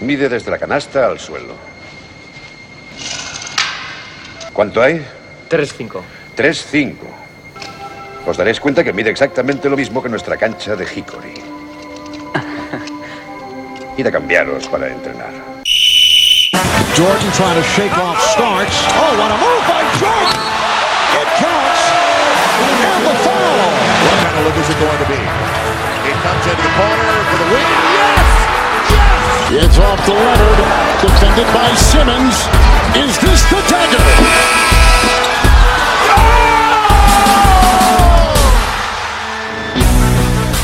Mide 0.00 0.28
desde 0.28 0.50
la 0.50 0.58
canasta 0.58 1.06
al 1.06 1.18
suelo. 1.18 1.54
¿Cuánto 4.52 4.82
hay? 4.82 5.02
3-5. 5.48 6.02
3-5. 6.36 6.96
Os 8.26 8.36
daréis 8.36 8.60
cuenta 8.60 8.84
que 8.84 8.92
mide 8.92 9.08
exactamente 9.10 9.68
lo 9.68 9.76
mismo 9.76 10.00
que 10.02 10.08
nuestra 10.08 10.36
cancha 10.36 10.76
de 10.76 10.84
Hickory. 10.84 11.34
Id 13.96 14.06
a 14.06 14.12
cambiaros 14.12 14.68
para 14.68 14.86
entrenar. 14.88 15.32
Jordan 16.96 17.32
trying 17.32 17.56
to 17.56 17.62
shake 17.62 17.96
off 17.96 18.20
starts. 18.32 18.76
Oh, 18.92 19.16
what 19.16 19.30
a 19.30 19.36
move 19.38 19.64
by 19.68 19.84
Jordan! 19.98 20.36
It 21.16 21.28
counts. 21.38 21.82
And 22.60 23.06
the 23.06 23.14
foul. 23.24 23.72
What 24.04 24.18
kind 24.20 24.36
of 24.36 24.42
look 24.44 24.56
is 24.56 24.68
it 24.68 24.78
going 24.78 24.98
to 24.98 25.06
be? 25.08 25.20
It 26.10 26.16
comes 26.20 26.44
into 26.46 26.62
the 26.62 26.72
corner 26.76 27.24
for 27.30 27.38
the 27.38 27.46
win. 27.54 27.99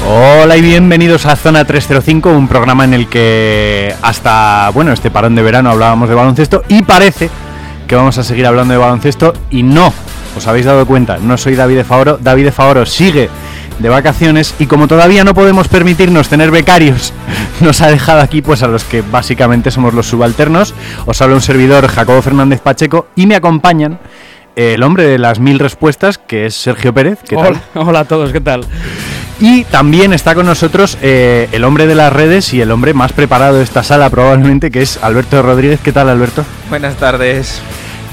Hola 0.08 0.56
y 0.56 0.62
bienvenidos 0.62 1.26
a 1.26 1.34
Zona 1.34 1.64
305, 1.64 2.30
un 2.30 2.46
programa 2.46 2.84
en 2.84 2.94
el 2.94 3.08
que 3.08 3.92
hasta, 4.02 4.70
bueno, 4.72 4.92
este 4.92 5.10
parón 5.10 5.34
de 5.34 5.42
verano 5.42 5.70
hablábamos 5.70 6.08
de 6.08 6.14
baloncesto 6.14 6.62
y 6.68 6.82
parece 6.82 7.28
que 7.88 7.96
vamos 7.96 8.16
a 8.18 8.22
seguir 8.22 8.46
hablando 8.46 8.72
de 8.72 8.78
baloncesto 8.78 9.32
y 9.50 9.64
no, 9.64 9.92
os 10.36 10.46
habéis 10.46 10.66
dado 10.66 10.86
cuenta, 10.86 11.18
no 11.18 11.36
soy 11.36 11.56
David 11.56 11.78
de 11.78 11.84
Favoro, 11.84 12.18
David 12.22 12.44
de 12.44 12.52
Favoro 12.52 12.86
sigue 12.86 13.30
de 13.80 13.88
vacaciones 13.88 14.54
y 14.58 14.66
como 14.66 14.86
todavía 14.88 15.24
no 15.24 15.34
podemos 15.34 15.66
permitirnos 15.68 16.28
tener 16.28 16.52
becarios, 16.52 17.12
nos 17.60 17.80
ha 17.80 17.88
dejado 17.88 18.20
aquí 18.20 18.42
pues 18.42 18.62
a 18.62 18.68
los 18.68 18.84
que 18.84 19.02
básicamente 19.02 19.70
somos 19.70 19.94
los 19.94 20.06
subalternos. 20.06 20.74
Os 21.06 21.20
habla 21.22 21.34
un 21.34 21.40
servidor 21.40 21.86
Jacobo 21.88 22.22
Fernández 22.22 22.60
Pacheco 22.60 23.08
y 23.16 23.26
me 23.26 23.36
acompañan 23.36 23.98
el 24.56 24.82
hombre 24.82 25.04
de 25.04 25.18
las 25.18 25.38
mil 25.38 25.58
respuestas 25.58 26.18
que 26.18 26.46
es 26.46 26.54
Sergio 26.54 26.92
Pérez. 26.94 27.18
¿Qué 27.28 27.36
tal? 27.36 27.60
Hola, 27.74 27.88
hola 27.88 28.00
a 28.00 28.04
todos, 28.04 28.32
¿qué 28.32 28.40
tal? 28.40 28.64
Y 29.38 29.64
también 29.64 30.14
está 30.14 30.34
con 30.34 30.46
nosotros 30.46 30.96
eh, 31.02 31.48
el 31.52 31.64
hombre 31.64 31.86
de 31.86 31.94
las 31.94 32.12
redes 32.12 32.54
y 32.54 32.60
el 32.62 32.70
hombre 32.70 32.94
más 32.94 33.12
preparado 33.12 33.58
de 33.58 33.64
esta 33.64 33.82
sala 33.82 34.08
probablemente, 34.08 34.70
que 34.70 34.80
es 34.80 34.98
Alberto 35.02 35.42
Rodríguez. 35.42 35.80
¿Qué 35.82 35.92
tal, 35.92 36.08
Alberto? 36.08 36.42
Buenas 36.70 36.96
tardes. 36.96 37.60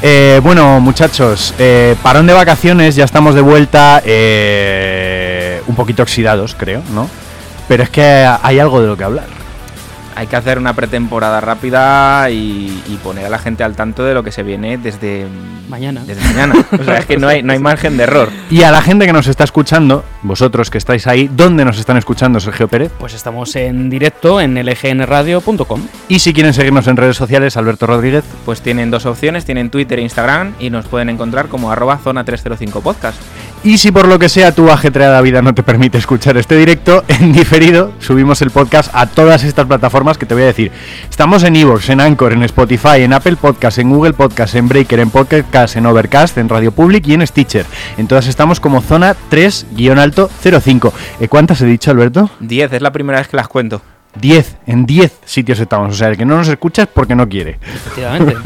Eh, 0.05 0.41
bueno, 0.44 0.81
muchachos, 0.81 1.53
eh, 1.57 1.95
parón 2.03 2.28
de 2.28 2.33
vacaciones, 2.33 2.97
ya 2.97 3.05
estamos 3.05 3.35
de 3.35 3.41
vuelta, 3.41 4.02
eh, 4.03 5.61
un 5.66 5.75
poquito 5.75 6.03
oxidados, 6.03 6.55
creo, 6.59 6.81
¿no? 6.94 7.09
Pero 7.67 7.83
es 7.83 7.89
que 7.89 8.28
hay 8.42 8.59
algo 8.59 8.81
de 8.81 8.88
lo 8.88 8.97
que 8.97 9.03
hablar. 9.03 9.25
Hay 10.16 10.28
que 10.28 10.36
hacer 10.36 10.59
una 10.59 10.73
pretemporada 10.73 11.42
rápida 11.42 12.30
y, 12.30 12.83
y 12.88 13.00
poner 13.03 13.25
a 13.25 13.30
la 13.30 13.39
gente 13.39 13.64
al 13.64 13.75
tanto 13.75 14.03
de 14.03 14.14
lo 14.14 14.23
que 14.23 14.31
se 14.31 14.44
viene 14.44 14.78
desde 14.78 15.28
Mañana. 15.73 16.03
Desde 16.06 16.22
mañana. 16.22 16.53
O 16.80 16.84
sea, 16.84 16.97
es 17.00 17.06
que 17.06 17.17
no 17.17 17.28
hay, 17.28 17.41
no 17.41 17.53
hay 17.53 17.59
margen 17.59 17.97
de 17.97 18.03
error. 18.03 18.30
Y 18.52 18.64
a 18.64 18.72
la 18.72 18.81
gente 18.81 19.06
que 19.06 19.14
nos 19.14 19.28
está 19.28 19.44
escuchando, 19.44 20.03
vosotros 20.22 20.69
que 20.69 20.78
estáis 20.78 21.08
ahí, 21.08 21.30
¿dónde 21.31 21.66
nos 21.66 21.80
están 21.80 21.97
escuchando, 21.97 22.39
Sergio 22.39 22.67
Pérez? 22.67 22.91
Pues 23.00 23.14
estamos 23.14 23.56
en 23.56 23.89
directo 23.89 24.39
en 24.39 24.53
lgnradio.com. 24.53 25.81
Y 26.09 26.19
si 26.19 26.34
quieren 26.34 26.53
seguirnos 26.53 26.88
en 26.88 26.97
redes 26.97 27.17
sociales, 27.17 27.58
Alberto 27.58 27.88
Rodríguez. 27.88 28.23
Pues 28.45 28.61
tienen 28.61 28.91
dos 28.91 29.08
opciones, 29.08 29.45
tienen 29.45 29.69
Twitter 29.69 30.00
e 30.00 30.03
Instagram 30.03 30.53
y 30.59 30.69
nos 30.69 30.86
pueden 30.86 31.09
encontrar 31.09 31.47
como 31.47 31.72
arroba 31.72 31.97
zona 31.97 32.23
305 32.23 32.81
podcast. 32.81 33.17
Y 33.66 33.78
si 33.78 33.94
por 33.94 34.09
lo 34.09 34.19
que 34.19 34.28
sea 34.28 34.52
tu 34.52 34.69
ajetreada 34.69 35.22
vida 35.22 35.42
no 35.42 35.53
te 35.53 35.64
permite 35.64 35.97
escuchar 35.97 36.36
este 36.36 36.58
directo, 36.58 37.06
en 37.08 37.31
diferido 37.31 37.94
subimos 38.00 38.42
el 38.42 38.52
podcast 38.52 38.94
a 38.94 39.06
todas 39.08 39.45
estas 39.45 39.66
plataformas 39.66 40.17
que 40.17 40.25
te 40.25 40.33
voy 40.33 40.44
a 40.44 40.47
decir. 40.47 40.69
Estamos 41.09 41.44
en 41.44 41.56
Evox, 41.56 41.88
en 41.88 42.02
Anchor, 42.02 42.34
en 42.34 42.44
Spotify, 42.44 43.03
en 43.03 43.14
Apple 43.14 43.38
Podcast, 43.38 43.78
en 43.78 43.89
Google 43.89 44.11
Podcast, 44.11 44.56
en 44.56 44.67
Breaker, 44.67 45.00
en 45.00 45.09
Podcast, 45.11 45.78
en 45.78 45.86
Overcast, 45.86 46.38
en 46.39 46.50
Radio 46.50 46.73
Public 46.73 47.08
y 47.08 47.14
en 47.14 47.25
Stitcher. 47.25 47.66
En 47.97 48.07
todas 48.09 48.28
estamos 48.28 48.59
como 48.59 48.81
zona 48.81 49.16
3-alto 49.31 50.29
05. 50.41 50.94
¿Eh, 51.22 51.29
¿Cuántas 51.29 51.62
he 51.62 51.66
dicho, 51.66 51.90
Alberto? 51.90 52.29
10, 52.41 52.73
es 52.73 52.81
la 52.81 52.91
primera 52.91 53.19
vez 53.19 53.29
que 53.29 53.38
las 53.38 53.47
cuento. 53.47 53.81
10, 54.19 54.57
en 54.68 54.85
10 54.85 55.19
sitios 55.23 55.59
estamos. 55.62 55.94
O 55.94 55.97
sea, 55.97 56.09
el 56.09 56.18
que 56.18 56.25
no 56.25 56.35
nos 56.35 56.50
escucha 56.50 56.81
es 56.81 56.90
porque 56.90 57.16
no 57.16 57.29
quiere. 57.29 57.59
Efectivamente. 57.73 58.35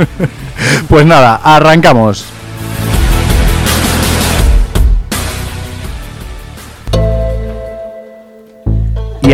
Pues 0.90 1.06
nada, 1.06 1.40
arrancamos. 1.44 2.26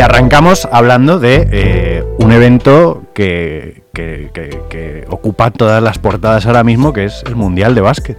Arrancamos 0.04 0.68
hablando 0.72 1.20
de 1.20 1.48
eh, 1.52 2.04
un 2.20 2.32
evento 2.32 3.04
que, 3.14 3.84
que- 3.94 4.30
que- 4.34 4.60
que 4.70 5.06
ocupa 5.10 5.52
todas 5.52 5.82
las 5.82 5.98
portadas 6.00 6.46
ahora 6.46 6.64
mismo, 6.64 6.94
que 6.94 7.06
es 7.06 7.24
el 7.28 7.36
Mundial 7.36 7.76
de 7.76 7.82
Básquet. 7.82 8.18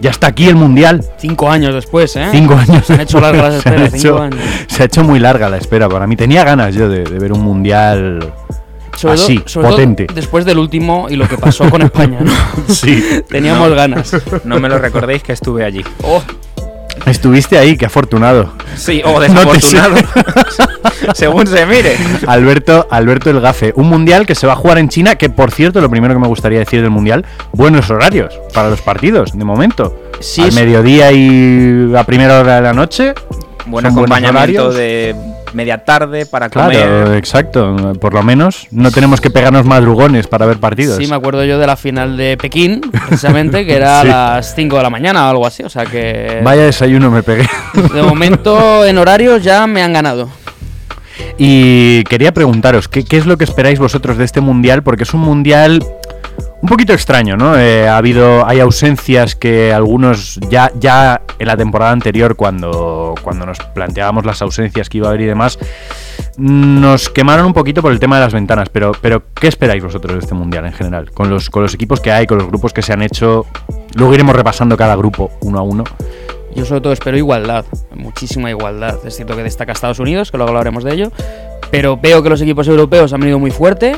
Ya 0.00 0.10
está 0.10 0.28
aquí 0.28 0.48
el 0.48 0.56
Mundial. 0.56 1.04
cinco 1.18 1.50
años 1.50 1.74
después, 1.74 2.14
¿eh? 2.16 2.26
Cinco 2.32 2.54
años. 2.54 2.84
Se 2.86 2.94
han 2.94 3.00
hecho 3.00 3.20
largas 3.20 3.52
las 3.54 3.62
Se 3.62 3.68
han 3.68 3.74
esperas, 3.82 3.92
cinco 4.02 4.14
hecho- 4.16 4.22
años. 4.22 4.40
Se 4.68 4.82
ha 4.82 4.86
hecho 4.86 5.04
muy 5.04 5.18
larga 5.20 5.48
la 5.48 5.56
espera 5.58 5.88
para 5.88 6.06
mí. 6.06 6.16
Tenía 6.16 6.44
ganas 6.44 6.74
yo 6.74 6.88
de, 6.88 7.04
de 7.04 7.18
ver 7.18 7.32
un 7.32 7.40
Mundial 7.42 8.32
Sobre 8.96 9.14
todo- 9.14 9.24
así, 9.24 9.38
todo 9.38 9.68
potente. 9.70 10.06
después 10.14 10.44
del 10.44 10.58
último 10.58 11.06
y 11.08 11.16
lo 11.16 11.28
que 11.28 11.38
pasó 11.38 11.70
con 11.70 11.82
España, 11.82 12.18
¿no? 12.20 12.32
Sí. 12.68 13.22
Teníamos 13.28 13.68
No. 13.70 13.74
ganas. 13.76 14.12
No 14.44 14.58
me 14.60 14.68
lo 14.68 14.78
recordéis 14.78 15.22
que 15.22 15.32
estuve 15.32 15.64
allí. 15.64 15.84
Oh, 16.02 16.22
Estuviste 17.06 17.58
ahí, 17.58 17.76
qué 17.76 17.86
afortunado. 17.86 18.52
Sí, 18.76 19.02
o 19.04 19.12
No 19.12 19.20
desafortunado. 19.20 19.96
Según 21.14 21.46
se 21.46 21.66
mire. 21.66 21.96
Alberto, 22.26 22.86
Alberto 22.90 23.30
el 23.30 23.40
Gafe, 23.40 23.72
un 23.76 23.88
mundial 23.88 24.26
que 24.26 24.34
se 24.34 24.46
va 24.46 24.52
a 24.52 24.56
jugar 24.56 24.78
en 24.78 24.88
China, 24.88 25.16
que 25.16 25.28
por 25.28 25.50
cierto, 25.50 25.80
lo 25.80 25.90
primero 25.90 26.14
que 26.14 26.20
me 26.20 26.28
gustaría 26.28 26.60
decir 26.60 26.80
del 26.80 26.90
mundial, 26.90 27.24
buenos 27.52 27.90
horarios 27.90 28.38
para 28.54 28.70
los 28.70 28.80
partidos, 28.80 29.36
de 29.36 29.44
momento. 29.44 29.98
Sí, 30.20 30.42
Al 30.42 30.52
mediodía 30.52 31.10
y 31.12 31.92
a 31.96 32.04
primera 32.04 32.40
hora 32.40 32.56
de 32.56 32.62
la 32.62 32.72
noche. 32.72 33.14
Buen 33.66 33.86
acompañamiento 33.86 34.72
de 34.72 35.14
media 35.54 35.84
tarde 35.84 36.26
para 36.26 36.48
Claro, 36.48 36.70
comer. 37.04 37.16
exacto. 37.18 37.94
Por 38.00 38.14
lo 38.14 38.22
menos 38.22 38.66
no 38.70 38.90
tenemos 38.90 39.20
que 39.20 39.30
pegarnos 39.30 39.64
madrugones 39.64 40.26
para 40.26 40.46
ver 40.46 40.58
partidos. 40.58 40.96
sí, 40.96 41.06
me 41.06 41.16
acuerdo 41.16 41.44
yo 41.44 41.58
de 41.58 41.66
la 41.66 41.76
final 41.76 42.16
de 42.16 42.36
Pekín, 42.36 42.80
precisamente, 43.08 43.64
que 43.66 43.74
era 43.76 43.92
Sí. 44.02 44.08
a 44.08 44.10
las 44.36 44.54
5 44.54 44.76
de 44.76 44.82
la 44.82 44.90
mañana 44.90 45.26
o 45.26 45.30
algo 45.30 45.46
así. 45.46 45.62
O 45.62 45.68
sea 45.68 45.84
que. 45.86 46.40
Vaya 46.42 46.62
desayuno 46.64 47.10
me 47.10 47.22
pegué. 47.22 47.48
De 47.94 48.02
momento, 48.02 48.84
en 48.84 48.98
horarios 48.98 49.42
ya 49.42 49.66
me 49.66 49.82
han 49.82 49.92
ganado. 49.92 50.28
Y 51.38 52.04
quería 52.04 52.32
preguntaros, 52.32 52.88
¿qué, 52.88 53.04
qué 53.04 53.16
es 53.16 53.26
lo 53.26 53.36
que 53.36 53.44
esperáis 53.44 53.78
vosotros 53.78 54.16
de 54.18 54.24
este 54.24 54.40
mundial? 54.40 54.82
Porque 54.82 55.04
es 55.04 55.14
un 55.14 55.20
mundial 55.20 55.82
un 56.62 56.68
poquito 56.68 56.92
extraño, 56.92 57.36
¿no? 57.36 57.58
Eh, 57.58 57.88
ha 57.88 57.96
habido, 57.96 58.46
hay 58.46 58.60
ausencias 58.60 59.34
que 59.34 59.72
algunos 59.72 60.38
ya, 60.48 60.70
ya 60.78 61.20
en 61.40 61.46
la 61.48 61.56
temporada 61.56 61.90
anterior, 61.90 62.36
cuando, 62.36 63.16
cuando 63.20 63.44
nos 63.44 63.58
planteábamos 63.58 64.24
las 64.24 64.40
ausencias 64.42 64.88
que 64.88 64.98
iba 64.98 65.08
a 65.08 65.10
haber 65.10 65.22
y 65.22 65.26
demás, 65.26 65.58
nos 66.38 67.10
quemaron 67.10 67.46
un 67.46 67.52
poquito 67.52 67.82
por 67.82 67.90
el 67.90 67.98
tema 67.98 68.16
de 68.16 68.24
las 68.24 68.32
ventanas. 68.32 68.68
Pero, 68.68 68.92
pero 69.00 69.24
¿qué 69.34 69.48
esperáis 69.48 69.82
vosotros 69.82 70.14
de 70.14 70.20
este 70.20 70.34
mundial 70.34 70.64
en 70.64 70.72
general? 70.72 71.10
Con 71.10 71.28
los, 71.28 71.50
con 71.50 71.62
los 71.64 71.74
equipos 71.74 72.00
que 72.00 72.12
hay, 72.12 72.28
con 72.28 72.38
los 72.38 72.46
grupos 72.46 72.72
que 72.72 72.82
se 72.82 72.92
han 72.92 73.02
hecho. 73.02 73.44
Luego 73.94 74.14
iremos 74.14 74.36
repasando 74.36 74.76
cada 74.76 74.94
grupo 74.94 75.32
uno 75.40 75.58
a 75.58 75.62
uno. 75.62 75.82
Yo 76.54 76.64
sobre 76.64 76.80
todo 76.80 76.92
espero 76.92 77.16
igualdad, 77.16 77.64
muchísima 77.94 78.50
igualdad. 78.50 79.04
Es 79.04 79.16
cierto 79.16 79.34
que 79.34 79.42
destaca 79.42 79.72
Estados 79.72 79.98
Unidos, 79.98 80.30
que 80.30 80.36
luego 80.36 80.50
hablaremos 80.50 80.84
de 80.84 80.92
ello, 80.92 81.12
pero 81.72 81.96
veo 81.96 82.22
que 82.22 82.28
los 82.28 82.40
equipos 82.40 82.68
europeos 82.68 83.12
han 83.12 83.20
venido 83.20 83.40
muy 83.40 83.50
fuerte. 83.50 83.96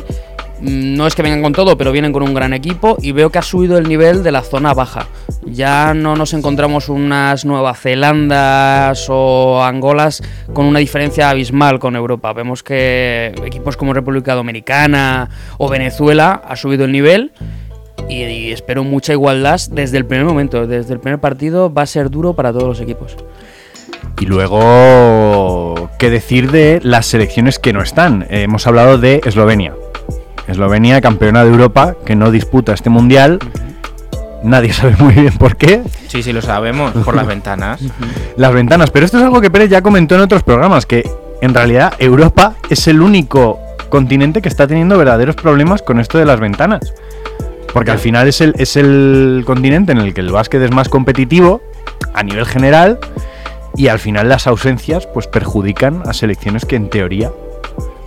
Mm, 0.60 0.96
No 0.96 1.06
es 1.06 1.14
que 1.14 1.22
vengan 1.22 1.42
con 1.42 1.52
todo, 1.52 1.76
pero 1.76 1.92
vienen 1.92 2.12
con 2.12 2.22
un 2.22 2.34
gran 2.34 2.52
equipo 2.52 2.96
y 3.00 3.12
veo 3.12 3.30
que 3.30 3.38
ha 3.38 3.42
subido 3.42 3.78
el 3.78 3.88
nivel 3.88 4.22
de 4.22 4.32
la 4.32 4.42
zona 4.42 4.74
baja. 4.74 5.06
Ya 5.44 5.94
no 5.94 6.16
nos 6.16 6.32
encontramos 6.32 6.88
unas 6.88 7.44
Nueva 7.44 7.74
Zelandas 7.74 9.06
o 9.08 9.62
Angolas 9.62 10.22
con 10.52 10.66
una 10.66 10.78
diferencia 10.78 11.30
abismal 11.30 11.78
con 11.78 11.96
Europa. 11.96 12.32
Vemos 12.32 12.62
que 12.62 13.34
equipos 13.44 13.76
como 13.76 13.92
República 13.92 14.34
Dominicana 14.34 15.28
o 15.58 15.68
Venezuela 15.68 16.42
ha 16.46 16.56
subido 16.56 16.84
el 16.84 16.92
nivel 16.92 17.32
y, 18.08 18.52
espero 18.52 18.84
mucha 18.84 19.12
igualdad 19.12 19.60
desde 19.70 19.96
el 19.98 20.06
primer 20.06 20.26
momento. 20.26 20.66
Desde 20.66 20.92
el 20.92 21.00
primer 21.00 21.20
partido 21.20 21.72
va 21.72 21.82
a 21.82 21.86
ser 21.86 22.10
duro 22.10 22.34
para 22.34 22.52
todos 22.52 22.64
los 22.68 22.80
equipos. 22.80 23.16
Y 24.20 24.26
luego, 24.26 25.90
¿qué 25.98 26.10
decir 26.10 26.50
de 26.50 26.80
las 26.82 27.06
selecciones 27.06 27.58
que 27.58 27.72
no 27.72 27.82
están? 27.82 28.26
Hemos 28.30 28.66
hablado 28.66 28.98
de 28.98 29.20
Eslovenia. 29.24 29.74
Eslovenia, 30.46 31.00
campeona 31.00 31.44
de 31.44 31.50
Europa, 31.50 31.96
que 32.04 32.16
no 32.16 32.30
disputa 32.30 32.72
este 32.74 32.90
mundial. 32.90 33.38
Nadie 34.42 34.72
sabe 34.72 34.94
muy 34.98 35.14
bien 35.14 35.32
por 35.38 35.56
qué. 35.56 35.82
Sí, 36.08 36.22
sí, 36.22 36.32
lo 36.32 36.42
sabemos, 36.42 36.92
por 36.92 37.14
las 37.14 37.26
ventanas. 37.34 37.80
Las 38.36 38.52
ventanas. 38.52 38.90
Pero 38.90 39.06
esto 39.06 39.18
es 39.18 39.24
algo 39.24 39.40
que 39.40 39.50
Pérez 39.50 39.70
ya 39.70 39.82
comentó 39.82 40.14
en 40.16 40.20
otros 40.20 40.42
programas, 40.42 40.86
que 40.86 41.08
en 41.40 41.54
realidad 41.54 41.94
Europa 41.98 42.54
es 42.68 42.86
el 42.88 43.00
único 43.00 43.58
continente 43.88 44.42
que 44.42 44.48
está 44.48 44.66
teniendo 44.66 44.98
verdaderos 44.98 45.36
problemas 45.36 45.82
con 45.82 46.00
esto 46.00 46.18
de 46.18 46.26
las 46.26 46.40
ventanas. 46.40 46.92
Porque 47.72 47.90
al 47.90 47.98
final 47.98 48.28
es 48.28 48.40
el, 48.40 48.54
es 48.58 48.76
el 48.76 49.42
continente 49.46 49.92
en 49.92 49.98
el 49.98 50.14
que 50.14 50.20
el 50.20 50.30
básquet 50.30 50.62
es 50.62 50.70
más 50.70 50.88
competitivo 50.88 51.62
a 52.12 52.22
nivel 52.22 52.44
general 52.46 52.98
y 53.76 53.88
al 53.88 53.98
final 53.98 54.28
las 54.28 54.46
ausencias 54.46 55.06
pues 55.06 55.26
perjudican 55.26 56.02
a 56.06 56.12
selecciones 56.12 56.64
que 56.64 56.76
en 56.76 56.88
teoría 56.88 57.32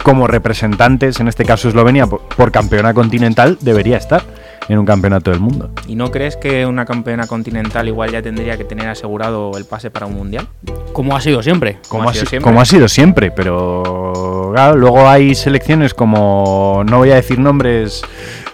como 0.08 0.26
representantes, 0.26 1.20
en 1.20 1.28
este 1.28 1.44
caso 1.44 1.68
Eslovenia, 1.68 2.08
por, 2.08 2.22
por 2.22 2.50
campeona 2.50 2.94
continental, 2.94 3.58
debería 3.60 3.98
estar 3.98 4.24
en 4.70 4.80
un 4.80 4.86
campeonato 4.86 5.32
del 5.32 5.42
mundo. 5.42 5.70
¿Y 5.86 5.96
no 5.96 6.12
crees 6.12 6.38
que 6.38 6.66
una 6.66 6.86
campeona 6.86 7.28
continental 7.28 7.90
igual 7.90 8.12
ya 8.12 8.22
tendría 8.22 8.56
que 8.56 8.64
tener 8.64 8.88
asegurado 8.88 9.52
el 9.58 9.66
pase 9.66 9.92
para 9.92 10.06
un 10.06 10.14
mundial? 10.16 10.48
Como 10.94 11.14
ha 11.14 11.20
sido 11.20 11.44
siempre. 11.44 11.80
Como, 11.90 12.08
ha 12.08 12.12
ha, 12.12 12.14
sido 12.14 12.24
si- 12.24 12.30
siempre. 12.30 12.44
como 12.50 12.62
ha 12.62 12.66
sido 12.66 12.88
siempre, 12.88 13.32
pero 13.32 14.52
claro, 14.56 14.78
luego 14.78 15.10
hay 15.10 15.36
selecciones 15.36 15.94
como, 15.94 16.86
no 16.90 17.00
voy 17.00 17.12
a 17.12 17.16
decir 17.16 17.38
nombres, 17.38 18.02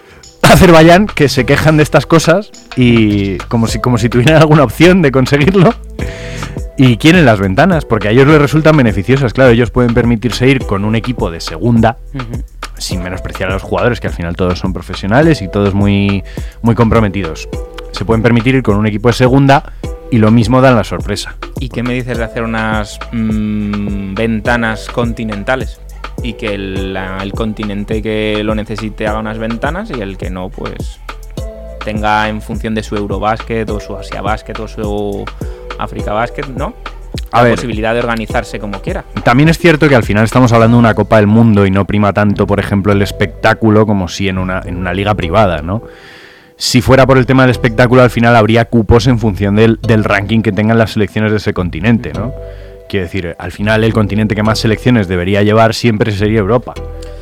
Azerbaiyán, 0.42 1.06
que 1.06 1.28
se 1.28 1.46
quejan 1.46 1.76
de 1.76 1.84
estas 1.84 2.04
cosas 2.04 2.50
y 2.74 3.38
como 3.46 3.68
si, 3.68 3.78
como 3.78 3.96
si 3.96 4.08
tuvieran 4.08 4.42
alguna 4.42 4.64
opción 4.64 5.02
de 5.02 5.12
conseguirlo. 5.12 5.72
Y 6.76 6.96
quieren 6.96 7.24
las 7.24 7.38
ventanas, 7.38 7.84
porque 7.84 8.08
a 8.08 8.10
ellos 8.10 8.26
les 8.26 8.40
resultan 8.40 8.76
beneficiosas. 8.76 9.32
Claro, 9.32 9.50
ellos 9.50 9.70
pueden 9.70 9.94
permitirse 9.94 10.48
ir 10.48 10.66
con 10.66 10.84
un 10.84 10.96
equipo 10.96 11.30
de 11.30 11.40
segunda, 11.40 11.98
Ujú. 12.12 12.42
sin 12.78 13.02
menospreciar 13.02 13.50
a 13.50 13.52
los 13.54 13.62
jugadores, 13.62 14.00
que 14.00 14.08
al 14.08 14.12
final 14.12 14.34
todos 14.34 14.58
son 14.58 14.72
profesionales 14.72 15.40
y 15.40 15.48
todos 15.48 15.72
muy, 15.74 16.24
muy 16.62 16.74
comprometidos. 16.74 17.48
Se 17.92 18.04
pueden 18.04 18.22
permitir 18.22 18.56
ir 18.56 18.62
con 18.64 18.76
un 18.76 18.86
equipo 18.86 19.08
de 19.08 19.14
segunda 19.14 19.72
y 20.10 20.18
lo 20.18 20.32
mismo 20.32 20.60
dan 20.60 20.74
la 20.74 20.82
sorpresa. 20.82 21.36
¿Y 21.60 21.68
qué 21.68 21.84
me 21.84 21.94
dices 21.94 22.18
de 22.18 22.24
hacer 22.24 22.42
unas 22.42 22.98
mm, 23.12 24.14
ventanas 24.14 24.88
continentales? 24.88 25.80
Y 26.24 26.32
que 26.32 26.54
el, 26.54 26.96
el 26.96 27.32
continente 27.32 28.02
que 28.02 28.42
lo 28.42 28.54
necesite 28.56 29.06
haga 29.06 29.20
unas 29.20 29.38
ventanas 29.38 29.90
y 29.90 30.00
el 30.00 30.16
que 30.16 30.30
no, 30.30 30.48
pues 30.48 30.98
tenga 31.84 32.28
en 32.28 32.40
función 32.40 32.74
de 32.74 32.82
su 32.82 32.96
Eurobásquet 32.96 33.68
o 33.70 33.78
su 33.78 33.94
Asia 33.94 34.22
Basket 34.22 34.58
o 34.58 34.66
su 34.66 35.24
África 35.84 36.12
Basket, 36.12 36.46
¿no? 36.56 36.74
A 37.30 37.38
la 37.38 37.44
ver. 37.44 37.54
posibilidad 37.54 37.94
de 37.94 38.00
organizarse 38.00 38.58
como 38.58 38.80
quiera. 38.80 39.04
También 39.22 39.48
es 39.48 39.58
cierto 39.58 39.88
que 39.88 39.94
al 39.94 40.02
final 40.02 40.24
estamos 40.24 40.52
hablando 40.52 40.76
de 40.76 40.80
una 40.80 40.94
Copa 40.94 41.16
del 41.16 41.26
Mundo 41.26 41.66
y 41.66 41.70
no 41.70 41.84
prima 41.84 42.12
tanto, 42.12 42.46
por 42.46 42.58
ejemplo, 42.60 42.92
el 42.92 43.02
espectáculo 43.02 43.86
como 43.86 44.08
si 44.08 44.28
en 44.28 44.38
una, 44.38 44.60
en 44.64 44.76
una 44.76 44.92
liga 44.92 45.14
privada, 45.14 45.62
¿no? 45.62 45.82
Si 46.56 46.80
fuera 46.80 47.06
por 47.06 47.18
el 47.18 47.26
tema 47.26 47.42
del 47.42 47.50
espectáculo, 47.50 48.02
al 48.02 48.10
final 48.10 48.36
habría 48.36 48.64
cupos 48.66 49.06
en 49.08 49.18
función 49.18 49.56
del, 49.56 49.78
del 49.82 50.04
ranking 50.04 50.40
que 50.42 50.52
tengan 50.52 50.78
las 50.78 50.92
selecciones 50.92 51.32
de 51.32 51.38
ese 51.38 51.52
continente, 51.52 52.12
¿no? 52.12 52.32
Quiero 52.88 53.06
decir, 53.06 53.34
al 53.38 53.50
final 53.50 53.82
el 53.82 53.92
continente 53.92 54.34
que 54.34 54.42
más 54.42 54.58
selecciones 54.60 55.08
debería 55.08 55.42
llevar 55.42 55.74
siempre 55.74 56.12
sería 56.12 56.38
Europa. 56.38 56.74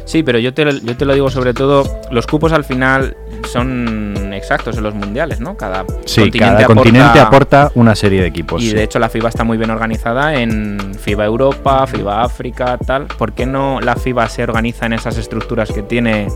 Sí, 0.04 0.22
pero 0.22 0.38
yo 0.38 0.52
te, 0.52 0.64
yo 0.80 0.96
te 0.96 1.04
lo 1.04 1.14
digo 1.14 1.30
sobre 1.30 1.54
todo, 1.54 2.00
los 2.10 2.26
cupos 2.26 2.52
al 2.52 2.64
final 2.64 3.16
son 3.50 4.32
exactos 4.32 4.76
en 4.76 4.82
los 4.82 4.94
mundiales, 4.94 5.40
¿no? 5.40 5.56
Cada 5.56 5.84
Sí, 6.04 6.22
continente 6.22 6.38
cada 6.38 6.64
aporta- 6.64 6.74
continente 6.74 7.20
aporta 7.20 7.72
una 7.74 7.94
serie 7.94 8.20
de 8.20 8.26
equipos. 8.28 8.62
Y 8.62 8.70
sí. 8.70 8.74
de 8.74 8.82
hecho 8.84 8.98
la 8.98 9.08
FIBA 9.08 9.28
está 9.28 9.44
muy 9.44 9.56
bien 9.58 9.70
organizada 9.70 10.34
en 10.36 10.94
FIBA 10.98 11.24
Europa, 11.24 11.86
FIBA 11.86 12.22
África, 12.22 12.78
tal. 12.78 13.06
¿Por 13.06 13.32
qué 13.32 13.46
no 13.46 13.80
la 13.80 13.96
FIBA 13.96 14.28
se 14.28 14.42
organiza 14.42 14.86
en 14.86 14.94
esas 14.94 15.18
estructuras 15.18 15.70
que 15.72 15.82
tiene 15.82 16.28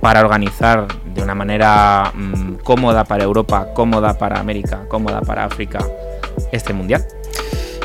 para 0.00 0.20
organizar 0.20 0.86
de 1.14 1.22
una 1.22 1.34
manera 1.34 2.10
mm, 2.14 2.54
cómoda 2.64 3.04
para 3.04 3.24
Europa, 3.24 3.68
cómoda 3.74 4.16
para 4.16 4.40
América, 4.40 4.80
cómoda 4.88 5.20
para 5.20 5.44
África 5.44 5.78
este 6.52 6.72
mundial? 6.72 7.04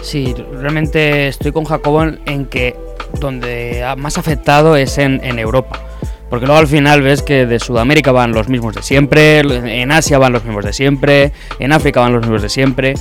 Sí, 0.02 0.36
realmente 0.54 1.28
estoy 1.28 1.52
con 1.52 1.66
Jacobo 1.66 2.04
en, 2.04 2.20
en 2.26 2.46
que 2.46 2.76
donde 3.20 3.84
ha 3.84 3.96
más 3.96 4.18
afectado 4.18 4.76
es 4.76 4.98
en, 4.98 5.20
en 5.24 5.40
Europa. 5.40 5.80
Porque 6.30 6.46
luego 6.46 6.60
al 6.60 6.68
final 6.68 7.02
ves 7.02 7.22
que 7.22 7.46
de 7.46 7.60
Sudamérica 7.60 8.12
van 8.12 8.34
los 8.34 8.50
mismos 8.50 8.76
de 8.76 8.82
siempre, 8.82 9.40
en 9.40 9.92
Asia 9.92 10.18
van 10.18 10.34
los 10.34 10.44
mismos 10.44 10.66
de 10.66 10.74
siempre, 10.74 11.32
en 11.60 11.72
África 11.72 12.02
van 12.02 12.14
los 12.14 12.22
mismos 12.22 12.42
de 12.42 12.50
siempre. 12.50 12.94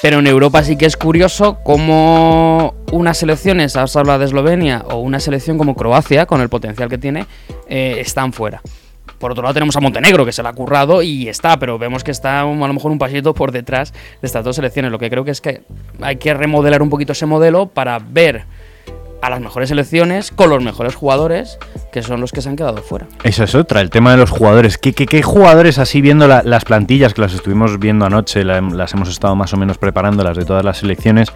Pero 0.00 0.18
en 0.18 0.26
Europa 0.26 0.64
sí 0.64 0.76
que 0.76 0.86
es 0.86 0.96
curioso 0.96 1.58
cómo 1.62 2.74
unas 2.90 3.18
selecciones, 3.18 3.76
has 3.76 3.94
hablado 3.94 4.18
de 4.18 4.24
Eslovenia, 4.24 4.84
o 4.90 4.96
una 4.96 5.20
selección 5.20 5.58
como 5.58 5.76
Croacia, 5.76 6.26
con 6.26 6.40
el 6.40 6.48
potencial 6.48 6.88
que 6.88 6.98
tiene, 6.98 7.26
eh, 7.68 7.96
están 8.00 8.32
fuera. 8.32 8.60
Por 9.18 9.30
otro 9.30 9.44
lado 9.44 9.54
tenemos 9.54 9.76
a 9.76 9.80
Montenegro, 9.80 10.24
que 10.24 10.32
se 10.32 10.42
la 10.42 10.48
ha 10.48 10.52
currado 10.52 11.00
y 11.00 11.28
está, 11.28 11.56
pero 11.56 11.78
vemos 11.78 12.02
que 12.02 12.10
está 12.10 12.40
a 12.40 12.44
lo 12.44 12.72
mejor 12.72 12.90
un 12.90 12.98
pasito 12.98 13.32
por 13.32 13.52
detrás 13.52 13.92
de 13.92 14.26
estas 14.26 14.42
dos 14.44 14.56
selecciones. 14.56 14.90
Lo 14.90 14.98
que 14.98 15.08
creo 15.08 15.24
que 15.24 15.30
es 15.30 15.40
que 15.40 15.62
hay 16.00 16.16
que 16.16 16.34
remodelar 16.34 16.82
un 16.82 16.90
poquito 16.90 17.12
ese 17.12 17.24
modelo 17.24 17.68
para 17.68 18.00
ver 18.00 18.46
a 19.22 19.30
las 19.30 19.40
mejores 19.40 19.68
selecciones 19.70 20.30
con 20.32 20.50
los 20.50 20.62
mejores 20.62 20.94
jugadores, 20.96 21.58
que 21.92 22.02
son 22.02 22.20
los 22.20 22.32
que 22.32 22.42
se 22.42 22.48
han 22.48 22.56
quedado 22.56 22.78
fuera. 22.82 23.06
Esa 23.22 23.44
es 23.44 23.54
otra, 23.54 23.80
el 23.80 23.88
tema 23.88 24.10
de 24.10 24.16
los 24.18 24.30
jugadores. 24.30 24.76
¿Qué, 24.78 24.92
qué- 24.92 25.06
qué 25.06 25.22
jugadores 25.22 25.78
así 25.78 26.00
viendo 26.00 26.26
la- 26.28 26.42
las 26.44 26.64
plantillas 26.64 27.14
que 27.14 27.20
las 27.22 27.32
estuvimos 27.32 27.78
viendo 27.78 28.04
anoche, 28.04 28.44
la- 28.44 28.60
las 28.60 28.92
hemos 28.94 29.08
estado 29.08 29.34
más 29.36 29.54
o 29.54 29.56
menos 29.56 29.78
preparando, 29.78 30.24
las 30.24 30.36
de 30.36 30.44
todas 30.44 30.64
las 30.64 30.78
selecciones? 30.78 31.28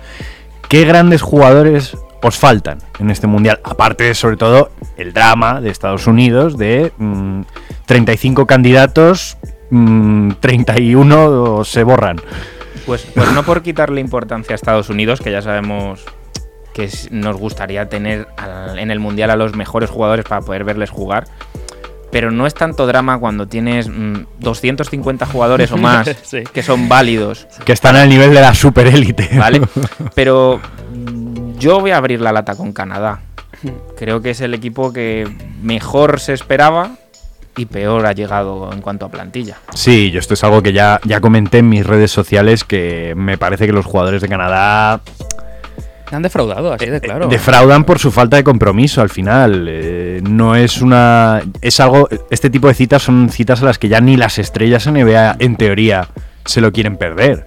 ¿Qué 0.69 0.85
grandes 0.85 1.23
jugadores 1.23 1.97
os 2.23 2.37
faltan 2.37 2.79
en 2.99 3.11
este 3.11 3.29
mundial? 3.29 3.61
Aparte, 3.63 4.13
sobre 4.17 4.37
todo, 4.37 4.71
el 4.97 5.13
drama 5.13 5.61
de 5.61 5.71
Estados 5.71 6.09
Unidos 6.09 6.59
de 6.59 6.93
mm, 6.99 7.43
35 7.87 8.47
candidatos, 8.47 9.37
mm, 9.71 10.33
31 10.41 11.63
se 11.65 11.85
borran. 11.85 12.17
Pues, 12.85 13.07
pues 13.15 13.31
no 13.33 13.45
por 13.45 13.63
quitarle 13.63 14.01
importancia 14.01 14.55
a 14.55 14.57
Estados 14.57 14.89
Unidos, 14.91 15.21
que 15.21 15.31
ya 15.31 15.43
sabemos 15.43 16.05
que 16.77 16.91
nos 17.11 17.37
gustaría 17.39 17.89
tener 17.89 18.29
en 18.77 18.91
el 18.91 19.01
Mundial 19.01 19.31
a 19.31 19.37
los 19.37 19.57
mejores 19.57 19.89
jugadores 19.89 20.27
para 20.27 20.43
poder 20.43 20.63
verles 20.63 20.91
jugar. 20.91 21.25
Pero 22.13 22.31
no 22.31 22.47
es 22.47 22.53
tanto 22.53 22.87
drama 22.87 23.19
cuando 23.19 23.49
tienes 23.49 23.89
mm, 23.89 24.27
250 24.41 25.25
jugadores 25.25 25.73
o 25.73 25.79
más 25.79 26.09
Sí. 26.23 26.45
que 26.53 26.63
son 26.63 26.87
válidos, 26.89 27.49
Que 27.65 27.73
están 27.73 27.97
al 27.97 28.11
nivel 28.11 28.33
de 28.35 28.43
la 28.43 28.55
superélite. 28.55 29.31
¿vale? 29.39 29.63
Pero 30.15 30.61
mm, 30.95 31.57
yo 31.59 31.81
voy 31.81 31.93
a 31.93 31.97
abrir 31.97 32.21
la 32.21 32.31
lata 32.33 32.55
con 32.55 32.73
Canadá. 32.73 33.23
Creo 33.97 34.21
que 34.21 34.31
es 34.31 34.43
el 34.43 34.53
equipo 34.53 34.93
que 34.93 35.27
mejor 35.63 36.21
se 36.21 36.35
esperaba 36.35 36.91
y 37.57 37.65
peor 37.65 38.05
ha 38.05 38.13
llegado 38.13 38.71
en 38.71 38.83
cuanto 38.83 39.07
a 39.07 39.09
plantilla. 39.09 39.57
Sí, 39.73 40.11
yo 40.11 40.21
esto 40.21 40.35
es 40.35 40.45
algo 40.45 40.63
que 40.63 40.75
ya, 40.75 41.01
ya 41.05 41.23
comenté 41.23 41.59
en 41.59 41.71
mis 41.71 41.87
redes 41.87 42.11
sociales, 42.11 42.65
que 42.65 43.15
me 43.17 43.39
parece 43.39 43.65
que 43.67 43.73
los 43.73 43.87
jugadores 43.87 44.21
de 44.21 44.29
Canadá 44.29 45.01
Han 46.13 46.23
defraudado, 46.23 46.73
así 46.73 46.87
de 46.87 47.01
claro. 47.01 47.27
defraudan 47.29 47.85
por 47.85 47.99
su 47.99 48.11
falta 48.13 48.37
de 48.37 48.45
compromiso 48.45 49.01
al 49.03 49.11
final. 49.11 49.67
Eh, 49.69 50.21
no 50.23 50.55
es 50.55 50.81
una. 50.81 51.43
Es 51.61 51.81
algo. 51.81 52.09
Este 52.31 52.49
tipo 52.51 52.69
de 52.69 52.75
citas 52.75 53.03
son 53.03 53.29
citas 53.29 53.63
a 53.63 53.65
las 53.65 53.79
que 53.79 53.89
ya 53.89 54.01
ni 54.01 54.17
las 54.17 54.39
estrellas 54.39 54.87
NBA, 54.87 55.37
en 55.41 55.57
teoría, 55.57 56.09
se 56.45 56.61
lo 56.61 56.73
quieren 56.73 56.97
perder. 56.97 57.45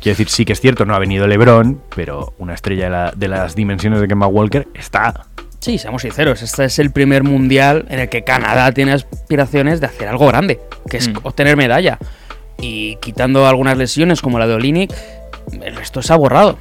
Quiero 0.00 0.12
decir, 0.16 0.28
sí 0.28 0.44
que 0.44 0.52
es 0.52 0.60
cierto, 0.60 0.84
no 0.84 0.94
ha 0.94 0.98
venido 1.00 1.26
LeBron, 1.26 1.80
pero 1.96 2.34
una 2.38 2.54
estrella 2.54 2.84
de, 2.84 2.90
la- 2.90 3.12
de 3.16 3.28
las 3.28 3.56
dimensiones 3.56 4.00
de 4.00 4.06
Kemba 4.06 4.28
Walker 4.28 4.68
está. 4.74 5.24
Sí, 5.58 5.78
seamos 5.78 6.02
sinceros, 6.02 6.42
este 6.42 6.66
es 6.66 6.78
el 6.78 6.92
primer 6.92 7.24
mundial 7.24 7.86
en 7.88 7.98
el 7.98 8.08
que 8.08 8.22
Canadá 8.22 8.70
tiene 8.70 8.92
aspiraciones 8.92 9.80
de 9.80 9.86
hacer 9.86 10.06
algo 10.06 10.28
grande, 10.28 10.60
que 10.88 10.98
es 10.98 11.08
Mm. 11.08 11.14
obtener 11.24 11.56
medalla. 11.56 11.98
Y 12.60 12.96
quitando 12.96 13.48
algunas 13.48 13.76
lesiones 13.76 14.20
como 14.22 14.38
la 14.38 14.46
de 14.46 14.54
Olinik, 14.54 14.92
el 15.60 15.74
resto 15.74 16.02
se 16.02 16.12
ha 16.12 16.16
borrado. 16.16 16.56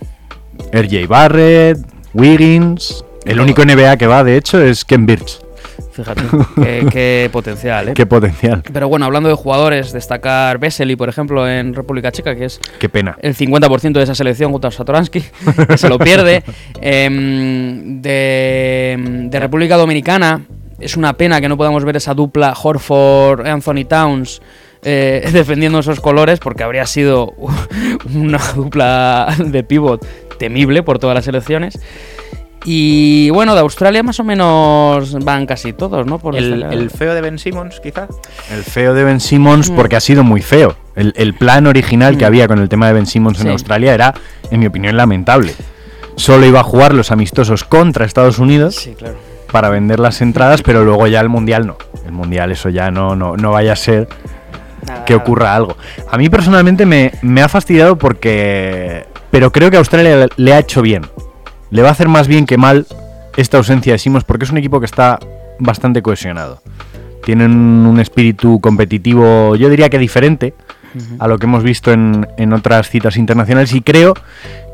RJ 0.71 1.07
Barrett, 1.07 1.77
Wiggins. 2.13 3.03
El 3.25 3.39
único 3.39 3.63
NBA 3.65 3.97
que 3.97 4.07
va, 4.07 4.23
de 4.23 4.37
hecho, 4.37 4.61
es 4.61 4.85
Ken 4.85 5.05
Birch. 5.05 5.39
Fíjate, 5.91 6.23
qué, 6.55 6.87
qué 6.91 7.29
potencial, 7.33 7.89
¿eh? 7.89 7.93
Qué 7.93 8.05
potencial. 8.05 8.61
Pero 8.71 8.89
bueno, 8.89 9.05
hablando 9.05 9.29
de 9.29 9.35
jugadores, 9.35 9.93
destacar 9.93 10.57
Vesely, 10.59 10.95
por 10.95 11.07
ejemplo, 11.09 11.47
en 11.49 11.73
República 11.73 12.11
Checa, 12.11 12.35
que 12.35 12.45
es 12.45 12.59
Qué 12.79 12.89
pena. 12.89 13.17
el 13.21 13.35
50% 13.35 13.93
de 13.93 14.03
esa 14.03 14.13
selección 14.13 14.51
junto 14.51 14.67
a 14.67 14.71
Satoransky, 14.71 15.23
que 15.69 15.77
se 15.77 15.87
lo 15.89 15.97
pierde. 15.97 16.43
Em, 16.81 18.01
de, 18.01 18.95
de 19.29 19.39
República 19.39 19.77
Dominicana, 19.77 20.41
es 20.79 20.97
una 20.97 21.13
pena 21.13 21.39
que 21.39 21.47
no 21.47 21.55
podamos 21.57 21.83
ver 21.85 21.95
esa 21.95 22.13
dupla 22.13 22.53
Horford-Anthony 22.53 23.85
Towns 23.87 24.41
eh, 24.85 25.27
defendiendo 25.33 25.79
esos 25.79 25.99
colores, 25.99 26.39
porque 26.39 26.63
habría 26.63 26.85
sido 26.85 27.33
una 28.13 28.39
dupla 28.55 29.35
de 29.37 29.63
pivot 29.63 30.05
temible 30.37 30.83
por 30.83 30.99
todas 30.99 31.15
las 31.15 31.25
selecciones. 31.25 31.77
Y 32.67 33.29
bueno, 33.29 33.53
de 33.53 33.61
Australia 33.61 34.01
más 34.01 34.19
o 34.19 34.23
menos 34.23 35.23
van 35.23 35.45
casi 35.45 35.71
todos, 35.71 36.07
¿no? 36.07 36.17
Por 36.17 36.35
El, 36.35 36.89
feo 36.89 37.13
de 37.13 37.21
Ben 37.21 37.37
Simmons, 37.37 37.79
quizá. 37.79 38.07
El 38.51 38.63
feo 38.63 38.95
de 38.95 39.03
Ben 39.03 39.19
Simmons 39.19 39.69
Mm. 39.69 39.75
porque 39.75 39.95
ha 39.97 39.99
sido 39.99 40.23
muy 40.23 40.41
feo. 40.41 40.75
El, 40.95 41.13
el 41.15 41.35
plan 41.35 41.67
original 41.67 42.17
que 42.17 42.23
Mm. 42.25 42.27
había 42.27 42.47
con 42.47 42.57
el 42.59 42.67
tema 42.67 42.87
de 42.87 42.93
Ben 42.93 43.05
Simmons 43.05 43.39
en. 43.41 43.49
Australia 43.49 43.93
era, 43.93 44.13
en 44.49 44.59
mi 44.59 44.65
opinión, 44.65 44.97
lamentable. 44.97 45.53
Solo 46.15 46.47
iba 46.47 46.61
a 46.61 46.63
jugar 46.63 46.95
los 46.95 47.11
amistosos 47.11 47.63
contra 47.65 48.03
Estados 48.05 48.39
Unidos 48.39 48.75
Sí, 48.77 48.95
claro. 48.97 49.15
para 49.51 49.69
vender 49.69 49.99
las 49.99 50.21
entradas, 50.21 50.63
pero 50.63 50.83
luego 50.83 51.05
ya 51.05 51.19
el 51.21 51.29
Mundial 51.29 51.67
no. 51.67 51.77
El 52.03 52.13
Mundial 52.13 52.51
eso 52.51 52.69
ya 52.69 52.89
no, 52.89 53.15
no, 53.15 53.37
no 53.37 53.51
vaya 53.51 53.73
a 53.73 53.75
ser 53.75 54.07
Nada, 54.87 55.05
que 55.05 55.15
ocurra 55.15 55.55
algo. 55.55 55.77
A 56.11 56.17
mí 56.17 56.29
personalmente 56.29 56.85
me, 56.85 57.11
me 57.21 57.41
ha 57.41 57.49
fastidiado 57.49 57.97
porque... 57.97 59.05
Pero 59.31 59.51
creo 59.51 59.69
que 59.69 59.77
Australia 59.77 60.27
le, 60.37 60.53
ha 60.53 60.59
hecho 60.59 60.81
bien. 60.81 61.05
Le 61.69 61.81
va 61.81 61.89
a 61.89 61.91
hacer 61.91 62.07
más 62.07 62.27
bien 62.27 62.45
que 62.45 62.57
mal 62.57 62.85
esta 63.35 63.57
ausencia 63.57 63.93
de 63.93 63.99
Simmons 63.99 64.23
porque 64.23 64.45
es 64.45 64.51
un 64.51 64.57
equipo 64.57 64.79
que 64.79 64.85
está 64.85 65.19
bastante 65.59 66.01
cohesionado. 66.01 66.61
Tienen 67.23 67.51
un 67.51 67.99
espíritu 67.99 68.61
competitivo, 68.61 69.55
yo 69.55 69.69
diría 69.69 69.89
que 69.89 69.97
diferente 69.97 70.53
a 71.19 71.27
lo 71.27 71.37
que 71.37 71.45
hemos 71.45 71.63
visto 71.63 71.91
en, 71.91 72.27
en 72.37 72.53
otras 72.53 72.89
citas 72.89 73.17
internacionales 73.17 73.73
y 73.73 73.81
creo, 73.81 74.13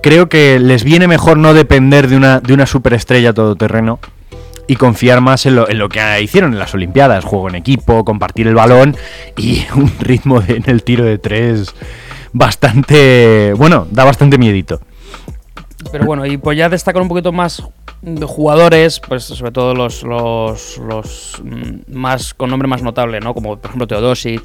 creo 0.03 0.29
que 0.29 0.59
les 0.59 0.83
viene 0.83 1.07
mejor 1.07 1.37
no 1.37 1.55
depender 1.55 2.07
de 2.07 2.17
una, 2.17 2.39
de 2.39 2.53
una 2.53 2.67
superestrella 2.67 3.33
todoterreno 3.33 3.99
y 4.67 4.75
confiar 4.75 5.21
más 5.21 5.45
en 5.45 5.55
lo, 5.55 5.69
en 5.69 5.77
lo 5.79 5.89
que 5.89 5.99
hicieron 6.21 6.53
en 6.53 6.59
las 6.59 6.73
Olimpiadas, 6.73 7.25
juego 7.25 7.49
en 7.49 7.55
equipo, 7.55 8.05
compartir 8.05 8.47
el 8.47 8.55
balón 8.55 8.95
y 9.37 9.63
un 9.75 9.91
ritmo 9.99 10.39
de- 10.41 10.55
en 10.57 10.69
el 10.69 10.83
tiro 10.83 11.03
de 11.05 11.17
tres 11.17 11.73
bastante, 12.33 13.53
bueno, 13.57 13.87
da 13.91 14.03
bastante 14.05 14.37
miedito. 14.37 14.79
Pero 15.91 16.05
bueno, 16.05 16.25
y 16.25 16.37
pues 16.37 16.57
ya 16.57 16.69
destacar 16.69 17.01
un 17.01 17.07
poquito 17.07 17.31
más 17.31 17.63
de 18.01 18.25
jugadores, 18.25 18.99
pues 18.99 19.23
sobre 19.23 19.51
todo 19.51 19.73
los, 19.73 20.03
los, 20.03 20.77
los 20.77 21.41
mm, 21.43 21.93
más 21.95 22.33
con 22.33 22.49
nombre 22.49 22.67
más 22.67 22.81
notable, 22.83 23.19
¿no? 23.19 23.33
Como 23.33 23.57
por 23.57 23.65
ejemplo 23.69 23.87
Teodosic. 23.87 24.43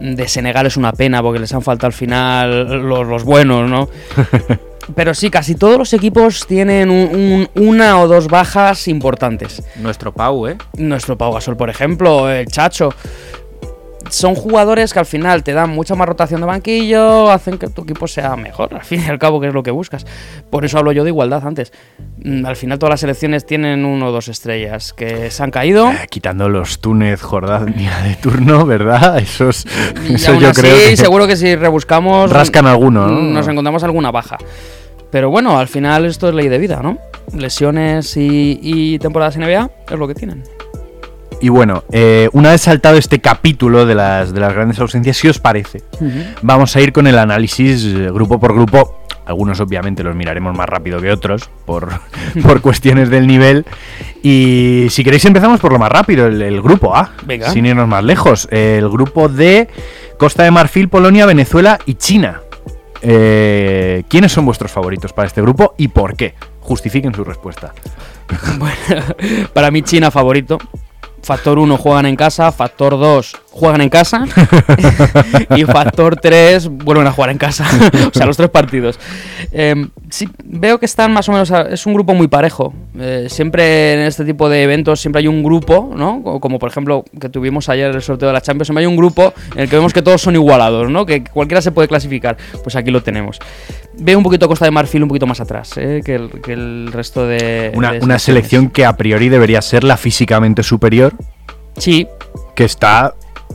De 0.00 0.26
Senegal 0.28 0.64
es 0.66 0.76
una 0.78 0.92
pena 0.92 1.22
porque 1.22 1.38
les 1.40 1.52
han 1.52 1.60
faltado 1.62 1.88
al 1.88 1.92
final 1.92 2.82
los, 2.88 3.06
los 3.06 3.22
buenos, 3.24 3.68
¿no? 3.68 3.88
Pero 4.94 5.14
sí, 5.14 5.30
casi 5.30 5.54
todos 5.54 5.78
los 5.78 5.92
equipos 5.92 6.46
tienen 6.46 6.90
un- 6.90 7.48
un- 7.54 7.68
una 7.68 8.00
o 8.00 8.08
dos 8.08 8.26
bajas 8.28 8.88
importantes. 8.88 9.62
Nuestro 9.76 10.12
Pau, 10.12 10.46
¿eh? 10.48 10.56
Nuestro 10.76 11.16
Pau 11.16 11.32
Gasol, 11.32 11.56
por 11.56 11.70
ejemplo, 11.70 12.30
el 12.30 12.46
Chacho. 12.46 12.92
Son 14.08 14.34
jugadores 14.34 14.92
que 14.92 14.98
al 14.98 15.06
final 15.06 15.44
te 15.44 15.52
dan 15.52 15.70
mucha 15.70 15.94
más 15.94 16.08
rotación 16.08 16.40
de 16.40 16.46
banquillo, 16.46 17.30
hacen 17.30 17.58
que 17.58 17.68
tu 17.68 17.82
equipo 17.82 18.08
sea 18.08 18.34
mejor, 18.36 18.74
al 18.74 18.84
fin 18.84 19.02
y 19.06 19.08
al 19.10 19.18
cabo, 19.18 19.40
que 19.40 19.48
es 19.48 19.54
lo 19.54 19.62
que 19.62 19.70
buscas. 19.70 20.06
Por 20.50 20.64
eso 20.64 20.78
hablo 20.78 20.90
yo 20.92 21.04
de 21.04 21.10
igualdad 21.10 21.46
antes. 21.46 21.72
Mm, 22.24 22.44
Al 22.46 22.56
final 22.56 22.78
todas 22.78 22.90
las 22.94 23.00
selecciones 23.00 23.46
tienen 23.46 23.84
uno 23.84 24.08
o 24.08 24.12
dos 24.12 24.28
estrellas 24.28 24.92
que 24.92 25.30
se 25.30 25.42
han 25.42 25.50
caído. 25.50 25.90
Eh, 25.90 26.06
quitando 26.10 26.48
los 26.48 26.80
Túnez, 26.80 27.20
Jordania 27.22 27.98
de 28.02 28.14
turno, 28.16 28.66
¿verdad? 28.66 29.18
Esos, 29.20 29.66
Y 30.08 30.14
eso 30.14 30.32
aún 30.32 30.40
yo 30.40 30.48
así, 30.48 30.60
creo 30.62 30.76
que 30.76 30.96
seguro 30.96 31.26
que 31.26 31.36
si 31.36 31.54
rebuscamos... 31.54 32.30
rascan 32.30 32.66
alguno, 32.66 33.06
¿no? 33.06 33.20
Nos 33.20 33.46
encontramos 33.48 33.84
alguna 33.84 34.10
baja. 34.10 34.38
Pero 35.10 35.28
bueno, 35.30 35.58
al 35.58 35.66
final 35.68 36.04
esto 36.06 36.28
es 36.28 36.34
ley 36.34 36.48
de 36.48 36.58
vida, 36.58 36.80
¿no? 36.82 36.98
Lesiones 37.36 38.16
y, 38.16 38.58
y 38.62 38.98
temporadas 38.98 39.36
NBA 39.36 39.70
es 39.90 39.98
lo 39.98 40.06
que 40.08 40.14
tienen. 40.14 40.42
Y 41.40 41.48
bueno, 41.48 41.84
eh, 41.90 42.28
una 42.32 42.50
vez 42.50 42.60
saltado 42.62 42.96
este 42.96 43.20
capítulo 43.20 43.86
de 43.86 43.94
las, 43.94 44.32
de 44.34 44.40
las 44.40 44.52
grandes 44.52 44.78
ausencias, 44.78 45.16
si 45.16 45.28
os 45.28 45.38
parece, 45.38 45.82
vamos 46.42 46.76
a 46.76 46.80
ir 46.80 46.92
con 46.92 47.06
el 47.06 47.18
análisis 47.18 47.84
eh, 47.84 48.10
grupo 48.12 48.38
por 48.38 48.52
grupo. 48.54 48.96
Algunos 49.24 49.60
obviamente 49.60 50.02
los 50.02 50.16
miraremos 50.16 50.56
más 50.56 50.68
rápido 50.68 51.00
que 51.00 51.10
otros 51.12 51.48
por, 51.64 51.88
por 52.42 52.60
cuestiones 52.60 53.10
del 53.10 53.26
nivel. 53.26 53.64
Y 54.22 54.86
si 54.90 55.04
queréis 55.04 55.24
empezamos 55.24 55.60
por 55.60 55.72
lo 55.72 55.78
más 55.78 55.90
rápido, 55.90 56.26
el, 56.26 56.42
el 56.42 56.60
grupo 56.60 56.94
A, 56.96 57.12
Venga. 57.24 57.50
sin 57.50 57.64
irnos 57.64 57.88
más 57.88 58.04
lejos. 58.04 58.48
El 58.50 58.88
grupo 58.88 59.28
de 59.28 59.68
Costa 60.18 60.42
de 60.42 60.50
Marfil, 60.50 60.88
Polonia, 60.88 61.26
Venezuela 61.26 61.78
y 61.86 61.94
China. 61.94 62.40
Eh, 63.02 64.02
¿Quiénes 64.08 64.30
son 64.32 64.44
vuestros 64.44 64.70
favoritos 64.70 65.12
para 65.14 65.26
este 65.28 65.40
grupo 65.40 65.74
y 65.78 65.88
por 65.88 66.16
qué? 66.16 66.34
Justifiquen 66.60 67.14
su 67.14 67.24
respuesta. 67.24 67.72
Bueno, 68.58 69.04
para 69.52 69.70
mí 69.72 69.82
China 69.82 70.10
favorito. 70.12 70.58
Factor 71.22 71.58
1 71.58 71.76
juegan 71.76 72.06
en 72.06 72.16
casa, 72.16 72.50
factor 72.50 72.92
2 72.98 73.36
juegan 73.52 73.80
en 73.82 73.88
casa 73.90 74.24
y 75.56 75.64
factor 75.64 76.16
3 76.16 76.68
vuelven 76.68 77.06
a 77.06 77.12
jugar 77.12 77.30
en 77.30 77.38
casa. 77.38 77.66
o 78.08 78.16
sea, 78.16 78.26
los 78.26 78.36
tres 78.36 78.48
partidos. 78.48 78.98
Eh, 79.52 79.86
sí, 80.08 80.28
veo 80.44 80.78
que 80.78 80.86
están 80.86 81.12
más 81.12 81.28
o 81.28 81.32
menos... 81.32 81.50
a- 81.50 81.62
es 81.68 81.84
un 81.86 81.94
grupo 81.94 82.14
muy 82.14 82.28
parejo. 82.28 82.72
Eh, 82.98 83.26
siempre 83.28 83.94
en 83.94 84.00
este 84.00 84.24
tipo 84.24 84.48
de 84.48 84.62
eventos 84.62 85.00
siempre 85.00 85.20
hay 85.20 85.28
un 85.28 85.42
grupo, 85.42 85.92
¿no? 85.94 86.22
Co- 86.22 86.40
Como 86.40 86.58
por 86.58 86.70
ejemplo 86.70 87.04
que 87.20 87.28
tuvimos 87.28 87.68
ayer 87.68 87.94
el 87.94 88.02
sorteo 88.02 88.28
de 88.28 88.32
la 88.34 88.40
Champions. 88.40 88.68
Siempre 88.68 88.82
hay 88.82 88.86
un 88.86 88.96
grupo 88.96 89.34
en 89.54 89.60
el 89.62 89.68
que 89.68 89.76
vemos 89.76 89.92
que 89.92 90.02
todos 90.02 90.22
son 90.22 90.34
igualados, 90.36 90.90
¿no? 90.90 91.04
Que 91.04 91.22
cualquiera 91.24 91.60
se 91.60 91.70
puede 91.72 91.88
clasificar. 91.88 92.36
Pues 92.62 92.76
aquí 92.76 92.90
lo 92.90 93.02
tenemos. 93.02 93.38
Veo 94.00 94.16
un 94.18 94.24
poquito 94.24 94.48
Costa 94.48 94.64
de 94.64 94.70
Marfil 94.70 95.02
un 95.02 95.08
poquito 95.08 95.26
más 95.26 95.40
atrás 95.40 95.72
¿eh? 95.76 96.00
que, 96.04 96.14
el, 96.14 96.30
que 96.42 96.52
el 96.54 96.90
resto 96.92 97.26
de... 97.26 97.70
Una, 97.74 97.92
de 97.92 97.98
una 97.98 98.18
selecciones. 98.18 98.22
selección 98.22 98.70
que 98.70 98.84
a 98.86 98.96
priori 98.96 99.28
debería 99.28 99.60
ser 99.62 99.84
la 99.84 99.96
físicamente 99.96 100.62
superior, 100.62 101.12
Sí, 101.76 102.06
que 102.56 102.64
está 102.64 103.14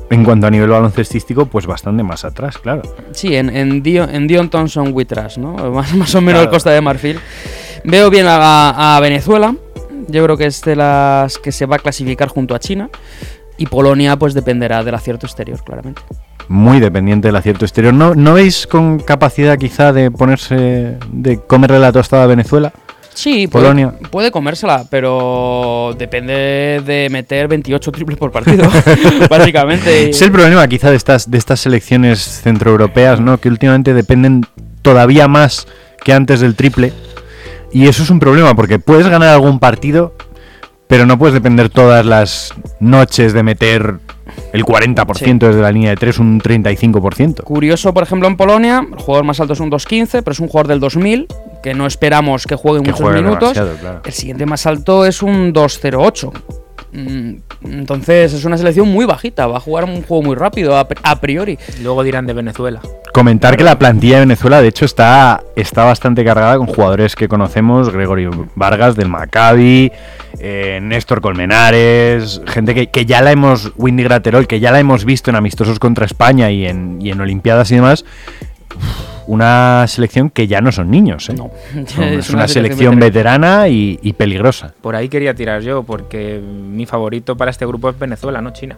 en 0.09 0.23
cuanto 0.23 0.47
a 0.47 0.51
nivel 0.51 0.69
baloncestístico, 0.69 1.45
pues 1.47 1.65
bastante 1.65 2.03
más 2.03 2.25
atrás, 2.25 2.57
claro. 2.57 2.81
sí, 3.11 3.35
en, 3.35 3.49
en, 3.55 3.81
Dion, 3.83 4.13
en 4.13 4.27
Dion 4.27 4.49
Thompson 4.49 4.91
Witras, 4.93 5.37
¿no? 5.37 5.53
Más, 5.71 5.93
más 5.95 6.13
o 6.15 6.21
menos 6.21 6.39
Claro. 6.39 6.43
el 6.43 6.49
Costa 6.49 6.71
de 6.71 6.81
Marfil. 6.81 7.19
Veo 7.83 8.09
bien 8.09 8.25
a, 8.27 8.95
a 8.95 8.99
Venezuela. 8.99 9.55
Yo 10.07 10.23
creo 10.23 10.37
que 10.37 10.45
es 10.45 10.61
de 10.61 10.75
las 10.75 11.37
que 11.39 11.51
se 11.51 11.65
va 11.65 11.77
a 11.77 11.79
clasificar 11.79 12.27
junto 12.29 12.53
a 12.55 12.59
China. 12.59 12.89
Y 13.57 13.65
Polonia, 13.67 14.17
pues 14.17 14.33
dependerá 14.33 14.83
del 14.83 14.95
acierto 14.95 15.25
exterior, 15.25 15.63
claramente. 15.63 16.01
Muy 16.47 16.79
dependiente 16.79 17.27
del 17.27 17.35
acierto 17.35 17.65
exterior. 17.65 17.93
¿No, 17.93 18.15
¿No 18.15 18.33
veis 18.33 18.67
con 18.67 18.99
capacidad 18.99 19.57
quizá 19.57 19.91
de 19.93 20.11
ponerse, 20.11 20.97
de 21.11 21.39
comerle 21.39 21.79
la 21.79 21.91
tostada 21.91 22.23
a 22.23 22.27
Venezuela? 22.27 22.71
Sí, 23.15 23.47
Polonia. 23.47 23.91
Puede, 23.91 24.09
puede 24.09 24.31
comérsela, 24.31 24.85
pero 24.89 25.95
depende 25.97 26.81
de 26.85 27.07
meter 27.09 27.47
28 27.47 27.91
triples 27.91 28.17
por 28.17 28.31
partido, 28.31 28.69
básicamente. 29.29 30.09
Es 30.09 30.21
el 30.21 30.31
problema 30.31 30.67
quizá 30.67 30.89
de 30.91 30.97
estas, 30.97 31.31
de 31.31 31.37
estas 31.37 31.61
selecciones 31.61 32.19
centroeuropeas, 32.19 33.21
¿no? 33.21 33.39
Que 33.39 33.47
últimamente 33.47 33.93
dependen 33.93 34.45
todavía 34.81 35.29
más 35.29 35.65
que 36.03 36.11
antes 36.11 36.41
del 36.41 36.55
triple. 36.55 36.91
Y 37.71 37.87
eso 37.87 38.03
es 38.03 38.09
un 38.09 38.19
problema, 38.19 38.53
porque 38.53 38.79
puedes 38.79 39.07
ganar 39.07 39.29
algún 39.29 39.59
partido, 39.59 40.13
pero 40.87 41.05
no 41.05 41.17
puedes 41.17 41.33
depender 41.33 41.69
todas 41.69 42.05
las 42.05 42.53
noches 42.81 43.31
de 43.31 43.43
meter 43.43 43.99
el 44.55 44.63
40% 44.63 45.39
desde 45.39 45.61
la 45.61 45.71
línea 45.71 45.89
de 45.89 45.97
3, 45.97 46.17
un 46.19 46.39
35%. 46.39 47.43
Curioso, 47.43 47.93
por 47.93 48.03
ejemplo, 48.03 48.27
en 48.27 48.37
Polonia, 48.37 48.87
el 48.89 48.97
jugador 48.97 49.25
más 49.25 49.39
alto 49.41 49.53
es 49.53 49.59
un 49.59 49.69
2.15, 49.69 50.21
pero 50.23 50.31
es 50.31 50.39
un 50.39 50.47
jugador 50.47 50.67
del 50.67 50.79
2000, 50.79 51.27
que 51.61 51.73
no 51.73 51.85
esperamos 51.85 52.47
que 52.47 52.55
juegue 52.55 52.81
Que 52.81 52.91
muchos 52.91 53.01
juegue 53.01 53.21
minutos. 53.21 53.51
claro. 53.51 54.01
El 54.05 54.13
siguiente 54.13 54.45
más 54.45 54.65
alto 54.65 55.05
es 55.05 55.21
un 55.21 55.53
2.08. 55.53 56.31
Mm, 56.95 57.35
Entonces 57.65 58.31
es 58.31 58.45
una 58.45 58.57
selección 58.57 58.87
muy 58.87 59.05
bajita, 59.05 59.47
va 59.47 59.57
a 59.57 59.59
jugar 59.59 59.83
un 59.83 60.01
juego 60.01 60.23
muy 60.23 60.35
rápido 60.35 60.77
a, 60.77 60.87
pri- 60.87 60.99
a 61.03 61.19
priori. 61.19 61.59
Luego 61.83 62.03
dirán 62.03 62.25
de 62.25 62.31
Venezuela. 62.33 62.79
Comentar 63.13 63.57
que 63.57 63.63
la 63.65 63.77
plantilla 63.77 64.15
de 64.15 64.21
Venezuela, 64.21 64.61
de 64.61 64.69
hecho, 64.69 64.85
está, 64.85 65.43
está 65.57 65.83
bastante 65.83 66.23
cargada 66.23 66.57
con 66.57 66.67
jugadores 66.67 67.15
que 67.15 67.27
conocemos: 67.27 67.89
Gregorio 67.91 68.47
Vargas 68.55 68.95
del 68.95 69.09
Maccabi, 69.09 69.91
eh, 70.39 70.79
Néstor 70.81 71.19
Colmenares, 71.21 72.41
gente 72.47 72.73
que, 72.73 72.87
que 72.87 73.05
ya 73.05 73.21
la 73.21 73.31
hemos, 73.31 73.73
Windy 73.75 74.03
Graterol, 74.03 74.47
que 74.47 74.59
ya 74.61 74.71
la 74.71 74.79
hemos 74.79 75.03
visto 75.03 75.29
en 75.29 75.35
amistosos 75.35 75.79
contra 75.79 76.05
España 76.05 76.49
y 76.51 76.65
en, 76.65 76.99
y 77.01 77.11
en 77.11 77.19
Olimpiadas 77.19 77.71
y 77.71 77.75
demás. 77.75 78.05
Uf, 78.75 79.14
Una 79.27 79.85
selección 79.87 80.29
que 80.29 80.47
ya 80.47 80.61
no 80.61 80.71
son 80.71 80.91
niños, 80.91 81.29
¿eh? 81.29 81.33
No, 81.33 81.51
es, 81.99 82.29
una, 82.29 82.47
selección 82.47 82.99
veterana. 82.99 83.63
veterana 83.63 83.67
y, 83.69 83.99
y 84.01 84.13
peligrosa. 84.13 84.73
Por 84.81 84.95
ahí 84.95 85.09
quería 85.09 85.33
tirar 85.33 85.61
yo, 85.61 85.83
porque 85.83 86.39
mi 86.39 86.85
favorito 86.85 87.35
para 87.35 87.51
este 87.51 87.65
grupo 87.65 87.89
es 87.89 87.97
Venezuela, 87.97 88.41
no 88.41 88.51
China. 88.51 88.77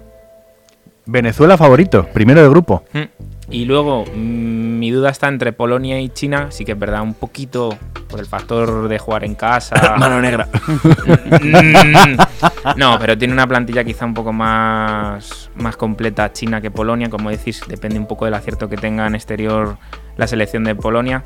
Venezuela 1.08 1.58
favorito, 1.58 2.06
primero 2.13 2.42
de 2.42 2.50
grupo. 2.50 2.84
Mm. 2.92 3.04
Y 3.50 3.63
luego, 3.63 4.04
mm, 4.06 4.77
mi 4.77 4.92
duda 4.92 5.10
está 5.10 5.30
entre 5.30 5.54
Polonia 5.54 6.01
y 6.01 6.10
China. 6.10 6.48
Sí 6.50 6.66
que 6.66 6.74
es 6.74 6.80
verdad, 6.80 7.01
un 7.01 7.13
poquito 7.13 7.77
por 8.10 8.20
el 8.20 8.25
factor 8.25 8.89
de 8.89 9.00
jugar 9.00 9.24
en 9.24 9.36
casa. 9.36 9.96
Mano 9.98 10.22
negra. 10.22 10.50
Mm, 11.42 12.18
no, 12.75 12.98
pero 13.00 13.18
tiene 13.18 13.34
una 13.34 13.48
plantilla 13.48 13.86
quizá 13.86 14.06
un 14.06 14.13
poco 14.13 14.34
más, 14.34 15.50
más 15.56 15.77
completa 15.77 16.32
China 16.34 16.60
que 16.60 16.72
Polonia. 16.72 17.10
Como 17.10 17.30
decís, 17.30 17.62
depende 17.70 17.98
un 17.98 18.06
poco 18.06 18.25
del 18.25 18.34
acierto 18.34 18.68
que 18.68 18.75
tenga 18.75 19.08
en 19.08 19.16
exterior 19.16 19.77
la 20.17 20.27
selección 20.27 20.63
de 20.63 20.75
Polonia. 20.75 21.24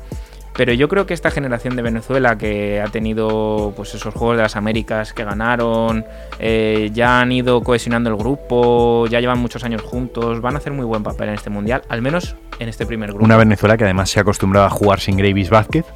Pero 0.54 0.74
yo 0.74 0.88
creo 0.88 1.06
que 1.06 1.14
esta 1.14 1.30
generación 1.30 1.76
de 1.76 1.82
Venezuela 1.82 2.36
que 2.36 2.80
ha 2.80 2.88
tenido 2.88 3.72
pues 3.74 3.94
esos 3.94 4.12
Juegos 4.12 4.36
de 4.36 4.42
las 4.42 4.54
Américas 4.54 5.14
que 5.14 5.24
ganaron, 5.24 6.04
eh, 6.38 6.90
ya 6.92 7.20
han 7.20 7.32
ido 7.32 7.62
cohesionando 7.62 8.10
el 8.10 8.16
grupo, 8.16 9.06
ya 9.06 9.20
llevan 9.20 9.38
muchos 9.38 9.64
años 9.64 9.80
juntos, 9.80 10.42
van 10.42 10.54
a 10.54 10.58
hacer 10.58 10.72
muy 10.72 10.84
buen 10.84 11.02
papel 11.02 11.30
en 11.30 11.34
este 11.36 11.48
mundial, 11.48 11.82
al 11.88 12.02
menos 12.02 12.36
en 12.58 12.68
este 12.68 12.84
primer 12.84 13.10
grupo. 13.10 13.24
Una 13.24 13.38
Venezuela 13.38 13.78
que 13.78 13.84
además 13.84 14.10
se 14.10 14.20
ha 14.20 14.22
acostumbrado 14.22 14.66
a 14.66 14.70
jugar 14.70 15.00
sin 15.00 15.16
Gravis 15.16 15.48
Vázquez. 15.48 15.86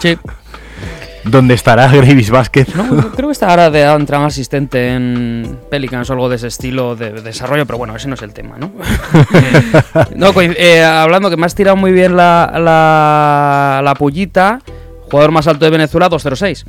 Sí. 0.00 0.16
¿Dónde 1.24 1.54
estará 1.54 1.88
Gravis 1.88 2.30
Vázquez? 2.30 2.74
No, 2.74 2.84
yo 2.88 3.12
creo 3.12 3.28
que 3.28 3.32
está 3.32 3.48
ahora 3.50 3.70
de 3.70 3.82
entrar 3.82 4.22
asistente 4.24 4.94
en 4.94 5.58
Pelicans 5.70 6.10
o 6.10 6.12
algo 6.14 6.28
de 6.28 6.36
ese 6.36 6.48
estilo 6.48 6.96
de 6.96 7.12
desarrollo, 7.22 7.66
pero 7.66 7.78
bueno, 7.78 7.94
ese 7.94 8.08
no 8.08 8.14
es 8.14 8.22
el 8.22 8.32
tema, 8.32 8.56
¿no? 8.58 8.72
no, 10.16 10.32
eh, 10.40 10.82
hablando 10.82 11.30
que 11.30 11.36
me 11.36 11.46
has 11.46 11.54
tirado 11.54 11.76
muy 11.76 11.92
bien 11.92 12.16
la, 12.16 12.52
la, 12.58 13.80
la 13.84 13.94
pullita, 13.94 14.60
jugador 15.10 15.30
más 15.30 15.46
alto 15.46 15.64
de 15.64 15.70
Venezuela, 15.70 16.08
206. 16.08 16.64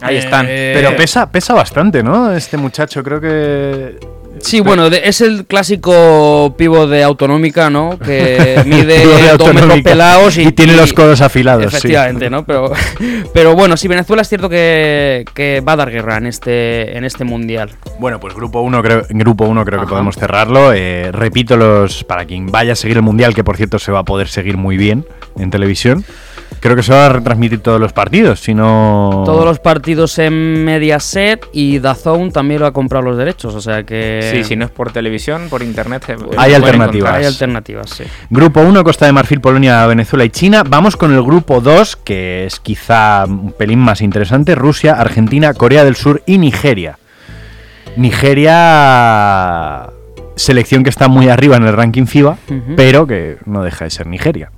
Ahí 0.00 0.16
están. 0.16 0.46
Eh, 0.48 0.72
Pero 0.74 0.96
pesa, 0.96 1.30
pesa 1.30 1.54
bastante, 1.54 2.02
¿no? 2.02 2.30
Este 2.32 2.56
muchacho, 2.56 3.02
creo 3.02 3.20
que. 3.20 3.98
Sí, 4.40 4.60
bueno, 4.60 4.90
de- 4.90 5.02
es 5.08 5.20
el 5.20 5.46
clásico 5.46 6.54
pivo 6.58 6.86
de 6.86 7.02
autonómica, 7.02 7.70
¿no? 7.70 7.98
Que 7.98 8.62
mide 8.66 9.04
dos 9.38 9.54
metros 9.54 9.80
pelados 9.82 10.36
y, 10.36 10.42
Y 10.42 10.52
tiene 10.52 10.74
los 10.76 10.92
codos 10.92 11.20
afilados, 11.20 11.70
sí. 11.72 11.76
Efectivamente, 11.78 12.30
¿no? 12.30 12.44
Pero, 12.44 12.72
pero 13.34 13.54
bueno, 13.54 13.76
sí, 13.76 13.88
Venezuela 13.88 14.22
es 14.22 14.28
cierto 14.28 14.48
que, 14.48 15.24
que 15.34 15.60
va 15.60 15.72
a 15.72 15.76
dar 15.76 15.90
guerra 15.90 16.18
en 16.18 16.26
este, 16.26 16.96
en 16.96 17.04
este 17.04 17.24
mundial. 17.24 17.70
Bueno, 17.98 18.20
pues 18.20 18.34
grupo 18.34 18.60
1 18.60 18.82
creo, 18.82 19.06
grupo 19.10 19.44
uno 19.46 19.64
creo 19.64 19.80
que 19.80 19.86
podemos 19.86 20.16
cerrarlo. 20.16 20.72
Eh, 20.72 21.10
repito 21.12 21.56
los 21.56 22.04
para 22.04 22.24
quien 22.24 22.46
vaya 22.50 22.72
a 22.72 22.76
seguir 22.76 22.96
el 22.98 23.02
mundial, 23.02 23.34
que 23.34 23.44
por 23.44 23.56
cierto 23.56 23.78
se 23.78 23.92
va 23.92 24.00
a 24.00 24.04
poder 24.04 24.28
seguir 24.28 24.56
muy 24.56 24.76
bien 24.76 25.04
en 25.38 25.50
televisión. 25.50 26.04
Creo 26.60 26.76
que 26.76 26.82
se 26.82 26.92
va 26.92 27.06
a 27.06 27.08
retransmitir 27.10 27.60
todos 27.60 27.80
los 27.80 27.92
partidos, 27.92 28.40
si 28.40 28.54
no... 28.54 29.22
Todos 29.24 29.44
los 29.44 29.58
partidos 29.58 30.18
en 30.18 30.64
Mediaset 30.64 31.46
y 31.52 31.78
Dazón 31.78 32.32
también 32.32 32.60
lo 32.60 32.66
ha 32.66 32.72
comprado 32.72 33.04
los 33.04 33.16
derechos, 33.16 33.54
o 33.54 33.60
sea 33.60 33.82
que... 33.84 34.30
Sí, 34.32 34.44
si 34.44 34.56
no 34.56 34.64
es 34.64 34.70
por 34.70 34.92
televisión, 34.92 35.48
por 35.50 35.62
internet. 35.62 36.04
se 36.06 36.16
Hay 36.36 36.54
alternativas. 36.54 36.96
encontrar. 36.96 37.14
Hay 37.16 37.24
alternativas, 37.26 37.90
sí. 37.90 38.04
Grupo 38.30 38.60
1, 38.60 38.84
Costa 38.84 39.06
de 39.06 39.12
Marfil, 39.12 39.40
Polonia, 39.40 39.86
Venezuela 39.86 40.24
y 40.24 40.30
China. 40.30 40.62
Vamos 40.66 40.96
con 40.96 41.12
el 41.12 41.22
grupo 41.22 41.60
2, 41.60 41.96
que 41.96 42.46
es 42.46 42.60
quizá 42.60 43.24
un 43.26 43.52
pelín 43.52 43.78
más 43.78 44.00
interesante. 44.00 44.54
Rusia, 44.54 44.94
Argentina, 44.94 45.54
Corea 45.54 45.84
del 45.84 45.96
Sur 45.96 46.22
y 46.26 46.38
Nigeria. 46.38 46.98
Nigeria, 47.96 49.86
selección 50.36 50.82
que 50.82 50.90
está 50.90 51.08
muy 51.08 51.28
arriba 51.28 51.56
en 51.56 51.64
el 51.64 51.72
ranking 51.72 52.06
FIBA, 52.06 52.38
pero 52.76 53.06
que 53.06 53.36
no 53.46 53.62
deja 53.62 53.84
de 53.84 53.90
ser 53.90 54.06
Nigeria. 54.06 54.50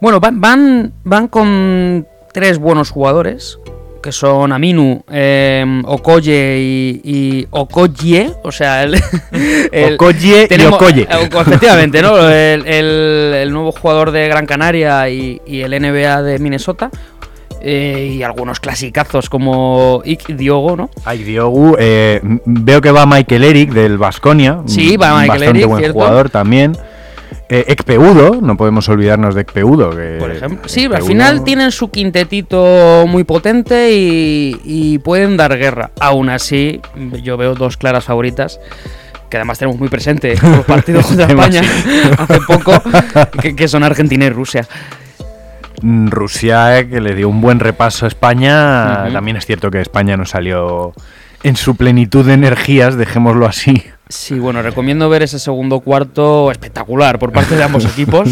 Bueno, 0.00 0.20
van, 0.20 0.40
van, 0.40 0.92
van 1.04 1.28
con 1.28 2.06
tres 2.32 2.58
buenos 2.58 2.90
jugadores, 2.90 3.58
que 4.02 4.12
son 4.12 4.52
Aminu, 4.52 5.02
eh, 5.12 5.82
Okoye 5.84 6.58
y, 6.58 7.00
y 7.04 7.46
Okoye, 7.50 8.32
o 8.42 8.50
sea, 8.52 8.82
el, 8.84 8.94
el- 9.72 9.94
Okoye 9.94 10.48
y 10.50 10.64
Okoye. 10.64 11.02
eh, 11.02 11.28
efectivamente, 11.30 12.00
¿no? 12.02 12.18
El, 12.28 12.66
el- 12.66 13.34
el 13.34 13.52
nuevo 13.52 13.72
jugador 13.72 14.10
de 14.10 14.26
Gran 14.28 14.46
Canaria 14.46 15.08
y, 15.10 15.40
y 15.46 15.60
el 15.60 15.72
NBA 15.72 16.22
de 16.22 16.38
Minnesota. 16.38 16.90
eh, 17.62 18.14
y 18.16 18.22
algunos 18.22 18.58
clasicazos 18.58 19.28
como 19.28 20.00
Ik 20.06 20.28
Diogo, 20.28 20.76
¿no? 20.76 20.88
Ay, 21.04 21.22
Diogu, 21.22 21.76
eh, 21.78 22.18
veo 22.46 22.80
que 22.80 22.90
va 22.90 23.04
Michael 23.04 23.44
Eric 23.44 23.72
del 23.72 23.98
Vasconia. 23.98 24.60
Sí, 24.64 24.96
va 24.96 25.20
Michael 25.20 25.42
Eric, 25.42 25.66
buen 25.66 25.78
cierto. 25.80 25.92
jugador 25.98 26.30
también. 26.30 26.72
Eh, 27.48 27.64
Ekpeudo, 27.68 28.40
no 28.40 28.56
podemos 28.56 28.88
olvidarnos 28.88 29.34
de 29.34 29.42
Ekpeudo. 29.42 29.90
Que 29.90 30.16
Por 30.18 30.30
ejemplo. 30.30 30.68
Sí, 30.68 30.84
al 30.86 31.02
final 31.02 31.44
tienen 31.44 31.72
su 31.72 31.90
quintetito 31.90 33.04
muy 33.08 33.24
potente 33.24 33.92
y, 33.92 34.60
y 34.64 34.98
pueden 34.98 35.36
dar 35.36 35.56
guerra. 35.58 35.90
Aún 36.00 36.30
así, 36.30 36.80
yo 37.22 37.36
veo 37.36 37.54
dos 37.54 37.76
claras 37.76 38.04
favoritas. 38.04 38.60
Que 39.28 39.36
además 39.36 39.58
tenemos 39.58 39.78
muy 39.78 39.88
presente 39.88 40.32
en 40.32 40.52
los 40.52 40.64
partidos 40.64 41.06
contra 41.08 41.26
España 41.26 41.62
hace 42.18 42.40
poco, 42.40 42.72
que, 43.40 43.54
que 43.54 43.68
son 43.68 43.84
Argentina 43.84 44.24
y 44.26 44.30
Rusia. 44.30 44.66
Mm, 45.82 46.08
Rusia, 46.08 46.78
eh, 46.78 46.88
que 46.88 47.00
le 47.00 47.14
dio 47.14 47.28
un 47.28 47.40
buen 47.40 47.60
repaso 47.60 48.04
a 48.04 48.08
España. 48.08 49.10
También 49.12 49.36
es 49.36 49.46
cierto 49.46 49.70
que 49.70 49.80
España 49.80 50.16
no 50.16 50.26
salió 50.26 50.92
en 51.42 51.56
su 51.56 51.76
plenitud 51.76 52.26
de 52.26 52.34
energías, 52.34 52.96
dejémoslo 52.96 53.46
así. 53.46 53.84
Sí, 54.10 54.40
bueno, 54.40 54.60
recomiendo 54.60 55.08
ver 55.08 55.22
ese 55.22 55.38
segundo 55.38 55.80
cuarto 55.80 56.50
espectacular 56.50 57.20
por 57.20 57.30
parte 57.30 57.54
de 57.54 57.62
ambos 57.62 57.84
equipos. 57.92 58.28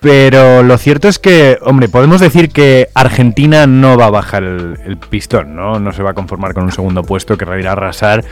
Pero 0.00 0.62
lo 0.62 0.76
cierto 0.76 1.08
es 1.08 1.18
que, 1.18 1.58
hombre, 1.62 1.88
podemos 1.88 2.20
decir 2.20 2.50
que 2.50 2.88
Argentina 2.94 3.66
no 3.66 3.96
va 3.96 4.06
a 4.06 4.10
bajar 4.10 4.44
el, 4.44 4.78
el 4.84 4.98
pistón, 4.98 5.56
¿no? 5.56 5.80
No 5.80 5.92
se 5.92 6.02
va 6.02 6.10
a 6.10 6.14
conformar 6.14 6.52
con 6.52 6.64
un 6.64 6.72
segundo 6.72 7.02
puesto, 7.02 7.38
que 7.38 7.44
irá 7.58 7.70
a 7.70 7.72
arrasar, 7.72 8.22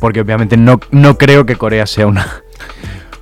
porque 0.00 0.20
obviamente 0.20 0.56
no, 0.56 0.80
no 0.90 1.16
creo 1.16 1.46
que 1.46 1.54
Corea 1.54 1.86
sea 1.86 2.08
una, 2.08 2.42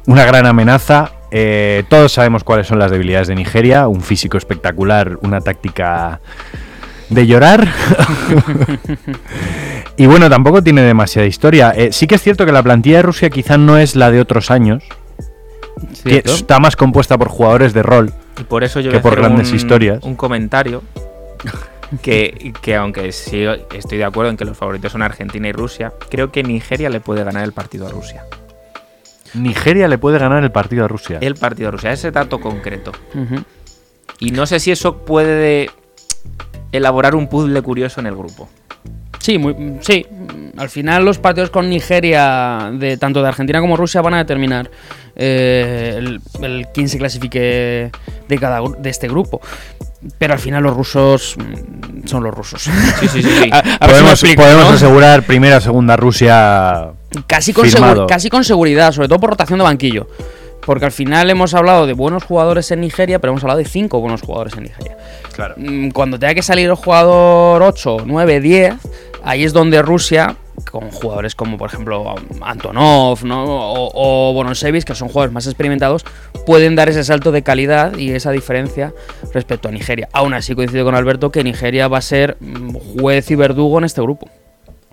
una 0.07 0.25
gran 0.25 0.47
amenaza. 0.47 1.13
Eh, 1.31 1.85
todos 1.91 2.13
sabemos 2.13 2.43
cuáles 2.43 2.67
son 2.67 2.79
las 2.79 2.91
debilidades 2.91 3.29
de 3.29 3.35
Nigeria, 3.35 3.87
un 3.87 4.01
físico 4.01 4.39
espectacular, 4.39 5.19
una 5.21 5.43
táctica 5.43 6.21
de 7.11 7.27
llorar. 7.27 7.69
y 9.97 10.07
bueno, 10.07 10.29
tampoco 10.31 10.63
tiene 10.63 10.83
demasiada 10.83 11.27
historia. 11.27 11.73
Eh, 11.77 11.93
sí 11.93 12.07
que 12.07 12.15
es 12.17 12.23
cierto 12.23 12.47
que 12.47 12.53
la 12.53 12.63
plantilla 12.63 12.97
de 12.99 13.03
Rusia 13.03 13.31
quizá 13.31 13.59
no 13.59 13.79
es 13.79 13.97
la 13.97 14.11
de 14.11 14.21
otros 14.21 14.51
años, 14.51 14.83
que 16.05 16.23
está 16.25 16.59
más 16.59 16.77
compuesta 16.77 17.19
por 17.19 17.29
jugadores 17.29 17.73
de 17.73 17.83
rol. 17.83 18.13
Y 18.41 18.45
por 18.45 18.65
eso 18.65 18.81
yo 18.81 18.91
Que 18.91 18.97
voy 18.97 19.01
a 19.01 19.03
por 19.03 19.13
hacer 19.13 19.25
grandes 19.25 19.51
un, 19.51 19.57
historias. 19.57 20.03
un 20.03 20.17
comentario 20.17 20.83
que, 22.03 22.53
que 22.63 22.77
aunque 22.77 23.13
sí 23.13 23.45
estoy 23.75 23.99
de 23.99 24.05
acuerdo 24.05 24.31
en 24.31 24.37
que 24.37 24.45
los 24.45 24.57
favoritos 24.57 24.93
son 24.93 25.03
Argentina 25.03 25.49
y 25.49 25.53
Rusia, 25.53 25.93
creo 26.11 26.33
que 26.33 26.43
Nigeria 26.43 26.89
le 26.89 27.01
puede 27.01 27.25
ganar 27.25 27.45
el 27.45 27.53
partido 27.53 27.87
a 27.87 27.91
Rusia. 27.91 28.25
Nigeria 29.35 29.89
le 29.89 29.99
puede 29.99 30.19
ganar 30.19 30.43
el 30.43 30.53
partido 30.53 30.85
a 30.85 30.89
Rusia. 30.89 31.19
El 31.21 31.35
partido 31.37 31.69
a 31.69 31.73
Rusia, 31.73 31.93
ese 31.93 32.11
dato 32.11 32.41
concreto. 32.41 32.93
Y 34.19 34.31
no 34.31 34.47
sé 34.47 34.61
si 34.61 34.71
eso 34.71 34.99
puede 34.99 35.71
elaborar 36.71 37.15
un 37.15 37.29
puzzle 37.29 37.61
curioso 37.63 38.01
en 38.01 38.07
el 38.07 38.17
grupo. 38.17 38.49
Sí, 39.23 39.39
muy, 39.39 39.55
sí. 39.81 40.05
Al 40.57 40.69
final 40.69 41.05
los 41.05 41.19
partidos 41.19 41.51
con 41.51 41.71
Nigeria, 41.71 42.71
de 42.75 42.97
tanto 42.97 43.23
de 43.23 43.29
Argentina 43.29 43.61
como 43.61 43.77
Rusia, 43.77 44.03
van 44.03 44.15
a 44.15 44.19
determinar 44.19 44.69
eh, 45.17 45.95
el, 45.99 46.21
el 46.43 46.67
quién 46.75 46.89
se 46.89 46.99
clasifique 46.99 47.91
de 48.29 48.39
cada 48.39 48.61
de 48.79 48.91
este 48.91 49.09
grupo. 49.09 49.41
Pero 50.19 50.33
al 50.33 50.41
final 50.41 50.65
los 50.65 50.77
rusos 50.77 51.37
mm, 51.39 52.07
son 52.09 52.25
los 52.25 52.35
rusos. 52.35 52.63
Sí, 52.63 52.71
sí, 53.01 53.09
sí. 53.09 53.23
sí. 53.23 53.51
A- 53.53 53.59
a 53.59 53.63
ver 53.63 53.71
si 53.71 53.81
me 53.81 53.87
podemos 53.89 54.11
explico, 54.13 54.43
podemos 54.43 54.65
¿no? 54.65 54.71
asegurar 54.75 55.23
primera, 55.23 55.61
segunda 55.61 55.97
Rusia. 55.97 56.89
Casi 57.29 57.53
con, 57.53 57.67
casi 58.09 58.29
con 58.29 58.43
seguridad, 58.45 58.91
sobre 58.93 59.07
todo 59.09 59.21
por 59.21 59.31
rotación 59.31 59.59
de 59.61 59.65
banquillo. 59.65 60.09
Porque 60.67 60.85
al 60.85 60.93
final 60.93 61.29
hemos 61.31 61.55
hablado 61.55 61.87
de 61.87 61.93
buenos 61.93 62.23
jugadores 62.25 62.71
en 62.71 62.81
Nigeria, 62.81 63.19
pero 63.21 63.33
hemos 63.33 63.43
hablado 63.43 63.59
de 63.59 63.65
cinco 63.65 64.01
buenos 64.01 64.23
jugadores 64.23 64.55
en 64.57 64.65
Nigeria. 64.65 64.97
Claro. 65.33 65.55
Mm, 65.57 65.91
Cuando 65.91 66.19
tenga 66.19 66.35
que 66.35 66.43
salir 66.43 66.69
el 66.69 66.75
jugador 66.77 67.63
8, 67.63 67.99
9, 68.07 68.41
10, 68.41 68.75
ahí 69.25 69.45
es 69.45 69.53
donde 69.53 69.83
Rusia, 69.83 70.37
con 70.71 70.91
jugadores 70.91 71.35
como 71.35 71.59
por 71.59 71.71
ejemplo 71.71 72.15
Antonov 72.41 73.25
¿no? 73.25 73.45
o, 73.45 73.91
o 74.31 74.33
Bonosevic, 74.33 74.85
que 74.85 74.95
son 74.95 75.09
jugadores 75.09 75.33
más 75.33 75.47
experimentados, 75.47 76.05
pueden 76.47 76.75
dar 76.77 76.89
ese 76.89 77.05
salto 77.05 77.33
de 77.33 77.43
calidad 77.43 77.97
y 77.97 78.11
esa 78.11 78.31
diferencia 78.31 78.93
respecto 79.33 79.69
a 79.69 79.73
Nigeria. 79.73 80.09
Aún 80.13 80.35
así 80.35 80.55
coincido 80.55 80.85
con 80.85 80.95
Alberto 80.95 81.31
que 81.31 81.45
Nigeria 81.45 81.89
va 81.89 81.99
a 81.99 82.03
ser 82.03 82.37
mm, 82.41 82.75
juez 82.75 83.31
y 83.31 83.35
verdugo 83.35 83.79
en 83.79 83.85
este 83.85 84.03
grupo. 84.03 84.29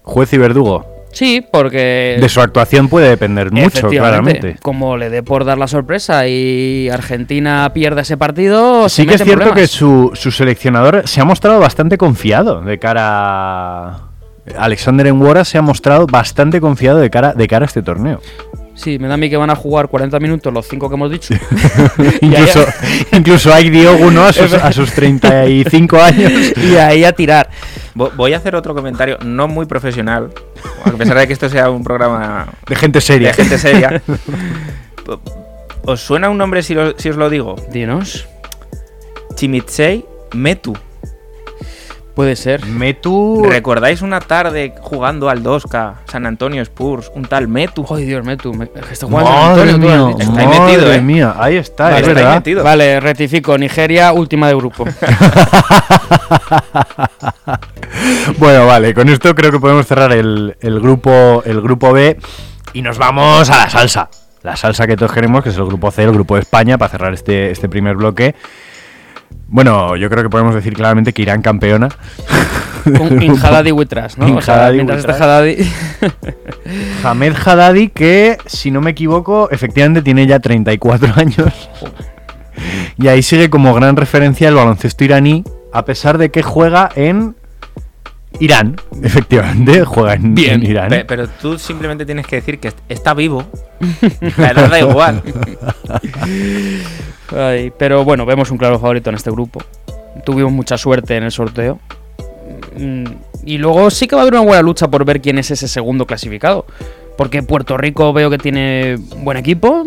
Juez 0.04 0.34
y 0.34 0.38
verdugo. 0.38 1.00
Sí, 1.12 1.46
porque... 1.52 2.18
De 2.20 2.30
su 2.30 2.42
actuación 2.42 2.88
puede 2.88 3.10
depender 3.10 3.52
mucho, 3.52 3.90
claramente. 3.90 4.58
Como 4.62 4.98
le 4.98 5.10
dé 5.10 5.24
por 5.24 5.44
dar 5.44 5.58
la 5.58 5.68
sorpresa 5.68 6.28
y 6.28 6.90
Argentina 6.90 7.72
pierda 7.74 8.02
ese 8.02 8.18
partido, 8.18 8.88
se 8.90 9.02
Sí 9.02 9.08
que 9.08 9.16
es 9.16 9.24
cierto 9.24 9.54
que 9.54 9.68
su, 9.68 10.12
su 10.14 10.32
seleccionador 10.32 11.08
se 11.08 11.22
ha 11.22 11.26
mostrado 11.26 11.60
bastante 11.60 11.98
confiado 11.98 12.62
de 12.62 12.78
cara 12.80 13.04
a... 13.06 14.09
Alexander 14.58 15.08
Enwora 15.08 15.46
se 15.46 15.58
ha 15.58 15.62
mostrado 15.62 16.08
bastante 16.08 16.60
confiado 16.62 17.00
de 17.00 17.10
cara, 17.10 17.34
de 17.34 17.48
cara 17.48 17.66
a 17.66 17.68
este 17.68 17.82
torneo. 17.82 18.22
Sí, 18.76 18.98
me 18.98 19.10
da 19.10 19.16
a 19.16 19.18
mí 19.18 19.30
que 19.30 19.36
van 19.36 19.50
a 19.50 19.56
jugar 19.56 19.90
40 19.90 20.20
minutos 20.22 20.54
los 20.54 20.66
5 20.68 20.88
que 20.88 20.96
hemos 20.96 21.12
dicho. 21.12 21.34
Incluso, 22.22 22.66
incluso 23.12 23.54
hay 23.54 23.70
Diogo, 23.70 24.10
¿no? 24.10 24.24
A 24.24 24.32
sus, 24.32 24.54
a 24.54 24.72
sus 24.72 24.92
35 24.94 25.98
años. 26.02 26.32
y 26.58 26.76
ahí 26.78 27.04
a 27.04 27.12
tirar. 27.12 27.50
Vo- 27.94 28.12
Voy 28.16 28.34
a 28.34 28.38
hacer 28.38 28.56
otro 28.56 28.74
comentario, 28.74 29.18
no 29.26 29.50
muy 29.50 29.66
profesional, 29.66 30.30
a 30.86 30.92
pesar 30.92 31.18
de 31.18 31.28
que 31.28 31.34
esto 31.34 31.50
sea 31.50 31.70
un 31.70 31.84
programa 31.84 32.48
De 32.68 32.76
gente 32.78 33.02
seria. 33.02 33.30
de 33.30 33.34
gente 33.34 33.58
seria. 33.58 34.02
¿Os 35.84 36.00
suena 36.00 36.30
un 36.30 36.38
nombre 36.38 36.64
si, 36.64 36.74
lo- 36.74 36.98
si 36.98 37.10
os 37.10 37.18
lo 37.18 37.30
digo? 37.30 37.56
Dinos. 37.72 38.28
Chimitsei 39.36 40.06
Metu. 40.34 40.74
Puede 42.20 42.36
ser. 42.36 42.66
Metu. 42.66 43.46
¿Recordáis 43.50 44.02
una 44.02 44.20
tarde 44.20 44.74
jugando 44.82 45.30
al 45.30 45.42
2K, 45.42 46.00
San 46.12 46.26
Antonio 46.26 46.62
Spurs, 46.64 47.10
un 47.16 47.24
tal 47.24 47.48
Metu? 47.48 47.86
Ay, 47.96 48.04
Dios 48.04 48.26
tú. 48.40 48.54
Me, 48.54 48.66
está 48.66 49.08
jugando 49.08 49.32
San 49.32 49.48
Madre 49.56 49.72
Antonio, 49.72 50.08
has 50.10 50.18
dicho. 50.18 50.30
Está 50.30 50.42
ahí 50.42 50.48
madre 50.48 50.60
metido, 50.60 50.94
¿eh? 50.94 51.02
mía, 51.02 51.36
ahí 51.40 51.56
está, 51.56 51.86
Vale, 51.86 51.96
es 51.96 52.02
está 52.02 52.10
ahí 52.10 52.16
verdad. 52.16 52.36
metido. 52.36 52.64
Vale, 52.66 53.00
rectifico. 53.00 53.58
Nigeria, 53.58 54.12
última 54.12 54.50
de 54.50 54.56
grupo. 54.56 54.84
Bueno, 58.38 58.68
vale, 58.68 58.94
con 58.94 59.08
esto 59.08 59.34
creo 59.34 59.52
que 59.52 59.60
podemos 59.60 59.88
cerrar 59.88 60.12
el, 60.12 60.58
el 60.60 60.80
grupo, 60.82 61.42
el 61.46 61.62
grupo 61.62 61.94
B 61.94 62.18
y 62.74 62.82
nos 62.82 62.98
vamos 62.98 63.50
a 63.50 63.58
la 63.58 63.70
salsa. 63.70 64.10
La 64.44 64.58
salsa 64.58 64.88
que 64.88 64.98
todos 64.98 65.14
queremos, 65.14 65.42
que 65.42 65.50
es 65.50 65.58
el 65.58 65.66
grupo 65.66 65.90
C, 65.90 66.04
el 66.04 66.12
grupo 66.12 66.36
de 66.36 66.42
España, 66.42 66.78
para 66.78 66.92
cerrar 66.92 67.14
este, 67.14 67.52
este 67.52 67.70
primer 67.70 67.96
bloque. 67.96 68.36
Bueno, 69.52 69.96
yo 69.96 70.10
creo 70.10 70.24
que 70.24 70.30
podemos 70.30 70.54
decir 70.54 70.74
claramente 70.74 71.12
que 71.14 71.22
Irán 71.24 71.42
campeona. 71.42 71.90
Con 72.84 73.22
In 73.24 73.32
Haddadi 73.38 73.72
Witras, 73.72 74.18
¿no? 74.18 74.28
In 74.28 74.38
o 74.38 74.42
sea, 74.42 74.56
Haddadi 74.56 74.76
mientras 74.76 75.00
Witras. 75.00 75.22
Haddadi. 75.22 75.58
Hamed 77.04 77.34
Haddadi, 77.46 77.90
que 77.90 78.38
si 78.46 78.70
no 78.72 78.80
me 78.82 78.92
equivoco, 78.92 79.50
efectivamente 79.52 80.02
tiene 80.02 80.28
ya 80.28 80.40
34 80.40 81.14
años. 81.16 81.70
Y 82.98 83.08
ahí 83.08 83.24
sigue 83.24 83.50
como 83.50 83.74
gran 83.74 83.96
referencia 83.96 84.50
el 84.50 84.56
baloncesto 84.56 85.04
iraní, 85.04 85.44
a 85.74 85.84
pesar 85.86 86.18
de 86.18 86.30
que 86.30 86.44
juega 86.44 86.90
en 86.96 87.36
Irán. 88.40 88.76
Efectivamente, 89.02 89.84
juega 89.86 90.14
en, 90.14 90.36
Bien, 90.36 90.64
en 90.64 90.70
Irán. 90.70 90.90
Pe- 90.90 91.06
Pero 91.06 91.28
tú 91.28 91.58
simplemente 91.58 92.06
tienes 92.06 92.28
que 92.28 92.36
decir 92.38 92.60
que 92.60 92.68
est- 92.70 92.80
está 92.88 93.14
vivo. 93.14 93.46
Pero 94.36 94.68
da 94.68 94.80
igual. 94.80 95.24
Ay, 97.36 97.72
pero 97.78 98.04
bueno, 98.04 98.26
vemos 98.26 98.52
un 98.52 98.58
claro 98.58 98.80
favorito 98.80 99.10
en 99.10 99.16
este 99.16 99.32
grupo. 99.32 99.62
Tuvimos 100.26 100.52
mucha 100.52 100.78
suerte 100.78 101.16
en 101.16 101.24
el 101.24 101.32
sorteo. 101.32 101.80
Mm, 102.78 103.06
Y 103.46 103.58
luego 103.58 103.90
sí 103.90 104.08
que 104.08 104.16
va 104.16 104.22
a 104.22 104.24
haber 104.24 104.34
una 104.34 104.44
buena 104.44 104.62
lucha 104.62 104.88
por 104.90 105.06
ver 105.06 105.22
quién 105.22 105.38
es 105.40 105.50
ese 105.52 105.68
segundo 105.68 106.06
clasificado. 106.06 106.66
Porque 107.18 107.44
Puerto 107.44 107.78
Rico 107.78 108.14
veo 108.14 108.30
que 108.30 108.38
tiene 108.38 108.98
buen 109.18 109.38
equipo. 109.38 109.84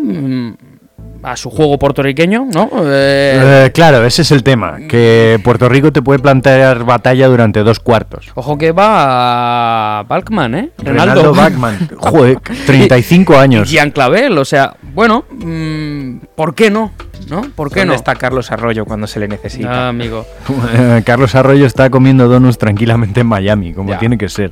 A 1.23 1.35
su 1.37 1.49
juego 1.49 1.79
puertorriqueño, 1.79 2.47
¿no? 2.53 2.69
Eh, 2.85 3.65
Eh, 3.65 3.71
claro, 3.73 4.05
ese 4.05 4.21
es 4.23 4.31
el 4.31 4.43
tema. 4.43 4.77
Que 4.89 5.39
Puerto 5.43 5.69
Rico 5.69 5.91
te 5.91 6.01
puede 6.01 6.19
plantear 6.19 6.83
batalla 6.83 7.27
durante 7.27 7.63
dos 7.63 7.79
cuartos. 7.79 8.27
ojo 8.35 8.57
que 8.57 8.71
va 8.71 9.99
a 9.99 10.03
Balkman, 10.03 10.55
¿eh? 10.55 10.69
Renaldo 10.77 11.33
Bachmann. 11.33 11.89
Joder, 11.97 12.39
35 12.65 13.37
años. 13.37 13.69
Gian 13.69 13.91
Clavel, 13.91 14.37
o 14.37 14.45
sea, 14.45 14.75
bueno, 14.93 15.25
mm, 15.31 16.17
¿por 16.35 16.53
qué 16.55 16.69
no? 16.69 16.91
¿No? 17.29 17.41
¿Por 17.55 17.69
qué 17.69 17.79
¿Dónde 17.79 17.93
no? 17.93 17.95
está 17.95 18.15
Carlos 18.15 18.51
Arroyo 18.51 18.83
cuando 18.83 19.07
se 19.07 19.19
le 19.19 19.29
necesita? 19.29 19.85
Ah, 19.85 19.89
amigo. 19.89 20.25
Carlos 21.05 21.33
Arroyo 21.35 21.65
está 21.65 21.89
comiendo 21.89 22.27
donuts 22.27 22.57
tranquilamente 22.57 23.21
en 23.21 23.27
Miami, 23.27 23.73
como 23.73 23.91
Ya. 23.91 23.97
tiene 23.99 24.17
que 24.17 24.27
ser. 24.27 24.51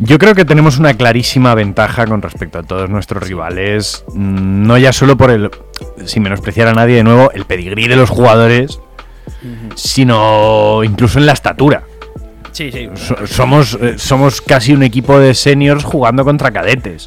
Yo 0.00 0.18
creo 0.18 0.34
que 0.34 0.44
tenemos 0.44 0.78
una 0.78 0.94
clarísima 0.94 1.54
ventaja 1.54 2.06
con 2.06 2.22
respecto 2.22 2.58
a 2.58 2.62
todos 2.62 2.88
nuestros 2.88 3.22
rivales. 3.26 4.04
mm, 4.14 4.66
No 4.66 4.78
ya 4.78 4.92
solo 4.92 5.16
por 5.16 5.30
el, 5.30 5.50
sin 6.04 6.22
menospreciar 6.22 6.68
a 6.68 6.72
nadie 6.72 6.96
de 6.96 7.02
nuevo, 7.04 7.30
el 7.32 7.44
pedigrí 7.46 7.88
de 7.88 7.96
los 7.96 8.08
jugadores, 8.10 8.78
sino 9.74 10.82
incluso 10.84 11.18
en 11.18 11.26
la 11.26 11.32
estatura. 11.32 11.82
Sí, 12.52 12.70
sí. 12.72 12.88
So- 12.94 13.26
somos, 13.26 13.78
eh, 13.80 13.98
somos 13.98 14.40
casi 14.40 14.72
un 14.72 14.82
equipo 14.82 15.18
de 15.18 15.34
seniors 15.34 15.84
jugando 15.84 16.24
contra 16.24 16.50
cadetes. 16.50 17.04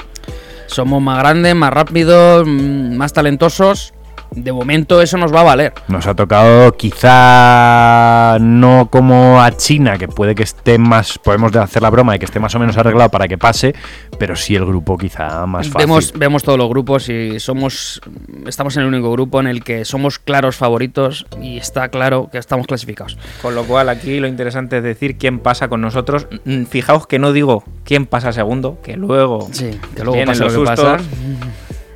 Somos 0.67 1.01
más 1.01 1.19
grandes, 1.19 1.53
más 1.55 1.73
rápidos, 1.73 2.47
mm, 2.47 2.95
más 2.95 3.11
talentosos. 3.13 3.93
De 4.33 4.53
momento 4.53 5.01
eso 5.01 5.17
nos 5.17 5.33
va 5.33 5.41
a 5.41 5.43
valer. 5.43 5.73
Nos 5.89 6.07
ha 6.07 6.15
tocado 6.15 6.71
quizá 6.77 8.37
no 8.39 8.87
como 8.89 9.41
a 9.41 9.51
China, 9.51 9.97
que 9.97 10.07
puede 10.07 10.35
que 10.35 10.43
esté 10.43 10.77
más, 10.77 11.17
podemos 11.19 11.53
hacer 11.57 11.81
la 11.81 11.89
broma 11.89 12.13
de 12.13 12.19
que 12.19 12.25
esté 12.25 12.39
más 12.39 12.55
o 12.55 12.59
menos 12.59 12.77
arreglado 12.77 13.09
para 13.09 13.27
que 13.27 13.37
pase, 13.37 13.75
pero 14.17 14.37
sí 14.37 14.55
el 14.55 14.65
grupo 14.65 14.97
quizá 14.97 15.45
más 15.45 15.67
fácil. 15.67 15.87
Vemos, 15.87 16.13
vemos 16.15 16.43
todos 16.43 16.57
los 16.57 16.69
grupos 16.69 17.09
y 17.09 17.41
somos 17.41 17.99
estamos 18.47 18.75
en 18.77 18.83
el 18.83 18.87
único 18.87 19.11
grupo 19.11 19.39
en 19.41 19.47
el 19.47 19.63
que 19.65 19.83
somos 19.83 20.17
claros 20.17 20.55
favoritos 20.55 21.25
y 21.41 21.57
está 21.57 21.89
claro 21.89 22.29
que 22.31 22.37
estamos 22.37 22.67
clasificados. 22.67 23.17
Con 23.41 23.53
lo 23.53 23.65
cual 23.65 23.89
aquí 23.89 24.21
lo 24.21 24.27
interesante 24.27 24.77
es 24.77 24.83
decir 24.83 25.17
quién 25.17 25.39
pasa 25.39 25.67
con 25.67 25.81
nosotros. 25.81 26.27
Mm, 26.45 26.63
Fijaos 26.65 27.05
que 27.05 27.19
no 27.19 27.33
digo 27.33 27.63
quién 27.83 28.05
pasa 28.05 28.31
segundo, 28.31 28.77
que 28.81 28.95
luego, 28.95 29.49
Sí, 29.51 29.71
que 29.93 30.03
luego 30.03 30.13
vienen 30.13 30.27
pasa 30.27 30.45
los 30.45 30.53
lo 30.53 30.59
que 30.61 30.67
sustos, 30.67 30.91
pasa. 30.93 31.09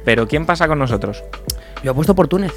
pero 0.04 0.28
quién 0.28 0.46
pasa 0.46 0.68
con 0.68 0.80
nosotros. 0.80 1.24
Yo 1.86 1.92
apuesto 1.92 2.16
por 2.16 2.28
Túnez. 2.28 2.52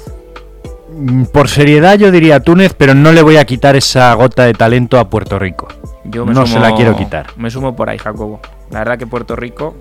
Mm, 0.91 1.25
Por 1.25 1.49
seriedad 1.49 1.99
yo 1.99 2.09
diría 2.09 2.39
Túnez, 2.39 2.73
pero 2.75 2.95
no 2.95 3.11
le 3.11 3.21
voy 3.21 3.37
a 3.37 3.45
quitar 3.45 3.75
esa 3.75 4.11
gota 4.15 4.45
de 4.45 4.53
talento 4.53 4.97
a 4.97 5.07
Puerto 5.07 5.37
Rico. 5.37 5.67
Yo 6.05 6.25
me 6.25 6.33
no 6.33 6.47
se 6.47 6.59
la 6.59 6.73
quiero 6.73 6.95
quitar. 6.97 7.27
Me 7.37 7.51
sumo 7.51 7.75
por 7.75 7.91
ahí, 7.91 7.99
Jacobo. 7.99 8.39
La 8.71 8.79
verdad 8.79 8.97
que 8.97 9.05
Puerto 9.05 9.35
Rico 9.35 9.75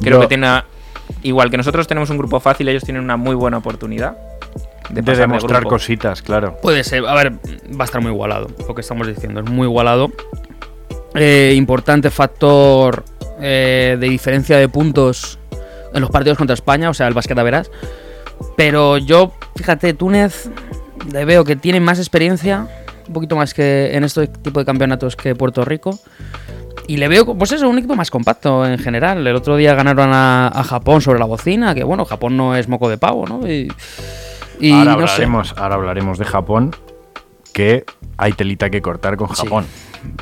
creo 0.00 0.18
Yo- 0.18 0.20
que 0.20 0.28
tiene 0.28 0.62
igual 1.24 1.50
que 1.50 1.56
nosotros 1.56 1.88
tenemos 1.88 2.08
un 2.10 2.18
grupo 2.18 2.38
fácil, 2.38 2.68
ellos 2.68 2.84
tienen 2.84 3.02
una 3.02 3.16
muy 3.16 3.34
buena 3.34 3.58
oportunidad 3.58 4.16
de, 4.90 5.02
De, 5.02 5.16
demostrar 5.16 5.62
grupo. 5.62 5.74
cositas, 5.74 6.22
claro. 6.22 6.56
Puede 6.62 6.84
ser, 6.84 7.04
a 7.04 7.14
ver, 7.14 7.32
va 7.32 7.80
a 7.80 7.84
estar 7.84 8.00
muy 8.00 8.12
igualado, 8.12 8.46
lo 8.68 8.74
que 8.76 8.82
estamos 8.82 9.08
diciendo, 9.08 9.40
es 9.40 9.50
muy 9.50 9.66
igualado. 9.66 10.12
Eh, 11.16 11.54
importante 11.56 12.10
factor 12.10 13.02
eh, 13.40 13.96
de 13.98 14.08
diferencia 14.08 14.56
de 14.56 14.68
puntos 14.68 15.40
en 15.92 16.00
los 16.00 16.10
partidos 16.10 16.38
contra 16.38 16.54
España, 16.54 16.90
o 16.90 16.94
sea, 16.94 17.08
el 17.08 17.14
basqueta 17.14 17.42
verás. 17.42 17.72
Pero 18.56 18.98
yo, 18.98 19.32
fíjate, 19.56 19.94
Túnez 19.94 20.50
le 21.12 21.24
veo 21.24 21.44
que 21.44 21.56
tiene 21.56 21.80
más 21.80 21.98
experiencia, 21.98 22.66
un 23.06 23.12
poquito 23.12 23.36
más 23.36 23.54
que 23.54 23.96
en 23.96 24.04
este 24.04 24.26
tipo 24.26 24.60
de 24.60 24.66
campeonatos 24.66 25.16
que 25.16 25.34
Puerto 25.34 25.64
Rico. 25.64 25.98
Y 26.86 26.96
le 26.96 27.08
veo, 27.08 27.36
pues 27.36 27.52
eso, 27.52 27.68
un 27.68 27.78
equipo 27.78 27.94
más 27.94 28.10
compacto 28.10 28.64
en 28.64 28.78
general. 28.78 29.26
El 29.26 29.36
otro 29.36 29.56
día 29.56 29.74
ganaron 29.74 30.10
a, 30.12 30.48
a 30.48 30.64
Japón 30.64 31.02
sobre 31.02 31.18
la 31.18 31.26
bocina, 31.26 31.74
que 31.74 31.84
bueno, 31.84 32.04
Japón 32.06 32.36
no 32.36 32.56
es 32.56 32.66
moco 32.66 32.88
de 32.88 32.96
pavo, 32.96 33.26
¿no? 33.26 33.46
Y, 33.46 33.70
y 34.58 34.72
ahora, 34.72 34.92
no 34.92 35.06
sé. 35.06 35.12
hablaremos, 35.12 35.54
ahora 35.58 35.74
hablaremos 35.74 36.18
de 36.18 36.24
Japón, 36.24 36.74
que 37.52 37.84
hay 38.16 38.32
telita 38.32 38.70
que 38.70 38.80
cortar 38.80 39.16
con 39.16 39.28
Sí. 39.36 39.46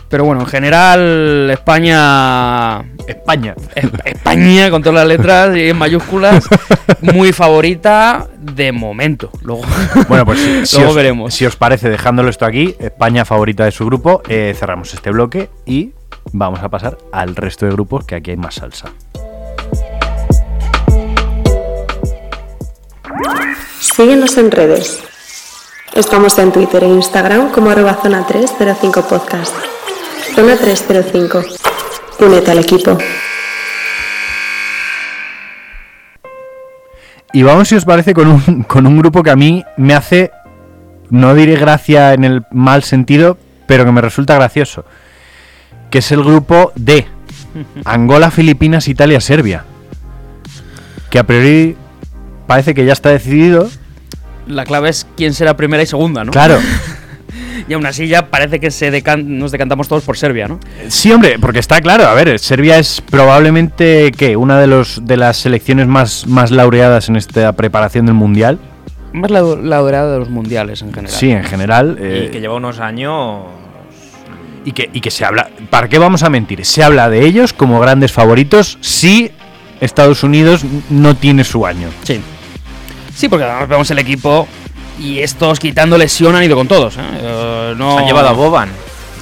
Pero 0.08 0.24
bueno, 0.24 0.42
en 0.42 0.46
general, 0.46 1.48
España. 1.50 2.78
España. 3.06 3.54
Es- 3.74 3.90
España, 4.04 4.70
con 4.70 4.82
todas 4.82 5.06
las 5.06 5.06
letras 5.18 5.56
y 5.56 5.68
en 5.68 5.76
mayúsculas, 5.76 6.44
muy 7.00 7.32
favorita 7.32 8.26
de 8.38 8.72
momento. 8.72 9.30
Luego, 9.42 9.62
Bueno, 10.08 10.24
pues 10.24 10.38
si, 10.40 10.66
si 10.66 10.76
Luego 10.76 10.90
os, 10.90 10.96
veremos. 10.96 11.34
si 11.34 11.46
os 11.46 11.56
parece, 11.56 11.88
dejándolo 11.88 12.30
esto 12.30 12.44
aquí, 12.46 12.74
España 12.78 13.24
favorita 13.24 13.64
de 13.64 13.72
su 13.72 13.84
grupo, 13.86 14.22
eh, 14.28 14.54
cerramos 14.58 14.92
este 14.94 15.10
bloque 15.10 15.50
y 15.66 15.92
vamos 16.32 16.60
a 16.62 16.68
pasar 16.68 16.98
al 17.12 17.36
resto 17.36 17.66
de 17.66 17.72
grupos, 17.72 18.04
que 18.04 18.14
aquí 18.16 18.30
hay 18.32 18.36
más 18.36 18.54
salsa. 18.56 18.88
Síguenos 23.80 24.36
en 24.36 24.50
redes. 24.50 25.00
Estamos 25.96 26.38
en 26.38 26.52
Twitter 26.52 26.84
e 26.84 26.88
Instagram 26.88 27.52
como 27.52 27.70
arroba 27.70 27.94
zona 27.94 28.26
305 28.26 29.08
podcast. 29.08 29.54
Zona 30.34 30.54
305. 30.54 31.42
Únete 32.20 32.50
al 32.50 32.58
equipo. 32.58 32.98
Y 37.32 37.42
vamos, 37.42 37.68
si 37.68 37.76
os 37.76 37.86
parece, 37.86 38.12
con 38.12 38.28
un, 38.28 38.62
con 38.64 38.86
un 38.86 38.98
grupo 38.98 39.22
que 39.22 39.30
a 39.30 39.36
mí 39.36 39.64
me 39.78 39.94
hace, 39.94 40.32
no 41.08 41.34
diré 41.34 41.56
gracia 41.56 42.12
en 42.12 42.24
el 42.24 42.42
mal 42.50 42.82
sentido, 42.82 43.38
pero 43.66 43.86
que 43.86 43.92
me 43.92 44.02
resulta 44.02 44.34
gracioso. 44.34 44.84
Que 45.90 46.00
es 46.00 46.12
el 46.12 46.22
grupo 46.22 46.72
D. 46.74 47.06
Angola, 47.86 48.30
Filipinas, 48.30 48.88
Italia, 48.88 49.22
Serbia. 49.22 49.64
Que 51.08 51.18
a 51.18 51.24
priori 51.24 51.74
parece 52.46 52.74
que 52.74 52.84
ya 52.84 52.92
está 52.92 53.08
decidido. 53.08 53.70
La 54.46 54.64
clave 54.64 54.88
es 54.90 55.06
quién 55.16 55.34
será 55.34 55.56
primera 55.56 55.82
y 55.82 55.86
segunda, 55.86 56.24
¿no? 56.24 56.32
Claro. 56.32 56.58
Y 57.68 57.72
aún 57.72 57.84
así 57.86 58.06
ya 58.06 58.26
parece 58.30 58.60
que 58.60 58.70
se 58.70 58.92
decan- 58.92 59.24
nos 59.24 59.50
decantamos 59.50 59.88
todos 59.88 60.04
por 60.04 60.16
Serbia, 60.16 60.46
¿no? 60.46 60.60
Sí, 60.88 61.10
hombre, 61.10 61.36
porque 61.40 61.58
está 61.58 61.80
claro. 61.80 62.04
A 62.06 62.14
ver, 62.14 62.38
Serbia 62.38 62.78
es 62.78 63.00
probablemente, 63.00 64.12
¿qué? 64.16 64.36
Una 64.36 64.60
de, 64.60 64.68
los, 64.68 65.04
de 65.04 65.16
las 65.16 65.38
selecciones 65.38 65.88
más, 65.88 66.28
más 66.28 66.52
laureadas 66.52 67.08
en 67.08 67.16
esta 67.16 67.52
preparación 67.54 68.06
del 68.06 68.14
Mundial. 68.14 68.60
Más 69.12 69.30
la, 69.32 69.40
la 69.40 69.78
dorada 69.78 70.12
de 70.12 70.18
los 70.20 70.28
mundiales 70.30 70.82
en 70.82 70.92
general. 70.92 71.16
Sí, 71.18 71.30
en 71.30 71.42
general. 71.42 71.96
Y 71.98 72.02
eh, 72.04 72.28
que 72.30 72.40
lleva 72.40 72.54
unos 72.54 72.78
años. 72.78 73.46
Y 74.64 74.70
que, 74.70 74.88
y 74.92 75.00
que 75.00 75.10
se 75.10 75.24
habla. 75.24 75.48
¿Para 75.70 75.88
qué 75.88 75.98
vamos 75.98 76.22
a 76.22 76.30
mentir? 76.30 76.64
Se 76.64 76.84
habla 76.84 77.08
de 77.10 77.24
ellos 77.26 77.52
como 77.52 77.80
grandes 77.80 78.12
favoritos 78.12 78.78
si 78.80 79.32
Estados 79.80 80.22
Unidos 80.22 80.64
no 80.90 81.16
tiene 81.16 81.42
su 81.42 81.66
año. 81.66 81.88
Sí. 82.04 82.20
Sí, 83.16 83.28
porque 83.28 83.44
además 83.46 83.68
vemos 83.68 83.90
el 83.90 83.98
equipo 83.98 84.46
y 85.00 85.20
estos 85.20 85.58
quitando 85.58 85.96
lesión 85.98 86.36
han 86.36 86.44
ido 86.44 86.54
con 86.56 86.68
todos. 86.68 86.96
¿eh? 86.96 87.00
Eh, 87.14 87.74
no, 87.76 87.94
Se 87.94 87.98
han 88.00 88.06
llevado 88.06 88.28
a 88.28 88.32
Boban. 88.32 88.68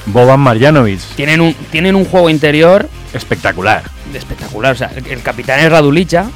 Boban 0.07 0.40
Marjanovic, 0.40 1.00
Tienen 1.16 1.40
un, 1.40 1.54
tienen 1.70 1.94
un 1.96 2.04
juego 2.04 2.28
interior 2.28 2.88
espectacular. 3.14 3.83
espectacular. 4.12 4.72
O 4.72 4.76
sea, 4.76 4.90
el, 4.94 5.07
el 5.07 5.22
capitán 5.22 5.61
es 5.61 5.70
Radulicha, 5.70 6.26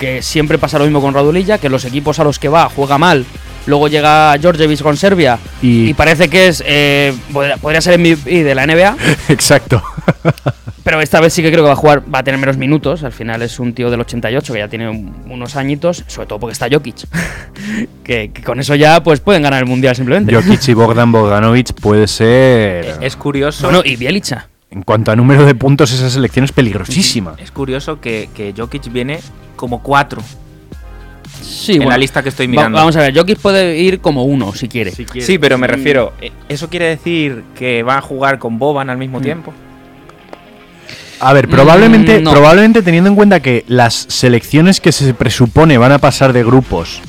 que 0.00 0.22
siempre 0.22 0.58
pasa 0.58 0.78
lo 0.78 0.84
mismo 0.84 1.00
con 1.00 1.14
Radulicha, 1.14 1.58
que 1.58 1.68
los 1.68 1.84
equipos 1.84 2.18
a 2.18 2.24
los 2.24 2.38
que 2.38 2.48
va 2.48 2.68
juega 2.68 2.98
mal. 2.98 3.24
Luego 3.66 3.86
llega 3.86 4.34
Georgievich 4.40 4.82
con 4.82 4.96
Serbia 4.96 5.38
Y- 5.62 5.90
y, 5.90 5.94
parece 5.94 6.28
que 6.28 6.48
es 6.48 6.64
eh, 6.66 7.14
podría, 7.32 7.58
podría 7.58 7.80
ser 7.80 7.96
MVP 7.96 8.42
de 8.42 8.54
la 8.56 8.66
NBA, 8.66 8.96
Exacto. 9.28 9.80
Pero 10.84 11.00
esta 11.00 11.20
vez 11.20 11.32
sí 11.32 11.42
que 11.42 11.50
creo 11.50 11.62
que 11.62 11.68
va 11.68 11.72
a 11.72 11.76
jugar, 11.76 12.02
va 12.12 12.20
a 12.20 12.22
tener 12.24 12.38
menos 12.40 12.56
minutos. 12.56 13.02
Al 13.04 13.12
final 13.12 13.42
es 13.42 13.58
un 13.60 13.72
tío 13.72 13.90
del 13.90 14.00
88 14.00 14.52
que 14.52 14.58
ya 14.58 14.68
tiene 14.68 14.88
un- 14.88 15.14
unos 15.30 15.56
añitos, 15.56 16.04
sobre 16.06 16.26
todo 16.26 16.40
porque 16.40 16.52
está 16.52 16.68
Jokic, 16.70 16.96
que, 18.04 18.30
que 18.32 18.42
con 18.42 18.58
eso 18.60 18.74
ya 18.74 19.02
pues 19.02 19.20
pueden 19.20 19.42
ganar 19.42 19.62
el 19.62 19.68
mundial 19.68 19.94
simplemente. 19.96 20.34
Jokic 20.34 20.68
y 20.68 20.74
Bogdan 20.74 21.12
Bogdanovic 21.12 21.72
puede 21.74 22.06
ser. 22.08 22.96
Es 23.00 23.16
curioso. 23.16 23.64
Bueno, 23.66 23.82
y 23.84 23.96
Bielicha. 23.96 24.48
En 24.70 24.82
cuanto 24.82 25.12
a 25.12 25.16
número 25.16 25.44
de 25.44 25.54
puntos, 25.54 25.92
esa 25.92 26.08
selección 26.08 26.46
es 26.46 26.52
peligrosísima. 26.52 27.34
Es 27.38 27.50
curioso 27.50 28.00
que, 28.00 28.30
que 28.34 28.54
Jokic 28.56 28.90
viene 28.90 29.20
como 29.54 29.82
cuatro 29.82 30.22
Sí, 31.42 31.72
en 31.72 31.78
bueno. 31.78 31.90
la 31.90 31.98
lista 31.98 32.22
que 32.22 32.28
estoy 32.30 32.46
Va- 32.46 32.50
mirando. 32.52 32.78
vamos 32.78 32.96
a 32.96 33.00
ver, 33.00 33.16
Jokic 33.16 33.38
puede 33.38 33.76
ir 33.78 34.00
como 34.00 34.24
uno 34.24 34.54
si 34.54 34.68
quiere. 34.68 34.90
Sí, 34.92 35.38
pero 35.38 35.58
me 35.58 35.66
refiero, 35.66 36.12
eh, 36.20 36.32
¿eso 36.48 36.68
quiere 36.68 36.86
decir 36.86 37.44
que 37.56 37.82
va 37.82 37.98
a 37.98 38.00
jugar 38.00 38.38
con 38.38 38.58
Boban 38.58 38.90
al 38.90 38.96
mismo 38.98 39.20
tiempo? 39.20 39.52
A 41.24 41.32
ver, 41.32 41.48
probablemente, 41.48 42.18
Mm, 42.20 42.24
no. 42.24 42.30
probablemente 42.32 42.82
teniendo 42.82 43.08
en 43.08 43.14
cuenta 43.16 43.40
que 43.40 43.64
las 43.68 43.94
selecciones 44.08 44.80
que 44.80 44.90
se 44.90 45.14
presupone 45.14 45.78
van 45.78 45.92
a 45.92 45.98
pasar 45.98 46.32
de 46.32 46.42
grupos 46.42 47.00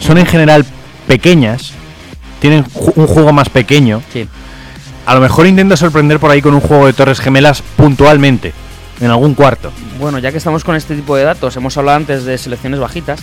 son 0.00 0.16
en 0.16 0.24
general 0.26 0.64
pequeñas, 1.06 1.72
tienen 2.40 2.64
ju- 2.64 2.92
un 2.96 3.06
juego 3.06 3.32
más 3.32 3.50
pequeño, 3.50 4.00
Sí. 4.12 4.26
a 5.04 5.14
lo 5.14 5.20
mejor 5.20 5.46
intenta 5.46 5.76
sorprender 5.76 6.18
por 6.18 6.30
ahí 6.30 6.40
con 6.40 6.54
un 6.54 6.60
juego 6.60 6.86
de 6.86 6.94
torres 6.94 7.20
gemelas 7.20 7.62
puntualmente, 7.76 8.54
en 9.00 9.10
algún 9.10 9.34
cuarto. 9.34 9.70
Bueno, 10.00 10.18
ya 10.18 10.30
que 10.32 10.38
estamos 10.38 10.64
con 10.64 10.74
este 10.74 10.94
tipo 10.96 11.14
de 11.16 11.24
datos, 11.24 11.54
hemos 11.56 11.76
hablado 11.76 11.96
antes 11.98 12.24
de 12.24 12.38
selecciones 12.38 12.80
bajitas. 12.80 13.20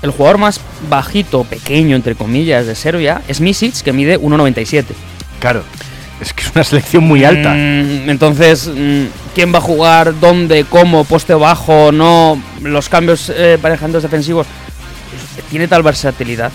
El 0.00 0.10
jugador 0.10 0.38
más 0.38 0.58
bajito, 0.88 1.44
pequeño, 1.44 1.96
entre 1.96 2.14
comillas, 2.14 2.66
de 2.66 2.74
Serbia 2.74 3.20
es 3.28 3.40
Misic, 3.42 3.82
que 3.82 3.92
mide 3.92 4.16
1,97. 4.18 4.94
Claro, 5.38 5.62
es 6.22 6.32
que 6.32 6.42
es 6.44 6.52
una 6.54 6.64
selección 6.64 7.04
muy 7.04 7.24
alta. 7.24 7.50
Mm, 7.54 8.08
entonces, 8.10 8.68
mm, 8.74 9.04
¿quién 9.34 9.52
va 9.52 9.58
a 9.58 9.62
jugar? 9.62 10.18
¿Dónde? 10.20 10.64
¿Cómo? 10.64 11.04
¿Poste 11.04 11.34
bajo? 11.34 11.92
¿No? 11.92 12.40
¿Los 12.62 12.88
cambios 12.88 13.30
eh, 13.34 13.58
parejantes 13.60 14.02
defensivos? 14.02 14.46
tiene 15.50 15.68
tal 15.68 15.82
versatilidad 15.82 16.50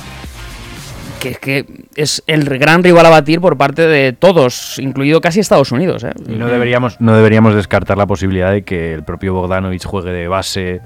que 1.19 1.30
es 1.30 1.39
que 1.39 1.65
es 1.95 2.23
el 2.27 2.45
gran 2.60 2.84
rival 2.84 3.06
a 3.08 3.10
batir 3.10 3.41
por 3.41 3.58
parte 3.58 3.88
de 3.88 4.13
todos, 4.13 4.77
incluido 4.77 5.19
casi 5.19 5.39
Estados 5.39 5.71
Unidos. 5.71 6.03
¿eh? 6.03 6.12
Y 6.27 6.34
no 6.34 6.47
deberíamos, 6.47 7.01
no 7.01 7.15
deberíamos 7.15 7.56
descartar 7.56 7.97
la 7.97 8.06
posibilidad 8.06 8.51
de 8.51 8.62
que 8.63 8.93
el 8.93 9.03
propio 9.03 9.34
Bogdanovic 9.34 9.84
juegue 9.84 10.12
de 10.12 10.27
base 10.27 10.82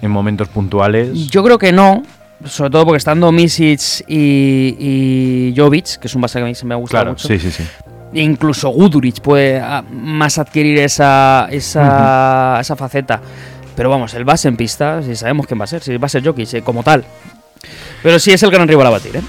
en 0.00 0.10
momentos 0.10 0.48
puntuales. 0.48 1.28
Yo 1.28 1.44
creo 1.44 1.58
que 1.58 1.72
no, 1.72 2.02
sobre 2.46 2.70
todo 2.70 2.84
porque 2.86 2.96
estando 2.98 3.30
Misic 3.30 4.04
y, 4.08 4.76
y 4.78 5.54
Jovic, 5.56 5.98
que 5.98 6.06
es 6.08 6.14
un 6.14 6.22
base 6.22 6.38
que 6.38 6.44
a 6.44 6.48
mí 6.48 6.54
se 6.54 6.64
me 6.64 6.74
gusta 6.74 6.96
Claro, 6.98 7.10
mucho. 7.10 7.28
sí, 7.28 7.38
sí, 7.38 7.50
sí. 7.50 7.62
Incluso 8.14 8.68
Guduric 8.70 9.20
puede 9.20 9.60
ah, 9.60 9.82
más 9.90 10.38
adquirir 10.38 10.78
esa, 10.78 11.48
esa, 11.50 12.58
esa 12.60 12.76
faceta. 12.76 13.20
Pero 13.76 13.90
vamos, 13.90 14.14
el 14.14 14.24
base 14.24 14.48
en 14.48 14.56
pista, 14.56 15.02
si 15.02 15.16
sabemos 15.16 15.46
quién 15.46 15.60
va 15.60 15.64
a 15.64 15.66
ser, 15.66 15.82
si 15.82 15.96
va 15.96 16.06
a 16.06 16.08
ser 16.08 16.24
Jokic 16.24 16.54
eh, 16.54 16.62
como 16.62 16.82
tal. 16.82 17.04
Pero 18.02 18.18
sí 18.18 18.32
es 18.32 18.42
el 18.42 18.50
gran 18.50 18.68
rival 18.68 18.86
a 18.86 18.90
batir, 18.90 19.16
¿eh? 19.16 19.22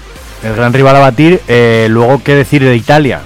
El 0.44 0.54
gran 0.54 0.72
rival 0.72 0.94
a 0.96 1.00
batir. 1.00 1.40
eh, 1.48 1.88
luego, 1.90 2.22
¿qué 2.22 2.34
decir 2.34 2.62
de 2.62 2.76
Italia? 2.76 3.20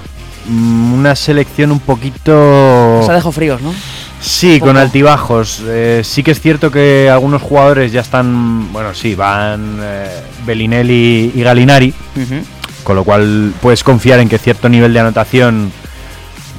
Mm, 0.47 0.95
Una 0.95 1.15
selección 1.15 1.73
un 1.73 1.81
poquito... 1.81 3.03
Se 3.05 3.11
ha 3.11 3.15
dejado 3.15 3.33
fríos, 3.33 3.61
¿no? 3.61 3.75
Sí, 4.21 4.61
con 4.61 4.77
altibajos. 4.77 5.63
Eh, 5.67 6.03
sí 6.05 6.23
que 6.23 6.31
es 6.33 6.41
cierto 6.41 6.71
que 6.71 7.09
algunos 7.11 7.43
jugadores 7.43 7.91
ya 7.93 8.01
están... 8.03 8.73
Bueno, 8.73 8.95
sí, 8.95 9.15
van 9.15 9.79
eh, 9.83 10.09
Bellinelli 10.47 11.33
y 11.35 11.43
Galinari. 11.43 11.93
Ujú. 12.17 12.45
Con 12.91 12.97
lo 12.97 13.05
cual 13.05 13.53
puedes 13.63 13.85
confiar 13.85 14.19
en 14.19 14.29
que 14.29 14.37
cierto 14.37 14.69
nivel 14.69 14.93
de 14.93 14.99
anotación... 14.99 15.71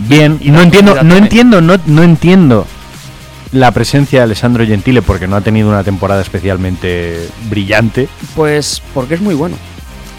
Bien. 0.07 0.37
Y 0.39 0.49
no 0.49 0.59
la 0.59 0.63
entiendo, 0.63 1.03
no 1.03 1.17
entiendo, 1.17 1.59
no, 1.59 1.75
no 1.87 2.03
entiendo 2.03 2.65
la 3.51 3.71
presencia 3.73 4.19
de 4.19 4.23
Alessandro 4.23 4.65
Gentile 4.65 5.01
porque 5.01 5.27
no 5.27 5.35
ha 5.35 5.41
tenido 5.41 5.67
una 5.67 5.83
temporada 5.83 6.21
especialmente 6.21 7.27
brillante. 7.49 8.07
Pues 8.33 8.81
porque 8.93 9.15
es 9.15 9.19
muy 9.21 9.35
bueno. 9.35 9.57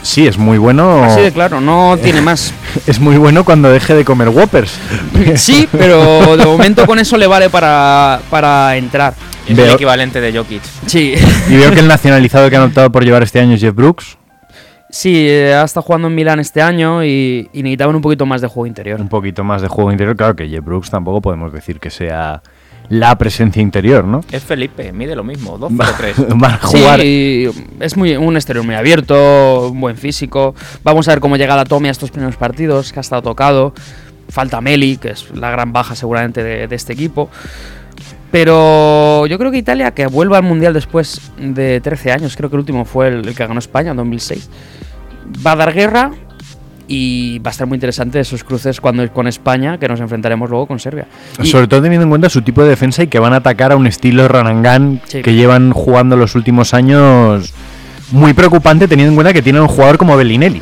Sí, 0.02 0.26
es 0.26 0.36
muy 0.36 0.58
bueno. 0.58 1.02
Así 1.02 1.22
de 1.22 1.32
claro, 1.32 1.62
no 1.62 1.96
tiene 2.02 2.20
más. 2.30 2.52
Es 2.86 3.00
muy 3.00 3.16
bueno 3.16 3.42
cuando 3.44 3.70
deje 3.72 3.94
de 3.94 4.04
comer 4.04 4.28
Whoppers. 4.28 4.70
Sí, 5.36 5.66
pero 5.72 6.36
de 6.36 6.44
momento 6.44 6.84
con 6.84 6.98
eso 6.98 7.16
le 7.16 7.26
vale 7.26 7.48
para, 7.48 8.20
para 8.28 8.76
entrar. 8.76 9.14
Es 9.48 9.56
Veo- 9.56 9.64
el 9.64 9.72
equivalente 9.72 10.20
de 10.20 10.36
Jokic. 10.36 10.60
Sí, 10.84 11.14
Y 11.48 11.56
veo 11.56 11.70
que 11.72 11.80
el 11.80 11.88
nacionalizado 11.88 12.50
que 12.50 12.56
han 12.56 12.64
optado 12.64 12.92
por 12.92 13.02
llevar 13.02 13.22
este 13.22 13.40
año 13.40 13.54
es 13.54 13.62
Jeff 13.62 13.74
Brooks. 13.74 14.18
Sí, 14.92 15.26
eh, 15.28 15.54
ha 15.54 15.64
estado 15.64 15.82
jugando 15.82 16.06
en 16.06 16.14
Milán 16.14 16.38
este 16.38 16.62
año 16.62 17.02
y, 17.04 17.48
y 17.52 17.62
necesitaban 17.62 17.96
un 17.96 18.02
poquito 18.02 18.26
más 18.26 18.40
de 18.40 18.46
juego 18.46 18.66
interior. 18.66 19.00
Un 19.00 19.08
poquito 19.08 19.42
más 19.42 19.62
de 19.62 19.68
juego 19.68 19.90
interior. 19.90 20.14
Claro 20.14 20.36
que 20.36 20.48
Jeff 20.48 20.64
Brooks 20.64 20.90
tampoco 20.90 21.20
podemos 21.20 21.52
decir 21.52 21.80
que 21.80 21.90
sea 21.90 22.42
la 22.88 23.16
presencia 23.16 23.62
interior, 23.62 24.04
¿no? 24.04 24.20
Es 24.30 24.44
Felipe, 24.44 24.92
mide 24.92 25.16
lo 25.16 25.24
mismo, 25.24 25.58
2-0-3. 25.58 26.36
Van 26.36 26.52
a 26.54 26.58
jugar. 26.58 27.00
Sí, 27.00 27.48
es 27.80 27.96
muy, 27.96 28.16
un 28.16 28.36
exterior 28.36 28.64
muy 28.64 28.74
abierto, 28.74 29.70
un 29.70 29.80
buen 29.80 29.96
físico. 29.96 30.54
Vamos 30.84 31.08
a 31.08 31.12
ver 31.12 31.20
cómo 31.20 31.36
llega 31.36 31.56
la 31.56 31.64
Tommy 31.64 31.88
a 31.88 31.92
estos 31.92 32.10
primeros 32.10 32.36
partidos, 32.36 32.92
que 32.92 33.00
ha 33.00 33.02
estado 33.02 33.22
tocado. 33.22 33.72
Falta 34.28 34.60
Meli, 34.60 34.98
que 34.98 35.10
es 35.10 35.30
la 35.34 35.50
gran 35.50 35.72
baja 35.72 35.94
seguramente 35.94 36.42
de, 36.42 36.68
de 36.68 36.76
este 36.76 36.92
equipo. 36.92 37.30
Pero 38.30 39.26
yo 39.26 39.38
creo 39.38 39.50
que 39.50 39.58
Italia, 39.58 39.90
que 39.92 40.06
vuelva 40.06 40.38
al 40.38 40.42
Mundial 40.42 40.72
después 40.72 41.20
de 41.38 41.80
13 41.82 42.12
años, 42.12 42.34
creo 42.34 42.48
que 42.48 42.56
el 42.56 42.60
último 42.60 42.86
fue 42.86 43.08
el, 43.08 43.28
el 43.28 43.34
que 43.34 43.46
ganó 43.46 43.58
España 43.58 43.90
en 43.90 43.98
2006, 43.98 44.48
va 45.44 45.52
a 45.52 45.56
dar 45.56 45.72
guerra 45.72 46.10
y 46.88 47.38
va 47.38 47.50
a 47.50 47.52
estar 47.52 47.66
muy 47.66 47.76
interesante 47.76 48.20
esos 48.20 48.44
cruces 48.44 48.80
cuando 48.80 49.10
con 49.12 49.26
España, 49.26 49.78
que 49.78 49.88
nos 49.88 50.00
enfrentaremos 50.00 50.50
luego 50.50 50.66
con 50.66 50.78
Serbia. 50.78 51.06
Y- 51.42 51.46
Sobre 51.46 51.66
todo 51.68 51.80
teniendo 51.82 52.04
en 52.04 52.10
cuenta 52.10 52.28
su 52.28 52.42
tipo 52.42 52.62
de 52.62 52.70
defensa 52.70 53.02
y 53.02 53.06
que 53.06 53.18
van 53.18 53.32
a 53.32 53.36
atacar 53.36 53.72
a 53.72 53.76
un 53.76 53.86
estilo 53.86 54.28
Ranangan 54.28 55.00
Sí. 55.06 55.22
que 55.22 55.34
llevan 55.34 55.72
jugando 55.72 56.16
los 56.16 56.34
últimos 56.34 56.74
años 56.74 57.52
muy 58.10 58.34
preocupante 58.34 58.88
teniendo 58.88 59.10
en 59.10 59.14
cuenta 59.14 59.32
que 59.32 59.40
tienen 59.42 59.62
un 59.62 59.68
jugador 59.68 59.96
como 59.96 60.16
Bellinelli. 60.16 60.60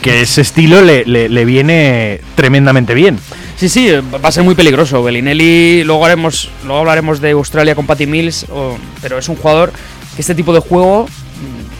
Que 0.00 0.22
ese 0.22 0.40
estilo 0.42 0.80
le, 0.80 1.04
le- 1.04 1.28
le 1.28 1.44
viene 1.44 2.20
tremendamente 2.36 2.94
bien. 2.94 3.18
Sí, 3.56 3.68
sí, 3.68 3.90
va 3.90 4.28
a 4.28 4.32
ser 4.32 4.44
muy 4.44 4.54
peligroso. 4.54 5.02
Bellinelli, 5.02 5.82
luego 5.84 6.06
haremos, 6.06 6.48
luego 6.64 6.78
hablaremos 6.78 7.20
de 7.20 7.32
Australia 7.32 7.74
con 7.74 7.84
Patty 7.86 8.06
Mills, 8.06 8.46
o- 8.50 8.78
pero 9.02 9.18
es 9.18 9.28
un 9.28 9.34
jugador 9.36 9.72
que 10.14 10.20
este 10.22 10.36
tipo 10.36 10.52
de 10.54 10.60
juego, 10.60 11.06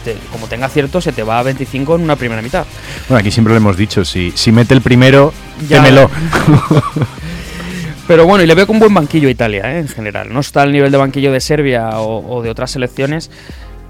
te- 0.03 0.17
como 0.31 0.47
tenga 0.47 0.67
cierto, 0.69 1.01
se 1.01 1.11
te 1.11 1.23
va 1.23 1.39
a 1.39 1.43
25 1.43 1.95
en 1.95 2.01
una 2.01 2.15
primera 2.15 2.41
mitad. 2.41 2.65
Bueno, 3.07 3.19
aquí 3.19 3.31
siempre 3.31 3.53
lo 3.53 3.57
hemos 3.57 3.77
dicho, 3.77 4.03
si, 4.05 4.31
si 4.31 4.51
mete 4.51 4.73
el 4.73 4.81
primero, 4.81 5.33
Ya. 5.67 5.77
témelo. 5.77 6.09
Pero 8.07 8.25
bueno, 8.25 8.43
y 8.43 8.47
le 8.47 8.55
veo 8.55 8.65
con 8.65 8.79
buen 8.79 8.93
banquillo 8.93 9.27
a 9.27 9.31
Italia, 9.31 9.71
¿eh? 9.75 9.79
en 9.79 9.87
general. 9.87 10.33
No 10.33 10.39
está 10.39 10.63
al 10.63 10.71
nivel 10.71 10.91
de 10.91 10.97
banquillo 10.97 11.31
de 11.31 11.39
Serbia 11.39 11.99
o, 11.99 12.37
o 12.37 12.41
de 12.41 12.49
otras 12.49 12.71
selecciones, 12.71 13.29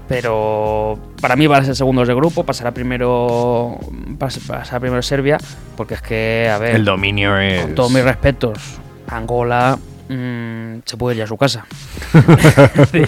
pero 0.08 0.98
para 1.22 1.36
mí 1.36 1.46
va 1.46 1.56
a 1.58 1.64
ser 1.64 1.74
segundos 1.74 2.06
de 2.06 2.14
grupo, 2.14 2.44
pasará 2.44 2.72
primero, 2.72 3.78
pas- 4.18 4.38
pasará 4.46 4.78
primero 4.80 5.00
Serbia, 5.02 5.38
porque 5.76 5.94
es 5.94 6.02
que, 6.02 6.50
a 6.52 6.58
ver, 6.58 6.76
el 6.76 6.84
dominio 6.84 7.38
es... 7.38 7.62
con 7.62 7.74
todos 7.74 7.90
mis 7.92 8.02
respetos, 8.04 8.58
Angola 9.08 9.78
mm, 10.14 10.80
se 10.84 10.96
puede 10.96 11.16
ir 11.16 11.22
a 11.22 11.26
su 11.26 11.36
casa. 11.36 11.64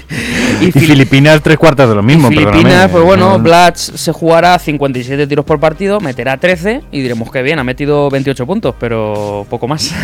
Y, 0.61 0.71
Fili- 0.71 0.87
Filipinas 0.87 1.41
tres 1.43 1.59
cuartas 1.59 1.89
de 1.89 1.95
lo 1.95 2.03
mismo. 2.03 2.29
y 2.31 2.37
Filipinas, 2.37 2.63
perdóname. 2.63 2.89
pues 2.93 3.05
bueno, 3.05 3.31
No- 3.31 3.39
Blatch 3.41 3.77
se 3.79 4.13
jugará 4.13 4.59
57 4.59 5.27
tiros 5.27 5.45
por 5.45 5.59
partido, 5.59 6.01
meterá 6.01 6.37
13 6.37 6.83
y 6.93 7.01
diremos 7.03 7.31
que 7.33 7.43
bien, 7.43 7.59
ha 7.59 7.65
metido 7.65 8.09
28 8.11 8.47
puntos, 8.47 8.75
pero 8.79 9.47
poco 9.51 9.67
más. 9.69 9.93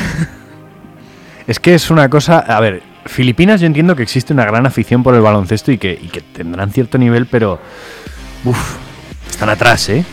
Es 1.46 1.58
que 1.58 1.74
es 1.74 1.90
una 1.90 2.11
cosa. 2.11 2.40
A 2.40 2.61
ver, 2.61 2.82
Filipinas 3.06 3.58
yo 3.62 3.66
entiendo 3.66 3.96
que 3.96 4.02
existe 4.02 4.34
una 4.34 4.44
gran 4.44 4.66
afición 4.66 5.02
por 5.02 5.14
el 5.14 5.22
baloncesto 5.22 5.72
y 5.72 5.78
que, 5.78 5.92
y 5.92 6.08
que 6.08 6.20
tendrán 6.20 6.70
cierto 6.72 6.98
nivel, 6.98 7.24
pero. 7.24 7.58
Uff, 8.44 8.74
están 9.30 9.48
atrás, 9.48 9.88
¿eh? 9.88 10.04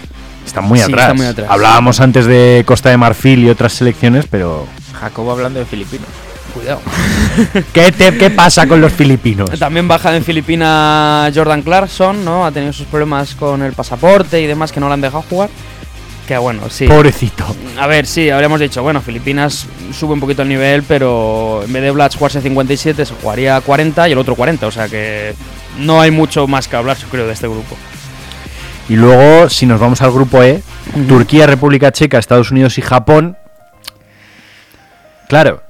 Están 0.45 0.63
muy, 0.63 0.79
Sí, 0.79 0.85
atrás. 0.85 1.01
están 1.01 1.17
muy 1.17 1.25
atrás. 1.25 1.47
Hablábamos 1.49 1.99
antes 1.99 2.25
de 2.25 2.63
Costa 2.65 2.89
de 2.89 2.95
Marfil 2.95 3.39
y 3.43 3.49
otras 3.49 3.73
selecciones, 3.73 4.27
pero. 4.31 4.65
Jacobo 4.93 5.33
hablando 5.33 5.59
de 5.59 5.65
filipinos. 5.65 6.07
Cuidado. 6.55 6.81
¿Qué, 7.73 7.91
te- 7.91 8.17
qué 8.17 8.29
pasa 8.31 8.65
con 8.65 8.79
los 8.81 8.91
filipinos? 8.93 9.49
También 9.59 9.87
baja 9.87 10.15
en 10.15 10.23
Filipinas 10.23 11.31
Jordan 11.35 11.61
Clarkson, 11.61 12.23
¿no? 12.25 12.45
Ha 12.45 12.51
tenido 12.51 12.71
sus 12.73 12.87
problemas 12.87 13.35
con 13.35 13.61
el 13.61 13.73
pasaporte 13.73 14.41
y 14.41 14.47
demás 14.47 14.71
que 14.71 14.79
no 14.79 14.87
le 14.87 14.93
han 14.93 15.01
dejado 15.01 15.23
jugar. 15.29 15.49
Que 16.27 16.37
bueno, 16.39 16.61
sí. 16.69 16.87
Pobrecito. 16.87 17.45
A 17.79 17.85
ver, 17.85 18.07
sí, 18.07 18.31
habríamos 18.31 18.59
dicho, 18.59 18.81
bueno, 18.81 18.99
Filipinas 19.01 19.67
sube 19.93 20.13
un 20.13 20.19
poquito 20.19 20.41
el 20.41 20.47
nivel, 20.49 20.81
pero 20.83 21.61
en 21.63 21.71
vez 21.71 21.83
de 21.83 21.91
Blatch 21.91 22.17
jugarse 22.17 22.41
57, 22.41 23.05
se 23.05 23.13
jugaría 23.13 23.61
40 23.61 24.09
y 24.09 24.13
el 24.13 24.17
otro 24.17 24.33
40, 24.35 24.65
o 24.65 24.71
sea 24.71 24.87
que 24.87 25.35
no 25.77 26.01
hay 26.01 26.09
mucho 26.09 26.47
más 26.47 26.67
que 26.67 26.77
hablar, 26.77 26.97
yo 26.97 27.07
creo, 27.09 27.27
de 27.27 27.33
este 27.33 27.47
grupo. 27.47 27.75
Y 28.89 28.95
luego, 28.95 29.49
si 29.49 29.65
nos 29.67 29.79
vamos 29.79 30.01
al 30.01 30.11
grupo 30.11 30.41
E, 30.41 30.63
Turquía, 31.07 31.45
República 31.47 31.91
Checa, 31.91 32.17
Estados 32.17 32.49
Unidos 32.49 32.77
y 32.79 32.81
Japón. 32.81 33.37
Claro, 35.27 35.61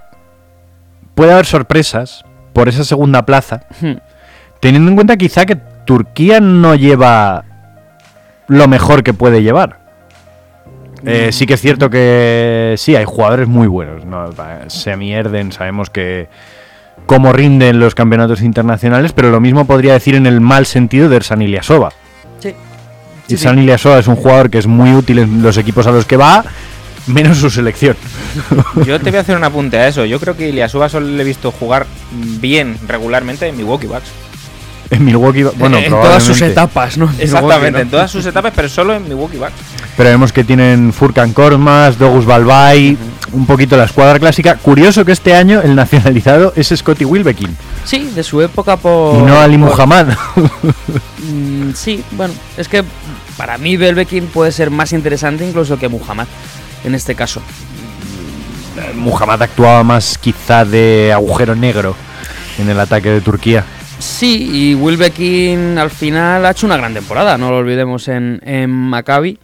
puede 1.16 1.32
haber 1.34 1.46
sorpresas 1.46 2.24
por 2.54 2.70
esa 2.70 2.84
segunda 2.84 3.26
plaza, 3.26 3.62
Hmm. 3.82 3.94
teniendo 4.60 4.90
en 4.90 4.96
cuenta 4.96 5.18
quizá 5.18 5.46
que 5.46 5.56
Turquía 5.86 6.40
no 6.40 6.76
lleva 6.76 7.44
lo 8.48 8.68
mejor 8.68 9.04
que 9.04 9.14
puede 9.14 9.42
llevar. 9.44 9.80
Eh, 11.06 11.32
sí 11.32 11.46
que 11.46 11.54
es 11.54 11.62
cierto 11.62 11.90
que 11.90 12.74
sí, 12.78 12.96
hay 12.96 13.06
jugadores 13.06 13.48
muy 13.48 13.68
buenos. 13.68 14.06
¿no? 14.06 14.32
Va, 14.34 14.70
Semi 14.70 15.14
Erden, 15.14 15.52
sabemos 15.52 15.90
que 15.90 16.28
cómo 17.06 17.32
rinden 17.34 17.80
los 17.80 17.94
campeonatos 17.94 18.42
internacionales, 18.42 19.14
pero 19.14 19.30
lo 19.30 19.40
mismo 19.40 19.66
podría 19.66 19.94
decir 19.94 20.16
en 20.16 20.26
el 20.26 20.42
mal 20.42 20.66
sentido 20.66 21.10
de 21.10 21.18
Ersan 21.18 21.42
Ilyasova. 21.42 21.92
Sí. 22.40 22.56
Ilyasova 23.28 24.00
es 24.00 24.08
un 24.08 24.16
jugador 24.16 24.50
que 24.50 24.58
es 24.58 24.68
muy 24.68 24.94
útil 24.94 25.20
en 25.20 25.44
los 25.44 25.58
equipos 25.58 25.86
a 25.86 25.92
los 25.92 26.06
que 26.06 26.18
va, 26.18 26.44
menos 27.08 27.38
su 27.38 27.50
selección. 27.50 27.96
Yo 28.86 29.00
te 29.00 29.10
voy 29.12 29.18
a 29.18 29.22
hacer 29.22 29.36
un 29.38 29.44
apunte 29.44 29.78
a 29.78 29.88
eso. 29.88 30.06
Yo 30.06 30.20
creo 30.20 30.36
que 30.36 30.50
Iliasuba 30.50 30.90
solo 30.90 31.08
le 31.08 31.22
he 31.22 31.26
visto 31.26 31.52
jugar 31.52 31.86
bien 32.12 32.78
regularmente 32.88 33.48
en 33.48 33.58
Milwaukee 33.58 33.88
Bucks. 33.88 34.10
En 34.92 35.04
Milwaukee, 35.04 35.44
bueno, 35.58 35.80
en 35.80 35.90
todas 35.90 36.22
sus 36.24 36.40
etapas, 36.42 36.96
¿no? 36.98 37.12
Exactamente, 37.18 37.82
en 37.82 37.90
todas 37.90 38.12
sus 38.12 38.24
etapas, 38.26 38.54
pero 38.56 38.70
solo 38.70 38.94
en 38.94 39.04
Milwaukee 39.04 39.38
Bucks. 39.38 39.54
Pero 39.98 40.10
vemos 40.10 40.32
que 40.32 40.44
tienen 40.44 40.94
Furkan 40.94 41.34
Kormas, 41.34 41.98
Dogus 41.98 42.26
Balbay, 42.26 42.96
un 43.32 43.46
poquito 43.48 43.78
la 43.78 43.86
escuadra 43.86 44.20
clásica. 44.20 44.56
Curioso 44.58 45.04
que 45.04 45.12
este 45.14 45.34
año 45.34 45.60
el 45.64 45.74
nacionalizado 45.76 46.54
es 46.56 46.68
Scotty 46.76 47.04
Wilbekin 47.04 47.56
Sí, 47.84 48.12
de 48.14 48.22
su 48.22 48.42
época 48.42 48.78
por... 48.78 49.16
y 49.18 49.22
no 49.24 49.40
Ali 49.40 49.58
por- 49.58 49.70
Muhammad. 49.72 50.08
Mm, 51.28 51.72
sí, 51.74 52.04
bueno, 52.12 52.34
es 52.58 52.68
que 52.68 52.84
para 53.38 53.58
mí 53.58 53.78
Belbekin 53.78 54.28
puede 54.28 54.52
ser 54.52 54.70
más 54.70 54.94
interesante 54.94 55.48
incluso 55.48 55.78
que 55.80 55.88
Muhammad, 55.90 56.28
en 56.86 56.96
este 56.96 57.16
caso. 57.16 57.42
Muhammad 58.96 59.42
actuaba 59.42 59.84
más 59.84 60.18
quizá 60.18 60.66
de 60.66 61.12
agujero 61.14 61.56
negro 61.56 61.96
en 62.60 62.70
el 62.70 62.80
ataque 62.80 63.10
de 63.10 63.22
Turquía. 63.22 63.64
Sí, 64.00 64.50
y 64.52 64.76
Wilbekin 64.76 65.78
al 65.78 65.90
final 65.90 66.46
ha 66.46 66.52
hecho 66.52 66.66
una 66.66 66.78
gran 66.78 66.94
temporada, 66.94 67.38
no 67.38 67.50
lo 67.52 67.58
olvidemos 67.58 68.08
en, 68.10 68.42
en 68.46 68.70
Maccabi. 68.70 69.40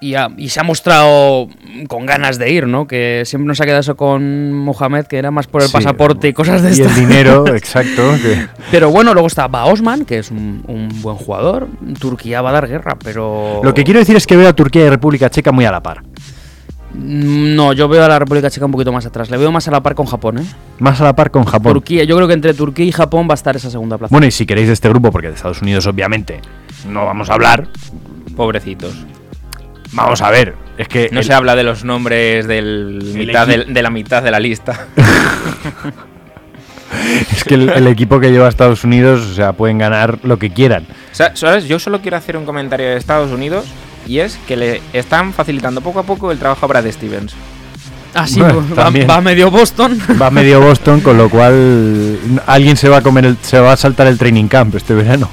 y, 0.00 0.14
ha- 0.14 0.28
y 0.36 0.50
se 0.50 0.60
ha 0.60 0.62
mostrado 0.62 1.48
con 1.88 2.04
ganas 2.06 2.38
de 2.38 2.52
ir, 2.52 2.66
¿no? 2.68 2.86
Que 2.86 3.22
siempre 3.24 3.48
nos 3.48 3.60
ha 3.60 3.64
quedado 3.64 3.80
eso 3.80 3.96
con 3.96 4.52
Mohamed, 4.52 5.06
que 5.06 5.16
era 5.16 5.30
más 5.32 5.46
por 5.48 5.62
el 5.62 5.68
Sí, 5.68 5.72
pasaporte 5.72 6.28
y 6.28 6.32
cosas 6.34 6.62
de 6.62 6.68
Y 6.68 6.72
estas. 6.72 6.96
el 6.98 7.08
dinero, 7.08 7.46
exacto. 7.56 8.12
que- 8.22 8.46
Pero 8.70 8.90
bueno, 8.90 9.12
luego 9.14 9.26
está 9.26 9.48
Baosman, 9.48 10.04
que 10.04 10.18
es 10.18 10.30
un, 10.30 10.62
un 10.68 11.02
buen 11.02 11.16
jugador. 11.16 11.66
Turquía 11.98 12.42
va 12.42 12.50
a 12.50 12.52
dar 12.52 12.68
guerra, 12.68 12.96
pero. 13.02 13.60
Lo 13.64 13.72
que 13.74 13.82
quiero 13.84 13.98
decir 14.00 14.14
es 14.16 14.26
que 14.26 14.36
veo 14.36 14.48
a 14.48 14.52
Turquía 14.52 14.84
y 14.84 14.90
República 14.90 15.30
Checa 15.30 15.50
muy 15.50 15.64
a 15.64 15.72
la 15.72 15.82
par. 15.82 16.02
Mm, 16.98 17.54
No, 17.54 17.72
yo 17.72 17.88
veo 17.88 18.04
a 18.04 18.08
la 18.08 18.18
República 18.18 18.50
Checa 18.50 18.66
un 18.66 18.72
poquito 18.72 18.92
más 18.92 19.06
atrás. 19.06 19.30
Le 19.30 19.36
veo 19.36 19.52
más 19.52 19.66
a 19.68 19.70
la 19.70 19.82
par 19.82 19.94
con 19.94 20.06
Japón, 20.06 20.38
¿eh? 20.38 20.44
Más 20.80 21.00
a 21.00 21.04
la 21.04 21.14
par 21.16 21.30
con 21.30 21.44
Japón. 21.44 21.74
Turquía, 21.74 22.04
yo 22.04 22.16
creo 22.16 22.26
que 22.28 22.34
entre 22.34 22.54
Turquía 22.54 22.84
y 22.84 22.92
Japón 22.92 23.28
va 23.28 23.32
a 23.32 23.34
estar 23.34 23.54
esa 23.56 23.70
segunda 23.70 23.96
plaza. 23.98 24.12
Bueno, 24.12 24.26
y 24.26 24.30
si 24.30 24.46
queréis 24.46 24.66
de 24.66 24.74
este 24.74 24.88
grupo, 24.88 25.10
porque 25.12 25.28
de 25.28 25.34
Estados 25.34 25.62
Unidos 25.62 25.86
obviamente 25.86 26.40
no 26.88 27.06
vamos 27.06 27.30
a 27.30 27.34
hablar, 27.34 27.68
Pobrecitos. 28.36 28.94
vamos 29.92 30.20
a 30.22 30.30
ver. 30.30 30.54
Es 30.76 30.88
que 30.88 31.08
No 31.12 31.20
el- 31.20 31.26
se 31.26 31.34
habla 31.34 31.56
de 31.56 31.62
los 31.64 31.84
nombres 31.84 32.46
del 32.46 32.98
El 33.02 33.14
mitad 33.14 33.46
de 33.48 33.82
la 33.82 33.90
mitad 33.90 34.22
de 34.22 34.30
la 34.30 34.38
lista. 34.40 34.86
es 37.32 37.44
que 37.44 37.54
el, 37.54 37.68
el 37.68 37.86
equipo 37.86 38.20
que 38.20 38.30
lleva 38.30 38.46
a 38.46 38.48
Estados 38.48 38.84
Unidos, 38.84 39.26
o 39.30 39.34
sea, 39.34 39.52
pueden 39.52 39.78
ganar 39.78 40.18
lo 40.22 40.38
que 40.38 40.50
quieran. 40.50 40.86
Sa- 41.12 41.34
¿Sabes? 41.36 41.66
Yo 41.68 41.78
solo 41.78 42.00
quiero 42.00 42.16
hacer 42.16 42.36
un 42.36 42.44
comentario 42.44 42.86
de 42.88 42.96
Estados 42.96 43.30
Unidos 43.32 43.66
y 44.08 44.18
es 44.20 44.38
que 44.48 44.56
le 44.56 44.82
están 44.92 45.32
facilitando 45.32 45.80
poco 45.80 46.00
a 46.00 46.02
poco 46.02 46.32
el 46.32 46.38
trabajo 46.38 46.64
a 46.64 46.68
Brad 46.68 46.90
Stevens. 46.90 47.34
Ah, 48.14 48.26
sí, 48.26 48.40
Bueno, 48.40 48.64
va, 48.76 48.84
también. 48.84 49.06
va 49.08 49.20
medio 49.20 49.50
Boston. 49.50 50.00
Va 50.20 50.30
medio 50.32 50.60
Boston, 50.60 51.00
con 51.00 51.18
lo 51.18 51.28
cual 51.28 52.18
alguien 52.46 52.76
se 52.76 52.88
va 52.88 52.96
a 52.96 53.02
comer 53.02 53.26
el, 53.26 53.36
se 53.42 53.60
va 53.60 53.72
a 53.72 53.76
saltar 53.76 54.06
el 54.06 54.16
training 54.18 54.48
camp 54.48 54.74
este 54.74 54.94
verano. 54.94 55.28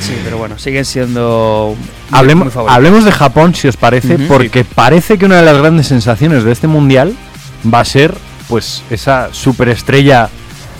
Sí, 0.00 0.12
pero 0.24 0.36
bueno, 0.38 0.58
siguen 0.58 0.84
siendo. 0.84 1.74
muy- 1.76 1.88
Hablemos, 2.18 2.54
hablemos 2.68 3.04
de 3.04 3.12
Japón, 3.12 3.54
si 3.54 3.68
os 3.68 3.76
parece, 3.76 4.18
porque 4.18 4.64
parece 4.64 5.16
que 5.18 5.24
una 5.24 5.36
de 5.36 5.44
las 5.44 5.56
grandes 5.56 5.86
sensaciones 5.86 6.44
de 6.44 6.52
este 6.52 6.66
mundial 6.66 7.14
va 7.72 7.80
a 7.80 7.84
ser, 7.84 8.14
pues, 8.48 8.82
esa 8.90 9.30
superestrella 9.32 10.28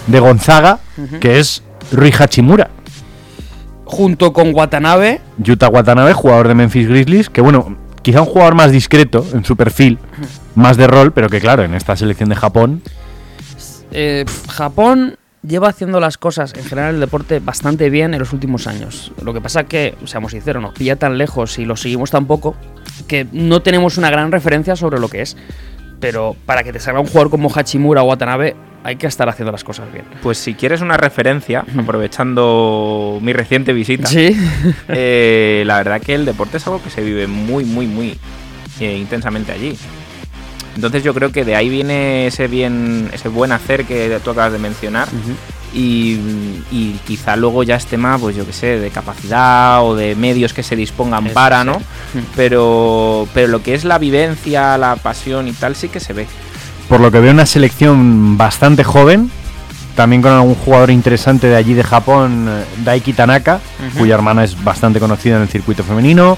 de 0.06 0.20
Gonzaga, 0.20 0.80
que 1.20 1.38
es 1.38 1.62
Rui 1.92 2.12
Hachimura. 2.16 2.70
Junto 3.84 4.32
con 4.32 4.54
Watanabe, 4.54 5.20
Yuta 5.38 5.68
Watanabe, 5.68 6.12
jugador 6.14 6.48
de 6.48 6.54
Memphis 6.54 6.88
Grizzlies, 6.88 7.30
que 7.30 7.40
bueno, 7.40 7.76
quizá 8.02 8.22
un 8.22 8.26
jugador 8.26 8.54
más 8.54 8.72
discreto 8.72 9.24
en 9.32 9.44
su 9.44 9.56
perfil, 9.56 9.98
más 10.54 10.76
de 10.76 10.86
rol, 10.86 11.12
pero 11.12 11.28
que 11.28 11.40
claro, 11.40 11.64
en 11.64 11.74
esta 11.74 11.96
selección 11.96 12.28
de 12.28 12.36
Japón, 12.36 12.82
eh, 13.90 14.24
Japón 14.48 15.16
lleva 15.46 15.68
haciendo 15.68 16.00
las 16.00 16.18
cosas 16.18 16.54
en 16.54 16.64
general 16.64 16.94
el 16.94 17.00
deporte 17.00 17.38
bastante 17.38 17.90
bien 17.90 18.14
en 18.14 18.20
los 18.20 18.32
últimos 18.32 18.66
años. 18.66 19.12
Lo 19.22 19.32
que 19.32 19.40
pasa 19.40 19.64
que, 19.64 19.94
seamos 20.04 20.32
sinceros, 20.32 20.62
nos 20.62 20.74
pilla 20.74 20.96
tan 20.96 21.18
lejos 21.18 21.58
y 21.58 21.64
lo 21.64 21.76
seguimos 21.76 22.10
tan 22.10 22.26
poco 22.26 22.56
que 23.06 23.26
no 23.32 23.62
tenemos 23.62 23.98
una 23.98 24.10
gran 24.10 24.32
referencia 24.32 24.76
sobre 24.76 24.98
lo 24.98 25.08
que 25.08 25.22
es. 25.22 25.36
Pero 26.00 26.36
para 26.44 26.64
que 26.64 26.72
te 26.72 26.80
salga 26.80 27.00
un 27.00 27.06
jugador 27.06 27.30
como 27.30 27.50
Hachimura 27.54 28.02
o 28.02 28.06
Watanabe, 28.06 28.56
hay 28.84 28.96
que 28.96 29.06
estar 29.06 29.28
haciendo 29.30 29.50
las 29.50 29.64
cosas 29.64 29.90
bien. 29.90 30.04
Pues 30.22 30.36
si 30.38 30.54
quieres 30.54 30.82
una 30.82 30.98
referencia, 30.98 31.64
aprovechando 31.78 33.18
mi 33.22 33.32
reciente 33.32 33.72
visita, 33.72 34.06
Sí. 34.06 34.36
eh, 34.88 35.64
la 35.66 35.78
verdad 35.78 36.00
que 36.02 36.14
el 36.14 36.26
deporte 36.26 36.58
es 36.58 36.66
algo 36.66 36.82
que 36.82 36.90
se 36.90 37.02
vive 37.02 37.26
muy, 37.26 37.64
muy, 37.64 37.86
muy 37.86 38.18
eh, 38.80 38.96
intensamente 38.98 39.52
allí. 39.52 39.76
Entonces 40.76 41.02
yo 41.02 41.14
creo 41.14 41.32
que 41.32 41.44
de 41.44 41.56
ahí 41.56 41.68
viene 41.70 42.26
ese 42.26 42.46
bien, 42.46 43.08
ese 43.12 43.28
buen 43.28 43.52
hacer 43.52 43.84
que 43.86 44.20
tú 44.22 44.30
acabas 44.30 44.52
de 44.52 44.58
mencionar. 44.58 45.08
Y, 45.72 46.18
y 46.70 47.00
quizá 47.04 47.34
luego 47.36 47.62
ya 47.64 47.76
es 47.76 47.86
tema, 47.86 48.16
pues 48.18 48.36
yo 48.36 48.46
qué 48.46 48.52
sé, 48.52 48.78
de 48.78 48.90
capacidad 48.90 49.82
o 49.84 49.96
de 49.96 50.14
medios 50.14 50.52
que 50.52 50.62
se 50.62 50.76
dispongan 50.76 51.26
Eso 51.26 51.34
para, 51.34 51.62
sí. 51.62 51.66
¿no? 51.66 51.82
Pero, 52.36 53.26
pero 53.34 53.48
lo 53.48 53.62
que 53.62 53.74
es 53.74 53.84
la 53.84 53.98
vivencia, 53.98 54.76
la 54.78 54.94
pasión 54.96 55.48
y 55.48 55.52
tal, 55.52 55.74
sí 55.74 55.88
que 55.88 56.00
se 56.00 56.12
ve. 56.12 56.26
Por 56.88 57.00
lo 57.00 57.10
que 57.10 57.20
veo 57.20 57.32
una 57.32 57.46
selección 57.46 58.36
bastante 58.36 58.84
joven, 58.84 59.30
también 59.96 60.22
con 60.22 60.32
algún 60.32 60.54
jugador 60.54 60.90
interesante 60.90 61.46
de 61.48 61.56
allí 61.56 61.74
de 61.74 61.84
Japón, 61.84 62.46
eh, 62.48 62.64
Daiki 62.84 63.12
Tanaka, 63.12 63.60
cuya 63.98 64.14
hermana 64.14 64.44
es 64.44 64.62
bastante 64.62 64.98
conocida 65.00 65.36
en 65.36 65.42
el 65.42 65.48
circuito 65.48 65.82
femenino, 65.84 66.36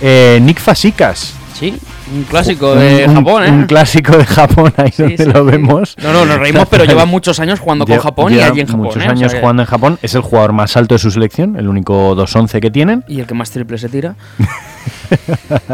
eh, 0.00 0.38
Nick 0.42 0.58
Fasikas. 0.60 1.34
Sí, 1.54 1.72
un 2.12 2.24
clásico 2.24 2.74
de 2.74 3.04
un- 3.06 3.14
Japón, 3.14 3.44
¿eh? 3.44 3.50
Un 3.50 3.66
clásico 3.66 4.16
de 4.18 4.26
Japón, 4.26 4.74
ahí 4.76 4.90
Sí, 4.90 5.02
donde 5.02 5.16
sí, 5.18 5.24
lo 5.32 5.44
sí. 5.44 5.50
vemos. 5.52 5.94
No, 6.02 6.12
no, 6.12 6.24
nos 6.24 6.38
reímos, 6.38 6.66
pero 6.68 6.84
lleva 6.84 7.04
muchos 7.04 7.38
años 7.38 7.60
jugando 7.60 7.86
con 7.86 7.96
Japón 7.98 8.32
y 8.32 8.36
lleva 8.36 8.48
allí 8.48 8.60
en 8.62 8.66
Japón. 8.66 8.80
Muchos 8.86 8.96
¿eh? 8.96 8.98
O 8.98 9.02
sea 9.02 9.10
años 9.12 9.34
jugando 9.38 9.62
en 9.62 9.68
Japón. 9.68 9.98
Es 10.02 10.16
el 10.16 10.22
jugador 10.22 10.52
más 10.52 10.76
alto 10.76 10.96
de 10.96 10.98
su 10.98 11.12
selección, 11.12 11.54
el 11.56 11.68
único 11.68 12.16
2-11 12.16 12.60
que 12.60 12.72
tienen. 12.72 13.04
Y 13.06 13.20
el 13.20 13.26
que 13.28 13.34
más 13.34 13.50
triple 13.52 13.78
se 13.78 13.88
tira. 13.88 14.16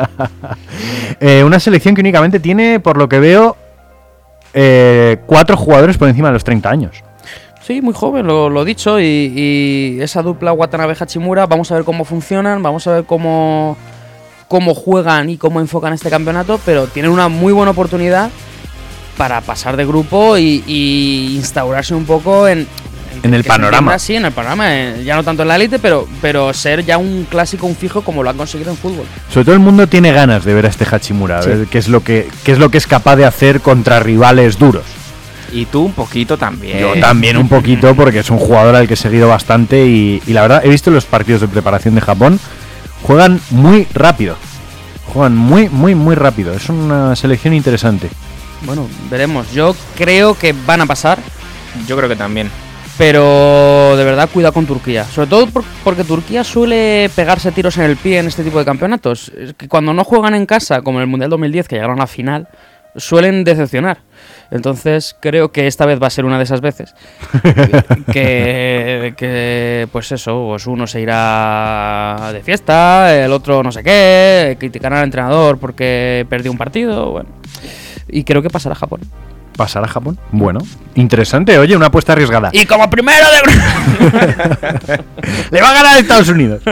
Eh, 1.21 1.43
una 1.45 1.61
selección 1.61 1.95
que 1.95 2.01
únicamente 2.01 2.41
tiene, 2.41 2.81
por 2.81 2.97
lo 2.97 3.09
que 3.09 3.21
veo, 3.21 3.57
eh, 4.55 5.19
cuatro 5.27 5.57
jugadores 5.57 5.97
por 5.97 6.09
encima 6.09 6.29
de 6.29 6.35
los 6.35 6.45
30 6.45 6.71
años. 6.71 7.05
Sí, 7.63 7.83
muy 7.83 7.95
joven, 7.95 8.27
lo, 8.27 8.49
lo 8.49 8.65
dicho. 8.65 8.99
Y, 9.01 9.99
esa 10.01 10.23
dupla 10.23 10.53
Watanabe-Hachimura, 10.53 11.47
vamos 11.47 11.71
a 11.71 11.77
ver 11.77 11.85
cómo 11.85 12.05
funcionan, 12.05 12.63
vamos 12.63 12.87
a 12.87 12.95
ver 12.95 13.05
cómo, 13.05 13.77
cómo 14.49 14.75
juegan 14.75 15.31
y 15.31 15.37
cómo 15.37 15.61
enfocan 15.61 15.93
este 15.93 16.11
campeonato, 16.11 16.59
pero 16.65 16.87
tienen 16.87 17.13
una 17.13 17.29
muy 17.29 17.53
buena 17.53 17.71
oportunidad 17.71 18.31
para 19.17 19.41
pasar 19.43 19.77
de 19.77 19.85
grupo 19.85 20.39
y, 20.39 20.65
y 20.67 21.37
instaurarse 21.37 21.95
un 21.95 22.07
poco 22.07 22.49
en... 22.49 22.67
En 23.23 23.35
el 23.35 23.45
panorama. 23.45 23.99
Sí, 23.99 24.15
en 24.15 24.25
el 24.25 24.33
panorama, 24.33 24.75
eh, 24.75 25.03
ya 25.05 25.15
no 25.15 25.23
tanto 25.23 25.43
en 25.43 25.49
la 25.49 25.57
élite, 25.57 25.79
pero, 25.79 26.09
pero 26.23 26.55
ser 26.55 26.85
ya 26.85 26.97
un 26.97 27.27
clásico, 27.29 27.67
un 27.67 27.77
fijo 27.77 28.03
como 28.03 28.23
lo 28.23 28.31
han 28.31 28.37
conseguido 28.37 28.71
en 28.71 28.77
fútbol. 28.77 29.05
Sobre 29.33 29.45
todo 29.45 29.55
el 29.55 29.61
mundo 29.61 29.87
tiene 29.87 30.13
ganas 30.13 30.45
de 30.45 30.55
ver 30.55 30.67
a 30.67 30.69
este 30.69 30.87
Hachimura, 30.91 31.39
a 31.39 31.43
ver 31.43 31.67
qué 31.67 31.79
es 31.79 31.89
lo 31.89 32.03
que 32.03 32.29
qué 32.45 32.53
es 32.53 32.59
lo 32.59 32.71
que 32.71 32.79
es 32.79 32.87
capaz 32.87 33.17
de 33.17 33.27
hacer 33.27 33.61
contra 33.61 34.01
rivales 34.01 34.59
duros. 34.59 34.85
Y 35.53 35.67
tú 35.67 35.85
un 35.85 35.93
poquito 35.93 36.39
también. 36.39 36.79
Yo 36.79 36.95
también 37.01 37.37
un 37.37 37.49
poquito 37.49 37.95
porque 37.95 38.21
es 38.21 38.31
un 38.31 38.39
jugador 38.39 38.75
al 38.77 38.87
que 38.87 38.95
he 38.95 38.97
seguido 38.97 39.29
bastante 39.29 39.85
y, 39.85 40.23
y 40.27 40.33
la 40.33 40.43
verdad 40.43 40.65
he 40.65 40.69
visto 40.69 40.91
los 40.91 41.05
partidos 41.05 41.41
de 41.41 41.49
preparación 41.49 41.97
de 41.97 42.01
Japón, 42.01 42.39
juegan 43.03 43.41
muy 43.51 43.87
rápido. 43.93 44.37
Juegan 45.13 45.37
muy, 45.37 45.69
muy, 45.69 45.97
muy 45.97 46.15
rápido. 46.15 46.55
Es 46.55 46.69
una 46.69 47.17
selección 47.17 47.53
interesante. 47.53 48.09
Bueno, 48.63 48.87
veremos. 49.11 49.51
Yo 49.53 49.75
creo 49.97 50.39
que 50.39 50.55
van 50.67 50.83
a 50.83 50.87
pasar. 50.87 51.19
Yo 51.89 51.97
creo 51.97 52.09
que 52.09 52.17
también. 52.17 52.49
Pero 53.01 53.97
de 53.97 54.05
verdad, 54.05 54.29
cuidado 54.31 54.53
con 54.53 54.67
Turquía. 54.67 55.05
Sobre 55.05 55.27
todo 55.27 55.47
por- 55.47 55.65
porque 55.83 56.05
Turquía 56.05 56.45
suele 56.45 57.09
pegarse 57.17 57.51
tiros 57.51 57.79
en 57.79 57.85
el 57.85 57.97
pie 57.97 58.19
en 58.19 58.27
este 58.27 58.45
tipo 58.45 58.59
de 58.59 58.67
campeonatos. 58.67 59.31
Es 59.31 59.55
que 59.55 59.69
cuando 59.69 59.95
no 59.95 60.05
juegan 60.05 60.35
en 60.35 60.45
casa, 60.45 60.83
como 60.83 60.99
en 60.99 61.05
el 61.05 61.09
Mundial 61.09 61.31
2010, 61.31 61.67
que 61.67 61.77
llegaron 61.77 61.97
a 61.97 62.03
la 62.03 62.07
final, 62.07 62.49
suelen 62.97 63.43
decepcionar. 63.43 64.01
Entonces 64.51 65.17
creo 65.19 65.51
que 65.51 65.67
esta 65.67 65.87
vez 65.87 65.99
va 66.03 66.09
a 66.09 66.11
ser 66.11 66.27
una 66.27 66.37
de 66.37 66.45
esas 66.45 66.61
veces. 66.61 66.95
que, 68.13 69.15
que, 69.17 69.89
pues 69.91 70.13
eso, 70.13 70.45
pues 70.51 70.67
uno 70.67 70.87
se 70.87 71.01
irá 71.01 72.29
de 72.35 72.43
fiesta, 72.43 73.17
el 73.25 73.33
otro 73.33 73.63
no 73.63 73.73
sé 73.73 73.83
qué, 73.83 74.59
criticará 74.61 74.99
al 74.99 75.05
entrenador 75.05 75.57
porque 75.59 76.27
perdió 76.29 76.53
un 76.53 76.59
partido. 76.59 77.13
Bueno. 77.13 77.31
Y 78.09 78.25
creo 78.25 78.43
que 78.43 78.51
pasará 78.51 78.75
a 78.75 78.79
Japón. 78.79 79.01
¿Pasar 79.57 79.85
a 79.85 79.89
Japón? 79.89 80.19
Bueno, 80.33 80.61
interesante. 80.95 81.59
Oye, 81.59 81.77
una 81.77 81.87
apuesta 81.87 82.13
arriesgada. 82.15 82.49
Y 82.53 82.65
como 82.67 82.89
primero 82.89 83.27
de 83.31 84.09
Le 85.51 85.61
va 85.61 85.71
a 85.71 85.75
ganar 85.75 85.99
Estados 85.99 86.29
Unidos. 86.29 86.63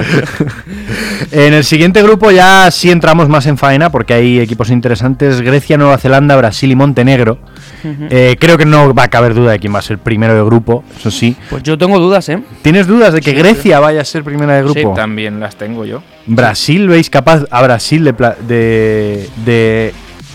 en 1.32 1.52
el 1.54 1.64
siguiente 1.64 2.02
grupo 2.02 2.30
ya 2.30 2.70
sí 2.70 2.90
entramos 2.90 3.28
más 3.28 3.46
en 3.46 3.58
faena 3.58 3.90
porque 3.90 4.14
hay 4.14 4.40
equipos 4.40 4.70
interesantes. 4.70 5.40
Grecia, 5.42 5.76
Nueva 5.76 5.98
Zelanda, 5.98 6.36
Brasil 6.36 6.70
y 6.70 6.76
Montenegro. 6.76 7.38
Eh, 7.84 8.36
creo 8.40 8.56
que 8.56 8.64
no 8.64 8.94
va 8.94 9.04
a 9.04 9.08
caber 9.08 9.34
duda 9.34 9.52
de 9.52 9.58
quién 9.58 9.74
va 9.74 9.80
a 9.80 9.82
ser 9.82 9.98
primero 9.98 10.34
de 10.34 10.42
grupo, 10.42 10.82
eso 10.98 11.10
sí. 11.10 11.36
Pues 11.50 11.62
yo 11.62 11.76
tengo 11.78 11.98
dudas, 11.98 12.28
¿eh? 12.28 12.42
¿Tienes 12.62 12.86
dudas 12.86 13.12
de 13.12 13.20
que 13.20 13.32
Grecia 13.32 13.80
vaya 13.80 14.00
a 14.00 14.04
ser 14.04 14.24
primera 14.24 14.54
de 14.54 14.62
grupo? 14.62 14.94
También 14.94 15.40
las 15.40 15.56
tengo 15.56 15.84
yo. 15.84 16.02
¿Brasil 16.26 16.88
veis 16.88 17.10
capaz 17.10 17.42
a 17.50 17.62
Brasil 17.62 18.02
de, 18.04 18.12
pla- 18.14 18.36
de, 18.46 19.28
de 19.44 19.92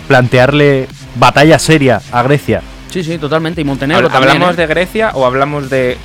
plantearle 0.08 0.88
batalla 1.15 1.60
seria 1.60 2.02
a 2.12 2.23
Grecia? 2.23 2.62
Sí, 2.89 3.04
sí, 3.04 3.17
totalmente. 3.17 3.62
Y 3.62 3.63
Montenegro 3.63 4.08
Habl- 4.08 4.12
también. 4.12 4.32
¿Hablamos 4.34 4.54
¿eh? 4.56 4.62
de 4.62 4.67
Grecia 4.67 5.12
o 5.15 5.26
hablamos 5.26 5.69
de 5.69 5.97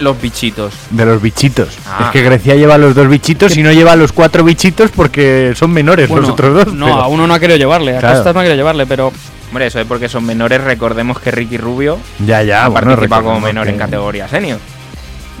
los 0.00 0.20
bichitos? 0.20 0.74
De 0.90 1.04
los 1.06 1.22
bichitos. 1.22 1.78
Ah. 1.88 2.04
Es 2.06 2.10
que 2.10 2.22
Grecia 2.22 2.54
lleva 2.54 2.76
los 2.78 2.94
dos 2.94 3.08
bichitos 3.08 3.56
y 3.56 3.62
no 3.62 3.72
lleva 3.72 3.96
los 3.96 4.12
cuatro 4.12 4.44
bichitos 4.44 4.90
porque 4.90 5.52
son 5.56 5.70
menores 5.72 6.08
Bueno, 6.08 6.22
los 6.22 6.32
otros 6.32 6.54
dos. 6.66 6.74
No, 6.74 6.86
pero- 6.86 7.00
a 7.00 7.06
uno 7.08 7.26
no 7.26 7.34
ha 7.34 7.38
querido 7.40 7.56
llevarle. 7.58 7.96
A 7.96 8.00
Claro. 8.00 8.16
Costas 8.16 8.34
no 8.34 8.40
ha 8.40 8.42
querido 8.42 8.56
llevarle, 8.56 8.86
pero. 8.86 9.12
Hombre, 9.48 9.66
eso 9.68 9.78
es 9.80 9.86
porque 9.86 10.08
son 10.08 10.24
menores. 10.26 10.60
Recordemos 10.62 11.20
que 11.20 11.30
Ricky 11.30 11.56
Rubio 11.58 11.98
Ya, 12.18 12.42
ya, 12.42 12.66
bueno, 12.68 12.88
participado 12.88 13.22
como 13.24 13.40
menor 13.40 13.66
que- 13.66 13.72
en 13.72 13.78
categoría 13.78 14.26
senior. 14.28 14.58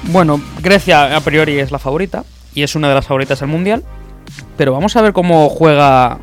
Bueno, 0.04 0.40
Grecia 0.62 1.16
a 1.16 1.20
priori 1.20 1.58
es 1.58 1.70
la 1.72 1.78
favorita. 1.78 2.24
Y 2.54 2.62
es 2.62 2.76
una 2.76 2.88
de 2.88 2.94
las 2.94 3.06
favoritas 3.06 3.40
del 3.40 3.48
mundial. 3.48 3.82
Pero 4.56 4.72
vamos 4.72 4.94
a 4.96 5.02
ver 5.02 5.12
cómo 5.12 5.48
juega 5.48 6.18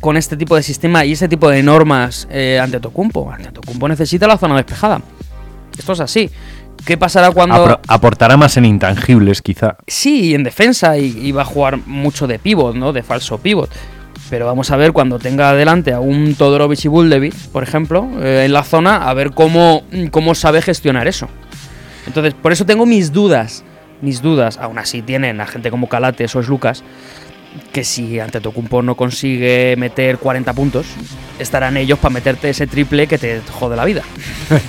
con 0.00 0.16
este 0.16 0.36
tipo 0.36 0.56
de 0.56 0.62
sistema 0.62 1.04
y 1.04 1.12
este 1.12 1.28
tipo 1.28 1.48
de 1.50 1.62
normas 1.62 2.26
eh, 2.30 2.58
ante 2.62 2.80
Tocumpo. 2.80 3.30
Ante 3.30 3.52
Tocumpo 3.52 3.88
necesita 3.88 4.26
la 4.26 4.38
zona 4.38 4.56
despejada. 4.56 5.00
Esto 5.78 5.92
es 5.92 6.00
así. 6.00 6.30
¿Qué 6.84 6.96
pasará 6.96 7.30
cuando.? 7.30 7.56
Apro- 7.56 7.80
aportará 7.86 8.36
más 8.36 8.56
en 8.56 8.64
intangibles, 8.64 9.42
quizá. 9.42 9.76
Sí, 9.86 10.34
en 10.34 10.44
defensa 10.44 10.96
y, 10.96 11.06
y 11.06 11.32
va 11.32 11.42
a 11.42 11.44
jugar 11.44 11.78
mucho 11.86 12.26
de 12.26 12.38
pivot, 12.38 12.74
¿no? 12.76 12.92
De 12.92 13.02
falso 13.02 13.38
pivot. 13.38 13.70
Pero 14.30 14.46
vamos 14.46 14.70
a 14.70 14.76
ver 14.76 14.92
cuando 14.92 15.18
tenga 15.18 15.50
adelante 15.50 15.92
a 15.92 16.00
un 16.00 16.34
Todorovic 16.34 16.84
y 16.84 16.88
Buldevic, 16.88 17.34
por 17.48 17.62
ejemplo, 17.62 18.06
eh, 18.20 18.44
en 18.44 18.52
la 18.52 18.62
zona, 18.62 19.08
a 19.08 19.14
ver 19.14 19.30
cómo, 19.32 19.84
cómo 20.10 20.34
sabe 20.34 20.60
gestionar 20.62 21.08
eso. 21.08 21.28
Entonces, 22.06 22.34
por 22.34 22.52
eso 22.52 22.66
tengo 22.66 22.84
mis 22.86 23.12
dudas. 23.12 23.64
Mis 24.02 24.22
dudas. 24.22 24.58
Aún 24.58 24.78
así 24.78 25.02
tienen 25.02 25.40
a 25.40 25.46
gente 25.46 25.70
como 25.70 25.88
Calates 25.88 26.36
o 26.36 26.40
es 26.40 26.48
Lucas, 26.48 26.84
que 27.72 27.84
si 27.84 28.20
ante 28.20 28.40
Tocumpo 28.40 28.82
no 28.82 28.94
consigue 28.94 29.74
meter 29.76 30.18
40 30.18 30.52
puntos, 30.52 30.86
estarán 31.38 31.76
ellos 31.76 31.98
para 31.98 32.14
meterte 32.14 32.50
ese 32.50 32.66
triple 32.66 33.06
que 33.06 33.18
te 33.18 33.40
jode 33.52 33.76
la 33.76 33.84
vida. 33.84 34.02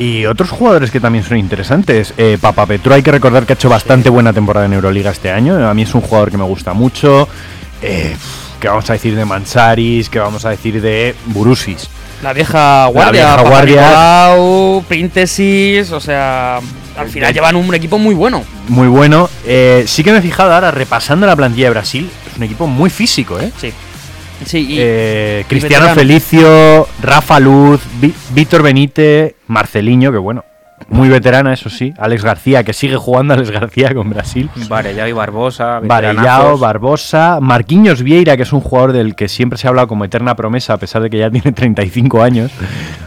Y 0.00 0.24
otros 0.24 0.48
jugadores 0.48 0.90
que 0.90 0.98
también 0.98 1.22
son 1.22 1.36
interesantes. 1.36 2.14
Eh, 2.16 2.38
Papa 2.40 2.64
Petro, 2.64 2.94
hay 2.94 3.02
que 3.02 3.12
recordar 3.12 3.44
que 3.44 3.52
ha 3.52 3.54
hecho 3.54 3.68
bastante 3.68 4.08
buena 4.08 4.32
temporada 4.32 4.64
en 4.64 4.72
Euroliga 4.72 5.10
este 5.10 5.30
año. 5.30 5.68
A 5.68 5.74
mí 5.74 5.82
es 5.82 5.94
un 5.94 6.00
jugador 6.00 6.30
que 6.30 6.38
me 6.38 6.44
gusta 6.44 6.72
mucho. 6.72 7.28
Eh, 7.82 8.16
¿Qué 8.58 8.68
vamos 8.68 8.88
a 8.88 8.94
decir 8.94 9.14
de 9.14 9.26
Mansaris? 9.26 10.08
¿Qué 10.08 10.18
vamos 10.18 10.46
a 10.46 10.50
decir 10.50 10.80
de 10.80 11.14
Burusis? 11.26 11.90
La 12.22 12.32
vieja 12.32 12.86
guardia, 12.86 13.12
vieja 13.12 13.36
Papa 13.36 13.48
guardia. 13.50 13.82
Nicolau, 13.82 14.84
o 15.92 16.00
sea, 16.00 16.60
al 17.00 17.08
final 17.08 17.32
llevan 17.34 17.56
un 17.56 17.74
equipo 17.74 17.98
muy 17.98 18.14
bueno. 18.14 18.44
Muy 18.68 18.88
bueno. 18.88 19.28
Eh, 19.44 19.84
sí 19.86 20.04
que 20.04 20.12
me 20.12 20.18
he 20.18 20.22
fijado 20.22 20.52
ahora, 20.52 20.70
repasando 20.70 21.26
la 21.26 21.34
plantilla 21.36 21.66
de 21.66 21.70
Brasil, 21.70 22.10
es 22.30 22.36
un 22.36 22.42
equipo 22.44 22.66
muy 22.66 22.90
físico, 22.90 23.40
¿eh? 23.40 23.50
Sí. 23.60 23.72
Sí, 24.46 24.58
y 24.70 24.76
Eh, 24.78 25.44
Cristiano. 25.48 25.94
Felicio, 25.94 26.88
Rafa 27.02 27.38
Luz, 27.40 27.80
Víctor 28.30 28.62
Benítez, 28.62 29.34
Marceliño, 29.48 30.10
que 30.12 30.18
bueno, 30.18 30.44
muy 30.90 31.08
veterana, 31.08 31.52
eso 31.52 31.70
sí. 31.70 31.94
Alex 31.98 32.22
García, 32.24 32.62
que 32.64 32.72
sigue 32.72 32.96
jugando 32.96 33.34
Alex 33.34 33.50
García 33.50 33.94
con 33.94 34.10
Brasil. 34.10 34.50
Varellao 34.68 35.08
y 35.08 35.12
Barbosa. 35.12 35.80
Varellao. 35.80 36.58
Barbosa, 36.58 37.38
Marquinhos 37.40 38.02
Vieira, 38.02 38.36
que 38.36 38.42
es 38.42 38.52
un 38.52 38.60
jugador 38.60 38.92
del 38.92 39.14
que 39.14 39.28
siempre 39.28 39.58
se 39.58 39.66
ha 39.66 39.70
hablado 39.70 39.88
como 39.88 40.04
eterna 40.04 40.34
promesa, 40.36 40.74
a 40.74 40.76
pesar 40.78 41.02
de 41.02 41.08
que 41.10 41.18
ya 41.18 41.30
tiene 41.30 41.52
35 41.52 42.22
años. 42.22 42.50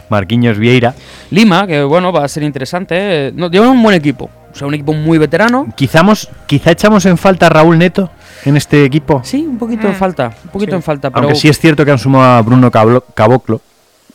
Marquinhos 0.10 0.58
Vieira. 0.58 0.94
Lima, 1.32 1.68
que 1.68 1.84
bueno, 1.84 2.12
va 2.12 2.24
a 2.24 2.28
ser 2.28 2.44
interesante. 2.44 3.32
No, 3.36 3.50
llevan 3.50 3.70
un 3.70 3.84
buen 3.84 3.96
equipo. 3.96 4.30
O 4.52 4.56
sea, 4.56 4.68
un 4.68 4.74
equipo 4.76 4.94
muy 4.94 5.18
veterano. 5.18 5.68
Quizamos, 5.76 6.30
quizá 6.46 6.72
echamos 6.72 7.06
en 7.08 7.18
falta 7.18 7.48
a 7.48 7.50
Raúl 7.50 7.78
Neto 7.80 8.12
en 8.46 8.56
este 8.56 8.86
equipo. 8.86 9.22
Sí, 9.24 9.46
un 9.50 9.58
poquito 9.58 9.88
en 9.88 9.96
falta. 9.96 10.32
Un 10.46 10.52
poquito 10.52 10.76
en 10.76 10.84
falta. 10.84 11.10
Pero 11.10 11.24
Aunque 11.24 11.40
sí 11.40 11.48
es 11.50 11.58
cierto 11.60 11.84
que 11.84 11.92
han 11.92 11.98
sumado 11.98 12.38
a 12.38 12.42
Bruno 12.44 12.70
Cablo- 12.70 13.04
Caboclo. 13.16 13.62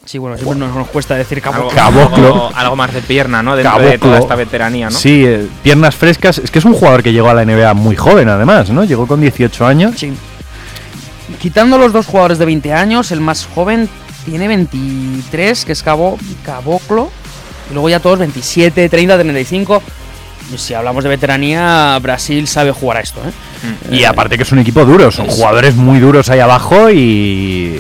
Sí, 0.09 0.17
bueno, 0.17 0.39
siempre 0.39 0.59
nos, 0.59 0.75
nos 0.75 0.89
cuesta 0.89 1.15
decir. 1.17 1.43
Caboclo. 1.43 1.79
algo- 1.79 2.51
algo 2.55 2.77
más 2.77 2.95
de 2.95 3.03
pierna, 3.03 3.43
¿no? 3.43 3.55
Dentro 3.55 3.79
de 3.79 3.99
toda 3.99 4.19
esta 4.19 4.35
veteranía, 4.37 4.89
¿no? 4.89 4.97
Sí, 4.99 5.23
eh, 5.27 5.47
piernas 5.63 5.95
frescas. 5.95 6.39
Es 6.39 6.51
que 6.51 6.61
es 6.61 6.65
un 6.65 6.73
jugador 6.73 7.03
que 7.03 7.13
llegó 7.13 7.29
a 7.29 7.35
la 7.35 7.43
NBA 7.45 7.75
muy 7.75 7.95
joven, 7.95 8.27
además, 8.31 8.71
¿no? 8.71 8.85
Llegó 8.85 9.07
con 9.07 9.21
18 9.21 9.67
años. 9.67 9.93
Sí. 9.99 10.15
Quitando 11.39 11.77
los 11.77 11.93
dos 11.93 12.07
jugadores 12.07 12.39
de 12.39 12.47
20 12.47 12.73
años, 12.73 13.13
el 13.13 13.21
más 13.21 13.47
joven 13.55 13.87
tiene 14.25 14.49
23, 14.49 15.67
que 15.67 15.73
es 15.73 15.83
Cabo, 15.83 16.17
Caboclo. 16.43 17.11
Y 17.71 17.75
luego 17.75 17.91
ya 17.91 18.01
todos 18.01 18.19
27, 18.19 18.89
30, 18.89 19.19
35. 19.19 19.83
Y 20.55 20.57
Si 20.57 20.73
hablamos 20.73 21.05
de 21.05 21.11
veteranía, 21.11 21.99
Brasil 22.01 22.49
sabe 22.49 22.73
jugar 22.73 22.97
a 22.97 23.01
esto, 23.01 23.21
¿eh? 23.21 23.95
Y 23.95 24.05
aparte 24.05 24.39
que 24.39 24.45
es 24.45 24.53
un 24.53 24.59
equipo 24.61 24.87
duro, 24.87 25.11
son 25.13 25.27
jugadores 25.27 25.75
muy 25.77 25.99
duros 26.01 26.31
ahí 26.31 26.41
abajo 26.41 26.89
y... 26.91 27.79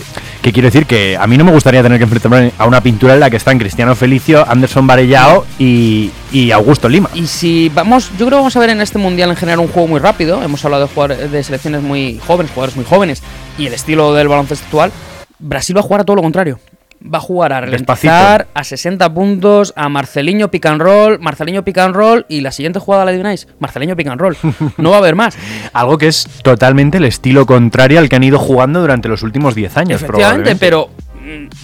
¿Qué 0.48 0.52
quiero 0.54 0.68
decir? 0.68 0.86
Que 0.86 1.14
a 1.14 1.26
mí 1.26 1.36
no 1.36 1.44
me 1.44 1.52
gustaría 1.52 1.82
tener 1.82 1.98
que 1.98 2.04
enfrentarme 2.04 2.52
a 2.56 2.64
una 2.64 2.82
pintura 2.82 3.12
en 3.12 3.20
la 3.20 3.28
que 3.28 3.36
están 3.36 3.58
Cristiano 3.58 3.94
Felicio, 3.94 4.48
Anderson 4.48 4.86
Varellao 4.86 5.44
y, 5.58 6.10
y 6.32 6.52
Augusto 6.52 6.88
Lima. 6.88 7.10
Y 7.12 7.26
si 7.26 7.68
vamos, 7.68 8.08
yo 8.12 8.24
creo 8.24 8.30
que 8.30 8.36
vamos 8.36 8.56
a 8.56 8.60
ver 8.60 8.70
en 8.70 8.80
este 8.80 8.96
mundial 8.96 9.28
en 9.28 9.36
general 9.36 9.60
un 9.60 9.68
juego 9.68 9.88
muy 9.88 10.00
rápido. 10.00 10.42
Hemos 10.42 10.64
hablado 10.64 10.86
de 10.86 10.94
jugar 10.94 11.14
de 11.14 11.44
selecciones 11.44 11.82
muy 11.82 12.18
jóvenes, 12.26 12.50
jugadores 12.50 12.76
muy 12.76 12.86
jóvenes 12.86 13.22
y 13.58 13.66
el 13.66 13.74
estilo 13.74 14.14
del 14.14 14.28
baloncesto 14.28 14.64
actual. 14.64 14.90
Brasil 15.38 15.76
va 15.76 15.80
a 15.80 15.82
jugar 15.82 16.00
a 16.00 16.04
todo 16.04 16.16
lo 16.16 16.22
contrario. 16.22 16.58
Va 17.00 17.18
a 17.18 17.20
jugar 17.20 17.52
a 17.52 17.60
ralentizar, 17.60 18.48
a 18.54 18.64
60 18.64 19.14
puntos, 19.14 19.72
a 19.76 19.88
Marceliño 19.88 20.50
pick 20.50 20.66
and 20.66 20.80
roll, 20.82 21.20
Marceliño 21.20 21.62
pick 21.62 21.78
and 21.78 21.94
roll 21.94 22.26
y 22.28 22.40
la 22.40 22.50
siguiente 22.50 22.80
jugada 22.80 23.04
la 23.04 23.10
adivináis, 23.12 23.46
Marceliño 23.60 23.94
pick 23.94 24.08
and 24.08 24.20
roll. 24.20 24.36
No 24.78 24.90
va 24.90 24.96
a 24.96 24.98
haber 24.98 25.14
más. 25.14 25.36
Algo 25.72 25.96
que 25.96 26.08
es 26.08 26.28
totalmente 26.42 26.98
el 26.98 27.04
estilo 27.04 27.46
contrario 27.46 28.00
al 28.00 28.08
que 28.08 28.16
han 28.16 28.24
ido 28.24 28.38
jugando 28.38 28.80
durante 28.80 29.08
los 29.08 29.22
últimos 29.22 29.54
10 29.54 29.76
años, 29.76 30.02
Efectivamente, 30.02 30.56
probablemente. 30.56 30.56
pero 30.60 30.90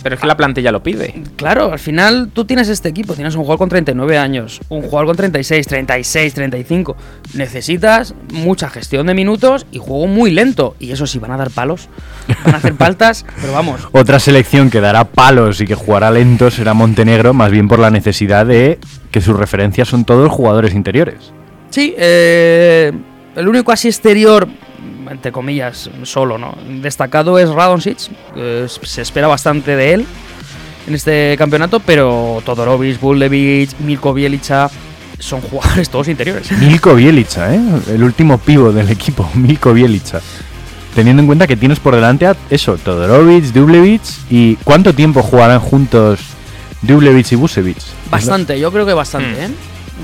Pero 0.02 0.14
es 0.14 0.20
que 0.20 0.26
la 0.26 0.36
plantilla 0.36 0.72
lo 0.72 0.82
pide. 0.82 1.22
Claro, 1.36 1.72
al 1.72 1.78
final 1.78 2.30
tú 2.32 2.44
tienes 2.44 2.68
este 2.68 2.88
equipo, 2.88 3.14
tienes 3.14 3.34
un 3.34 3.42
jugador 3.42 3.58
con 3.58 3.68
39 3.68 4.18
años, 4.18 4.60
un 4.68 4.82
jugador 4.82 5.06
con 5.06 5.16
36, 5.16 5.66
36, 5.66 6.34
35. 6.34 6.96
Necesitas 7.34 8.14
mucha 8.32 8.68
gestión 8.68 9.06
de 9.06 9.14
minutos 9.14 9.66
y 9.70 9.78
juego 9.78 10.06
muy 10.06 10.30
lento. 10.30 10.76
Y 10.78 10.92
eso 10.92 11.06
sí, 11.06 11.18
van 11.18 11.32
a 11.32 11.36
dar 11.36 11.50
palos, 11.50 11.88
van 12.44 12.54
a 12.54 12.58
hacer 12.58 12.74
faltas, 12.74 13.24
pero 13.40 13.52
vamos. 13.52 13.80
Otra 13.92 14.18
selección 14.18 14.70
que 14.70 14.80
dará 14.80 15.04
palos 15.04 15.60
y 15.60 15.66
que 15.66 15.74
jugará 15.74 16.10
lento 16.10 16.50
será 16.50 16.74
Montenegro, 16.74 17.34
más 17.34 17.50
bien 17.50 17.68
por 17.68 17.78
la 17.78 17.90
necesidad 17.90 18.46
de 18.46 18.78
que 19.10 19.20
sus 19.20 19.36
referencias 19.36 19.88
son 19.88 20.04
todos 20.04 20.30
jugadores 20.30 20.74
interiores. 20.74 21.32
Sí, 21.70 21.94
eh, 21.98 22.92
el 23.36 23.48
único 23.48 23.72
así 23.72 23.88
exterior, 23.88 24.48
entre 25.10 25.32
comillas, 25.32 25.90
solo, 26.02 26.38
¿no? 26.38 26.56
Destacado 26.80 27.38
es 27.38 27.48
Radonjic, 27.50 27.98
eh, 28.36 28.66
se 28.82 29.02
espera 29.02 29.26
bastante 29.26 29.76
de 29.76 29.94
él 29.94 30.06
en 30.86 30.94
este 30.94 31.34
campeonato, 31.38 31.80
pero 31.80 32.42
Todorovic, 32.44 33.00
Buldevic, 33.00 33.78
Milko 33.80 34.12
Bielica 34.12 34.70
son 35.18 35.40
jugadores 35.40 35.88
todos 35.88 36.08
interiores. 36.08 36.50
Milko 36.60 36.94
Bielica, 36.94 37.54
¿eh? 37.54 37.60
el 37.88 38.02
último 38.02 38.38
pivo 38.38 38.72
del 38.72 38.90
equipo, 38.90 39.28
Milko 39.34 39.72
Bielica. 39.72 40.20
Teniendo 40.94 41.20
en 41.22 41.26
cuenta 41.26 41.46
que 41.48 41.56
tienes 41.56 41.80
por 41.80 41.94
delante 41.94 42.26
a 42.26 42.36
eso, 42.50 42.76
Todorovic, 42.76 43.46
Dublevic 43.46 44.02
y 44.30 44.54
¿cuánto 44.56 44.92
tiempo 44.94 45.22
jugarán 45.22 45.58
juntos 45.58 46.20
Dublevic 46.82 47.32
y 47.32 47.34
Busevic? 47.34 47.78
Bastante, 48.10 48.60
yo 48.60 48.70
creo 48.70 48.86
que 48.86 48.92
bastante, 48.92 49.40
Mm. 49.48 49.50
¿eh? 49.50 49.54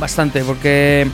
Bastante, 0.01 0.43
porque 0.45 1.07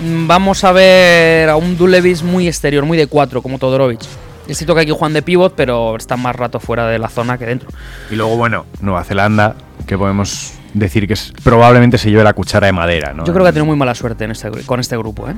vamos 0.00 0.64
a 0.64 0.72
ver 0.72 1.48
a 1.48 1.56
un 1.56 1.76
Dulevis 1.76 2.22
muy 2.22 2.46
exterior, 2.46 2.84
muy 2.84 2.98
de 2.98 3.06
4, 3.06 3.42
como 3.42 3.58
Todorovic. 3.58 4.00
Es 4.46 4.56
cierto 4.56 4.74
que 4.74 4.80
aquí 4.80 4.90
juegan 4.90 5.12
de 5.12 5.22
pivot, 5.22 5.54
pero 5.54 5.96
están 5.96 6.20
más 6.20 6.34
rato 6.34 6.58
fuera 6.58 6.86
de 6.86 6.98
la 6.98 7.08
zona 7.08 7.36
que 7.36 7.46
dentro. 7.46 7.68
Y 8.10 8.16
luego, 8.16 8.36
bueno, 8.36 8.64
Nueva 8.80 9.04
Zelanda, 9.04 9.56
que 9.86 9.98
podemos 9.98 10.57
decir 10.74 11.06
que 11.06 11.14
es, 11.14 11.32
probablemente 11.42 11.98
se 11.98 12.10
lleve 12.10 12.24
la 12.24 12.32
cuchara 12.32 12.66
de 12.66 12.72
madera, 12.72 13.12
¿no? 13.14 13.24
Yo 13.24 13.32
creo 13.32 13.44
que 13.44 13.48
ha 13.50 13.52
tenido 13.52 13.66
muy 13.66 13.76
mala 13.76 13.94
suerte 13.94 14.24
en 14.24 14.32
este, 14.32 14.50
con 14.66 14.80
este 14.80 14.96
grupo, 14.96 15.28
¿eh? 15.28 15.34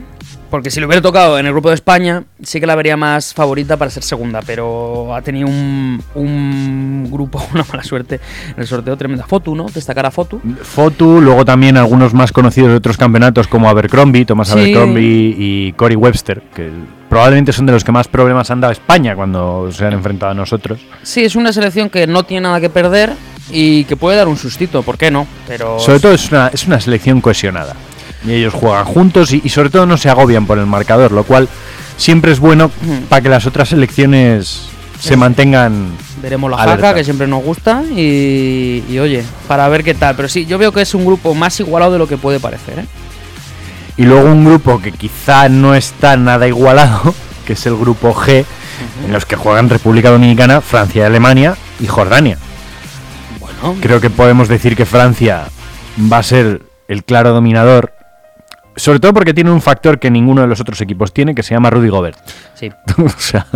Porque 0.50 0.70
si 0.70 0.80
le 0.80 0.86
hubiera 0.86 1.00
tocado 1.00 1.38
en 1.38 1.46
el 1.46 1.52
grupo 1.52 1.68
de 1.68 1.76
España, 1.76 2.24
sí 2.42 2.58
que 2.58 2.66
la 2.66 2.74
vería 2.74 2.96
más 2.96 3.32
favorita 3.32 3.76
para 3.76 3.88
ser 3.90 4.02
segunda, 4.02 4.42
pero 4.44 5.14
ha 5.14 5.22
tenido 5.22 5.46
un, 5.46 6.02
un 6.16 7.08
grupo, 7.10 7.40
una 7.54 7.64
mala 7.70 7.84
suerte 7.84 8.20
en 8.54 8.60
el 8.60 8.66
sorteo 8.66 8.96
tremenda. 8.96 9.24
Fotu, 9.26 9.54
¿no? 9.54 9.66
Destacar 9.66 10.06
a 10.06 10.10
Fotu. 10.10 10.40
Fotu, 10.62 11.20
luego 11.20 11.44
también 11.44 11.76
algunos 11.76 12.14
más 12.14 12.32
conocidos 12.32 12.70
de 12.70 12.76
otros 12.76 12.96
campeonatos 12.96 13.46
como 13.46 13.68
Abercrombie, 13.68 14.24
Thomas 14.24 14.48
Sí. 14.48 14.54
Abercrombie 14.58 15.36
y 15.38 15.72
Cory 15.74 15.94
Webster, 15.94 16.42
que 16.54 16.68
probablemente 17.08 17.52
son 17.52 17.66
de 17.66 17.72
los 17.72 17.84
que 17.84 17.92
más 17.92 18.08
problemas 18.08 18.50
han 18.50 18.60
dado 18.60 18.72
España 18.72 19.14
cuando 19.14 19.70
se 19.70 19.86
han 19.86 19.92
enfrentado 19.92 20.32
a 20.32 20.34
nosotros. 20.34 20.80
Sí, 21.02 21.24
es 21.24 21.36
una 21.36 21.52
selección 21.52 21.90
que 21.90 22.08
no 22.08 22.24
tiene 22.24 22.42
nada 22.42 22.60
que 22.60 22.70
perder 22.70 23.12
y 23.52 23.84
que 23.84 23.96
puede 23.96 24.16
dar 24.16 24.28
un 24.28 24.36
sustito, 24.36 24.82
¿por 24.82 24.98
qué 24.98 25.10
no? 25.10 25.26
Pero 25.46 25.78
Sobre 25.78 26.00
todo 26.00 26.12
es 26.12 26.30
una, 26.30 26.48
es 26.48 26.66
una 26.66 26.80
selección 26.80 27.20
cohesionada. 27.20 27.74
Y 28.26 28.32
ellos 28.32 28.52
juegan 28.54 28.84
juntos 28.84 29.32
y, 29.32 29.40
y 29.44 29.48
sobre 29.48 29.70
todo 29.70 29.86
no 29.86 29.96
se 29.96 30.10
agobian 30.10 30.46
por 30.46 30.58
el 30.58 30.66
marcador, 30.66 31.12
lo 31.12 31.24
cual 31.24 31.48
siempre 31.96 32.32
es 32.32 32.38
bueno 32.38 32.70
para 33.08 33.22
que 33.22 33.28
las 33.28 33.46
otras 33.46 33.70
selecciones 33.70 34.68
se 35.00 35.16
mantengan... 35.16 35.92
veremos 36.20 36.50
la 36.50 36.58
Alerta. 36.58 36.88
jaca, 36.88 36.94
que 36.98 37.04
siempre 37.04 37.26
nos 37.26 37.42
gusta, 37.42 37.82
y, 37.96 38.84
y 38.88 38.98
oye, 38.98 39.24
para 39.48 39.66
ver 39.68 39.82
qué 39.82 39.94
tal. 39.94 40.14
Pero 40.16 40.28
sí, 40.28 40.44
yo 40.44 40.58
veo 40.58 40.72
que 40.72 40.82
es 40.82 40.94
un 40.94 41.06
grupo 41.06 41.34
más 41.34 41.58
igualado 41.60 41.92
de 41.92 41.98
lo 41.98 42.06
que 42.06 42.18
puede 42.18 42.38
parecer, 42.38 42.80
¿eh? 42.80 42.84
Y 43.96 44.04
luego 44.04 44.30
un 44.30 44.44
grupo 44.44 44.80
que 44.80 44.92
quizá 44.92 45.48
no 45.48 45.74
está 45.74 46.16
nada 46.16 46.46
igualado, 46.46 47.14
que 47.46 47.54
es 47.54 47.66
el 47.66 47.76
grupo 47.76 48.14
G, 48.14 48.44
en 49.06 49.12
los 49.12 49.26
que 49.26 49.36
juegan 49.36 49.68
República 49.68 50.10
Dominicana, 50.10 50.60
Francia 50.60 51.02
y 51.02 51.04
Alemania 51.06 51.56
y 51.80 51.86
Jordania. 51.86 52.38
Creo 53.80 54.00
que 54.00 54.10
podemos 54.10 54.48
decir 54.48 54.76
que 54.76 54.86
Francia 54.86 55.44
va 56.10 56.18
a 56.18 56.22
ser 56.22 56.62
el 56.88 57.04
claro 57.04 57.30
dominador, 57.32 57.92
sobre 58.76 59.00
todo 59.00 59.12
porque 59.12 59.34
tiene 59.34 59.50
un 59.50 59.60
factor 59.60 59.98
que 59.98 60.10
ninguno 60.10 60.40
de 60.40 60.46
los 60.46 60.60
otros 60.60 60.80
equipos 60.80 61.12
tiene, 61.12 61.34
que 61.34 61.42
se 61.42 61.54
llama 61.54 61.70
Rudy 61.70 61.88
Gobert. 61.88 62.18
sí. 62.54 62.70
o 63.04 63.08
sea, 63.08 63.46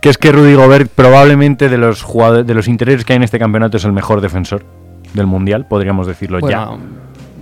que 0.00 0.08
es 0.08 0.18
que 0.18 0.32
Rudy 0.32 0.54
Gobert 0.54 0.90
probablemente 0.90 1.68
de 1.68 1.78
los 1.78 2.02
jugadores, 2.02 2.46
de 2.46 2.54
los 2.54 2.68
interiores 2.68 3.04
que 3.04 3.12
hay 3.12 3.18
en 3.18 3.22
este 3.22 3.38
campeonato 3.38 3.76
es 3.76 3.84
el 3.84 3.92
mejor 3.92 4.20
defensor 4.20 4.64
del 5.14 5.26
mundial, 5.26 5.66
podríamos 5.66 6.06
decirlo 6.06 6.40
ya. 6.40 6.66
Bueno, 6.66 6.80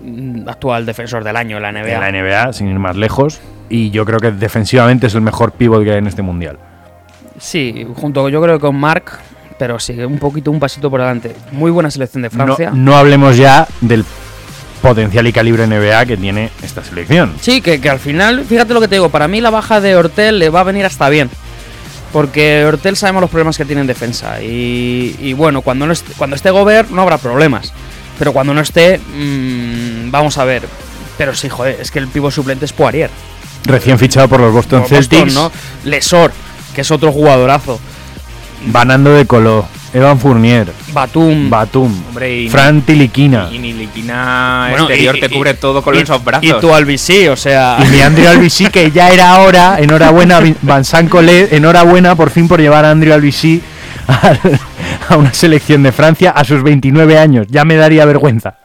mm, 0.05 0.49
actual 0.49 0.87
defensor 0.87 1.25
del 1.25 1.37
año 1.37 1.57
en 1.57 1.63
la 1.63 1.73
NBA. 1.73 1.95
En 1.95 2.01
la 2.01 2.13
NBA, 2.13 2.53
sin 2.53 2.69
ir 2.69 2.79
más 2.79 2.97
lejos, 2.97 3.41
y 3.69 3.91
yo 3.91 4.05
creo 4.05 4.21
que 4.21 4.31
defensivamente 4.31 5.07
es 5.07 5.15
el 5.15 5.23
mejor 5.23 5.53
pívot 5.53 5.83
que 5.83 5.93
hay 5.93 5.99
en 5.99 6.07
este 6.07 6.23
mundial. 6.23 6.59
Sí, 7.39 7.87
junto 7.97 8.29
yo 8.29 8.41
creo 8.41 8.57
que 8.57 8.61
con 8.61 8.77
Mark, 8.77 9.19
pero 9.59 9.79
sí, 9.79 9.93
un 10.01 10.19
poquito, 10.19 10.51
un 10.51 10.61
pasito 10.61 10.91
por 10.91 11.01
delante. 11.01 11.35
Muy 11.53 11.71
buena 11.71 11.91
selección 11.91 12.23
de 12.23 12.31
Francia. 12.31 12.71
no 12.75 12.97
hablemos 12.97 13.37
ya 13.37 13.67
del 13.81 14.05
potencial 14.83 15.27
y 15.27 15.33
calibre 15.33 15.67
NBA 15.67 16.07
que 16.07 16.17
tiene 16.17 16.51
esta 16.63 16.85
selección. 16.85 17.35
Sí, 17.41 17.61
que, 17.61 17.81
que 17.81 17.91
al 17.91 17.99
final, 17.99 18.45
fíjate 18.45 18.75
lo 18.75 18.81
que 18.81 18.89
te 18.89 18.97
digo, 18.97 19.09
para 19.09 19.29
mí 19.29 19.41
la 19.41 19.51
baja 19.51 19.81
de 19.81 19.97
Hortel 19.97 20.39
le 20.39 20.51
va 20.51 20.61
a 20.61 20.65
venir 20.65 20.85
hasta 20.85 21.09
bien. 21.09 21.31
Porque 22.13 22.65
Hortel 22.65 22.97
sabemos 22.97 23.21
los 23.21 23.31
problemas 23.31 23.57
que 23.57 23.65
tiene 23.65 23.81
en 23.81 23.87
defensa. 23.87 24.41
Y, 24.41 25.17
y 25.19 25.33
bueno, 25.33 25.63
cuando, 25.63 25.87
no 25.87 25.93
esté, 25.93 26.13
cuando 26.17 26.37
esté 26.37 26.51
Gobert 26.51 26.91
no 26.91 27.03
habrá 27.03 27.19
problemas. 27.19 27.73
Pero 28.19 28.33
cuando 28.33 28.55
no 28.55 28.61
esté, 28.61 28.99
mm, 28.99 30.11
vamos 30.11 30.39
a 30.39 30.45
ver. 30.45 30.63
Pero 31.19 31.35
sí, 31.35 31.49
joder, 31.49 31.79
es 31.81 31.91
que 31.91 31.99
el 31.99 32.09
pivo 32.09 32.31
suplente 32.31 32.65
es 32.65 32.73
Poirier. 32.73 33.11
Recién 33.65 33.99
fichado 33.99 34.29
por 34.29 34.41
los 34.41 34.53
Boston 34.53 34.83
Por 34.83 34.91
Boston, 34.91 35.09
Celtics. 35.09 35.35
¿no? 35.35 35.51
Lesor, 35.85 36.33
que 36.75 36.83
es 36.83 36.91
otro 36.91 37.13
jugadorazo. 37.13 37.81
Banando 38.67 39.13
de 39.15 39.27
Colo. 39.27 39.67
Evan 39.95 40.19
Fournier. 40.19 40.67
Batum. 40.93 41.49
Batum. 41.49 41.91
Hombre, 42.09 42.43
y- 42.43 42.49
Fran 42.51 42.83
Tiliquina. 42.83 43.49
Y 43.51 43.59
ni 43.59 43.73
liquina 43.73 44.67
Bueno, 44.71 44.85
exterior 44.85 45.17
y- 45.17 45.21
te 45.21 45.27
y- 45.27 45.31
cubre 45.31 45.55
todo 45.55 45.81
con 45.83 45.95
y- 45.95 45.99
esos 45.99 46.23
brazos. 46.23 46.45
Y 46.45 46.53
tu 46.61 46.75
Albisi, 46.75 47.29
o 47.29 47.37
sea. 47.37 47.79
Y 47.83 47.87
mi 47.89 48.01
Andrew 48.03 48.29
Albisi, 48.29 48.67
que 48.67 48.91
ya 48.91 49.09
era 49.11 49.39
hora, 49.39 49.79
enhorabuena, 49.81 50.41
Vincent 50.41 51.09
Collet, 51.09 51.53
enhorabuena 51.53 52.15
por 52.15 52.29
fin 52.31 52.47
por 52.47 52.61
llevar 52.61 52.85
a 52.85 52.91
Andrew 52.91 53.15
Albisi 53.15 53.63
a, 54.09 54.35
a 55.09 55.17
una 55.17 55.33
selección 55.33 55.83
de 55.83 55.93
Francia 55.93 56.31
a 56.33 56.45
sus 56.45 56.63
29 56.63 57.19
años. 57.19 57.47
Ya 57.49 57.65
me 57.65 57.77
daría 57.77 58.05
vergüenza. 58.05 58.57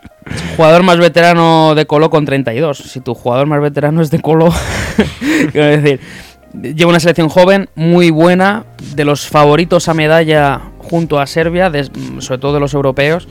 Jugador 0.57 0.83
más 0.83 0.97
veterano 0.97 1.75
de 1.75 1.85
Colo 1.85 2.09
con 2.09 2.25
32. 2.25 2.77
Si 2.77 2.99
tu 2.99 3.13
jugador 3.15 3.47
más 3.47 3.61
veterano 3.61 4.01
es 4.01 4.11
de 4.11 4.19
Colo, 4.21 4.53
quiero 5.51 5.67
decir, 5.81 5.99
lleva 6.53 6.89
una 6.89 6.99
selección 6.99 7.29
joven 7.29 7.69
muy 7.75 8.09
buena, 8.09 8.65
de 8.95 9.05
los 9.05 9.27
favoritos 9.27 9.87
a 9.89 9.93
medalla 9.93 10.61
junto 10.79 11.19
a 11.19 11.27
Serbia, 11.27 11.71
sobre 12.19 12.37
todo 12.39 12.53
de 12.53 12.59
los 12.59 12.73
europeos. 12.73 13.27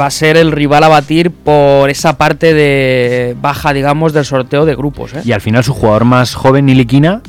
Va 0.00 0.06
a 0.06 0.10
ser 0.10 0.36
el 0.38 0.50
rival 0.50 0.82
a 0.84 0.88
batir 0.88 1.30
por 1.30 1.90
esa 1.90 2.16
parte 2.16 2.54
de 2.54 3.36
baja, 3.40 3.72
digamos, 3.74 4.12
del 4.14 4.24
sorteo 4.24 4.64
de 4.64 4.74
grupos. 4.74 5.12
¿eh? 5.12 5.20
Y 5.24 5.32
al 5.32 5.42
final 5.42 5.62
su 5.62 5.74
jugador 5.74 6.04
más 6.06 6.34
joven, 6.34 6.66
Niliquina, 6.66 7.20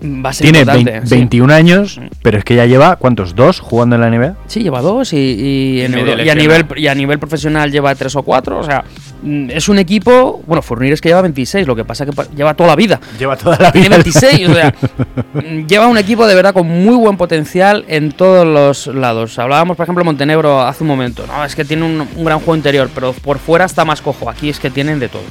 Va 0.00 0.30
a 0.30 0.32
ser 0.32 0.44
tiene 0.44 0.60
importante, 0.60 0.90
20 0.92 1.06
sí. 1.08 1.14
21 1.16 1.52
años, 1.52 2.00
pero 2.22 2.38
es 2.38 2.44
que 2.44 2.54
ya 2.54 2.66
lleva, 2.66 2.94
¿cuántos? 2.96 3.34
¿Dos 3.34 3.58
jugando 3.58 3.96
en 3.96 4.00
la 4.02 4.08
NBA? 4.10 4.36
Sí, 4.46 4.62
lleva 4.62 4.80
dos 4.80 5.12
y, 5.12 5.16
y 5.16 5.80
en 5.80 5.90
medio 5.90 6.12
Euro- 6.12 6.22
y 6.24 6.28
a, 6.30 6.34
nivel, 6.36 6.66
y 6.76 6.86
a 6.86 6.94
nivel 6.94 7.18
profesional 7.18 7.72
lleva 7.72 7.92
tres 7.96 8.14
o 8.14 8.22
cuatro. 8.22 8.60
O 8.60 8.62
sea, 8.62 8.84
mm, 8.84 9.07
es 9.24 9.68
un 9.68 9.78
equipo. 9.78 10.42
Bueno, 10.46 10.62
Fournier 10.62 10.92
es 10.92 11.00
que 11.00 11.08
lleva 11.08 11.22
26, 11.22 11.66
lo 11.66 11.74
que 11.74 11.84
pasa 11.84 12.06
que 12.06 12.12
lleva 12.36 12.54
toda 12.54 12.68
la 12.70 12.76
vida. 12.76 13.00
Lleva 13.18 13.36
toda 13.36 13.58
la 13.58 13.72
Tiene 13.72 13.88
vida. 13.88 13.96
26, 13.98 14.48
o 14.48 14.54
sea, 14.54 14.74
mm, 15.34 15.66
lleva 15.66 15.86
un 15.86 15.98
equipo 15.98 16.26
de 16.26 16.34
verdad 16.34 16.52
con 16.52 16.66
muy 16.66 16.96
buen 16.96 17.16
potencial 17.16 17.84
en 17.88 18.12
todos 18.12 18.46
los 18.46 18.94
lados. 18.94 19.38
Hablábamos, 19.38 19.76
por 19.76 19.84
ejemplo, 19.84 20.02
de 20.02 20.06
Montenegro 20.06 20.62
hace 20.62 20.84
un 20.84 20.88
momento. 20.88 21.26
No, 21.26 21.44
es 21.44 21.54
que 21.54 21.64
tiene 21.64 21.84
un, 21.84 22.06
un 22.16 22.24
gran 22.24 22.38
juego 22.38 22.56
interior, 22.56 22.88
pero 22.94 23.12
por 23.12 23.38
fuera 23.38 23.64
está 23.64 23.84
más 23.84 24.00
cojo. 24.00 24.30
Aquí 24.30 24.48
es 24.48 24.58
que 24.58 24.70
tienen 24.70 24.98
de 24.98 25.08
todo. 25.08 25.22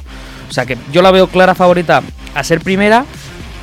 O 0.48 0.52
sea 0.52 0.64
que 0.66 0.76
yo 0.92 1.02
la 1.02 1.10
veo 1.10 1.26
clara 1.26 1.54
favorita 1.54 2.02
a 2.34 2.44
ser 2.44 2.60
primera 2.60 3.04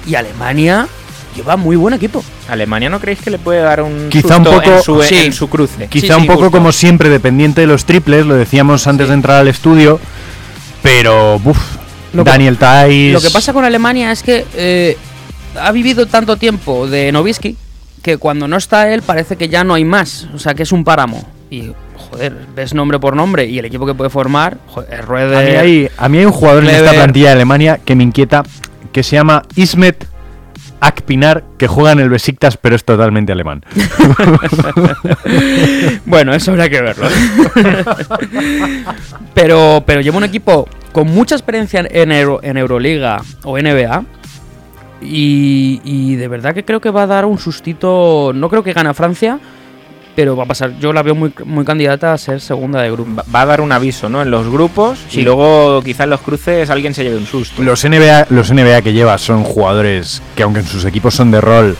y 0.05 0.15
Alemania 0.15 0.87
lleva 1.35 1.55
muy 1.57 1.75
buen 1.75 1.93
equipo. 1.93 2.23
¿Alemania 2.49 2.89
no 2.89 2.99
creéis 2.99 3.21
que 3.21 3.29
le 3.29 3.37
puede 3.39 3.59
dar 3.61 3.81
un 3.81 4.09
Quizá 4.09 4.37
un 4.37 4.43
poco- 4.45 4.61
en 4.63 4.81
su, 4.81 5.01
sí. 5.03 5.15
en 5.25 5.33
su 5.33 5.49
cruce? 5.49 5.87
Quizá 5.87 6.15
Sí, 6.15 6.21
un 6.21 6.27
poco 6.27 6.43
justo. 6.43 6.51
como 6.57 6.71
siempre, 6.71 7.09
dependiente 7.09 7.61
de 7.61 7.67
los 7.67 7.85
triples, 7.85 8.25
lo 8.25 8.35
decíamos 8.35 8.87
antes 8.87 9.07
de 9.09 9.13
entrar 9.13 9.37
al 9.41 9.47
estudio, 9.47 9.99
pero 10.81 11.39
buf, 11.39 11.57
Daniel 12.13 12.57
Tais. 12.57 13.13
Lo 13.13 13.21
que 13.21 13.29
pasa 13.29 13.53
con 13.53 13.65
Alemania 13.65 14.11
es 14.11 14.23
que 14.23 14.45
eh, 14.55 14.97
ha 15.59 15.71
vivido 15.71 16.05
tanto 16.05 16.37
tiempo 16.37 16.87
de 16.87 17.11
Novisky 17.11 17.57
que 18.01 18.17
cuando 18.17 18.47
no 18.47 18.57
está 18.57 18.91
él 18.93 19.01
parece 19.01 19.35
que 19.35 19.49
ya 19.49 19.63
no 19.63 19.73
hay 19.73 19.83
más. 19.85 20.27
O 20.33 20.39
sea, 20.39 20.53
que 20.53 20.63
es 20.63 20.71
un 20.71 20.83
páramo. 20.83 21.27
Y, 21.49 21.71
joder, 22.09 22.35
ves 22.55 22.73
nombre 22.73 22.99
por 22.99 23.15
nombre 23.15 23.45
y 23.45 23.57
el 23.59 23.65
equipo 23.65 23.85
que 23.85 23.93
puede 23.93 24.09
formar, 24.09 24.57
joder, 24.67 25.05
Rueder, 25.05 25.35
A 25.37 25.41
mí, 25.41 25.55
hay, 25.55 25.89
a 25.97 26.09
mí 26.09 26.17
hay 26.19 26.25
un 26.25 26.31
jugador 26.31 26.63
en 26.63 26.69
esta 26.71 26.91
plantilla 26.93 27.27
de 27.27 27.33
Alemania 27.33 27.79
que 27.83 27.95
me 27.95 28.03
inquieta, 28.03 28.43
que 28.91 29.03
se 29.03 29.15
llama 29.15 29.43
Ismet 29.55 30.07
Akpinar, 30.87 31.43
que 31.57 31.67
juega 31.67 31.91
en 31.91 31.99
el 31.99 32.09
Besiktas, 32.09 32.57
pero 32.57 32.75
es 32.75 32.83
totalmente 32.85 33.31
alemán. 33.31 33.63
Bueno, 36.05 36.33
eso 36.33 36.51
habrá 36.51 36.69
que 36.69 36.81
verlo. 36.81 37.07
pero, 39.33 39.83
pero 39.85 40.01
lleva 40.01 40.17
un 40.17 40.23
equipo 40.23 40.67
con 40.91 41.07
mucha 41.07 41.35
experiencia 41.35 41.85
en, 41.89 42.11
Euro- 42.11 42.39
en 42.43 42.57
Euroliga 42.57 43.21
o 43.43 43.57
NBA. 43.57 44.03
Y, 45.01 45.81
y 45.83 46.15
de 46.15 46.27
verdad 46.27 46.53
que 46.53 46.63
creo 46.63 46.79
que 46.81 46.89
va 46.89 47.03
a 47.03 47.07
dar 47.07 47.25
un 47.25 47.37
sustito. 47.37 48.31
No 48.33 48.49
creo 48.49 48.63
que 48.63 48.73
gane 48.73 48.89
a 48.89 48.93
Francia, 48.93 49.39
pero 50.15 50.35
va 50.35 50.43
a 50.43 50.47
pasar. 50.47 50.77
Yo 50.79 50.93
la 50.93 51.03
veo 51.03 51.13
muy, 51.15 51.33
muy 51.45 51.65
candidata 51.65 52.13
a 52.13 52.17
ser 52.17 52.39
segunda 52.41 52.81
de 52.81 52.91
grupo. 52.91 53.21
Va, 53.33 53.41
a 53.41 53.45
dar 53.45 53.61
un 53.61 53.71
aviso, 53.71 54.07
¿no? 54.09 54.21
En 54.21 54.31
los 54.31 54.47
grupos 54.49 54.97
Sí. 55.09 55.19
y 55.19 55.23
luego 55.23 55.81
quizá 55.83 56.05
en 56.05 56.11
los 56.11 56.21
cruces 56.21 56.69
alguien 56.69 56.93
se 56.93 57.03
lleve 57.03 57.17
un 57.17 57.25
susto. 57.25 57.61
Los 57.61 57.83
NBA, 57.83 58.27
los 58.29 58.51
NBA 58.51 58.81
que 58.81 58.93
lleva 58.93 59.17
son 59.17 59.43
jugadores 59.43 60.21
que, 60.35 60.43
aunque 60.43 60.61
en 60.61 60.67
sus 60.67 60.85
equipos 60.85 61.13
son 61.15 61.31
de 61.31 61.41
rol, 61.41 61.75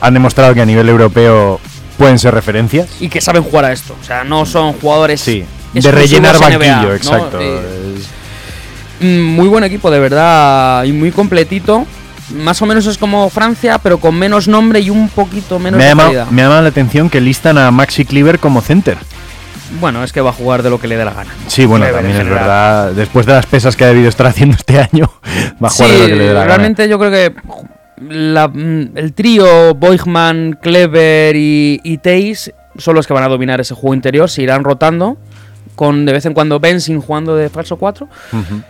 han 0.00 0.14
demostrado 0.14 0.54
que 0.54 0.60
a 0.60 0.66
nivel 0.66 0.88
europeo 0.88 1.60
pueden 1.96 2.18
ser 2.18 2.34
referencias. 2.34 2.88
Y 3.00 3.08
que 3.08 3.20
saben 3.20 3.42
jugar 3.42 3.64
a 3.66 3.72
esto. 3.72 3.96
O 4.00 4.04
sea, 4.04 4.22
no 4.24 4.44
son 4.44 4.74
jugadores. 4.74 5.20
Sí, 5.20 5.44
de 5.72 5.90
rellenar 5.90 6.36
NBA, 6.36 6.48
banquillo, 6.48 6.88
¿no? 6.88 6.94
exacto. 6.94 7.38
Eh, 7.40 7.60
Mm, 9.00 9.22
Muy 9.22 9.48
buen 9.48 9.62
equipo, 9.64 9.90
de 9.90 9.98
verdad, 10.00 10.84
y 10.84 10.92
muy 10.92 11.10
completito. 11.10 11.86
Más 12.34 12.60
o 12.60 12.66
menos 12.66 12.86
es 12.86 12.98
como 12.98 13.28
Francia, 13.30 13.78
pero 13.78 13.98
con 13.98 14.14
menos 14.18 14.48
nombre 14.48 14.80
y 14.80 14.90
un 14.90 15.08
poquito 15.08 15.58
menos 15.58 15.78
me, 15.78 15.84
ha 15.84 15.86
de 15.86 15.90
llamado, 15.92 16.08
calidad. 16.08 16.26
me 16.28 16.42
ha 16.42 16.44
llamado 16.46 16.62
la 16.62 16.68
atención 16.68 17.08
que 17.08 17.20
listan 17.20 17.56
a 17.58 17.70
Maxi 17.70 18.04
Cleaver 18.04 18.38
como 18.40 18.60
center. 18.60 18.98
Bueno, 19.80 20.02
es 20.04 20.12
que 20.12 20.20
va 20.20 20.30
a 20.30 20.32
jugar 20.32 20.62
de 20.62 20.70
lo 20.70 20.80
que 20.80 20.88
le 20.88 20.96
dé 20.96 21.04
la 21.04 21.12
gana. 21.12 21.30
Sí, 21.46 21.66
bueno, 21.66 21.84
Cleaver, 21.84 22.00
también 22.02 22.16
es 22.16 22.22
general. 22.22 22.40
verdad. 22.44 22.92
Después 22.92 23.26
de 23.26 23.32
las 23.32 23.46
pesas 23.46 23.76
que 23.76 23.84
ha 23.84 23.88
debido 23.88 24.08
estar 24.08 24.26
haciendo 24.26 24.56
este 24.56 24.78
año, 24.80 25.10
va 25.62 25.68
a 25.68 25.70
jugar 25.70 25.90
de 25.90 25.98
lo 25.98 26.06
que 26.06 26.14
le 26.16 26.24
dé 26.26 26.32
la 26.34 26.40
gana. 26.40 26.46
realmente 26.46 26.88
yo 26.88 26.98
creo 26.98 27.10
que 27.10 27.34
la- 28.08 28.48
mm, 28.48 28.96
el 28.96 29.12
trío 29.12 29.74
Boigman, 29.74 30.58
Clever 30.60 31.34
y, 31.36 31.80
y 31.84 31.98
Teis 31.98 32.52
son 32.76 32.94
los 32.94 33.06
que 33.06 33.12
van 33.14 33.22
a 33.24 33.28
dominar 33.28 33.60
ese 33.60 33.74
juego 33.74 33.94
interior, 33.94 34.28
se 34.28 34.42
irán 34.42 34.64
rotando, 34.64 35.16
con 35.74 36.04
de 36.06 36.12
vez 36.12 36.26
en 36.26 36.34
cuando 36.34 36.58
Benzin 36.60 37.00
jugando 37.00 37.34
de 37.36 37.48
falso 37.50 37.76
4. 37.76 38.08
Ujú. 38.32 38.62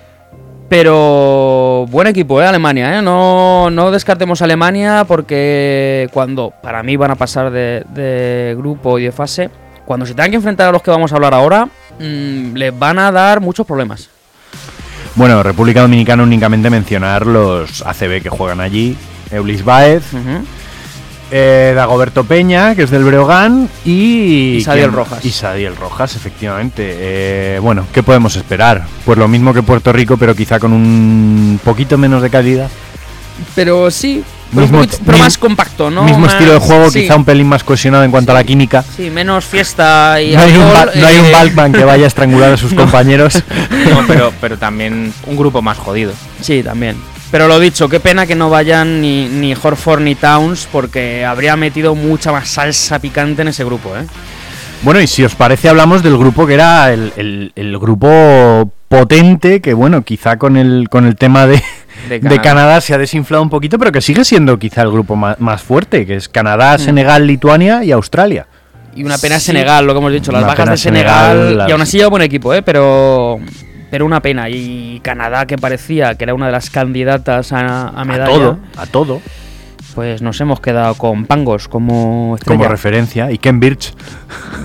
Pero 0.68 1.86
buen 1.88 2.08
equipo, 2.08 2.42
¿eh? 2.42 2.46
Alemania, 2.46 2.98
¿eh? 2.98 3.02
No, 3.02 3.70
no 3.70 3.90
descartemos 3.90 4.40
a 4.40 4.44
Alemania 4.44 5.04
porque 5.06 6.08
cuando 6.12 6.52
para 6.62 6.82
mí 6.82 6.96
van 6.96 7.12
a 7.12 7.14
pasar 7.14 7.50
de, 7.50 7.84
de 7.90 8.54
grupo 8.58 8.98
y 8.98 9.04
de 9.04 9.12
fase, 9.12 9.48
cuando 9.84 10.04
se 10.04 10.14
tengan 10.14 10.30
que 10.30 10.36
enfrentar 10.36 10.68
a 10.68 10.72
los 10.72 10.82
que 10.82 10.90
vamos 10.90 11.12
a 11.12 11.14
hablar 11.14 11.34
ahora, 11.34 11.66
mm, 12.00 12.54
les 12.54 12.76
van 12.76 12.98
a 12.98 13.12
dar 13.12 13.40
muchos 13.40 13.64
problemas. 13.64 14.10
Bueno, 15.14 15.42
República 15.42 15.80
Dominicana 15.80 16.22
únicamente 16.24 16.68
mencionar 16.68 17.26
los 17.26 17.82
ACB 17.86 18.22
que 18.22 18.28
juegan 18.28 18.60
allí. 18.60 18.96
Eulis 19.30 19.64
Baez. 19.64 20.04
Eh, 21.30 21.72
Dagoberto 21.74 22.24
Peña, 22.24 22.74
que 22.74 22.82
es 22.84 22.90
del 22.90 23.04
Breogán, 23.04 23.68
y... 23.84 24.56
Y 24.56 24.60
Sadiel 24.62 24.86
¿quién? 24.86 24.96
Rojas. 24.96 25.24
Y 25.24 25.30
Sadiel 25.30 25.76
Rojas, 25.76 26.14
efectivamente. 26.16 26.84
Eh, 26.86 27.58
bueno, 27.60 27.84
¿qué 27.92 28.02
podemos 28.02 28.36
esperar? 28.36 28.84
Pues 29.04 29.18
lo 29.18 29.26
mismo 29.28 29.52
que 29.52 29.62
Puerto 29.62 29.92
Rico, 29.92 30.16
pero 30.16 30.34
quizá 30.34 30.58
con 30.60 30.72
un 30.72 31.58
poquito 31.64 31.98
menos 31.98 32.22
de 32.22 32.30
calidad. 32.30 32.68
Pero 33.54 33.90
sí, 33.90 34.22
pero, 34.50 34.62
Mismo- 34.62 34.78
un 34.80 34.84
poquito- 34.86 35.02
pero 35.04 35.18
mi- 35.18 35.24
más 35.24 35.36
compacto, 35.36 35.90
¿no? 35.90 36.04
Mismo 36.04 36.20
Más- 36.20 36.32
estilo 36.34 36.52
de 36.54 36.58
juego, 36.58 36.90
sí, 36.90 37.02
quizá 37.02 37.16
un 37.16 37.24
pelín 37.24 37.46
más 37.48 37.62
cohesionado 37.64 38.04
en 38.04 38.10
cuanto 38.10 38.32
a 38.32 38.34
la 38.34 38.44
química. 38.44 38.82
Sí, 38.96 39.10
menos 39.10 39.44
fiesta 39.44 40.22
y 40.22 40.34
No 40.34 40.40
hay, 40.40 40.56
un, 40.56 40.72
Ba- 40.72 40.88
no 40.94 41.06
hay 41.06 41.18
un 41.18 41.26
eh, 41.26 41.32
Balkman 41.32 41.72
que 41.72 41.84
vaya 41.84 42.04
a 42.04 42.08
estrangular 42.08 42.52
a 42.52 42.56
sus 42.56 42.72
compañeros. 42.74 43.42
No, 43.90 44.06
pero, 44.06 44.32
pero 44.40 44.56
también 44.56 45.12
un 45.26 45.36
grupo 45.36 45.60
más 45.60 45.76
jodido. 45.76 46.12
Sí, 46.40 46.62
también. 46.62 46.96
Pero 47.30 47.48
lo 47.48 47.58
dicho, 47.58 47.88
qué 47.88 47.98
pena 48.00 48.26
que 48.26 48.34
no 48.36 48.50
vayan 48.50 49.00
ni, 49.00 49.28
ni 49.28 49.52
Horford 49.54 50.00
ni 50.00 50.14
Towns 50.14 50.68
porque 50.70 51.24
habría 51.24 51.56
metido 51.56 51.94
mucha 51.94 52.30
más 52.32 52.48
salsa 52.48 52.98
picante 52.98 53.42
en 53.42 53.48
ese 53.48 53.64
grupo, 53.64 53.96
¿eh? 53.96 54.06
Bueno, 54.82 55.00
y 55.00 55.06
si 55.06 55.24
os 55.24 55.34
parece, 55.34 55.68
hablamos 55.68 56.02
del 56.02 56.16
grupo 56.18 56.46
que 56.46 56.54
era 56.54 56.92
el, 56.92 57.12
el- 57.16 57.52
el 57.56 57.78
grupo 57.78 58.70
potente, 58.88 59.60
que 59.60 59.74
bueno, 59.74 60.02
quizá 60.02 60.36
con 60.36 60.56
el, 60.56 60.88
con 60.88 61.06
el 61.06 61.16
tema 61.16 61.46
de, 61.46 61.60
De 62.08 62.20
de 62.20 62.40
Canadá. 62.40 62.80
Se 62.80 62.94
ha 62.94 62.98
desinflado 62.98 63.42
un 63.42 63.50
poquito, 63.50 63.78
pero 63.78 63.90
que 63.90 64.00
sigue 64.00 64.24
siendo 64.24 64.58
quizá 64.58 64.82
el 64.82 64.92
grupo 64.92 65.16
ma- 65.16 65.34
más, 65.40 65.62
fuerte, 65.62 66.06
que 66.06 66.14
es 66.16 66.28
Canadá, 66.28 66.78
Senegal, 66.78 67.26
Lituania 67.26 67.82
y 67.82 67.90
Australia. 67.90 68.46
Y 68.94 69.02
una 69.02 69.18
pena 69.18 69.40
Sí. 69.40 69.46
Senegal, 69.46 69.84
lo 69.86 69.92
que 69.94 69.98
hemos 69.98 70.12
dicho, 70.12 70.30
las 70.30 70.42
Una 70.42 70.48
bajas 70.52 70.70
de 70.70 70.76
Senegal. 70.76 71.30
Senegal, 71.36 71.58
las- 71.58 71.68
Y 71.68 71.72
aún 71.72 71.80
así 71.82 71.96
lleva 71.96 72.10
buen 72.10 72.22
equipo, 72.22 72.54
¿eh? 72.54 72.62
Pero, 72.62 73.40
pero 73.90 74.06
una 74.06 74.20
pena. 74.20 74.48
Y 74.48 75.00
Canadá, 75.02 75.46
que 75.46 75.58
parecía 75.58 76.14
que 76.14 76.24
era 76.24 76.34
una 76.34 76.46
de 76.46 76.52
las 76.52 76.70
candidatas 76.70 77.52
a, 77.52 77.88
a 77.88 78.00
A 78.00 78.04
medalla, 78.04 78.26
todo, 78.32 78.58
a 78.76 78.86
todo, 78.86 79.20
pues 79.94 80.20
nos 80.20 80.38
hemos 80.42 80.60
quedado 80.60 80.94
con 80.94 81.24
Pangos 81.24 81.68
como 81.68 82.34
estrella. 82.36 82.58
como 82.58 82.68
referencia. 82.70 83.30
Y 83.32 83.38
Ken 83.38 83.60
Birch, 83.60 83.94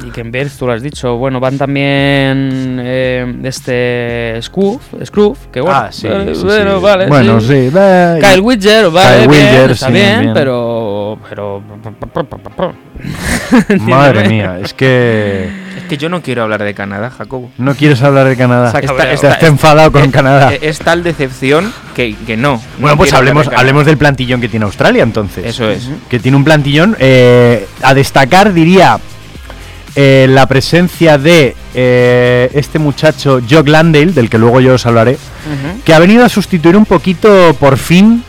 Y 0.06 0.12
que 0.12 0.22
en 0.22 0.32
Birch, 0.32 0.52
tú 0.58 0.68
lo 0.68 0.74
has 0.74 0.82
dicho. 0.82 1.16
Bueno, 1.18 1.40
van 1.40 1.58
también 1.58 2.80
eh, 2.84 3.34
este 3.44 4.38
Scroof, 4.42 4.82
Scroof, 5.06 5.48
que 5.48 5.62
bueno, 5.62 5.78
Ah, 5.78 5.90
sí, 5.92 6.08
eh, 6.08 6.32
sí, 6.36 6.44
bueno, 6.44 6.78
sí. 6.78 6.84
vale. 6.84 7.08
Bueno, 7.08 7.40
sí. 7.40 7.70
Kyle 7.72 8.42
Widger, 8.42 8.90
vale, 8.90 9.20
Kyle 9.20 9.28
bien, 9.30 9.46
Wilder, 9.48 9.72
está 9.72 9.90
bien, 9.90 10.20
bien. 10.22 10.34
pero 10.34 11.18
pero 11.30 11.62
Madre 13.80 14.28
mía, 14.28 14.60
es 14.62 14.74
que 14.74 15.50
que 15.92 15.98
yo 15.98 16.08
no 16.08 16.22
quiero 16.22 16.44
hablar 16.44 16.64
de 16.64 16.74
Canadá, 16.74 17.10
Jacobo. 17.10 17.52
No 17.58 17.76
quieres 17.76 18.02
hablar 18.02 18.26
de 18.30 18.38
Canadá. 18.38 18.72
Estás 18.80 19.24
Está- 19.26 19.46
enfadado 19.48 19.92
con 19.92 20.04
Eh, 20.06 20.10
Canadá. 20.10 20.54
eh, 20.54 20.60
Es 20.62 20.80
tal 20.80 21.04
decepción 21.04 21.74
que, 21.94 22.16
que 22.26 22.38
no. 22.38 22.62
Bueno, 22.80 22.94
no 22.94 22.98
pues 22.98 23.12
hablemos, 23.12 23.50
de 23.50 23.56
hablemos 23.58 23.86
del 23.86 23.98
plantillón 23.98 24.40
que 24.40 24.48
tiene 24.48 24.64
Australia 24.64 25.04
entonces. 25.04 25.46
Eso 25.46 25.70
es. 25.70 25.90
Que 26.10 26.18
tiene 26.20 26.38
un 26.38 26.46
plantillón. 26.46 26.96
eh, 26.98 27.68
a 27.84 27.94
destacar, 27.94 28.54
diría, 28.54 29.00
eh, 29.96 30.28
la 30.30 30.46
presencia 30.46 31.18
de 31.18 31.58
eh, 31.74 32.50
este 32.54 32.80
muchacho 32.80 33.42
Jock 33.50 33.68
Landale, 33.68 34.14
del 34.14 34.30
que 34.30 34.38
luego 34.38 34.62
yo 34.62 34.76
os 34.76 34.86
hablaré, 34.86 35.18
que 35.84 35.94
ha 35.94 36.00
venido 36.00 36.24
a 36.24 36.30
sustituir 36.30 36.78
un 36.78 36.86
poquito, 36.86 37.54
por 37.60 37.78
fin, 37.78 38.24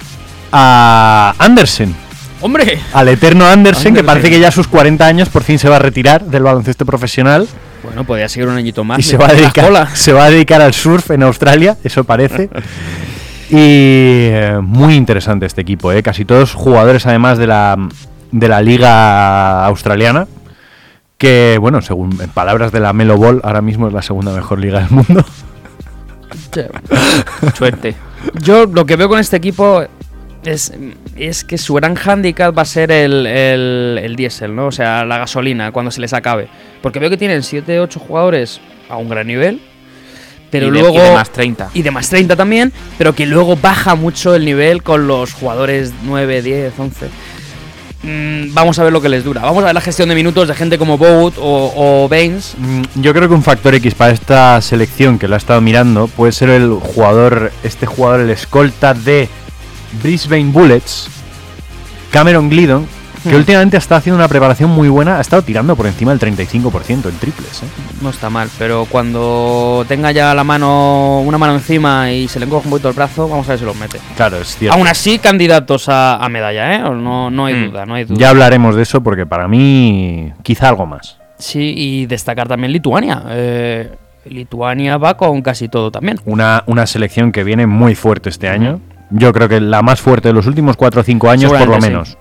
a 0.50 1.32
Andersen. 1.38 1.94
¡Hombre! 2.42 2.80
Al 2.92 3.08
eterno 3.08 3.46
Andersen, 3.46 3.94
que 3.94 4.02
parece 4.02 4.28
que 4.28 4.40
ya 4.40 4.48
a 4.48 4.50
sus 4.50 4.66
40 4.66 5.06
años 5.06 5.28
por 5.28 5.44
fin 5.44 5.58
se 5.60 5.68
va 5.68 5.76
a 5.76 5.78
retirar 5.78 6.24
del 6.24 6.42
baloncesto 6.42 6.84
profesional 6.84 7.46
Bueno, 7.84 8.04
podría 8.04 8.28
seguir 8.28 8.48
un 8.48 8.56
añito 8.56 8.82
más. 8.82 8.98
y 8.98 9.02
se 9.02 9.16
va, 9.16 9.28
a 9.28 9.32
dedicar, 9.32 9.88
se 9.94 10.12
va 10.12 10.24
a 10.24 10.30
dedicar 10.30 10.60
al 10.60 10.74
surf 10.74 11.12
en 11.12 11.22
Australia, 11.22 11.76
eso 11.84 12.02
parece. 12.02 12.50
y 13.50 14.26
eh, 14.28 14.58
muy 14.60 14.94
interesante 14.94 15.46
este 15.46 15.60
equipo, 15.60 15.92
¿eh? 15.92 16.02
casi 16.02 16.24
todos 16.24 16.52
jugadores 16.52 17.06
además 17.06 17.38
de 17.38 17.46
la, 17.46 17.76
de 18.32 18.48
la 18.48 18.60
liga 18.60 19.64
australiana, 19.64 20.26
que 21.18 21.58
bueno, 21.60 21.80
según 21.80 22.20
en 22.20 22.30
palabras 22.30 22.72
de 22.72 22.80
la 22.80 22.92
Melo 22.92 23.16
Ball, 23.18 23.40
ahora 23.44 23.62
mismo 23.62 23.86
es 23.86 23.92
la 23.92 24.02
segunda 24.02 24.32
mejor 24.32 24.58
liga 24.58 24.80
del 24.80 24.90
mundo. 24.90 25.24
Suerte. 27.56 27.94
Yo 28.40 28.66
lo 28.66 28.84
que 28.84 28.96
veo 28.96 29.08
con 29.08 29.18
este 29.20 29.36
equipo 29.36 29.84
es, 30.44 30.72
es 31.16 31.44
que 31.44 31.58
su 31.58 31.74
gran 31.74 31.96
handicap 31.96 32.56
va 32.56 32.62
a 32.62 32.66
ser 32.66 32.90
el, 32.90 33.26
el, 33.26 33.98
el 34.02 34.16
diésel, 34.16 34.54
¿no? 34.54 34.66
O 34.66 34.72
sea, 34.72 35.04
la 35.04 35.18
gasolina 35.18 35.70
cuando 35.72 35.90
se 35.90 36.00
les 36.00 36.12
acabe. 36.12 36.48
Porque 36.82 36.98
veo 36.98 37.10
que 37.10 37.16
tienen 37.16 37.42
7, 37.42 37.80
8 37.80 38.00
jugadores 38.00 38.60
a 38.88 38.96
un 38.96 39.08
gran 39.08 39.26
nivel. 39.26 39.60
Pero 40.50 40.66
Y 40.66 40.70
de- 40.70 40.80
luego. 40.80 40.96
y 40.96 41.00
de 41.00 41.12
más 41.14 41.30
30. 41.30 41.70
Y 41.74 41.82
de 41.82 41.90
más 41.90 42.08
30 42.10 42.36
también. 42.36 42.72
Pero 42.98 43.14
que 43.14 43.24
luego 43.26 43.56
baja 43.56 43.94
mucho 43.94 44.34
el 44.34 44.44
nivel 44.44 44.82
con 44.82 45.06
los 45.06 45.32
jugadores 45.32 45.92
9, 46.04 46.42
10, 46.42 46.72
11. 46.78 47.06
Mm, 48.04 48.52
vamos 48.52 48.78
a 48.80 48.84
ver 48.84 48.92
lo 48.92 49.00
que 49.00 49.08
les 49.08 49.22
dura. 49.22 49.42
Vamos 49.42 49.62
a 49.62 49.66
ver 49.66 49.74
la 49.74 49.80
gestión 49.80 50.08
de 50.08 50.16
minutos 50.16 50.48
de 50.48 50.54
gente 50.54 50.76
como 50.76 50.98
Boat 50.98 51.34
o, 51.38 51.72
o 52.04 52.08
Baines. 52.08 52.54
Mm, 52.58 52.82
Yo 53.00 53.14
creo 53.14 53.28
que 53.28 53.34
un 53.34 53.44
factor 53.44 53.74
X 53.76 53.94
para 53.94 54.12
esta 54.12 54.60
selección 54.60 55.18
que 55.20 55.28
lo 55.28 55.36
ha 55.36 55.38
estado 55.38 55.60
mirando 55.60 56.08
puede 56.08 56.32
ser 56.32 56.50
el 56.50 56.70
jugador, 56.72 57.52
este 57.62 57.86
jugador, 57.86 58.20
el 58.20 58.30
escolta 58.30 58.92
de 58.92 59.28
Brisbane 60.02 60.50
Bullets, 60.52 61.08
Cameron 62.10 62.48
Glidon, 62.48 62.86
que 63.22 63.30
Hmm. 63.30 63.36
últimamente 63.36 63.76
está 63.76 63.96
haciendo 63.96 64.16
una 64.18 64.26
preparación 64.26 64.68
muy 64.70 64.88
buena, 64.88 65.18
ha 65.18 65.20
estado 65.20 65.42
tirando 65.42 65.76
por 65.76 65.86
encima 65.86 66.10
del 66.10 66.18
35% 66.18 67.08
en 67.08 67.16
triples. 67.18 67.62
¿eh? 67.62 67.66
No 68.00 68.10
está 68.10 68.28
mal, 68.30 68.48
pero 68.58 68.84
cuando 68.90 69.84
tenga 69.86 70.10
ya 70.10 70.34
la 70.34 70.42
mano, 70.42 71.20
una 71.20 71.38
mano 71.38 71.54
encima 71.54 72.10
y 72.10 72.26
se 72.26 72.40
le 72.40 72.46
encoge 72.46 72.64
un 72.66 72.70
poquito 72.70 72.88
el 72.88 72.94
brazo, 72.94 73.28
vamos 73.28 73.46
a 73.46 73.50
ver 73.50 73.58
si 73.60 73.64
los 73.64 73.76
mete. 73.76 73.98
Claro, 74.16 74.38
es 74.38 74.56
cierto. 74.56 74.76
Aún 74.76 74.88
así, 74.88 75.18
candidatos 75.20 75.88
a, 75.88 76.16
a 76.16 76.28
medalla, 76.28 76.74
¿eh? 76.74 76.78
No, 76.80 77.30
no 77.30 77.46
hay 77.46 77.54
Mm. 77.54 77.70
duda, 77.70 77.86
no 77.86 77.94
hay 77.94 78.04
duda. 78.04 78.18
Ya 78.18 78.30
hablaremos 78.30 78.74
de 78.74 78.82
eso 78.82 79.00
porque 79.02 79.24
para 79.24 79.46
mí 79.46 80.32
quizá 80.42 80.68
algo 80.68 80.86
más. 80.86 81.18
Sí, 81.38 81.74
y 81.76 82.06
destacar 82.06 82.48
también 82.48 82.72
Lituania. 82.72 83.22
Eh, 83.28 83.88
Lituania 84.26 84.96
va 84.98 85.16
con 85.16 85.42
casi 85.42 85.68
todo 85.68 85.90
también. 85.92 86.20
Una, 86.24 86.62
una 86.66 86.86
selección 86.86 87.30
que 87.32 87.44
viene 87.44 87.66
muy 87.68 87.94
fuerte 87.94 88.28
este 88.30 88.48
año. 88.48 88.80
Yo 89.12 89.32
creo 89.32 89.48
que 89.48 89.60
la 89.60 89.82
más 89.82 90.00
fuerte 90.00 90.28
de 90.28 90.34
los 90.34 90.46
últimos 90.46 90.76
4 90.76 91.00
o 91.00 91.04
5 91.04 91.30
años, 91.30 91.52
por 91.52 91.68
lo 91.68 91.78
menos. 91.78 92.16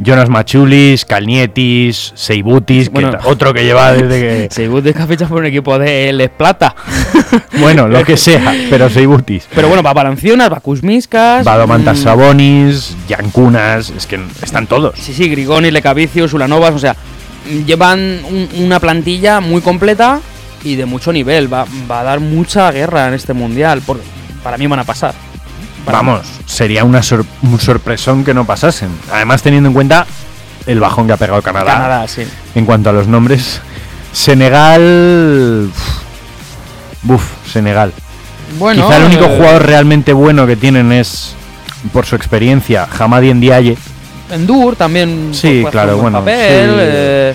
Jonas 0.00 0.28
Machulis, 0.28 1.04
Calnietis, 1.04 2.12
Seibutis, 2.16 2.88
que 2.88 2.94
Bueno. 2.94 3.16
otro 3.26 3.54
que 3.54 3.62
lleva 3.62 3.92
desde 3.92 4.48
que... 4.48 4.70
De 4.82 4.92
que 4.92 5.06
fichas 5.06 5.28
por 5.28 5.38
un 5.38 5.46
equipo 5.46 5.78
de 5.78 6.12
Les 6.12 6.30
Plata. 6.30 6.74
Bueno, 7.60 7.86
lo 7.88 8.04
que 8.04 8.16
sea, 8.16 8.52
pero 8.70 8.90
Seibutis. 8.90 9.46
Pero 9.54 9.68
bueno, 9.68 9.82
va 9.84 9.92
Balanciunas, 9.92 10.52
va 10.52 10.58
Kuzmiskas. 10.60 11.44
Badomantas 11.44 11.98
mm, 11.98 12.02
Sabonis, 12.02 12.96
Yankunas, 13.08 13.90
es 13.96 14.06
que 14.06 14.20
están 14.42 14.66
todos. 14.66 14.98
Sí, 14.98 15.14
sí, 15.14 15.28
Grigoni, 15.28 15.70
Lecavicius, 15.70 16.32
Ulanovas, 16.34 16.74
o 16.74 16.78
sea, 16.80 16.96
llevan 17.64 17.98
un- 18.28 18.48
una 18.64 18.80
plantilla 18.80 19.40
muy 19.40 19.60
completa 19.62 20.20
y 20.64 20.74
de 20.74 20.86
mucho 20.86 21.12
nivel. 21.12 21.52
Va, 21.52 21.66
va 21.88 22.00
a 22.00 22.04
dar 22.04 22.18
mucha 22.20 22.70
guerra 22.72 23.06
en 23.08 23.14
este 23.14 23.32
mundial. 23.32 23.80
por- 23.86 24.00
para 24.42 24.58
mí 24.58 24.66
van 24.66 24.80
a 24.80 24.84
pasar. 24.84 25.14
Vamos, 25.86 26.22
sería 26.46 26.84
una 26.84 27.02
sor- 27.02 27.26
un 27.42 27.58
sorpresón 27.60 28.24
que 28.24 28.32
no 28.34 28.44
pasasen. 28.44 28.88
Además, 29.12 29.42
teniendo 29.42 29.68
en 29.68 29.74
cuenta 29.74 30.06
el 30.66 30.80
bajón 30.80 31.06
que 31.06 31.12
ha 31.12 31.16
pegado 31.16 31.42
Canadá, 31.42 31.72
Canadá, 31.74 32.08
sí. 32.08 32.22
en 32.54 32.64
cuanto 32.64 32.90
a 32.90 32.92
los 32.92 33.06
nombres. 33.06 33.60
Senegal. 34.12 35.70
Buf, 37.02 37.24
Senegal. 37.50 37.92
Bueno, 38.58 38.86
Quizá 38.86 38.96
el 38.98 39.04
único 39.04 39.24
eh, 39.24 39.36
jugador 39.36 39.66
realmente 39.66 40.12
bueno 40.12 40.46
que 40.46 40.56
tienen 40.56 40.92
es, 40.92 41.34
por 41.92 42.06
su 42.06 42.16
experiencia, 42.16 42.86
Hamadi 42.98 43.32
Ndiaye. 43.34 43.76
Endur 44.30 44.76
también 44.76 45.30
Sí, 45.34 45.64
claro, 45.70 45.98
bueno, 45.98 46.20
papel. 46.20 46.70
sí. 46.70 46.76
eh, 46.78 47.34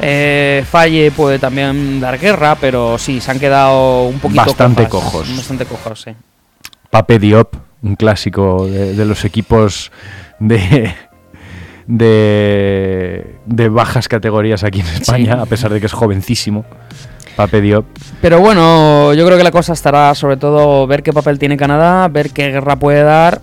eh, 0.00 0.64
Falle 0.70 1.10
puede 1.12 1.38
también 1.38 2.00
dar 2.00 2.18
guerra, 2.18 2.56
pero 2.60 2.98
sí, 2.98 3.20
se 3.20 3.30
han 3.30 3.38
quedado 3.40 4.04
un 4.04 4.18
poquito 4.18 4.44
Bastante 4.44 4.88
cojos. 4.88 5.34
Bastante 5.36 5.64
cojos, 5.64 6.02
sí. 6.02 6.10
Pape 6.90 7.18
Diop, 7.18 7.54
un 7.86 7.96
clásico 7.96 8.66
de, 8.66 8.94
de 8.94 9.04
los 9.04 9.24
equipos 9.24 9.90
de, 10.40 10.92
de, 11.86 13.36
de 13.46 13.68
bajas 13.68 14.08
categorías 14.08 14.64
aquí 14.64 14.80
en 14.80 14.86
España, 14.86 15.34
Sí. 15.34 15.40
a 15.40 15.46
pesar 15.46 15.72
de 15.72 15.80
que 15.80 15.86
es 15.86 15.92
jovencísimo. 15.92 16.64
Pape 17.36 17.60
Diop. 17.60 17.84
Pero 18.22 18.40
bueno, 18.40 19.12
yo 19.12 19.26
creo 19.26 19.36
que 19.36 19.44
la 19.44 19.50
cosa 19.50 19.74
estará 19.74 20.14
sobre 20.14 20.38
todo 20.38 20.86
ver 20.86 21.02
qué 21.02 21.12
papel 21.12 21.38
tiene 21.38 21.56
Canadá, 21.58 22.08
ver 22.08 22.30
qué 22.30 22.50
guerra 22.50 22.76
puede 22.76 23.02
dar. 23.02 23.42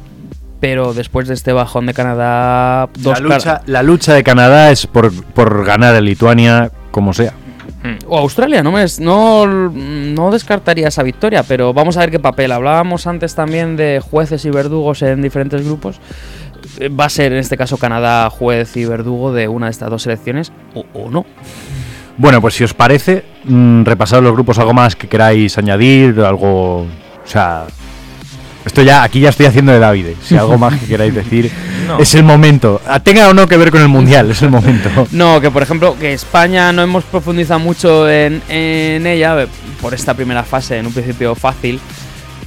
Pero 0.59 0.93
después 0.93 1.27
de 1.27 1.33
este 1.35 1.51
bajón 1.53 1.85
de 1.85 1.93
Canadá, 1.93 2.89
dos 2.97 3.19
La 3.19 3.35
lucha, 3.35 3.61
la 3.67 3.83
lucha 3.83 4.13
de 4.13 4.23
Canadá 4.23 4.71
es 4.71 4.87
por, 4.87 5.11
por 5.33 5.63
ganar 5.65 5.93
a 5.93 6.01
Lituania 6.01 6.71
como 6.89 7.13
sea. 7.13 7.33
O 8.07 8.17
Australia, 8.17 8.63
no, 8.63 8.71
me, 8.71 8.85
no, 8.99 9.45
no 9.45 10.31
descartaría 10.31 10.87
esa 10.87 11.03
victoria, 11.03 11.43
pero 11.43 11.73
vamos 11.73 11.97
a 11.97 12.01
ver 12.01 12.11
qué 12.11 12.19
papel. 12.19 12.51
Hablábamos 12.51 13.07
antes 13.07 13.35
también 13.35 13.75
de 13.75 13.99
jueces 13.99 14.45
y 14.45 14.49
verdugos 14.49 15.01
en 15.01 15.21
diferentes 15.21 15.65
grupos. 15.65 15.99
Eh, 16.79 16.89
Va 16.89 17.05
a 17.05 17.09
ser 17.09 17.33
en 17.33 17.39
este 17.39 17.57
caso 17.57 17.77
Canadá 17.77 18.29
juez 18.29 18.77
y 18.77 18.85
verdugo 18.85 19.33
de 19.33 19.47
una 19.47 19.65
de 19.65 19.71
estas 19.71 19.89
dos 19.89 20.03
selecciones, 20.03 20.53
o, 20.73 20.85
o 20.93 21.09
no. 21.09 21.25
Bueno, 22.17 22.39
pues 22.41 22.53
si 22.53 22.63
os 22.63 22.73
parece, 22.73 23.25
mm, 23.43 23.83
repasad 23.83 24.21
los 24.21 24.33
grupos, 24.33 24.59
algo 24.59 24.73
más 24.73 24.95
que 24.95 25.07
queráis 25.07 25.57
añadir, 25.57 26.19
algo... 26.21 26.81
O 26.81 26.87
sea... 27.25 27.65
Esto 28.65 28.81
ya, 28.81 29.03
aquí 29.03 29.19
ya 29.19 29.29
estoy 29.29 29.45
haciendo 29.45 29.71
de 29.71 29.79
David. 29.79 30.05
Si 30.23 30.35
algo 30.37 30.57
más 30.57 30.79
que 30.79 30.85
queráis 30.85 31.13
decir, 31.13 31.51
No. 31.87 31.99
es 31.99 32.13
el 32.15 32.23
momento. 32.23 32.81
Ah, 32.87 32.99
Tenga 33.01 33.27
o 33.29 33.33
no 33.33 33.47
que 33.47 33.57
ver 33.57 33.71
con 33.71 33.81
el 33.81 33.89
mundial, 33.89 34.31
es 34.31 34.41
el 34.41 34.49
momento. 34.49 34.89
No, 35.11 35.41
que 35.41 35.51
por 35.51 35.61
ejemplo, 35.63 35.97
que 35.99 36.13
España 36.13 36.71
no 36.71 36.81
hemos 36.81 37.03
profundizado 37.03 37.59
mucho 37.59 38.09
en, 38.09 38.41
en 38.49 39.05
ella 39.07 39.41
eh, 39.43 39.47
por 39.81 39.93
esta 39.93 40.13
primera 40.13 40.43
fase, 40.43 40.77
en 40.77 40.87
un 40.87 40.93
principio 40.93 41.35
fácil, 41.35 41.79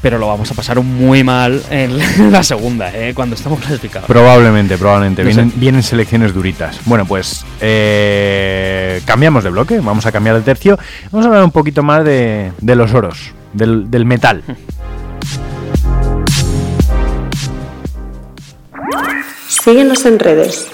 pero 0.02 0.18
lo 0.18 0.28
vamos 0.28 0.50
a 0.50 0.54
pasar 0.54 0.80
muy 0.80 1.22
mal 1.24 1.60
en 1.70 1.98
la 2.32 2.42
segunda, 2.42 2.90
eh, 2.94 3.12
cuando 3.14 3.34
estamos 3.36 3.60
clasificados. 3.60 4.06
Probablemente, 4.06 4.78
probablemente. 4.78 5.22
No. 5.22 5.28
Vienen, 5.28 5.52
vienen 5.56 5.82
selecciones 5.82 6.32
duritas. 6.32 6.78
Bueno, 6.86 7.04
pues 7.06 7.44
eh, 7.60 9.00
cambiamos 9.04 9.44
de 9.44 9.50
bloque, 9.50 9.80
vamos 9.80 10.06
a 10.06 10.12
cambiar 10.12 10.36
de 10.36 10.42
tercio. 10.42 10.78
Vamos 11.10 11.26
a 11.26 11.28
hablar 11.28 11.44
un 11.44 11.50
poquito 11.50 11.82
más 11.82 12.04
de, 12.04 12.52
de 12.60 12.76
los 12.76 12.94
oros, 12.94 13.32
del, 13.52 13.90
del 13.90 14.04
metal. 14.06 14.42
Síguenos 19.66 20.06
en 20.06 20.20
redes. 20.20 20.68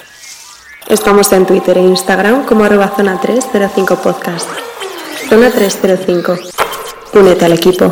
Estamos 0.87 1.33
en 1.33 1.47
Twitter 1.47 1.79
e 1.79 1.81
Instagram 1.81 2.45
como 2.45 2.65
arroba 2.65 2.93
zona 2.95 3.19
305 3.19 3.97
podcast. 4.03 4.47
Zona 5.31 5.51
305. 5.51 6.37
Únete 7.15 7.47
al 7.47 7.53
equipo. 7.55 7.91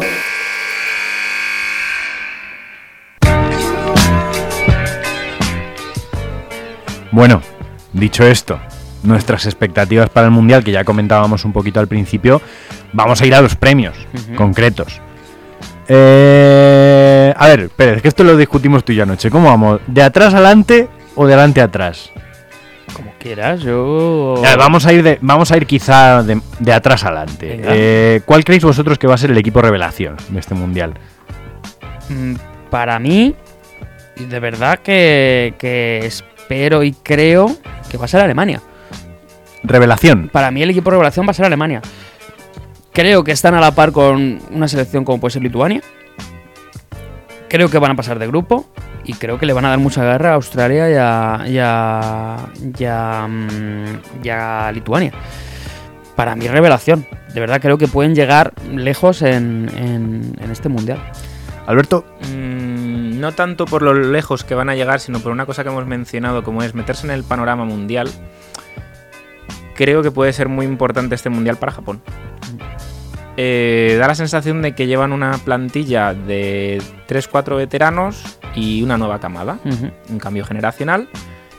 Bueno, 7.10 7.40
dicho 7.94 8.26
esto, 8.26 8.60
nuestras 9.02 9.46
expectativas 9.46 10.10
para 10.10 10.26
el 10.26 10.32
mundial, 10.32 10.62
que 10.62 10.72
ya 10.72 10.84
comentábamos 10.84 11.46
un 11.46 11.54
poquito 11.54 11.80
al 11.80 11.88
principio, 11.88 12.42
vamos 12.92 13.22
a 13.22 13.26
ir 13.26 13.34
a 13.34 13.40
los 13.40 13.56
premios 13.56 13.96
concretos. 14.36 15.00
Eh, 15.88 17.19
a 17.40 17.46
ver, 17.48 17.70
Pérez, 17.70 18.02
que 18.02 18.08
esto 18.08 18.22
lo 18.22 18.36
discutimos 18.36 18.84
tú 18.84 18.92
y 18.92 18.96
yo 18.96 19.04
anoche. 19.04 19.30
¿Cómo 19.30 19.48
vamos? 19.48 19.80
¿De 19.86 20.02
atrás 20.02 20.34
adelante 20.34 20.88
o 21.14 21.26
de 21.26 21.32
adelante 21.32 21.62
atrás? 21.62 22.10
Como 22.92 23.14
quieras, 23.18 23.60
yo... 23.62 24.34
Ya, 24.42 24.56
vamos 24.56 24.84
a 24.84 24.92
ir 24.92 25.02
de, 25.02 25.18
vamos 25.22 25.50
a 25.50 25.56
ir 25.56 25.64
quizá 25.64 26.22
de, 26.22 26.38
de 26.58 26.72
atrás 26.72 27.02
adelante. 27.02 27.58
Eh, 27.64 28.20
¿Cuál 28.26 28.44
creéis 28.44 28.62
vosotros 28.62 28.98
que 28.98 29.06
va 29.06 29.14
a 29.14 29.18
ser 29.18 29.30
el 29.30 29.38
equipo 29.38 29.62
revelación 29.62 30.16
de 30.28 30.38
este 30.38 30.54
mundial? 30.54 30.92
Mm, 32.10 32.34
Para 32.68 32.98
mí, 32.98 33.34
de 34.16 34.38
verdad 34.40 34.80
que, 34.80 35.54
que 35.56 36.04
espero 36.04 36.82
y 36.82 36.92
creo 36.92 37.56
que 37.90 37.96
va 37.96 38.04
a 38.04 38.08
ser 38.08 38.20
Alemania. 38.20 38.60
Revelación. 39.62 40.28
Para 40.30 40.50
mí 40.50 40.62
el 40.62 40.68
equipo 40.68 40.90
revelación 40.90 41.26
va 41.26 41.30
a 41.30 41.34
ser 41.34 41.46
Alemania. 41.46 41.80
Creo 42.92 43.24
que 43.24 43.32
están 43.32 43.54
a 43.54 43.60
la 43.60 43.70
par 43.70 43.92
con 43.92 44.40
una 44.50 44.68
selección 44.68 45.06
como 45.06 45.20
puede 45.20 45.32
ser 45.32 45.42
Lituania. 45.42 45.80
Creo 47.50 47.68
que 47.68 47.78
van 47.78 47.90
a 47.90 47.96
pasar 47.96 48.18
de 48.18 48.26
grupo 48.28 48.70
y 49.04 49.14
creo 49.14 49.38
que 49.38 49.44
le 49.44 49.52
van 49.52 49.64
a 49.64 49.70
dar 49.70 49.78
mucha 49.78 50.04
guerra 50.04 50.30
a 50.30 50.34
Australia 50.34 50.88
y 50.88 50.94
a, 50.94 51.44
y 51.48 51.58
a- 51.58 52.48
y 52.78 52.84
a, 52.84 53.26
mm, 53.28 53.84
y 54.24 54.28
a 54.30 54.70
Lituania. 54.72 55.12
Para 56.16 56.36
mí, 56.36 56.46
revelación. 56.46 57.06
De 57.34 57.40
verdad, 57.40 57.60
creo 57.60 57.76
que 57.76 57.88
pueden 57.88 58.14
llegar 58.14 58.52
lejos 58.72 59.22
en, 59.22 59.68
en- 59.76 60.36
en 60.40 60.50
este 60.50 60.68
mundial. 60.68 60.98
Alberto, 61.66 62.04
Mm, 62.32 63.18
no 63.20 63.32
tanto 63.32 63.66
por 63.66 63.82
lo 63.82 63.92
lejos 63.94 64.44
que 64.44 64.54
van 64.54 64.70
a 64.70 64.74
llegar, 64.74 65.00
sino 65.00 65.18
por 65.20 65.32
una 65.32 65.44
cosa 65.46 65.62
que 65.64 65.68
hemos 65.70 65.86
mencionado, 65.86 66.42
como 66.44 66.62
es 66.62 66.74
meterse 66.74 67.06
en 67.06 67.10
el 67.12 67.24
panorama 67.24 67.64
mundial. 67.64 68.08
Creo 69.74 70.02
que 70.02 70.10
puede 70.10 70.32
ser 70.32 70.48
muy 70.48 70.66
importante 70.66 71.14
este 71.14 71.30
mundial 71.30 71.56
para 71.56 71.72
Japón. 71.72 72.00
Eh, 73.42 73.96
da 73.98 74.06
la 74.06 74.14
sensación 74.14 74.60
de 74.60 74.74
que 74.74 74.86
llevan 74.86 75.14
una 75.14 75.38
plantilla 75.38 76.12
de 76.12 76.82
3-4 77.08 77.56
veteranos 77.56 78.22
y 78.54 78.82
una 78.82 78.98
nueva 78.98 79.18
camada. 79.18 79.58
Un 80.10 80.18
cambio 80.18 80.44
generacional 80.44 81.08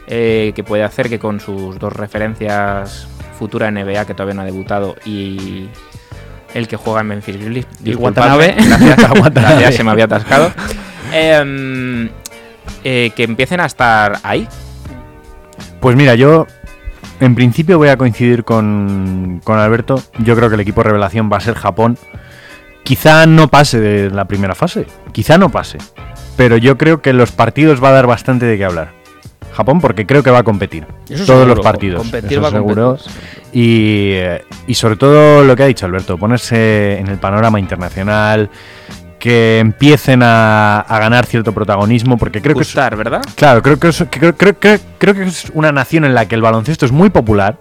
eh, 0.06 0.52
que 0.56 0.64
puede 0.64 0.84
hacer 0.84 1.10
que 1.10 1.18
con 1.18 1.40
sus 1.40 1.80
dos 1.80 1.92
referencias 1.92 3.08
futura 3.40 3.72
NBA 3.72 4.06
que 4.06 4.14
todavía 4.14 4.36
no 4.36 4.42
ha 4.44 4.46
debutado 4.46 4.96
y 5.06 5.70
el 6.54 6.68
que 6.68 6.76
juega 6.76 7.02
en 7.02 7.08
Memphis 7.08 7.38
Grizzlies 7.38 7.66
gracias, 7.80 9.12
Watanabe. 9.20 9.56
gracias, 9.56 9.76
se 9.76 9.84
me 9.84 9.90
había 9.90 10.06
atascado 10.06 10.52
Em, 11.12 12.10
eh, 12.84 13.10
que 13.16 13.24
empiecen 13.24 13.60
a 13.60 13.66
estar 13.66 14.20
ahí 14.22 14.48
Pues 15.80 15.96
mira, 15.96 16.14
yo 16.14 16.46
en 17.22 17.36
principio 17.36 17.78
voy 17.78 17.90
a 17.90 17.98
coincidir 17.98 18.44
con, 18.44 19.42
con 19.44 19.60
Alberto. 19.60 20.02
Yo 20.18 20.36
creo 20.36 20.50
que 20.50 20.56
el 20.56 20.62
equipo 20.62 20.84
revelación 20.84 21.30
va 21.32 21.38
a 21.38 21.40
ser 21.40 21.54
Japón. 21.54 21.98
Quizá 22.84 23.28
no 23.28 23.48
pase 23.48 23.80
de 23.80 24.10
la 24.10 24.26
primera 24.26 24.56
fase, 24.56 24.88
quizá 25.12 25.38
no 25.38 25.50
pase. 25.50 25.78
Pero 26.36 26.58
yo 26.58 26.78
creo 26.80 27.02
que 27.02 27.14
los 27.14 27.32
partidos 27.32 27.82
va 27.82 27.90
a 27.90 27.92
dar 27.92 28.08
bastante 28.08 28.48
de 28.48 28.58
qué 28.58 28.66
hablar. 28.66 28.94
Japón 29.54 29.82
porque 29.82 30.08
creo 30.08 30.24
que 30.24 30.32
va 30.32 30.40
a 30.40 30.44
competir. 30.44 30.88
Eso 31.08 31.26
todos 31.26 31.42
seguro, 31.42 31.56
los 31.56 31.60
partidos. 31.60 32.02
competir 32.02 32.32
eso 32.32 32.42
va 32.42 32.50
seguro. 32.50 32.98
Y, 33.54 34.14
eh, 34.14 34.44
y 34.66 34.74
sobre 34.74 34.96
todo 34.96 35.44
lo 35.44 35.56
que 35.56 35.64
ha 35.64 35.68
dicho 35.68 35.86
Alberto, 35.86 36.18
ponerse 36.18 36.98
en 36.98 37.08
el 37.08 37.18
panorama 37.18 37.60
internacional, 37.60 38.50
que 39.22 39.60
empiecen 39.60 40.24
a, 40.24 40.80
a 40.80 41.00
ganar 41.00 41.28
cierto 41.28 41.54
protagonismo, 41.54 42.18
porque 42.18 42.42
creo 42.42 42.56
que 42.56 42.64
es, 42.64 42.68
gustar 42.70 42.96
¿verdad? 42.96 43.22
Claro, 43.36 43.62
creo 43.62 43.80
que, 43.80 43.90
es, 43.90 43.98
que 44.10 44.20
creo, 44.20 44.36
creo- 44.36 44.58
creo- 44.60 44.80
creo 44.98 45.14
que 45.14 45.24
es 45.24 45.52
una 45.54 45.72
nación 45.72 46.06
en 46.06 46.16
la 46.16 46.28
que 46.28 46.34
el 46.34 46.42
baloncesto 46.42 46.88
es 46.88 46.92
muy 46.92 47.12
popular. 47.12 47.58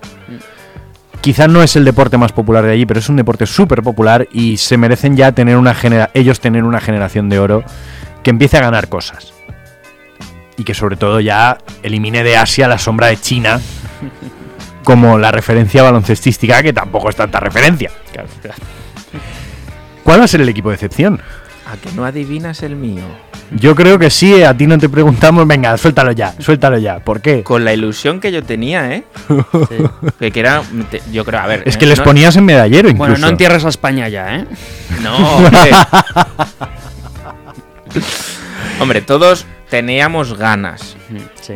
Quizá 1.21 1.49
no 1.49 1.63
es 1.63 1.77
el 1.77 1.85
deporte 1.85 2.17
más 2.17 2.33
popular 2.33 2.65
de 2.65 2.73
allí, 2.73 2.87
pero 2.87 2.99
es 2.99 3.09
un 3.11 3.17
deporte 3.17 3.45
súper 3.45 3.83
popular 3.83 4.27
y 4.33 4.57
se 4.57 4.79
merecen 4.79 5.17
ya 5.19 5.33
tener 5.33 5.59
una 5.59 5.75
genera 5.75 6.09
ellos 6.15 6.41
tener 6.41 6.65
una 6.65 6.81
generación 6.81 7.29
de 7.29 7.39
oro 7.39 7.63
que 8.23 8.31
empiece 8.31 8.57
a 8.57 8.61
ganar 8.63 8.89
cosas. 8.89 9.35
Y 10.57 10.65
que 10.65 10.73
sobre 10.73 10.97
todo 10.97 11.21
ya 11.21 11.59
elimine 11.83 12.23
de 12.25 12.39
Asia 12.39 12.69
la 12.69 12.79
sombra 12.79 13.09
de 13.09 13.19
China 13.19 13.61
como 14.83 15.19
la 15.19 15.31
referencia 15.31 15.83
baloncestística, 15.83 16.63
que 16.63 16.73
tampoco 16.73 17.11
es 17.11 17.17
tanta 17.17 17.39
referencia. 17.39 17.91
¿Cuál 20.03 20.21
va 20.21 20.25
a 20.25 20.29
ser 20.29 20.41
el 20.41 20.49
equipo 20.49 20.71
de 20.71 20.77
excepción? 20.77 21.21
A 21.73 21.77
que 21.77 21.91
no 21.93 22.05
adivinas 22.05 22.62
el 22.62 22.77
mío 22.77 23.03
Yo 23.53 23.75
creo 23.75 23.99
que 23.99 24.11
sí, 24.11 24.43
a 24.43 24.57
ti 24.57 24.66
no 24.66 24.79
te 24.79 24.89
preguntamos, 24.89 25.47
venga, 25.47 25.77
suéltalo 25.77 26.12
ya, 26.12 26.35
suéltalo 26.39 26.79
ya. 26.79 26.99
¿Por 27.01 27.21
qué? 27.21 27.43
con 27.43 27.64
la 27.64 27.73
ilusión 27.73 28.21
que 28.21 28.31
yo 28.33 28.43
tenía 28.43 28.93
eh 28.95 29.05
que, 30.18 30.31
que 30.31 30.41
era 30.41 30.62
te- 30.91 31.03
yo 31.12 31.25
creo 31.25 31.41
a 31.41 31.47
ver 31.47 31.62
Es 31.66 31.77
eh, 31.77 31.79
que 31.79 31.87
les 31.87 31.99
no- 31.99 32.05
ponías 32.05 32.37
en 32.37 32.45
medallero 32.45 32.89
incluso. 32.89 33.11
Bueno, 33.12 33.18
no 33.18 33.29
entierres 33.29 33.64
a 33.64 33.68
España 33.68 34.09
ya, 34.09 34.37
¿eh? 34.37 34.45
No, 35.03 35.16
hombre. 35.37 35.71
hombre, 38.81 39.01
todos 39.03 39.47
teníamos 39.68 40.37
ganas. 40.37 40.97
Sí, 41.41 41.55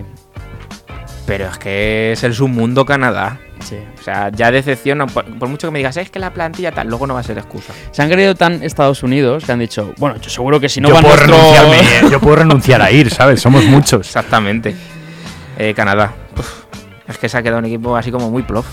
Pero 1.26 1.46
es 1.48 1.58
que 1.58 2.12
es 2.12 2.22
el 2.24 2.34
submundo 2.34 2.84
Canadá. 2.84 3.38
Sí. 3.64 3.76
O 3.98 4.02
sea, 4.02 4.30
ya 4.30 4.50
decepciona. 4.50 5.06
Por, 5.06 5.24
por 5.38 5.48
mucho 5.48 5.66
que 5.68 5.72
me 5.72 5.78
digas, 5.80 5.96
es 5.96 6.10
que 6.10 6.18
la 6.18 6.32
plantilla 6.32 6.70
tal, 6.72 6.88
luego 6.88 7.06
no 7.06 7.14
va 7.14 7.20
a 7.20 7.22
ser 7.24 7.38
excusa. 7.38 7.72
Se 7.90 8.02
han 8.02 8.10
creído 8.10 8.34
tan 8.34 8.62
Estados 8.62 9.02
Unidos 9.02 9.44
que 9.44 9.52
han 9.52 9.58
dicho, 9.58 9.92
bueno, 9.98 10.16
yo 10.20 10.30
seguro 10.30 10.60
que 10.60 10.68
si 10.68 10.80
no 10.80 10.88
yo, 10.88 10.94
van 10.94 11.02
puedo 11.04 11.16
nuestros- 11.16 11.40
renunciarme, 11.58 12.10
yo 12.12 12.20
puedo 12.20 12.36
renunciar 12.36 12.82
a 12.82 12.90
ir, 12.90 13.10
¿sabes? 13.10 13.40
Somos 13.40 13.64
muchos. 13.64 14.06
Exactamente. 14.06 14.74
Eh, 15.58 15.72
Canadá. 15.74 16.12
Uf, 16.38 16.64
es 17.08 17.18
que 17.18 17.28
se 17.28 17.36
ha 17.38 17.42
quedado 17.42 17.58
un 17.58 17.64
equipo 17.66 17.96
así 17.96 18.10
como 18.10 18.30
muy 18.30 18.42
plof. 18.42 18.66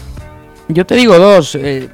Yo 0.68 0.86
te 0.86 0.96
digo 0.96 1.18
dos. 1.18 1.56
eh, 1.56 1.90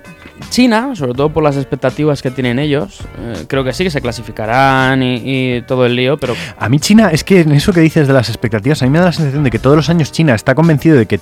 China, 0.51 0.95
sobre 0.95 1.13
todo 1.15 1.29
por 1.33 1.41
las 1.43 1.57
expectativas 1.57 2.21
que 2.21 2.29
tienen 2.29 2.59
ellos, 2.59 2.99
eh, 3.19 3.45
creo 3.47 3.63
que 3.63 3.73
sí 3.73 3.83
que 3.83 3.89
se 3.89 4.01
clasificarán 4.01 5.01
y, 5.01 5.21
y 5.57 5.61
todo 5.63 5.87
el 5.87 5.95
lío, 5.95 6.15
pero 6.17 6.35
A 6.59 6.69
mí 6.69 6.79
China, 6.79 7.09
es 7.11 7.23
que 7.23 7.41
en 7.41 7.53
eso 7.53 7.73
que 7.73 7.79
dices 7.81 8.07
de 8.07 8.13
las 8.13 8.29
expectativas, 8.29 8.79
a 8.83 8.85
mí 8.85 8.91
me 8.91 8.99
da 8.99 9.05
la 9.05 9.11
sensación 9.13 9.43
de 9.43 9.49
que 9.49 9.57
todos 9.57 9.75
los 9.75 9.89
años 9.89 10.11
China 10.11 10.35
está 10.35 10.53
convencido 10.53 10.95
de 10.95 11.07
que 11.07 11.19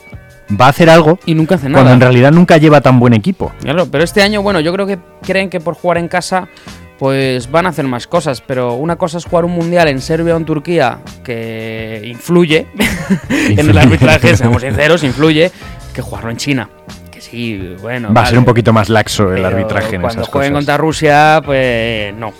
va 0.59 0.67
a 0.67 0.69
hacer 0.69 0.89
algo 0.89 1.19
y 1.25 1.33
nunca 1.35 1.57
cuando 1.57 1.79
nada. 1.79 1.93
en 1.93 2.01
realidad 2.01 2.31
nunca 2.31 2.57
lleva 2.57 2.81
tan 2.81 2.99
buen 2.99 3.13
equipo. 3.13 3.51
Claro, 3.61 3.87
pero 3.91 4.03
este 4.03 4.21
año, 4.21 4.41
bueno, 4.41 4.59
yo 4.59 4.71
creo 4.73 4.85
que 4.85 4.99
creen 5.21 5.49
que 5.49 5.59
por 5.59 5.75
jugar 5.75 5.97
en 5.97 6.07
casa, 6.07 6.47
pues 6.99 7.49
van 7.51 7.65
a 7.65 7.69
hacer 7.69 7.85
más 7.85 8.07
cosas. 8.07 8.41
Pero 8.41 8.73
una 8.75 8.95
cosa 8.97 9.17
es 9.17 9.25
jugar 9.25 9.45
un 9.45 9.51
mundial 9.51 9.87
en 9.87 10.01
Serbia 10.01 10.33
o 10.33 10.37
en 10.37 10.45
Turquía, 10.45 10.99
que 11.23 12.01
influye 12.05 12.67
en 13.29 13.35
el 13.47 13.59
Influye. 13.59 13.79
arbitraje, 13.79 14.37
seamos 14.37 14.61
sinceros, 14.61 15.03
influye, 15.03 15.51
que 15.93 16.01
jugarlo 16.01 16.29
en 16.31 16.37
China. 16.37 16.69
Sí, 17.29 17.75
bueno. 17.81 18.13
Va 18.13 18.21
a 18.21 18.25
ser 18.27 18.37
un 18.37 18.45
poquito 18.45 18.71
más 18.71 18.87
laxo 18.89 19.29
el 19.29 19.35
pero 19.35 19.47
arbitraje 19.47 19.95
en 19.95 20.01
Cuando 20.01 20.21
esas 20.21 20.31
jueguen 20.31 20.53
cosas. 20.53 20.59
contra 20.61 20.77
Rusia, 20.77 21.41
pues 21.43 22.13
no. 22.15 22.31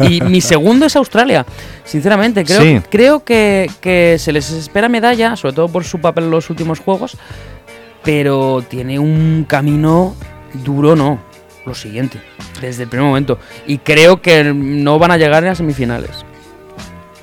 y 0.08 0.20
mi 0.22 0.40
segundo 0.40 0.86
es 0.86 0.96
Australia. 0.96 1.44
Sinceramente, 1.84 2.44
creo, 2.44 2.60
Sí. 2.62 2.80
creo 2.90 3.24
que, 3.24 3.70
que 3.80 4.16
se 4.18 4.32
les 4.32 4.50
espera 4.50 4.88
medalla, 4.88 5.36
sobre 5.36 5.54
todo 5.54 5.68
por 5.68 5.84
su 5.84 6.00
papel 6.00 6.24
en 6.24 6.30
los 6.30 6.48
últimos 6.50 6.80
juegos, 6.80 7.16
pero 8.02 8.62
tiene 8.66 8.98
un 8.98 9.44
camino 9.48 10.14
duro, 10.54 10.96
no. 10.96 11.20
Lo 11.66 11.74
siguiente, 11.74 12.18
desde 12.60 12.82
el 12.84 12.88
primer 12.88 13.06
momento. 13.06 13.38
Y 13.66 13.78
creo 13.78 14.20
que 14.20 14.44
no 14.54 14.98
van 14.98 15.10
a 15.10 15.16
llegar 15.16 15.46
a 15.46 15.54
semifinales. 15.54 16.24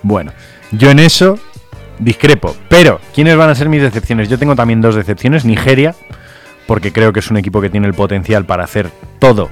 Bueno, 0.04 0.32
yo 0.72 0.90
en 0.90 0.98
eso 1.00 1.38
discrepo. 2.00 2.56
Pero, 2.68 3.00
¿quiénes 3.14 3.36
van 3.36 3.50
a 3.52 3.56
ser 3.56 3.70
mis 3.70 3.84
decepciones? 3.84 4.30
Yo 4.30 4.40
tengo 4.40 4.56
también 4.56 4.82
dos 4.82 4.96
decepciones. 4.96 5.46
Nigeria, 5.46 5.94
porque 6.72 6.94
creo 6.94 7.12
que 7.12 7.20
es 7.20 7.30
un 7.30 7.36
equipo 7.36 7.60
que 7.60 7.70
tiene 7.70 7.86
el 7.86 7.94
potencial 7.94 8.46
para 8.46 8.64
hacer 8.64 8.90
todo. 9.20 9.50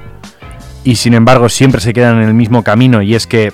Y 0.86 0.96
sin 0.96 1.14
embargo, 1.14 1.50
siempre 1.50 1.82
se 1.82 1.92
quedan 1.92 2.22
en 2.22 2.30
el 2.30 2.34
mismo 2.34 2.64
camino. 2.64 3.02
Y 3.02 3.14
es 3.14 3.28
que 3.28 3.52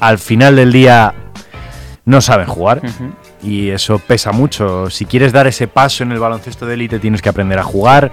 al 0.00 0.16
final 0.16 0.56
del 0.56 0.72
día 0.72 1.12
no 2.06 2.22
saben 2.22 2.46
jugar. 2.46 2.80
Y 3.42 3.68
eso 3.68 3.98
pesa 3.98 4.32
mucho. 4.32 4.88
Si 4.88 5.04
quieres 5.04 5.30
dar 5.30 5.46
ese 5.46 5.68
paso 5.68 6.04
en 6.04 6.12
el 6.12 6.20
baloncesto 6.20 6.64
de 6.64 6.72
élite, 6.72 6.98
tienes 6.98 7.20
que 7.20 7.28
aprender 7.28 7.58
a 7.58 7.64
jugar. 7.64 8.12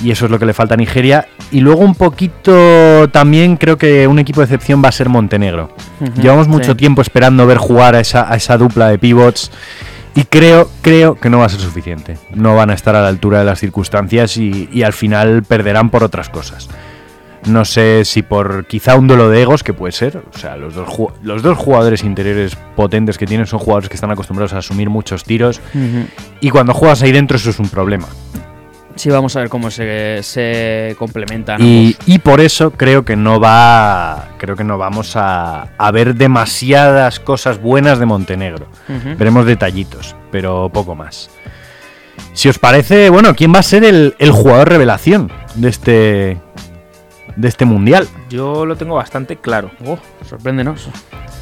Y 0.00 0.12
eso 0.12 0.26
es 0.26 0.30
lo 0.30 0.38
que 0.38 0.46
le 0.46 0.54
falta 0.54 0.74
a 0.74 0.76
Nigeria. 0.76 1.26
Y 1.50 1.58
luego 1.58 1.80
un 1.80 1.96
poquito 1.96 3.10
también 3.10 3.56
creo 3.56 3.76
que 3.76 4.06
un 4.06 4.20
equipo 4.20 4.38
de 4.38 4.44
excepción 4.44 4.84
va 4.84 4.90
a 4.90 4.92
ser 4.92 5.08
Montenegro. 5.08 5.74
Llevamos 6.22 6.46
mucho 6.46 6.70
sí. 6.70 6.76
tiempo 6.76 7.02
esperando 7.02 7.44
ver 7.44 7.58
jugar 7.58 7.96
a 7.96 8.00
esa, 8.00 8.32
a 8.32 8.36
esa 8.36 8.56
dupla 8.56 8.86
de 8.86 9.00
pivots. 9.00 9.50
Y 10.14 10.24
creo, 10.24 10.68
creo 10.80 11.16
que 11.16 11.28
no 11.28 11.38
va 11.38 11.46
a 11.46 11.48
ser 11.48 11.60
suficiente. 11.60 12.16
No 12.34 12.54
van 12.54 12.70
a 12.70 12.74
estar 12.74 12.94
a 12.94 13.02
la 13.02 13.08
altura 13.08 13.40
de 13.40 13.44
las 13.44 13.58
circunstancias 13.58 14.36
y, 14.36 14.68
y 14.72 14.82
al 14.82 14.92
final 14.92 15.42
perderán 15.42 15.90
por 15.90 16.04
otras 16.04 16.28
cosas. 16.28 16.68
No 17.46 17.66
sé 17.66 18.04
si 18.06 18.22
por 18.22 18.66
quizá 18.66 18.94
un 18.94 19.06
duelo 19.06 19.28
de 19.28 19.42
egos, 19.42 19.62
que 19.62 19.74
puede 19.74 19.92
ser. 19.92 20.22
O 20.34 20.38
sea, 20.38 20.56
los 20.56 20.74
dos, 20.74 20.88
los 21.22 21.42
dos 21.42 21.58
jugadores 21.58 22.02
interiores 22.02 22.56
potentes 22.74 23.18
que 23.18 23.26
tienen 23.26 23.46
son 23.46 23.58
jugadores 23.58 23.88
que 23.88 23.96
están 23.96 24.10
acostumbrados 24.10 24.54
a 24.54 24.58
asumir 24.58 24.88
muchos 24.88 25.24
tiros. 25.24 25.60
Y 26.40 26.50
cuando 26.50 26.72
juegas 26.72 27.02
ahí 27.02 27.12
dentro 27.12 27.36
eso 27.36 27.50
es 27.50 27.58
un 27.58 27.68
problema. 27.68 28.06
Sí, 28.96 29.10
vamos 29.10 29.34
a 29.34 29.40
ver 29.40 29.48
cómo 29.48 29.70
se, 29.70 30.22
se 30.22 30.94
complementan. 30.98 31.60
Y, 31.60 32.18
por 32.20 32.40
eso 32.40 32.70
creo 32.70 33.04
que 33.04 33.16
no 33.16 33.40
va. 33.40 34.28
Creo 34.38 34.56
que 34.56 34.64
no 34.64 34.78
vamos 34.78 35.16
a, 35.16 35.68
a 35.76 35.90
ver 35.90 36.14
demasiadas 36.14 37.18
cosas 37.20 37.60
buenas 37.60 37.98
de 37.98 38.06
Montenegro. 38.06 38.66
Veremos 39.18 39.46
detallitos, 39.46 40.14
pero 40.30 40.70
poco 40.72 40.94
más. 40.94 41.30
Si 42.32 42.48
os 42.48 42.58
parece, 42.58 43.10
bueno, 43.10 43.34
¿quién 43.34 43.52
va 43.54 43.58
a 43.58 43.64
ser 43.64 43.84
el, 43.84 44.14
el 44.18 44.30
jugador 44.30 44.68
revelación 44.68 45.30
de 45.54 45.68
este. 45.68 46.40
de 47.36 47.48
este 47.48 47.64
mundial? 47.64 48.08
Yo 48.30 48.64
lo 48.64 48.76
tengo 48.76 48.94
bastante 48.94 49.36
claro. 49.36 49.70
Oh, 49.84 49.98
sorpréndenos. 50.24 50.88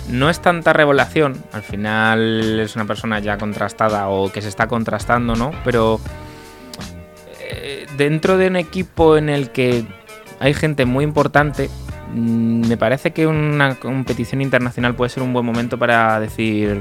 No 0.09 0.29
es 0.31 0.41
tanta 0.41 0.73
revelación, 0.73 1.43
al 1.53 1.63
final 1.63 2.61
es 2.61 2.75
una 2.75 2.87
persona 2.87 3.21
ya 3.21 3.39
contrastada 3.39 4.09
o 4.09 4.33
que 4.33 4.43
se 4.43 4.49
está 4.49 4.67
contrastando, 4.67 5.37
¿no? 5.37 5.53
Pero 5.65 6.01
eh, 7.53 7.87
dentro 7.97 8.37
de 8.39 8.47
un 8.49 8.57
equipo 8.57 9.17
en 9.17 9.29
el 9.29 9.51
que 9.51 9.85
hay 10.41 10.55
gente 10.55 10.87
muy 10.87 11.05
importante, 11.05 11.69
mm, 12.15 12.67
me 12.69 12.77
parece 12.77 13.13
que 13.13 13.27
una 13.27 13.75
competición 13.77 14.41
internacional 14.41 14.95
puede 14.95 15.11
ser 15.11 15.23
un 15.23 15.33
buen 15.33 15.45
momento 15.47 15.79
para 15.79 16.19
decir 16.21 16.81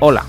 hola. 0.00 0.24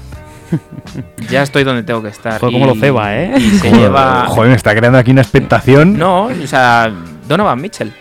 ya 1.32 1.42
estoy 1.44 1.64
donde 1.64 1.84
tengo 1.84 2.02
que 2.04 2.10
estar. 2.10 2.40
Joder, 2.40 2.54
cómo 2.54 2.66
lo 2.68 2.76
ceba, 2.76 3.16
¿eh? 3.16 3.34
Y 3.38 3.50
se 3.52 3.70
Como- 3.70 3.82
lleva. 3.82 4.26
Joder, 4.28 4.50
me 4.50 4.56
está 4.56 4.76
creando 4.76 4.98
aquí 5.00 5.12
una 5.12 5.22
expectación. 5.22 5.98
No, 5.98 6.26
o 6.26 6.48
sea, 6.48 6.92
Donovan 7.28 7.60
Mitchell. 7.62 7.94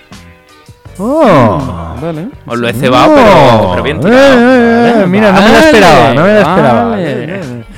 Oh. 0.99 1.97
Vale. 2.01 2.28
Os 2.47 2.59
lo 2.59 2.68
he 2.68 2.72
cebado, 2.74 3.12
Oh. 3.12 3.16
pero, 3.16 3.70
pero 3.70 3.82
bien 3.82 4.01
tirado. 4.01 4.38
Eh, 4.38 5.03
eh, 5.03 5.07
mira, 5.07 5.32
no 5.32 5.40
me 5.40 5.49
lo 5.49 5.57
esperaba, 5.59 6.14
no 6.14 6.22
me 6.22 6.32
lo 6.34 6.40
esperaba. 6.40 6.97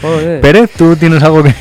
Joder. 0.02 0.40
Pérez, 0.40 0.70
tú 0.76 0.96
tienes 0.96 1.22
algo 1.22 1.42
que. 1.42 1.54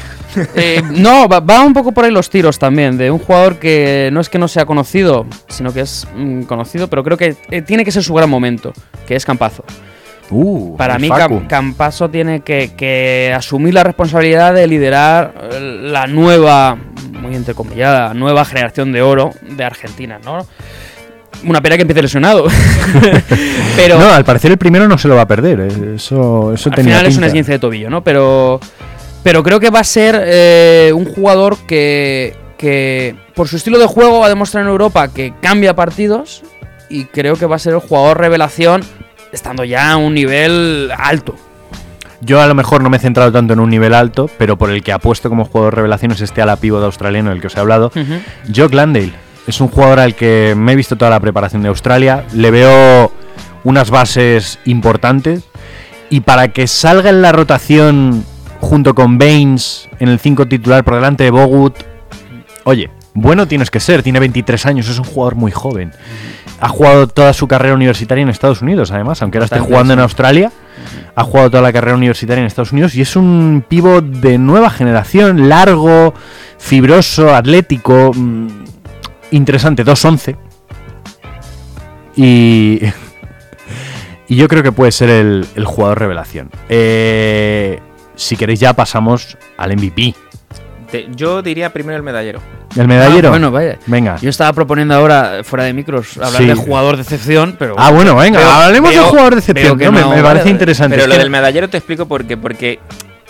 Eh, 0.55 0.81
no, 0.91 1.27
va, 1.27 1.39
va 1.39 1.61
un 1.61 1.73
poco 1.73 1.91
por 1.91 2.05
ahí 2.05 2.11
los 2.11 2.29
tiros 2.29 2.57
también, 2.59 2.97
de 2.97 3.11
un 3.11 3.19
jugador 3.19 3.57
que 3.59 4.09
no 4.11 4.19
es 4.21 4.29
que 4.29 4.39
no 4.39 4.47
sea 4.47 4.65
conocido, 4.65 5.25
sino 5.47 5.73
que 5.73 5.81
es 5.81 6.07
mm, 6.15 6.43
conocido, 6.43 6.87
pero 6.87 7.03
creo 7.03 7.17
que 7.17 7.35
eh, 7.51 7.61
tiene 7.61 7.83
que 7.85 7.91
ser 7.91 8.03
su 8.03 8.13
gran 8.13 8.29
momento, 8.29 8.73
que 9.07 9.15
es 9.15 9.25
Campazo. 9.25 9.63
Uh, 10.29 10.75
Para 10.77 10.97
mí. 10.97 11.09
Cam- 11.09 11.47
Campazo 11.47 12.09
tiene 12.09 12.39
que, 12.41 12.71
que 12.75 13.33
asumir 13.35 13.73
la 13.73 13.83
responsabilidad 13.83 14.53
de 14.53 14.65
liderar 14.67 15.33
eh, 15.51 15.59
la 15.83 16.07
nueva, 16.07 16.77
muy 17.11 17.35
entrecomillada, 17.35 18.13
nueva 18.13 18.45
generación 18.45 18.91
de 18.91 19.01
oro 19.01 19.31
de 19.41 19.63
Argentina, 19.63 20.19
¿no? 20.23 20.39
Una 21.45 21.61
pena 21.61 21.75
que 21.75 21.81
empiece 21.81 22.01
lesionado. 22.01 22.45
pero 23.75 23.99
No, 23.99 24.11
al 24.13 24.23
parecer 24.23 24.51
el 24.51 24.57
primero 24.57 24.87
no 24.87 24.97
se 24.97 25.07
lo 25.07 25.15
va 25.15 25.23
a 25.23 25.27
perder. 25.27 25.59
Eso, 25.95 26.53
eso 26.53 26.69
al 26.69 26.75
tenía 26.75 26.93
final 26.95 27.11
es 27.11 27.17
un 27.17 27.23
esguince 27.25 27.51
de 27.53 27.59
tobillo, 27.59 27.89
¿no? 27.89 28.01
Pero, 28.03 28.59
pero 29.23 29.41
creo 29.43 29.59
que 29.59 29.69
va 29.69 29.79
a 29.79 29.83
ser 29.83 30.21
eh, 30.25 30.91
un 30.93 31.05
jugador 31.05 31.57
que, 31.65 32.35
que, 32.57 33.15
por 33.33 33.47
su 33.47 33.55
estilo 33.55 33.79
de 33.79 33.87
juego, 33.87 34.19
va 34.19 34.27
a 34.27 34.29
demostrar 34.29 34.63
en 34.63 34.69
Europa 34.69 35.07
que 35.07 35.33
cambia 35.41 35.75
partidos 35.75 36.43
y 36.89 37.05
creo 37.05 37.35
que 37.35 37.45
va 37.45 37.55
a 37.55 37.59
ser 37.59 37.73
el 37.73 37.79
jugador 37.79 38.19
revelación 38.19 38.83
estando 39.31 39.63
ya 39.63 39.91
a 39.91 39.97
un 39.97 40.13
nivel 40.13 40.91
alto. 40.97 41.35
Yo 42.21 42.41
a 42.41 42.47
lo 42.47 42.55
mejor 42.55 42.81
no 42.81 42.89
me 42.89 42.97
he 42.97 42.99
centrado 43.01 43.31
tanto 43.31 43.53
en 43.53 43.59
un 43.59 43.69
nivel 43.69 43.93
alto, 43.93 44.29
pero 44.37 44.57
por 44.57 44.69
el 44.69 44.81
que 44.81 44.93
apuesto 44.93 45.27
como 45.27 45.43
jugador 45.43 45.75
revelación 45.75 46.11
es 46.13 46.21
este 46.21 46.41
ala 46.41 46.55
pívot 46.55 46.83
australiano 46.83 47.31
del 47.31 47.41
que 47.41 47.47
os 47.47 47.57
he 47.57 47.59
hablado. 47.59 47.91
Jock 48.55 48.73
Landale 48.73 49.11
es 49.45 49.59
un 49.59 49.67
jugador 49.67 49.99
al 49.99 50.15
que 50.15 50.53
me 50.55 50.71
he 50.71 50.75
visto 50.75 50.95
toda 50.95 51.11
la 51.11 51.19
preparación 51.19 51.63
de 51.63 51.67
Australia. 51.69 52.23
Le 52.33 52.49
veo 52.49 53.11
unas 53.65 53.89
bases 53.89 54.59
importantes. 54.65 55.43
Y 56.09 56.21
para 56.21 56.49
que 56.49 56.67
salga 56.67 57.09
en 57.09 57.21
la 57.21 57.31
rotación 57.31 58.23
junto 58.63 58.95
con 58.95 59.17
Baines 59.17 59.89
en 59.99 60.09
el 60.09 60.19
5 60.19 60.47
titular 60.47 60.83
por 60.83 60.95
delante 60.95 61.25
de 61.25 61.29
Bogut, 61.29 61.75
oye, 62.63 62.89
bueno 63.13 63.47
tienes 63.47 63.69
que 63.69 63.79
ser. 63.79 64.01
Tiene 64.01 64.19
23 64.19 64.65
años, 64.65 64.89
es 64.89 64.97
un 64.97 65.03
jugador 65.03 65.35
muy 65.35 65.51
joven. 65.51 65.91
Ha 66.59 66.69
jugado 66.69 67.07
toda 67.07 67.33
su 67.33 67.47
carrera 67.47 67.75
universitaria 67.75 68.21
en 68.21 68.29
Estados 68.29 68.61
Unidos, 68.61 68.91
además, 68.91 69.21
aunque 69.21 69.37
ahora 69.37 69.45
esté 69.45 69.59
jugando 69.59 69.93
en. 69.93 69.99
Australia. 69.99 70.51
Ha 71.15 71.23
jugado 71.23 71.51
toda 71.51 71.61
la 71.61 71.71
carrera 71.71 71.95
universitaria 71.95 72.41
en 72.41 72.47
Estados 72.47 72.71
Unidos 72.71 72.95
y 72.95 73.01
es 73.01 73.15
un 73.15 73.63
pívot 73.67 74.03
de 74.03 74.37
nueva 74.37 74.69
generación, 74.69 75.47
largo, 75.47 76.13
fibroso, 76.57 77.35
atlético, 77.35 78.11
mm, 78.15 78.47
interesante, 79.31 79.83
2'11. 79.83 80.35
Y, 82.15 82.81
y 84.27 84.35
yo 84.35 84.47
creo 84.47 84.63
que 84.63 84.71
puede 84.71 84.91
ser 84.91 85.09
el, 85.09 85.45
el 85.55 85.65
jugador 85.65 85.99
revelación. 85.99 86.49
Eh, 86.69 87.79
si 88.15 88.35
queréis 88.37 88.59
ya 88.59 88.73
pasamos 88.73 89.37
al 89.57 89.71
MVP. 89.75 90.13
Te- 90.91 91.07
yo 91.15 91.41
diría 91.41 91.71
primero 91.73 91.97
el 91.97 92.03
medallero. 92.03 92.39
¿El 92.75 92.87
medallero? 92.87 93.27
Ah, 93.29 93.31
bueno, 93.31 93.49
vaya. 93.51 93.77
Venga. 93.87 94.17
Yo 94.21 94.29
estaba 94.29 94.53
proponiendo 94.53 94.93
ahora, 94.95 95.41
fuera 95.43 95.63
de 95.65 95.73
micros, 95.73 96.17
hablar 96.17 96.41
Sí. 96.41 96.45
de 96.45 96.55
jugador 96.55 96.95
de 96.97 97.01
excepción, 97.03 97.55
pero. 97.57 97.75
Ah, 97.77 97.89
bueno, 97.91 98.15
venga, 98.15 98.39
Veo- 98.39 98.49
hablemos 98.49 98.91
del 98.91 99.03
jugador 99.03 99.33
de 99.33 99.39
excepción. 99.39 99.77
que 99.77 99.85
no, 99.85 99.91
me, 99.91 100.01
no, 100.01 100.09
me 100.09 100.21
parece 100.21 100.39
vale. 100.45 100.51
interesante. 100.51 100.95
Pero 100.95 101.03
Es 101.03 101.09
lo 101.09 101.15
que- 101.15 101.19
del 101.19 101.29
medallero 101.31 101.67
te 101.69 101.77
explico 101.77 102.07
por 102.07 102.25
qué. 102.25 102.37
Porque 102.37 102.79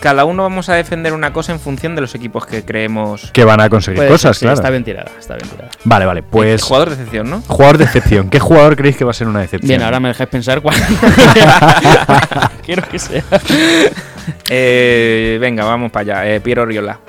cada 0.02 0.26
uno 0.26 0.44
vamos 0.44 0.68
a 0.68 0.74
defender 0.76 1.14
una 1.14 1.32
cosa 1.32 1.54
en 1.54 1.60
función 1.62 1.96
de 1.96 2.02
los 2.02 2.14
equipos 2.16 2.46
que 2.46 2.64
creemos. 2.66 3.32
que 3.32 3.46
van 3.46 3.62
a 3.62 3.70
conseguir 3.70 3.98
puede 3.98 4.10
cosas, 4.10 4.36
ser, 4.36 4.36
sí, 4.36 4.46
claro. 4.46 4.56
Está 4.56 4.70
bien 4.70 4.84
tirada, 4.84 5.12
está 5.18 5.36
bien 5.36 5.48
tirada. 5.50 5.70
Vale, 5.86 6.06
vale, 6.06 6.24
pues. 6.24 6.62
Jugador 6.64 6.90
de 6.90 6.96
excepción, 6.96 7.30
¿no? 7.30 7.42
Jugador 7.48 7.78
de 7.78 7.84
excepción. 7.86 8.30
¿Qué 8.30 8.40
jugador 8.40 8.76
creéis 8.76 8.98
que 8.98 9.06
va 9.06 9.12
a 9.12 9.14
ser 9.14 9.28
una 9.30 9.40
decepción? 9.40 9.70
Bien, 9.70 9.82
ahora 9.84 10.02
me 10.02 10.10
dejáis 10.10 10.30
pensar 10.30 10.62
cuál. 10.62 10.76
Quiero 12.66 12.84
que 12.90 13.00
sea. 13.00 13.24
Eh, 14.50 15.38
venga, 15.42 15.64
vamos 15.66 15.92
para 15.92 16.20
allá. 16.22 16.34
Eh, 16.36 16.42
Piero 16.42 16.64
Oriola. 16.64 17.00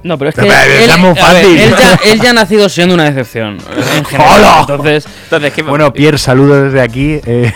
No, 0.00 0.16
pero 0.16 0.30
es 0.30 0.36
que. 0.36 0.42
Él, 0.42 0.90
es 0.90 0.98
muy 0.98 1.08
a 1.10 1.12
ver, 1.12 1.42
fácil. 1.44 1.58
él, 1.58 1.70
ya, 1.76 1.98
él 2.12 2.20
ya 2.20 2.30
ha 2.30 2.32
nacido 2.32 2.68
siendo 2.68 2.94
una 2.94 3.04
decepción. 3.10 3.58
En 3.96 4.04
general. 4.04 4.32
¡Hola! 4.38 4.56
Entonces. 4.60 5.08
Entonces, 5.24 5.52
¿qué 5.52 5.62
Bueno, 5.62 5.92
Pierre, 5.92 6.18
saludo 6.18 6.62
desde 6.64 6.80
aquí. 6.80 7.20
eh, 7.26 7.52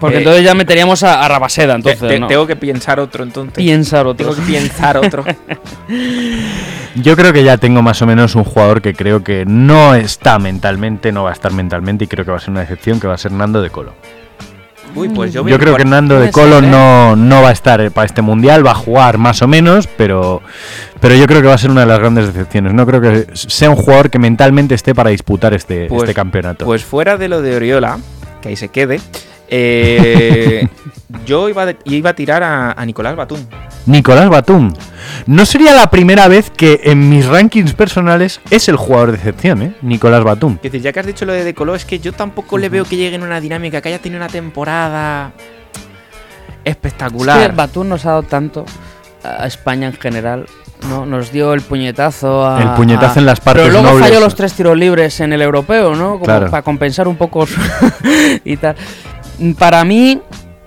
Porque 0.00 0.16
Eh, 0.16 0.18
entonces 0.20 0.44
ya 0.44 0.54
meteríamos 0.54 1.02
a, 1.02 1.22
a 1.22 1.28
Rabaseda, 1.28 1.72
te- 1.74 1.76
entonces. 1.76 2.08
te- 2.08 2.18
¿no? 2.20 2.26
tengo 2.26 2.46
que 2.46 2.56
pensar 2.56 2.98
otro 3.00 3.22
entonces. 3.22 3.52
Piensar 3.54 4.06
otro. 4.06 4.30
Tengo 4.30 4.34
que 4.46 4.50
pensar 4.52 4.96
otro. 4.96 5.24
yo 6.94 7.16
creo 7.16 7.32
que 7.32 7.44
ya 7.44 7.58
tengo 7.58 7.82
más 7.82 8.00
o 8.02 8.06
menos 8.06 8.34
un 8.34 8.44
jugador 8.44 8.80
que 8.80 8.94
creo 8.94 9.22
que 9.22 9.44
no 9.46 9.94
está 9.94 10.38
mentalmente, 10.38 11.12
no 11.12 11.24
va 11.24 11.30
a 11.30 11.32
estar 11.34 11.52
mentalmente 11.52 12.04
y 12.04 12.06
creo 12.06 12.24
que 12.24 12.30
va 12.30 12.38
a 12.38 12.40
ser 12.40 12.50
una 12.50 12.60
decepción, 12.60 12.98
que 12.98 13.06
va 13.08 13.14
a 13.14 13.18
ser 13.18 13.32
Nando 13.32 13.60
de 13.60 13.70
Colo. 13.70 13.92
Uy, 14.94 15.08
pues 15.08 15.32
yo, 15.32 15.44
creo 15.44 15.76
que 15.76 15.84
Nando 15.84 16.20
de 16.20 16.30
Colo 16.30 16.58
¿eh? 16.58 16.62
no, 16.62 17.16
no 17.16 17.42
va 17.42 17.48
a 17.48 17.52
estar 17.52 17.80
eh, 17.80 17.90
para 17.90 18.06
este 18.06 18.22
mundial, 18.22 18.64
va 18.64 18.72
a 18.72 18.76
jugar 18.76 19.18
más 19.18 19.42
o 19.42 19.48
menos, 19.48 19.88
pero, 19.96 20.40
pero 21.00 21.14
yo 21.14 21.26
creo 21.26 21.42
que 21.42 21.48
va 21.48 21.54
a 21.54 21.58
ser 21.58 21.70
una 21.70 21.80
de 21.80 21.86
las 21.86 21.98
grandes 21.98 22.28
decepciones. 22.28 22.72
No 22.74 22.86
creo 22.86 23.00
que 23.00 23.26
sea 23.34 23.70
un 23.70 23.76
jugador 23.76 24.10
que 24.10 24.18
mentalmente 24.18 24.74
esté 24.74 24.94
para 24.94 25.10
disputar 25.10 25.52
este, 25.52 25.86
Pues- 25.86 26.02
este 26.02 26.14
campeonato. 26.14 26.64
Pues 26.64 26.84
fuera 26.84 27.16
de 27.16 27.28
lo 27.28 27.42
de 27.42 27.56
Oriola, 27.56 27.98
que 28.40 28.50
ahí 28.50 28.56
se 28.56 28.68
quede, 28.68 29.00
eh, 29.48 30.68
yo 31.26 31.48
iba, 31.48 31.66
de- 31.66 31.76
iba 31.84 32.10
a 32.10 32.14
tirar 32.14 32.42
a, 32.42 32.72
a 32.72 32.84
Nicolás 32.86 33.16
Batum. 33.16 33.40
Nicolás 33.86 34.28
Batum. 34.30 34.72
No 35.26 35.44
sería 35.44 35.74
la 35.74 35.90
primera 35.90 36.26
vez 36.28 36.50
que 36.50 36.80
en 36.84 37.08
mis 37.10 37.26
rankings 37.26 37.74
personales 37.74 38.40
es 38.50 38.68
el 38.68 38.76
jugador 38.76 39.10
de 39.12 39.18
excepción, 39.18 39.62
¿eh? 39.62 39.74
Nicolás 39.82 40.24
Batum. 40.24 40.56
Es 40.56 40.62
decir, 40.72 40.80
ya 40.82 40.92
que 40.92 41.00
has 41.00 41.06
dicho 41.06 41.24
lo 41.26 41.32
de 41.32 41.44
De 41.44 41.54
Colo, 41.54 41.74
es 41.74 41.84
que 41.84 41.98
yo 41.98 42.12
tampoco 42.12 42.56
le 42.58 42.68
veo 42.70 42.84
que 42.84 42.96
llegue 42.96 43.16
en 43.16 43.22
una 43.22 43.40
dinámica, 43.40 43.80
que 43.82 43.88
haya 43.90 43.98
tenido 44.00 44.18
una 44.20 44.28
temporada 44.30 45.32
espectacular. 46.64 47.40
Es 47.42 47.48
que 47.48 47.54
Batún 47.54 47.88
nos 47.88 48.04
ha 48.06 48.10
dado 48.10 48.22
tanto 48.22 48.64
a 49.22 49.46
España 49.46 49.86
en 49.88 49.94
general. 49.94 50.46
¿no? 50.88 51.06
Nos 51.06 51.32
dio 51.32 51.54
el 51.54 51.62
puñetazo 51.62 52.46
a. 52.46 52.60
El 52.62 52.68
puñetazo 52.70 53.18
a- 53.18 53.20
en 53.20 53.26
las 53.26 53.40
partes 53.40 53.62
Pero 53.64 53.72
luego 53.72 53.88
nobles. 53.94 54.08
falló 54.08 54.20
los 54.20 54.34
tres 54.34 54.52
tiros 54.52 54.76
libres 54.76 55.18
en 55.20 55.32
el 55.32 55.40
europeo, 55.40 55.94
¿no? 55.94 56.12
Como 56.14 56.24
Claro. 56.24 56.50
para 56.50 56.62
compensar 56.62 57.08
un 57.08 57.16
poco 57.16 57.46
su- 57.46 57.58
y 58.44 58.56
tal. 58.58 58.76
Para 59.58 59.84
mí. 59.84 60.20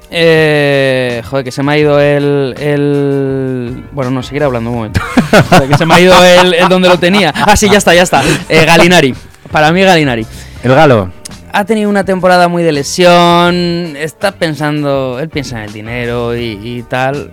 eh, 0.09 1.21
joder, 1.29 1.43
que 1.43 1.51
se 1.51 1.63
me 1.63 1.73
ha 1.73 1.77
ido 1.77 1.99
el, 1.99 2.55
el. 2.57 3.85
Bueno, 3.91 4.11
no, 4.11 4.23
seguiré 4.23 4.45
hablando 4.45 4.69
un 4.69 4.75
momento. 4.77 5.01
Joder, 5.49 5.69
que 5.69 5.77
se 5.77 5.85
me 5.85 5.95
ha 5.95 5.99
ido 5.99 6.13
el, 6.23 6.53
el 6.53 6.69
donde 6.69 6.87
lo 6.87 6.97
tenía. 6.97 7.33
Ah, 7.35 7.55
sí, 7.57 7.69
ya 7.69 7.77
está, 7.77 7.93
ya 7.93 8.03
está. 8.03 8.21
Eh, 8.49 8.65
Galinari. 8.65 9.13
Para 9.51 9.71
mí, 9.71 9.81
Galinari. 9.81 10.25
El 10.63 10.73
galo. 10.73 11.11
ha 11.51 11.65
tenido 11.65 11.89
una 11.89 12.03
temporada 12.03 12.47
muy 12.47 12.63
de 12.63 12.71
lesión, 12.71 13.95
está 13.97 14.31
pensando, 14.31 15.19
él 15.19 15.29
piensa 15.29 15.57
en 15.59 15.65
el 15.65 15.73
dinero 15.73 16.35
y, 16.35 16.59
y 16.63 16.83
tal. 16.83 17.31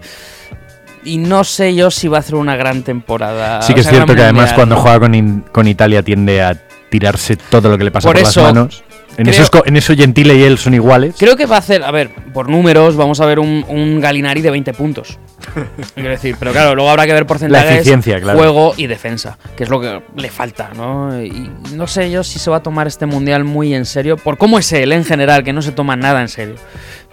Y 1.04 1.18
no 1.18 1.44
sé 1.44 1.74
yo 1.74 1.90
si 1.90 2.08
va 2.08 2.18
a 2.18 2.20
hacer 2.20 2.34
una 2.34 2.56
gran 2.56 2.82
temporada. 2.82 3.60
Sí 3.62 3.74
que 3.74 3.80
o 3.80 3.82
es 3.82 3.88
cierto 3.88 4.14
que 4.14 4.22
además 4.22 4.52
cuando 4.54 4.76
juega 4.76 5.00
con, 5.00 5.44
con 5.52 5.68
Italia 5.68 6.02
tiende 6.02 6.42
a 6.42 6.54
tirarse 6.90 7.36
todo 7.36 7.68
lo 7.68 7.76
que 7.78 7.84
le 7.84 7.90
pasa 7.90 8.08
Por 8.08 8.16
por, 8.16 8.28
eso, 8.28 8.42
las 8.42 8.54
manos. 8.54 8.84
En, 9.16 9.24
creo- 9.24 9.30
eso 9.34 9.42
es 9.42 9.50
co- 9.50 9.62
en 9.64 9.76
eso 9.76 9.94
Gentile 9.94 10.34
y 10.34 10.42
él 10.42 10.58
son 10.58 10.74
iguales. 10.74 11.14
Creo 11.18 11.36
que 11.36 11.46
va 11.46 11.56
a 11.56 11.58
hacer, 11.60 11.84
a 11.84 11.90
ver, 11.90 12.10
por 12.32 12.48
números, 12.48 12.96
vamos 12.96 13.20
a 13.20 13.26
ver 13.26 13.38
un, 13.38 13.64
un 13.68 14.00
Galinari 14.00 14.40
de 14.42 14.50
20 14.50 14.72
puntos. 14.74 15.18
Quiero 15.94 16.08
decir, 16.10 16.36
pero 16.38 16.52
claro, 16.52 16.74
luego 16.74 16.90
habrá 16.90 17.06
que 17.06 17.12
ver 17.12 17.26
porcentajes, 17.26 17.72
eficiencia, 17.76 18.20
claro. 18.20 18.38
juego 18.38 18.74
y 18.76 18.86
defensa, 18.86 19.38
que 19.56 19.64
es 19.64 19.70
lo 19.70 19.80
que 19.80 20.02
le 20.16 20.30
falta, 20.30 20.70
¿no? 20.74 21.22
Y 21.22 21.50
no 21.74 21.86
sé 21.86 22.10
yo 22.10 22.24
si 22.24 22.38
se 22.38 22.50
va 22.50 22.56
a 22.56 22.62
tomar 22.62 22.86
este 22.86 23.06
mundial 23.06 23.44
muy 23.44 23.74
en 23.74 23.84
serio, 23.84 24.16
por 24.16 24.36
cómo 24.38 24.58
es 24.58 24.72
él 24.72 24.90
en 24.92 25.04
general, 25.04 25.44
que 25.44 25.52
no 25.52 25.62
se 25.62 25.72
toma 25.72 25.96
nada 25.96 26.20
en 26.20 26.28
serio. 26.28 26.54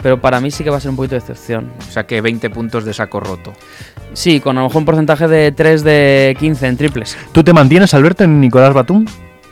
Pero 0.01 0.19
para 0.19 0.39
mí 0.39 0.49
sí 0.49 0.63
que 0.63 0.71
va 0.71 0.77
a 0.77 0.79
ser 0.79 0.89
un 0.89 0.95
poquito 0.95 1.13
de 1.15 1.19
excepción. 1.19 1.71
O 1.87 1.91
sea 1.91 2.07
que 2.07 2.21
20 2.21 2.49
puntos 2.49 2.83
de 2.85 2.93
saco 2.93 3.19
roto. 3.19 3.53
Sí, 4.13 4.39
con 4.39 4.57
a 4.57 4.61
lo 4.61 4.67
mejor 4.67 4.79
un 4.79 4.85
porcentaje 4.85 5.27
de 5.27 5.51
3 5.51 5.83
de 5.83 6.35
15 6.39 6.67
en 6.67 6.77
triples. 6.77 7.15
¿Tú 7.31 7.43
te 7.43 7.53
mantienes, 7.53 7.93
Alberto, 7.93 8.23
en 8.23 8.41
Nicolás 8.41 8.73
Batum? 8.73 9.05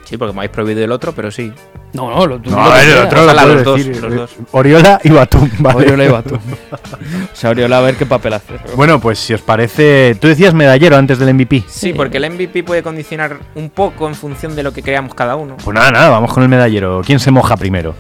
Sí, 0.09 0.17
porque 0.17 0.33
me 0.33 0.39
habéis 0.39 0.51
prohibido 0.51 0.83
el 0.83 0.91
otro, 0.91 1.13
pero 1.13 1.29
sí. 1.29 1.53
No, 1.93 2.09
no, 2.09 2.25
lo, 2.25 2.39
tú 2.39 2.49
No, 2.49 2.55
lo 2.55 2.63
a 2.63 2.79
que 2.79 2.87
ver, 2.87 2.97
el 2.97 3.03
otro 3.03 3.25
lo 3.25 3.33
los 3.33 3.63
dos, 3.63 3.85
decir, 3.85 4.01
los 4.01 4.11
eh, 4.11 4.15
dos. 4.15 4.31
Oriola 4.53 4.99
y 5.03 5.09
Batum. 5.11 5.49
vale. 5.59 5.77
Oriola 5.77 6.05
y 6.05 6.07
Batum. 6.07 6.39
o 6.71 7.35
sea, 7.35 7.51
Oriola 7.51 7.77
a 7.77 7.81
ver 7.81 7.95
qué 7.95 8.07
papel 8.07 8.33
hace. 8.33 8.55
Bueno, 8.75 8.99
pues 8.99 9.19
si 9.19 9.35
os 9.35 9.41
parece. 9.41 10.17
Tú 10.19 10.27
decías 10.27 10.55
medallero 10.55 10.97
antes 10.97 11.19
del 11.19 11.31
MVP. 11.35 11.63
Sí, 11.67 11.93
porque 11.93 12.17
el 12.17 12.27
MVP 12.27 12.63
puede 12.63 12.81
condicionar 12.81 13.37
un 13.53 13.69
poco 13.69 14.07
en 14.07 14.15
función 14.15 14.55
de 14.55 14.63
lo 14.63 14.73
que 14.73 14.81
creamos 14.81 15.13
cada 15.13 15.35
uno. 15.35 15.57
Pues 15.63 15.75
nada, 15.75 15.91
nada, 15.91 16.09
vamos 16.09 16.33
con 16.33 16.41
el 16.41 16.49
medallero. 16.49 17.03
¿Quién 17.05 17.19
se 17.19 17.29
moja 17.29 17.55
primero? 17.55 17.93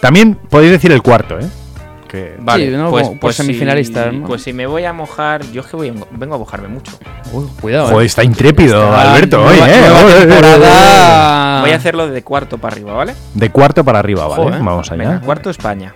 También 0.00 0.36
podéis 0.36 0.70
decir 0.70 0.92
el 0.92 1.02
cuarto, 1.02 1.40
¿eh? 1.40 1.48
Que 2.08 2.36
Vale, 2.38 2.70
¿no? 2.70 2.90
pues, 2.90 3.06
pues 3.20 3.36
si- 3.36 3.42
semifinalistas, 3.42 4.12
¿no? 4.14 4.26
Pues 4.26 4.42
si 4.42 4.52
me 4.54 4.66
voy 4.66 4.84
a 4.86 4.92
mojar, 4.94 5.44
yo 5.52 5.60
es 5.60 5.66
que 5.66 5.76
voy, 5.76 5.92
vengo 6.12 6.34
a 6.36 6.38
mojarme 6.38 6.68
mucho. 6.68 6.98
Uy, 7.32 7.46
cuidado. 7.60 7.88
Joder, 7.88 8.02
eh. 8.02 8.06
está 8.06 8.24
intrépido, 8.24 8.82
Está 8.82 9.12
Alberto, 9.12 9.44
hoy, 9.44 9.58
¿eh? 9.60 10.26
temporada. 10.26 11.60
Voy 11.60 11.70
a 11.70 11.76
hacerlo 11.76 12.08
de 12.08 12.22
cuarto 12.22 12.56
para 12.56 12.72
arriba, 12.74 12.94
¿vale? 12.94 13.14
De 13.34 13.50
cuarto 13.50 13.84
para 13.84 13.98
arriba, 13.98 14.26
¿vale? 14.26 14.42
Joder. 14.42 14.58
Vamos 14.62 14.90
allá. 14.90 15.02
Venga, 15.04 15.20
cuarto 15.20 15.50
España. 15.50 15.92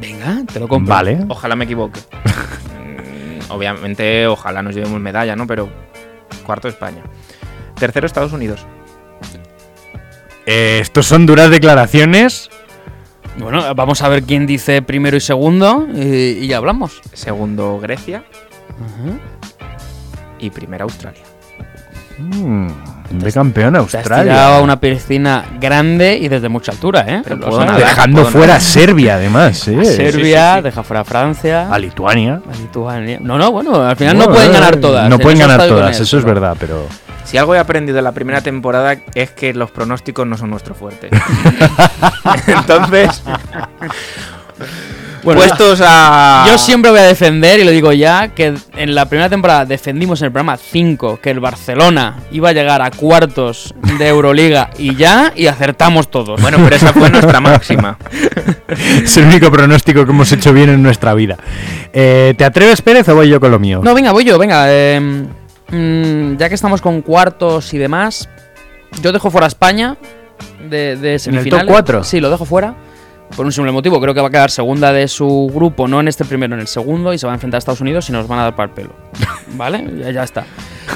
Venga, 0.00 0.42
te 0.52 0.60
lo 0.60 0.68
compro. 0.68 0.94
Vale. 0.94 1.18
Ojalá 1.28 1.56
me 1.56 1.64
equivoque. 1.64 2.00
Mm, 2.80 3.52
Obviamente, 3.52 4.26
ojalá 4.28 4.62
nos 4.62 4.74
llevemos 4.74 5.00
medalla, 5.00 5.34
¿no? 5.34 5.46
Pero 5.46 5.68
cuarto 6.46 6.68
España. 6.68 7.02
Tercero 7.78 8.06
Estados 8.06 8.32
Unidos. 8.32 8.64
Eh, 10.46 10.78
estos 10.80 11.06
son 11.06 11.26
duras 11.26 11.50
declaraciones. 11.50 12.50
Bueno, 13.40 13.74
vamos 13.74 14.02
a 14.02 14.08
ver 14.08 14.22
quién 14.22 14.46
dice 14.46 14.82
primero 14.82 15.16
y 15.16 15.20
segundo 15.20 15.86
y, 15.94 16.00
y 16.04 16.46
ya 16.46 16.58
hablamos. 16.58 17.00
Segundo 17.12 17.78
Grecia. 17.80 18.24
Y 20.38 20.50
primera 20.50 20.84
Australia. 20.84 21.22
Mm, 22.18 22.68
de 23.12 23.32
campeón 23.32 23.72
Te 23.72 23.78
has 23.80 23.86
tirado 23.88 24.14
a 24.14 24.44
Australia. 24.46 24.60
una 24.62 24.78
piscina 24.80 25.44
grande 25.58 26.18
y 26.18 26.28
desde 26.28 26.48
mucha 26.50 26.72
altura, 26.72 27.04
¿eh? 27.08 27.20
Pero 27.24 27.36
Lo 27.36 27.46
puedo 27.46 27.56
sabes. 27.60 27.72
nadar. 27.72 27.88
Dejando 27.88 28.16
puedo 28.22 28.30
fuera 28.30 28.54
a 28.54 28.58
nadar. 28.58 28.60
Serbia, 28.60 29.14
además. 29.14 29.68
¿eh? 29.68 29.80
A 29.80 29.84
Serbia, 29.84 30.52
sí, 30.52 30.58
sí. 30.58 30.64
deja 30.64 30.82
fuera 30.82 31.00
a 31.00 31.04
Francia. 31.04 31.72
A 31.72 31.78
Lituania. 31.78 32.40
a 32.50 32.56
Lituania. 32.56 33.18
No, 33.20 33.38
no, 33.38 33.50
bueno, 33.52 33.82
al 33.82 33.96
final 33.96 34.18
no 34.18 34.26
pueden 34.26 34.50
eh, 34.50 34.54
ganar 34.54 34.76
todas. 34.76 35.08
No 35.08 35.16
en 35.16 35.20
pueden 35.22 35.38
ganar 35.38 35.66
todas, 35.66 35.98
eso 35.98 36.18
es 36.18 36.24
verdad, 36.24 36.56
pero. 36.60 36.86
Si 37.30 37.38
algo 37.38 37.54
he 37.54 37.58
aprendido 37.58 37.98
en 37.98 38.04
la 38.04 38.12
primera 38.12 38.40
temporada 38.40 38.96
es 39.14 39.30
que 39.30 39.54
los 39.54 39.70
pronósticos 39.70 40.26
no 40.26 40.36
son 40.36 40.50
nuestro 40.50 40.74
fuerte. 40.74 41.10
Entonces, 42.48 43.22
Bueno, 45.22 45.40
puestos 45.40 45.80
a. 45.84 46.44
Yo 46.48 46.58
siempre 46.58 46.90
voy 46.90 46.98
a 47.00 47.04
defender, 47.04 47.60
y 47.60 47.64
lo 47.64 47.70
digo 47.70 47.92
ya, 47.92 48.28
que 48.34 48.54
en 48.76 48.94
la 48.94 49.04
primera 49.06 49.28
temporada 49.28 49.64
defendimos 49.64 50.20
en 50.22 50.26
el 50.26 50.32
programa 50.32 50.56
5 50.56 51.20
que 51.22 51.30
el 51.30 51.38
Barcelona 51.40 52.16
iba 52.32 52.48
a 52.48 52.52
llegar 52.52 52.82
a 52.82 52.90
cuartos 52.90 53.74
de 53.98 54.08
Euroliga 54.08 54.70
y 54.78 54.96
ya, 54.96 55.32
y 55.36 55.46
acertamos 55.46 56.10
todos. 56.10 56.40
Bueno, 56.42 56.58
pero 56.64 56.74
esa 56.74 56.92
fue 56.92 57.10
nuestra 57.10 57.38
máxima. 57.40 57.96
Es 59.04 59.16
el 59.18 59.26
único 59.26 59.52
pronóstico 59.52 60.04
que 60.04 60.10
hemos 60.10 60.32
hecho 60.32 60.52
bien 60.52 60.70
en 60.70 60.82
nuestra 60.82 61.14
vida. 61.14 61.36
Eh, 61.92 62.34
¿Te 62.36 62.44
atreves, 62.44 62.82
Pérez, 62.82 63.08
o 63.08 63.14
voy 63.14 63.28
yo 63.28 63.38
con 63.38 63.50
lo 63.52 63.58
mío? 63.60 63.80
No, 63.84 63.94
venga, 63.94 64.10
voy 64.12 64.24
yo, 64.24 64.36
venga. 64.38 64.64
eh, 64.68 65.26
mm, 65.70 66.36
ya 66.36 66.48
que 66.48 66.54
estamos 66.54 66.80
con 66.80 67.02
cuartos 67.02 67.72
y 67.74 67.78
demás, 67.78 68.28
yo 69.02 69.12
dejo 69.12 69.30
fuera 69.30 69.46
a 69.46 69.48
España 69.48 69.96
de, 70.68 70.96
de 70.96 71.12
top 71.14 71.20
semifinales. 71.20 71.66
cuatro? 71.72 72.04
Sí, 72.04 72.20
lo 72.20 72.30
dejo 72.30 72.44
fuera. 72.44 72.74
Por 73.36 73.46
un 73.46 73.52
simple 73.52 73.70
motivo, 73.70 74.00
creo 74.00 74.12
que 74.12 74.20
va 74.20 74.26
a 74.26 74.30
quedar 74.30 74.50
segunda 74.50 74.92
de 74.92 75.06
su 75.06 75.48
grupo, 75.54 75.86
no 75.86 76.00
en 76.00 76.08
este 76.08 76.24
primero, 76.24 76.54
en 76.54 76.60
el 76.60 76.66
segundo, 76.66 77.12
y 77.14 77.18
se 77.18 77.26
va 77.26 77.32
a 77.32 77.36
enfrentar 77.36 77.58
a 77.58 77.60
Estados 77.60 77.80
Unidos 77.80 78.08
y 78.08 78.12
nos 78.12 78.26
van 78.26 78.40
a 78.40 78.42
dar 78.42 78.56
para 78.56 78.68
el 78.70 78.74
pelo. 78.74 78.90
¿Vale? 79.54 79.88
Ya, 80.00 80.10
ya 80.10 80.22
está. 80.24 80.44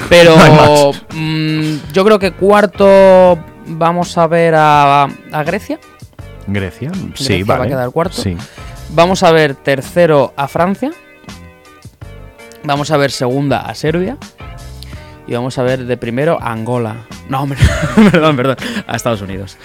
Pero 0.09 0.35
No 0.37 0.91
mm, 1.17 1.93
yo 1.93 2.03
creo 2.03 2.19
que 2.19 2.31
cuarto 2.33 3.39
vamos 3.67 4.17
a 4.17 4.27
ver 4.27 4.53
a, 4.55 5.03
a 5.31 5.43
Grecia. 5.43 5.79
Grecia. 6.47 6.91
Sí, 7.13 7.25
Grecia 7.25 7.45
va 7.45 7.55
a 7.55 7.57
vale. 7.59 7.71
quedar 7.71 7.89
cuarto. 7.91 8.21
Sí. 8.21 8.35
Vamos 8.89 9.23
a 9.23 9.31
ver 9.31 9.55
tercero 9.55 10.33
a 10.35 10.49
Francia. 10.49 10.91
Vamos 12.63 12.91
a 12.91 12.97
ver 12.97 13.11
segunda 13.11 13.61
a 13.61 13.73
Serbia. 13.75 14.17
Y 15.27 15.33
vamos 15.33 15.57
a 15.57 15.63
ver 15.63 15.85
de 15.85 15.97
primero 15.97 16.37
a 16.41 16.51
Angola. 16.51 16.95
No, 17.29 17.47
perdón, 18.11 18.35
perdón. 18.35 18.57
A 18.87 18.95
Estados 18.95 19.21
Unidos. 19.21 19.57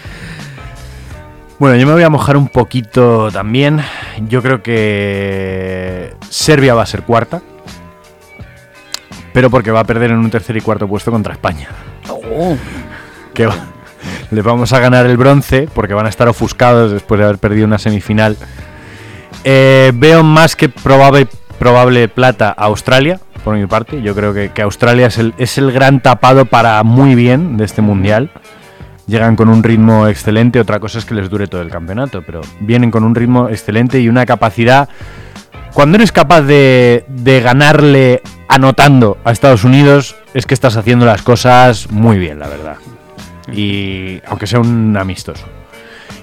Bueno, 1.59 1.77
yo 1.77 1.87
me 1.87 1.93
voy 1.93 2.03
a 2.03 2.09
mojar 2.09 2.37
un 2.39 2.49
poquito 2.49 3.31
también. 3.31 3.83
Yo 4.29 4.41
creo 4.43 4.63
que 4.63 6.15
Serbia 6.31 6.75
va 6.75 6.83
a 6.83 6.87
ser 6.87 7.03
cuarta. 7.03 7.43
Pero 9.35 9.51
porque 9.51 9.71
va 9.71 9.81
a 9.81 9.85
perder 9.85 10.11
en 10.11 10.19
un 10.19 10.31
tercer 10.31 10.57
y 10.57 10.61
cuarto 10.61 10.89
puesto 10.89 11.11
contra 11.11 11.33
España. 11.35 11.69
Oh, 12.09 12.57
Que 13.35 13.47
va- 13.47 13.67
les 14.31 14.43
vamos 14.43 14.73
a 14.73 14.81
ganar 14.81 15.05
el 15.07 15.17
bronce 15.17 15.69
porque 15.75 15.93
van 15.95 16.07
a 16.07 16.09
estar 16.09 16.27
ofuscados 16.29 16.91
después 16.93 17.19
de 17.19 17.25
haber 17.27 17.39
perdido 17.39 17.67
una 17.67 17.79
semifinal. 17.79 18.37
Eh, 19.45 19.93
veo 19.95 20.23
más 20.23 20.57
que 20.57 20.69
probable, 20.69 21.29
probable 21.59 22.09
plata 22.09 22.49
a 22.57 22.65
Australia, 22.65 23.21
por 23.41 23.57
mi 23.57 23.66
parte. 23.66 24.03
Yo 24.03 24.14
creo 24.14 24.32
que, 24.32 24.62
Australia 24.62 25.07
es 25.07 25.18
el, 25.18 25.34
es 25.38 25.59
el 25.59 25.72
gran 25.72 26.01
tapado 26.01 26.45
para 26.45 26.82
muy 26.82 27.14
bien 27.14 27.57
de 27.57 27.64
este 27.64 27.82
mundial. 27.82 28.30
Llegan 29.07 29.36
con 29.36 29.49
un 29.49 29.62
ritmo 29.62 30.07
excelente, 30.07 30.61
otra 30.61 30.78
cosa 30.78 30.99
es 30.99 31.05
que 31.05 31.14
les 31.14 31.28
dure 31.28 31.49
todo 31.49 31.62
el 31.62 31.70
campeonato, 31.70 32.22
pero 32.22 32.43
vienen 32.61 32.91
con 32.91 33.03
un 33.03 33.14
ritmo 33.14 33.49
excelente 33.49 34.01
y 34.01 34.09
una 34.09 34.26
capacidad... 34.26 34.88
Cuando 35.72 35.99
eres 35.99 36.11
capaz 36.11 36.43
de, 36.43 37.05
de 37.07 37.41
ganarle 37.41 38.22
anotando 38.49 39.18
a 39.24 39.30
Estados 39.30 39.62
Unidos, 39.62 40.16
es 40.34 40.45
que 40.45 40.55
estás 40.55 40.76
haciendo 40.76 41.07
las 41.07 41.22
cosas 41.22 41.93
muy 41.93 42.18
bien, 42.18 42.41
la 42.41 42.49
verdad. 42.49 42.76
Y 43.53 44.20
aunque 44.26 44.49
sea 44.49 44.59
un 44.59 44.97
amistoso. 44.97 45.47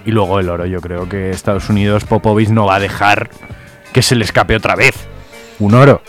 Y 0.05 0.11
luego 0.11 0.39
el 0.39 0.49
oro, 0.49 0.65
yo 0.65 0.81
creo 0.81 1.07
que 1.07 1.31
Estados 1.31 1.69
Unidos, 1.69 2.03
Popovich 2.03 2.49
no 2.49 2.65
va 2.65 2.75
a 2.75 2.79
dejar 2.79 3.29
que 3.93 4.01
se 4.01 4.15
le 4.15 4.25
escape 4.25 4.55
otra 4.55 4.75
vez 4.75 4.95
un 5.59 5.73
oro. 5.73 6.01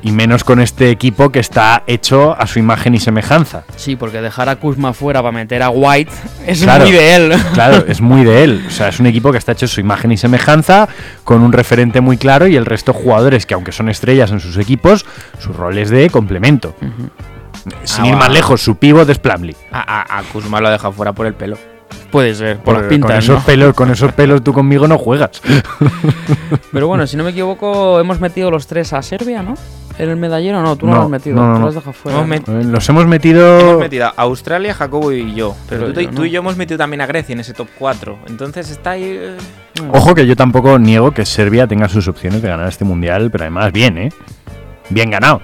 Y 0.00 0.12
menos 0.12 0.44
con 0.44 0.60
este 0.60 0.90
equipo 0.90 1.30
que 1.30 1.40
está 1.40 1.82
hecho 1.88 2.36
a 2.38 2.46
su 2.46 2.60
imagen 2.60 2.94
y 2.94 3.00
semejanza. 3.00 3.64
sí, 3.76 3.96
porque 3.96 4.20
dejar 4.20 4.48
a 4.48 4.56
Kuzma 4.56 4.92
fuera 4.92 5.20
para 5.22 5.32
meter 5.32 5.60
a 5.62 5.70
White 5.70 6.12
es 6.46 6.62
Claro. 6.62 6.84
muy 6.84 6.92
de 6.92 7.16
él. 7.16 7.32
Claro, 7.54 7.84
es 7.88 8.00
muy 8.00 8.24
de 8.24 8.44
él. 8.44 8.64
O 8.68 8.70
sea, 8.70 8.88
es 8.88 9.00
un 9.00 9.06
equipo 9.06 9.32
que 9.32 9.38
está 9.38 9.52
hecho 9.52 9.64
a 9.66 9.68
su 9.68 9.80
imagen 9.80 10.12
y 10.12 10.16
semejanza, 10.16 10.88
con 11.24 11.42
un 11.42 11.52
referente 11.52 12.00
muy 12.00 12.16
claro 12.16 12.46
y 12.46 12.54
el 12.56 12.64
resto 12.64 12.92
jugadores 12.92 13.44
que 13.44 13.54
aunque 13.54 13.72
son 13.72 13.88
estrellas 13.88 14.30
en 14.30 14.38
sus 14.38 14.56
equipos, 14.56 15.04
su 15.40 15.52
rol 15.52 15.76
es 15.78 15.90
de 15.90 16.08
complemento. 16.10 16.74
Sin 17.82 18.04
Ah, 18.04 18.08
ir 18.08 18.16
más 18.16 18.30
lejos, 18.30 18.62
su 18.62 18.76
pívot 18.76 19.08
es 19.10 19.18
Plumlee. 19.18 19.56
A, 19.72 19.80
a- 19.80 20.18
a 20.18 20.22
Kuzma 20.22 20.60
lo 20.60 20.68
ha 20.68 20.70
dejado 20.70 20.92
fuera 20.92 21.12
por 21.12 21.26
el 21.26 21.34
pelo. 21.34 21.58
Puede 22.10 22.34
ser, 22.34 22.58
por 22.58 22.74
las 22.74 22.82
con 22.84 22.88
pintas, 22.88 23.24
esos 23.24 23.38
¿no? 23.40 23.44
pelos, 23.44 23.74
con 23.74 23.90
esos 23.90 24.12
pelos 24.12 24.42
tú 24.42 24.52
conmigo 24.52 24.88
no 24.88 24.96
juegas. 24.98 25.42
Pero 26.72 26.86
bueno, 26.88 27.06
si 27.06 27.16
no 27.16 27.24
me 27.24 27.30
equivoco, 27.30 28.00
hemos 28.00 28.20
metido 28.20 28.50
los 28.50 28.66
tres 28.66 28.92
a 28.92 29.02
Serbia, 29.02 29.42
¿no? 29.42 29.54
En 29.98 30.08
el 30.08 30.16
medallero 30.16 30.62
no, 30.62 30.76
tú 30.76 30.86
no, 30.86 30.92
No, 30.92 30.98
lo 30.98 31.04
has 31.04 31.10
metido, 31.10 31.36
no, 31.36 31.42
no, 31.42 31.52
tú 31.54 31.58
no. 31.58 31.60
lo 31.64 31.68
has 31.68 31.74
dejado 31.74 31.92
fuera. 31.92 32.62
Los 32.62 32.88
hemos 32.88 33.06
metido. 33.06 33.58
Hemos 33.60 33.80
metido 33.80 34.06
a 34.06 34.14
Australia, 34.16 34.72
Jacobo 34.72 35.10
y 35.12 35.34
yo. 35.34 35.56
Pero, 35.68 35.82
Pero 35.86 35.92
tú, 35.94 36.00
yo 36.00 36.10
tú 36.10 36.24
y 36.24 36.30
yo 36.30 36.38
hemos 36.38 36.56
metido 36.56 36.78
también 36.78 37.00
a 37.00 37.06
Grecia 37.06 37.32
en 37.32 37.40
ese 37.40 37.52
top 37.52 37.66
4. 37.78 38.18
Entonces 38.28 38.70
está 38.70 38.92
ahí. 38.92 39.02
eh, 39.04 39.36
Ojo 39.92 40.14
que 40.14 40.24
yo 40.26 40.36
tampoco 40.36 40.78
niego 40.78 41.10
que 41.10 41.26
Serbia 41.26 41.66
tenga 41.66 41.88
sus 41.88 42.06
opciones 42.06 42.40
de 42.42 42.48
ganar 42.48 42.68
este 42.68 42.84
mundial, 42.84 43.30
pero 43.32 43.44
además 43.44 43.72
bien, 43.72 43.98
¿eh? 43.98 44.08
Bien 44.88 45.10
ganado. 45.10 45.42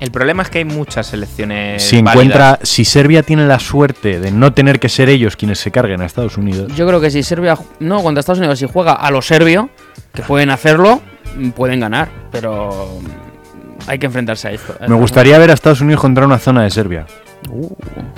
El 0.00 0.10
problema 0.10 0.42
es 0.42 0.48
que 0.48 0.58
hay 0.58 0.64
muchas 0.64 1.08
selecciones. 1.08 1.82
si 1.82 1.96
válidas. 1.96 2.14
encuentra, 2.14 2.58
si 2.62 2.84
Serbia 2.86 3.22
tiene 3.22 3.46
la 3.46 3.58
suerte 3.58 4.18
de 4.18 4.30
no 4.30 4.52
tener 4.54 4.80
que 4.80 4.88
ser 4.88 5.10
ellos 5.10 5.36
quienes 5.36 5.58
se 5.58 5.70
carguen 5.70 6.00
a 6.00 6.06
Estados 6.06 6.38
Unidos, 6.38 6.74
Yo 6.74 6.86
creo 6.86 7.00
que 7.00 7.10
si 7.10 7.22
Serbia, 7.22 7.56
no, 7.80 8.02
contra 8.02 8.20
Estados 8.20 8.38
Unidos, 8.38 8.58
si 8.58 8.66
juega 8.66 8.94
a 8.94 9.10
lo 9.10 9.20
serbio, 9.20 9.68
que 10.14 10.22
pueden 10.22 10.48
hacerlo, 10.50 11.02
pueden 11.54 11.80
ganar, 11.80 12.08
pero 12.32 12.98
hay 13.86 13.98
que 13.98 14.06
enfrentarse 14.06 14.48
a 14.48 14.52
esto. 14.52 14.74
me 14.88 14.96
gustaría 14.96 15.38
ver 15.38 15.50
a 15.50 15.54
Estados 15.54 15.82
Unidos 15.82 16.00
contra 16.00 16.24
una 16.24 16.38
zona 16.38 16.62
de 16.62 16.70
Serbia. 16.70 17.06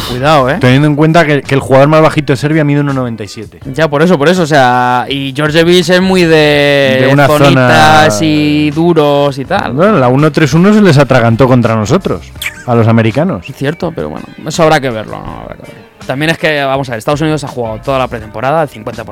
Cuidado, 0.09 0.51
eh. 0.51 0.59
Teniendo 0.61 0.89
en 0.89 0.97
cuenta 0.97 1.25
que, 1.25 1.43
que 1.43 1.55
el 1.55 1.61
jugador 1.61 1.89
más 1.89 2.03
bajito 2.03 2.33
de 2.33 2.37
Serbia 2.37 2.65
mide 2.65 2.83
1,97. 2.83 3.61
Ya, 3.73 3.89
por 3.89 4.03
eso, 4.03 4.19
por 4.19 4.29
eso, 4.29 4.43
o 4.43 4.47
sea, 4.47 5.07
y 5.09 5.33
Georgievich 5.35 5.89
es 5.91 6.01
muy 6.01 6.23
de, 6.25 7.05
De 7.07 7.11
una 7.13 7.27
zonitas 7.27 8.15
zona- 8.15 8.27
y 8.27 8.71
duros 8.71 9.39
y 9.39 9.45
tal. 9.45 9.73
Bueno, 9.73 9.99
la 9.99 10.09
1-3-1 10.09 10.75
se 10.75 10.83
les 10.83 10.99
atragantó 10.99 11.47
contra 11.47 11.75
nosotros, 11.77 12.31
a 12.67 12.75
los 12.75 12.89
americanos. 12.89 13.49
Es 13.49 13.57
cierto, 13.57 13.93
pero 13.95 14.09
bueno, 14.11 14.27
eso 14.47 14.63
habrá 14.65 14.81
que 14.81 14.91
verlo, 14.91 15.19
¿no? 15.19 15.41
Habrá 15.43 15.55
que 15.57 15.63
verlo. 15.63 15.83
También 16.07 16.31
es 16.31 16.39
que, 16.39 16.63
vamos 16.65 16.89
a 16.89 16.93
ver, 16.93 16.99
Estados 16.99 17.21
Unidos 17.21 17.45
ha 17.45 17.49
jugado 17.49 17.81
toda 17.81 17.99
la 17.99 18.09
pretemporada 18.09 18.61
al 18.63 18.69
50%. 18.69 19.05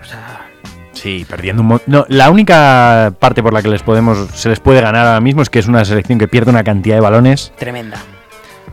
O 0.00 0.04
sea, 0.04 0.46
Sí, 0.92 1.24
perdiendo 1.28 1.62
un 1.62 1.80
No, 1.86 2.04
la 2.08 2.30
única 2.30 3.12
parte 3.18 3.42
por 3.42 3.54
la 3.54 3.62
que 3.62 3.68
les 3.68 3.82
podemos, 3.82 4.28
se 4.34 4.50
les 4.50 4.60
puede 4.60 4.82
ganar 4.82 5.06
ahora 5.06 5.20
mismo 5.20 5.40
es 5.40 5.48
que 5.48 5.58
es 5.58 5.66
una 5.66 5.82
selección 5.84 6.18
que 6.18 6.28
pierde 6.28 6.50
una 6.50 6.62
cantidad 6.62 6.94
de 6.96 7.00
balones 7.00 7.52
tremenda. 7.58 7.96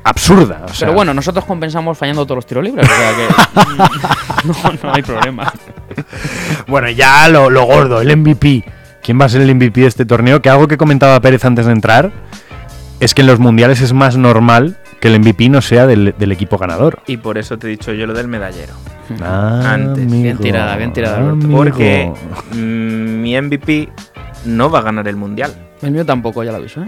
Absurda. 0.09 0.63
o 0.65 0.67
sea, 0.73 0.87
Pero 0.87 0.93
bueno, 0.93 1.13
nosotros 1.13 1.45
compensamos 1.45 1.97
fallando 1.97 2.25
todos 2.25 2.37
los 2.37 2.45
tiros 2.45 2.63
libres, 2.63 2.87
o 2.87 2.93
sea 2.93 3.11
que 3.15 4.47
no, 4.47 4.79
no 4.83 4.93
hay 4.93 5.01
problema. 5.01 5.51
Bueno, 6.67 6.89
ya 6.89 7.27
lo, 7.29 7.49
lo 7.49 7.65
gordo, 7.65 8.01
el 8.01 8.15
MVP. 8.15 8.63
¿Quién 9.01 9.19
va 9.19 9.25
a 9.25 9.29
ser 9.29 9.41
el 9.41 9.55
MVP 9.55 9.81
de 9.81 9.87
este 9.87 10.05
torneo? 10.05 10.41
Que 10.41 10.49
algo 10.49 10.67
que 10.67 10.77
comentaba 10.77 11.19
Pérez 11.21 11.45
antes 11.45 11.65
de 11.65 11.71
entrar 11.71 12.11
es 12.99 13.13
que 13.13 13.21
en 13.21 13.27
los 13.27 13.39
mundiales 13.39 13.81
es 13.81 13.93
más 13.93 14.17
normal 14.17 14.77
que 14.99 15.07
el 15.07 15.19
MVP 15.19 15.49
no 15.49 15.61
sea 15.61 15.87
del, 15.87 16.15
del 16.17 16.31
equipo 16.31 16.57
ganador. 16.57 16.99
Y 17.07 17.17
por 17.17 17.37
eso 17.37 17.57
te 17.57 17.67
he 17.67 17.69
dicho 17.69 17.93
yo 17.93 18.07
lo 18.07 18.13
del 18.13 18.27
medallero. 18.27 18.73
Ah, 19.21 19.73
Antes. 19.73 20.11
Bien 20.11 20.37
tirada, 20.37 20.75
bien 20.75 20.91
tirada, 20.91 21.17
amigo. 21.17 21.55
Porque 21.55 22.11
mm, 22.51 23.21
mi 23.21 23.39
MVP 23.39 23.89
no 24.45 24.69
va 24.69 24.79
a 24.79 24.81
ganar 24.81 25.07
el 25.07 25.15
mundial. 25.15 25.53
El 25.81 25.91
mío 25.91 26.05
tampoco, 26.05 26.43
ya 26.43 26.51
lo 26.51 26.57
aviso, 26.57 26.81
¿eh? 26.81 26.85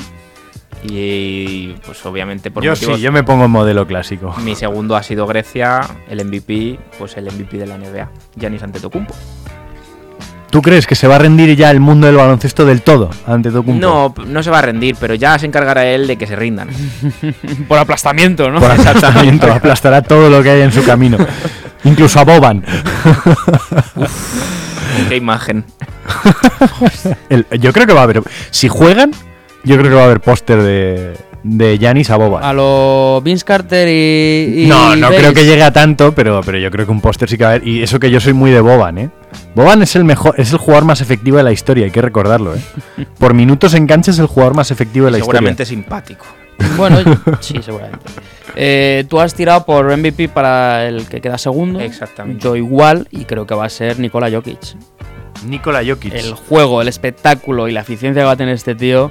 Y 0.84 1.74
pues 1.86 2.06
obviamente 2.06 2.52
por 2.52 2.64
Yo 2.64 2.72
motivos- 2.72 2.96
sí, 2.96 3.02
yo 3.02 3.12
me 3.12 3.24
pongo 3.24 3.46
en 3.46 3.52
modelo 3.52 3.86
clásico. 3.86 4.34
Mi 4.44 4.56
segundo 4.56 4.96
ha 4.96 5.04
sido 5.04 5.28
Grecia, 5.28 5.82
el 6.10 6.24
MVP, 6.26 6.80
pues 6.98 7.18
el 7.18 7.26
MVP 7.26 7.58
de 7.58 7.68
la 7.68 7.76
NBA, 7.78 8.10
Giannis 8.38 8.64
Antetokounmpo. 8.64 9.14
¿Tú 10.50 10.64
crees 10.64 10.88
que 10.88 10.96
se 10.96 11.08
va 11.08 11.18
a 11.18 11.20
rendir 11.20 11.56
ya 11.56 11.70
el 11.70 11.80
mundo 11.80 12.08
del 12.08 12.16
baloncesto 12.16 12.66
del 12.66 12.82
todo 12.82 13.12
ante 13.28 13.52
Tocumpo? 13.52 13.80
No, 13.80 14.16
no 14.26 14.42
se 14.42 14.50
va 14.50 14.58
a 14.58 14.62
rendir, 14.64 14.96
pero 15.00 15.14
ya 15.14 15.38
se 15.38 15.46
encargará 15.46 15.86
él 15.86 16.08
de 16.08 16.16
que 16.18 16.26
se 16.26 16.36
rindan. 16.36 16.70
Por 17.68 17.78
aplastamiento, 17.78 18.50
¿no? 18.50 18.60
Por 18.60 18.72
aplastamiento, 18.72 19.46
aplastará 19.54 20.02
todo 20.02 20.28
lo 20.28 20.42
que 20.42 20.50
hay 20.50 20.62
en 20.62 20.72
su 20.72 20.84
camino. 20.84 21.18
Incluso 21.84 22.20
a 22.20 22.24
Boban. 22.26 22.64
Qué 25.08 25.18
imagen. 25.18 25.66
El- 27.30 27.46
yo 27.60 27.72
creo 27.72 27.86
que 27.86 27.94
va 27.94 28.02
a 28.02 28.04
haber. 28.06 28.24
Si 28.50 28.68
juegan, 28.68 29.12
yo 29.64 29.78
creo 29.78 29.90
que 29.90 29.96
va 29.96 30.02
a 30.02 30.06
haber 30.06 30.20
póster 30.22 30.62
de, 30.62 31.14
de 31.44 31.78
Giannis 31.78 32.10
a 32.10 32.18
Boban. 32.18 32.44
A 32.44 32.54
lo 32.54 33.22
Vince 33.24 33.46
Carter 33.46 33.88
y. 33.88 34.64
y 34.64 34.68
no, 34.68 34.96
no 34.96 35.08
Bates. 35.08 35.20
creo 35.20 35.34
que 35.34 35.46
llegue 35.46 35.64
a 35.64 35.72
tanto, 35.74 36.14
pero, 36.14 36.42
pero 36.46 36.58
yo 36.58 36.70
creo 36.72 36.86
que 36.86 36.92
un 36.92 37.02
póster 37.02 37.30
sí 37.30 37.38
que 37.38 37.44
va 37.44 37.52
a 37.52 37.54
haber. 37.56 37.68
Y 37.68 37.84
eso 37.84 38.00
que 38.00 38.10
yo 38.12 38.20
soy 38.20 38.34
muy 38.34 38.52
de 38.52 38.62
Boban, 38.62 38.98
¿eh? 38.98 39.10
Boban 39.56 39.82
es 39.82 39.96
el 39.96 40.04
mejor, 40.04 40.36
es 40.38 40.52
el 40.52 40.58
jugador 40.58 40.86
más 40.86 41.02
efectivo 41.02 41.38
de 41.38 41.44
la 41.44 41.52
historia, 41.52 41.86
hay 41.86 41.92
que 41.92 42.02
recordarlo, 42.02 42.56
¿eh? 42.56 42.60
Por 43.20 43.34
minutos 43.34 43.74
en 43.74 43.88
cancha 43.88 44.12
es 44.12 44.20
el 44.20 44.28
jugador 44.28 44.56
más 44.56 44.72
efectivo 44.72 45.06
de 45.06 45.12
la 45.14 45.18
Seguramente 45.20 45.64
historia. 45.64 45.84
simpático. 45.84 46.26
Bueno, 46.76 46.98
sí, 47.40 47.56
seguramente. 47.64 48.06
Eh, 48.56 49.06
tú 49.08 49.22
has 49.22 49.34
tirado 49.34 49.64
por 49.66 49.96
MVP 49.96 50.28
para 50.28 50.88
el 50.88 51.06
que 51.08 51.22
queda 51.22 51.38
segundo. 51.38 51.80
Exactamente. 51.80 52.44
Yo 52.44 52.58
igual, 52.58 53.08
y 53.12 53.24
creo 53.24 53.46
que 53.48 53.56
va 53.56 53.64
a 53.66 53.70
ser 53.70 53.98
Nikola 54.00 54.30
Jokic. 54.30 54.76
Nikola 55.48 55.82
Jokic. 55.88 56.14
El 56.14 56.34
juego, 56.34 56.82
el 56.82 56.90
espectáculo 56.90 57.70
y 57.70 57.72
la 57.72 57.80
eficiencia 57.82 58.22
que 58.24 58.26
va 58.26 58.32
a 58.32 58.36
tener 58.36 58.56
este 58.56 58.76
tío 58.76 59.10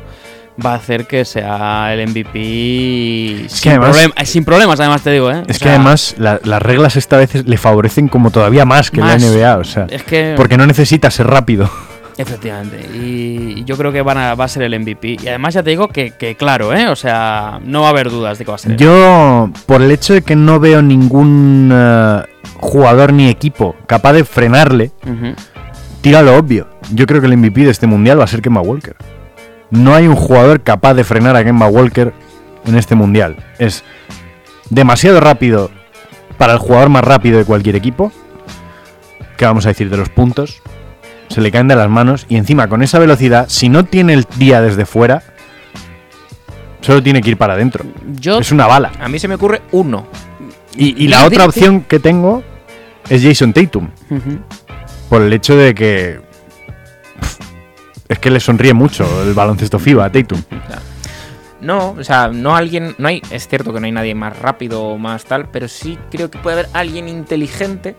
va 0.64 0.72
a 0.72 0.76
hacer 0.76 1.06
que 1.06 1.24
sea 1.24 1.92
el 1.94 2.08
MVP 2.08 3.46
sin, 3.48 3.72
además- 3.72 3.96
problem- 3.96 4.12
eh, 4.16 4.26
sin 4.26 4.44
problemas, 4.44 4.80
además 4.80 5.02
te 5.02 5.10
digo, 5.12 5.30
¿eh? 5.30 5.42
Es 5.46 5.56
O 5.56 5.58
que 5.60 5.64
sea, 5.64 5.74
además 5.74 6.14
la- 6.18 6.40
las 6.42 6.60
reglas 6.62 6.96
esta 6.96 7.16
vez 7.16 7.46
le 7.46 7.56
favorecen 7.56 8.08
como 8.08 8.30
todavía 8.30 8.64
más 8.64 8.90
que 8.90 9.00
Más. 9.00 9.20
la 9.22 9.28
NBA, 9.28 9.56
o 9.58 9.64
sea, 9.64 9.86
Es 9.90 10.02
que... 10.02 10.34
porque 10.36 10.56
no 10.56 10.66
necesita 10.66 11.10
ser 11.10 11.26
rápido. 11.28 11.70
Efectivamente, 12.16 12.80
y 13.00 13.62
yo 13.64 13.76
creo 13.76 13.92
que 13.92 14.02
van 14.02 14.18
a, 14.18 14.34
va 14.34 14.46
a 14.46 14.48
ser 14.48 14.64
el 14.64 14.74
MVP. 14.80 15.18
Y 15.22 15.28
además 15.28 15.54
ya 15.54 15.62
te 15.62 15.70
digo 15.70 15.86
que, 15.86 16.10
que 16.18 16.34
claro, 16.34 16.74
¿eh? 16.74 16.88
O 16.88 16.96
sea, 16.96 17.60
no 17.64 17.82
va 17.82 17.86
a 17.86 17.90
haber 17.90 18.10
dudas 18.10 18.38
de 18.38 18.44
que 18.44 18.50
va 18.50 18.56
a 18.56 18.58
ser 18.58 18.72
él. 18.72 18.76
Yo, 18.76 19.48
por 19.66 19.80
el 19.82 19.90
hecho 19.92 20.14
de 20.14 20.22
que 20.22 20.34
no 20.34 20.58
veo 20.58 20.82
ningún 20.82 21.70
eh, 21.72 22.22
jugador 22.56 23.12
ni 23.12 23.28
equipo 23.28 23.76
capaz 23.86 24.14
de 24.14 24.24
frenarle, 24.24 24.90
tira 26.00 26.22
lo 26.22 26.36
obvio. 26.36 26.66
Yo 26.92 27.06
creo 27.06 27.20
que 27.20 27.28
el 27.28 27.36
MVP 27.36 27.60
de 27.64 27.70
este 27.70 27.86
mundial 27.86 28.18
va 28.18 28.24
a 28.24 28.26
ser 28.26 28.42
Kemba 28.42 28.62
Walker. 28.62 28.96
No 29.70 29.94
hay 29.94 30.06
un 30.06 30.16
jugador 30.16 30.62
capaz 30.62 30.94
de 30.94 31.04
frenar 31.04 31.36
a 31.36 31.44
Kemba 31.44 31.66
Walker 31.66 32.12
en 32.64 32.76
este 32.76 32.94
mundial. 32.94 33.36
Es 33.58 33.84
demasiado 34.70 35.20
rápido 35.20 35.70
para 36.36 36.54
el 36.54 36.58
jugador 36.58 36.88
más 36.88 37.04
rápido 37.04 37.38
de 37.38 37.44
cualquier 37.44 37.76
equipo. 37.76 38.12
¿Qué 39.36 39.44
vamos 39.44 39.66
a 39.66 39.70
decir 39.70 39.90
de 39.90 39.96
los 39.96 40.08
puntos? 40.08 40.62
Se 41.28 41.40
le 41.40 41.52
caen 41.52 41.68
de 41.68 41.76
las 41.76 41.88
manos 41.90 42.26
y 42.28 42.36
encima 42.36 42.68
con 42.68 42.82
esa 42.82 42.98
velocidad, 42.98 43.46
si 43.48 43.68
no 43.68 43.84
tiene 43.84 44.14
el 44.14 44.26
día 44.36 44.62
desde 44.62 44.86
fuera, 44.86 45.22
solo 46.80 47.02
tiene 47.02 47.20
que 47.20 47.30
ir 47.30 47.36
para 47.36 47.54
adentro. 47.54 47.84
Yo 48.18 48.38
Es 48.38 48.50
una 48.50 48.66
bala. 48.66 48.92
A 49.00 49.08
mí 49.08 49.18
se 49.18 49.28
me 49.28 49.34
ocurre 49.34 49.62
uno. 49.72 50.06
Y, 50.74 51.08
la 51.08 51.24
otra 51.24 51.44
opción 51.44 51.80
que 51.80 51.98
tengo 51.98 52.44
es 53.08 53.22
Jason 53.22 53.52
Tatum. 53.52 53.88
Por 55.08 55.22
el 55.22 55.32
hecho 55.32 55.56
de 55.56 55.74
que. 55.74 56.20
Es 58.08 58.18
que 58.18 58.30
le 58.30 58.40
sonríe 58.40 58.72
mucho 58.72 59.22
el 59.22 59.34
baloncesto 59.34 59.78
FIBA 59.78 60.06
a 60.06 60.12
Tatum. 60.12 60.42
No, 61.60 61.90
o 61.90 62.04
sea, 62.04 62.28
no 62.28 62.54
alguien. 62.56 62.94
No 62.98 63.08
hay. 63.08 63.20
Es 63.30 63.48
cierto 63.48 63.72
que 63.72 63.80
no 63.80 63.86
hay 63.86 63.92
nadie 63.92 64.14
más 64.14 64.38
rápido 64.38 64.82
o 64.82 64.98
más 64.98 65.24
tal, 65.24 65.48
pero 65.50 65.68
sí 65.68 65.98
creo 66.10 66.30
que 66.30 66.38
puede 66.38 66.60
haber 66.60 66.68
alguien 66.72 67.08
inteligente 67.08 67.96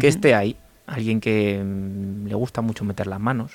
que 0.00 0.08
esté 0.08 0.34
ahí. 0.34 0.56
Alguien 0.86 1.20
que 1.20 1.62
mm, 1.64 2.26
le 2.26 2.34
gusta 2.34 2.62
mucho 2.62 2.84
meter 2.84 3.06
las 3.06 3.20
manos. 3.20 3.52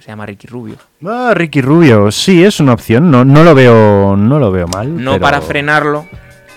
Se 0.00 0.08
llama 0.08 0.26
Ricky 0.26 0.48
Rubio. 0.48 0.76
Ah, 1.06 1.32
Ricky 1.34 1.60
Rubio, 1.62 2.10
sí, 2.10 2.42
es 2.44 2.58
una 2.60 2.72
opción. 2.72 3.10
No, 3.10 3.24
no 3.24 3.44
lo 3.44 3.54
veo. 3.54 4.16
No 4.16 4.38
lo 4.38 4.50
veo 4.50 4.66
mal. 4.66 5.02
No 5.02 5.12
pero- 5.12 5.22
para 5.22 5.40
frenarlo, 5.40 6.06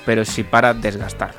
pero 0.05 0.25
sí 0.25 0.43
para 0.43 0.73
desgastarlo. 0.73 1.35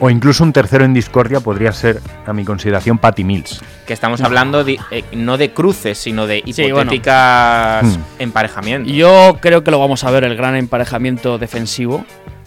O 0.00 0.10
incluso 0.10 0.44
un 0.44 0.52
tercero 0.52 0.84
en 0.84 0.94
discordia 0.94 1.40
podría 1.40 1.72
ser, 1.72 2.00
a 2.26 2.32
mi 2.32 2.44
consideración, 2.44 2.98
Patty 2.98 3.24
Mills. 3.24 3.60
Que 3.86 3.92
estamos 3.92 4.20
hablando 4.20 4.62
de, 4.64 4.78
eh, 4.90 5.04
no 5.12 5.36
de 5.38 5.52
cruces, 5.52 5.98
sino 5.98 6.26
de 6.26 6.42
Sí, 6.46 6.62
bueno. 6.70 6.92
hipotéticas 6.92 7.84
Hmm. 7.84 8.00
emparejamientos. 8.20 8.92
Yo 8.92 9.38
creo 9.40 9.64
que 9.64 9.70
lo 9.70 9.78
vamos 9.78 10.04
a 10.04 10.10
ver 10.10 10.24
el 10.24 10.36
gran 10.36 10.54
emparejamiento 10.56 11.38
defensivo 11.38 12.04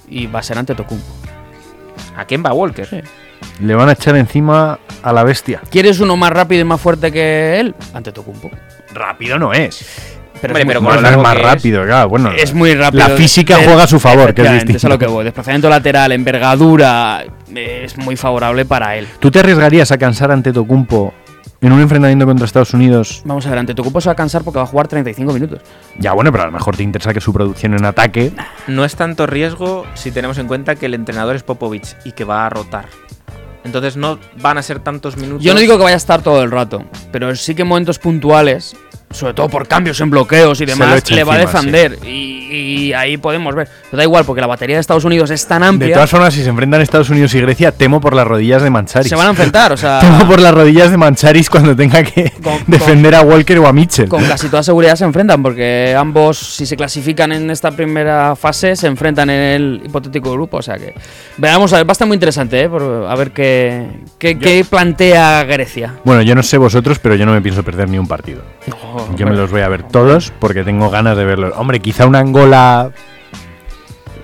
y 0.08 0.28
va 0.28 0.40
a 0.40 0.44
ser 0.44 0.58
ante 0.58 0.76
Tocumpo. 0.76 1.06
A 2.16 2.26
Kemba 2.26 2.54
Walker. 2.54 2.86
Sí. 2.88 3.02
Le 3.60 3.76
van 3.76 3.90
a 3.90 3.94
echar 3.94 4.16
encima 4.16 4.80
a 5.04 5.14
la 5.14 5.24
bestia. 5.24 5.62
¿Quieres 5.70 6.00
uno 6.00 6.16
más 6.16 6.32
rápido 6.32 6.62
y 6.62 6.66
más 6.66 6.80
fuerte 6.80 7.12
que 7.12 7.60
él? 7.60 7.76
Ante 7.94 8.12
Tocumpo. 8.12 8.50
Rápido 8.94 9.38
no 9.40 9.52
es. 9.54 10.20
Pero, 10.42 10.54
Hombre, 10.56 10.62
es, 10.62 10.66
muy, 10.66 10.74
pero 10.74 10.82
No 10.82 10.88
con 10.90 10.96
es 10.98 11.02
lo 11.02 11.08
largo 11.10 11.24
más 11.24 11.34
que 11.34 11.40
es. 11.40 11.46
rápido, 11.46 11.86
claro. 11.86 12.10
Bueno, 12.10 12.32
es 12.32 12.54
muy 12.54 12.74
rápido. 12.74 13.08
La 13.08 13.16
física 13.16 13.58
De- 13.58 13.66
juega 13.66 13.84
a 13.84 13.88
su 13.88 14.00
favor, 14.00 14.34
que 14.34 14.42
es 14.42 14.52
distinto. 14.52 14.78
es 14.78 14.86
a 14.86 14.90
lo 14.90 14.98
que 15.00 15.06
voy. 15.08 15.24
Desplazamiento 15.24 15.70
lateral, 15.70 16.12
envergadura, 16.12 17.24
es 17.56 17.98
muy 17.98 18.16
favorable 18.16 18.66
para 18.66 18.96
él. 18.98 19.08
¿Tú 19.20 19.30
te 19.32 19.40
arriesgarías 19.40 19.92
a 19.92 19.98
cansar 19.98 20.32
ante 20.32 20.52
Tocumpo 20.52 21.14
en 21.62 21.72
un 21.72 21.80
enfrentamiento 21.80 22.26
contra 22.26 22.46
Estados 22.46 22.74
Unidos? 22.74 23.22
Vamos 23.26 23.46
a 23.46 23.50
ver, 23.52 23.60
ante 23.60 23.76
Tocumpo 23.76 24.02
se 24.02 24.10
va 24.10 24.14
a 24.14 24.16
cansar 24.16 24.44
porque 24.44 24.58
va 24.58 24.64
a 24.64 24.68
jugar 24.68 24.88
35 24.88 25.32
minutos. 25.34 25.60
Ya, 26.00 26.14
bueno, 26.14 26.32
pero 26.32 26.44
a 26.44 26.48
lo 26.48 26.54
mejor 26.54 26.76
te 26.76 26.84
interesa 26.84 27.14
que 27.14 27.22
su 27.22 27.32
producción 27.32 27.76
en 27.76 27.86
ataque. 27.86 28.32
No 28.68 28.84
es 28.84 28.96
tanto 28.96 29.28
riesgo 29.28 29.86
si 29.94 30.12
tenemos 30.12 30.38
en 30.40 30.48
cuenta 30.48 30.76
que 30.76 30.88
el 30.88 30.96
entrenador 30.96 31.36
es 31.36 31.44
Popovich 31.44 31.96
y 32.04 32.14
que 32.14 32.24
va 32.24 32.46
a 32.48 32.50
rotar. 32.50 32.86
Entonces 33.64 33.96
no 33.96 34.18
van 34.42 34.58
a 34.58 34.64
ser 34.64 34.80
tantos 34.80 35.18
minutos. 35.18 35.44
Yo 35.44 35.54
no 35.54 35.60
digo 35.60 35.78
que 35.78 35.84
vaya 35.84 35.96
a 35.96 35.98
estar 35.98 36.24
todo 36.24 36.42
el 36.42 36.50
rato, 36.50 36.84
pero 37.12 37.36
sí 37.36 37.54
que 37.54 37.62
en 37.62 37.68
momentos 37.68 38.00
puntuales, 38.00 38.76
sobre 39.14 39.34
todo 39.34 39.50
por 39.50 39.68
cambios 39.68 40.00
en 40.02 40.10
bloqueos 40.10 40.60
y 40.62 40.66
demás, 40.66 41.10
le 41.12 41.24
va 41.24 41.36
a 41.36 41.38
defender. 41.38 42.00
Y, 42.06 42.88
y 42.90 42.94
ahí 42.94 43.18
podemos 43.18 43.56
ver. 43.56 43.68
Pero 43.90 43.98
da 43.98 44.04
igual, 44.04 44.26
porque 44.26 44.42
la 44.42 44.48
batería 44.48 44.76
de 44.78 44.82
Estados 44.82 45.04
Unidos 45.06 45.30
es 45.32 45.46
tan 45.48 45.62
De 45.62 45.68
amplia. 45.68 45.94
todas 45.94 46.10
formas, 46.10 46.34
si 46.34 46.44
se 46.44 46.50
enfrentan 46.50 46.82
Estados 46.82 47.10
Unidos 47.10 47.34
y 47.36 47.42
Grecia, 47.42 47.72
temo 47.72 48.00
por 48.02 48.14
las 48.16 48.28
rodillas 48.28 48.62
de 48.62 48.70
Mancharis. 48.70 49.10
se 49.10 49.16
van 49.16 49.28
a 49.28 49.30
enfrentar, 49.32 49.72
o 49.74 49.78
sea. 49.78 50.00
Temo 50.02 50.28
por 50.28 50.40
las 50.42 50.54
rodillas 50.54 50.92
de 50.92 50.98
Mancharis 50.98 51.50
cuando 51.50 51.76
tenga 51.76 52.04
que 52.04 52.32
Con- 52.44 52.60
defender 52.68 53.16
a 53.16 53.22
Walker 53.22 53.60
o 53.60 53.68
a 53.68 53.74
Mitchell. 53.74 54.08
Con 54.10 54.24
casi 54.26 54.48
toda 54.50 54.64
seguridad 54.64 54.96
se 54.96 55.04
enfrentan, 55.06 55.42
porque 55.44 55.96
ambos, 55.98 56.38
si 56.38 56.66
se 56.66 56.76
clasifican 56.76 57.32
en 57.32 57.50
esta 57.52 57.72
primera 57.72 58.36
fase, 58.36 58.76
se 58.76 58.88
enfrentan 58.88 59.30
en 59.30 59.40
el 59.40 59.82
hipotético 59.86 60.32
grupo. 60.32 60.58
O 60.58 60.62
sea 60.62 60.78
que. 60.78 60.94
Veamos, 61.38 61.72
a 61.74 61.78
ver, 61.78 61.88
va 61.88 61.92
a 61.92 61.94
estar 61.94 62.08
muy 62.08 62.16
interesante, 62.16 62.62
¿eh? 62.62 62.70
Por- 62.70 63.06
a 63.10 63.16
ver 63.16 63.32
qué, 63.32 63.88
qué, 64.18 64.38
qué 64.38 64.66
plantea 64.70 65.44
Grecia. 65.44 65.96
Bueno, 66.04 66.22
yo 66.22 66.36
no 66.36 66.44
sé 66.44 66.58
vosotros, 66.58 67.00
pero 67.00 67.16
yo 67.16 67.26
no 67.26 67.34
me 67.34 67.42
pienso 67.42 67.64
perder 67.64 67.90
ni 67.90 67.98
un 67.98 68.08
partido. 68.08 68.42
Yo 69.16 69.28
me 69.28 69.36
los 69.36 69.52
voy 69.52 69.62
a 69.62 69.70
ver 69.70 69.84
todos 69.84 70.32
porque 70.40 70.64
tengo 70.64 70.90
ganas 70.90 71.18
de 71.18 71.26
verlos. 71.26 71.54
Hombre, 71.58 71.80
quizá 71.80 72.06
una 72.06 72.20
Angola 72.20 72.92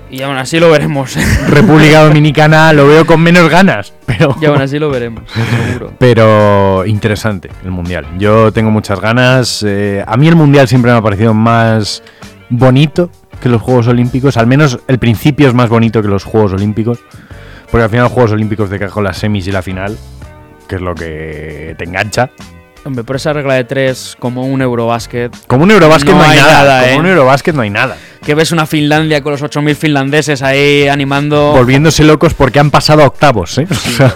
Y 0.09 0.21
aún 0.21 0.37
así 0.37 0.59
lo 0.59 0.69
veremos. 0.71 1.15
República 1.49 2.03
Dominicana 2.03 2.73
lo 2.73 2.87
veo 2.87 3.05
con 3.05 3.21
menos 3.21 3.49
ganas, 3.49 3.93
pero 4.05 4.35
y 4.41 4.45
aún 4.45 4.61
así 4.61 4.79
lo 4.79 4.89
veremos, 4.89 5.23
seguro. 5.31 5.93
pero 5.97 6.85
interesante 6.85 7.49
el 7.63 7.71
mundial. 7.71 8.05
Yo 8.17 8.51
tengo 8.51 8.71
muchas 8.71 8.99
ganas. 8.99 9.63
eh, 9.67 10.03
a 10.05 10.17
mí 10.17 10.27
el 10.27 10.35
mundial 10.35 10.67
siempre 10.67 10.91
me 10.91 10.97
ha 10.97 11.01
parecido 11.01 11.33
más 11.33 12.03
bonito 12.49 13.09
que 13.41 13.49
los 13.49 13.61
Juegos 13.61 13.87
Olímpicos. 13.87 14.37
Al 14.37 14.47
menos 14.47 14.79
el 14.87 14.99
principio 14.99 15.47
es 15.47 15.53
más 15.53 15.69
bonito 15.69 16.01
que 16.01 16.07
los 16.07 16.23
Juegos 16.23 16.53
Olímpicos, 16.53 16.99
porque 17.71 17.83
al 17.83 17.89
final 17.89 18.05
los 18.05 18.13
Juegos 18.13 18.31
Olímpicos 18.31 18.69
te 18.69 18.79
con 18.87 19.03
las 19.03 19.17
semis 19.17 19.47
y 19.47 19.51
la 19.51 19.61
final, 19.61 19.97
que 20.67 20.75
es 20.75 20.81
lo 20.81 20.95
que 20.95 21.75
te 21.77 21.83
engancha. 21.83 22.29
Hombre, 22.87 23.03
por 23.03 23.17
esa 23.17 23.33
regla 23.33 23.55
de 23.55 23.65
tres, 23.65 24.15
como 24.17 24.45
un 24.45 24.61
Eurobásquet, 24.61 25.35
Como 25.47 25.63
un 25.65 25.71
Eurobásquet 25.71 26.13
no, 26.13 26.19
No 26.23 26.29
hay 26.29 26.37
nada. 26.39 26.53
nada, 26.53 26.79
como 26.83 26.93
¿eh? 26.93 26.97
un 26.99 27.05
Eurobásquet 27.07 27.53
no 27.53 27.61
hay 27.63 27.69
nada. 27.69 27.97
que 28.23 28.33
ves 28.33 28.53
una 28.53 28.65
Finlandia 28.65 29.21
con 29.21 29.33
los 29.33 29.43
8.000 29.43 29.75
finlandeses 29.75 30.41
ahí 30.41 30.87
animando. 30.87 31.51
Volviéndose 31.51 32.05
locos 32.05 32.33
porque 32.33 32.59
han 32.59 32.71
pasado 32.71 33.03
a 33.03 33.07
octavos, 33.07 33.57
¿eh? 33.57 33.67
O 33.71 33.75
sea, 33.75 34.15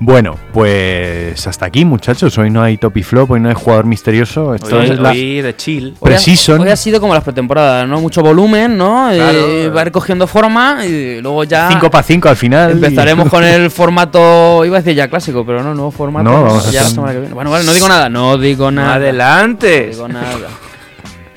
bueno, 0.00 0.38
pues 0.52 1.46
hasta 1.46 1.66
aquí, 1.66 1.84
muchachos. 1.84 2.36
Hoy 2.38 2.50
no 2.50 2.62
hay 2.62 2.76
top 2.76 2.96
y 2.98 3.02
flop, 3.02 3.30
hoy 3.30 3.40
no 3.40 3.48
hay 3.48 3.54
jugador 3.54 3.86
misterioso. 3.86 4.54
Esto 4.54 4.78
Hoy, 4.78 4.90
es 4.90 4.98
la- 4.98 5.10
hoy 5.10 5.40
de 5.42 5.56
chill. 5.56 5.86
Hoy 6.00 6.12
ha- 6.12 6.16
Precision. 6.16 6.60
Hoy 6.60 6.68
ha 6.70 6.76
sido 6.76 7.00
como 7.00 7.14
las 7.14 7.24
pretemporadas, 7.24 7.88
¿no? 7.88 8.00
Mucho 8.00 8.22
volumen, 8.22 8.76
¿no? 8.76 9.08
Claro. 9.12 9.38
Eh, 9.38 9.68
va 9.68 9.82
a 9.82 9.86
ir 9.86 9.92
cogiendo 9.92 10.26
forma 10.26 10.84
y 10.86 11.20
luego 11.20 11.44
ya 11.44 11.68
5 11.70 11.90
para 11.90 12.02
5 12.02 12.28
al 12.28 12.36
final. 12.36 12.70
empezaremos 12.72 13.28
con 13.28 13.42
el 13.44 13.70
formato, 13.70 14.64
iba 14.64 14.78
a 14.78 14.80
decir 14.80 14.94
ya 14.96 15.08
clásico, 15.08 15.44
pero 15.44 15.62
no, 15.62 15.74
nuevo 15.74 15.90
formato. 15.90 16.24
No, 16.30 16.42
vamos 16.42 16.66
a 16.66 16.70
ya 16.70 16.80
hacer 16.80 16.82
la 16.82 16.94
semana 16.94 17.12
que 17.12 17.18
viene. 17.20 17.34
Bueno, 17.34 17.50
vale, 17.50 17.64
no 17.64 17.72
digo 17.72 17.88
nada, 17.88 18.08
no 18.08 18.38
digo 18.38 18.70
nada. 18.70 18.88
No 18.88 18.94
Adelante. 18.94 19.88
digo 19.90 20.08
nada. 20.08 20.48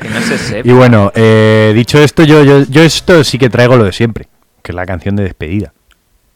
Que 0.01 0.07
no 0.09 0.21
se 0.21 0.37
sepa. 0.37 0.67
Y 0.69 0.71
bueno, 0.71 1.11
eh, 1.13 1.73
dicho 1.75 1.97
esto, 2.01 2.23
yo, 2.23 2.43
yo, 2.43 2.63
yo 2.69 2.81
esto 2.83 3.21
sí 3.23 3.37
que 3.37 3.49
traigo 3.49 3.75
lo 3.75 3.83
de 3.83 3.91
siempre, 3.91 4.27
que 4.63 4.71
es 4.71 4.75
la 4.75 4.85
canción 4.85 5.15
de 5.17 5.23
despedida. 5.23 5.73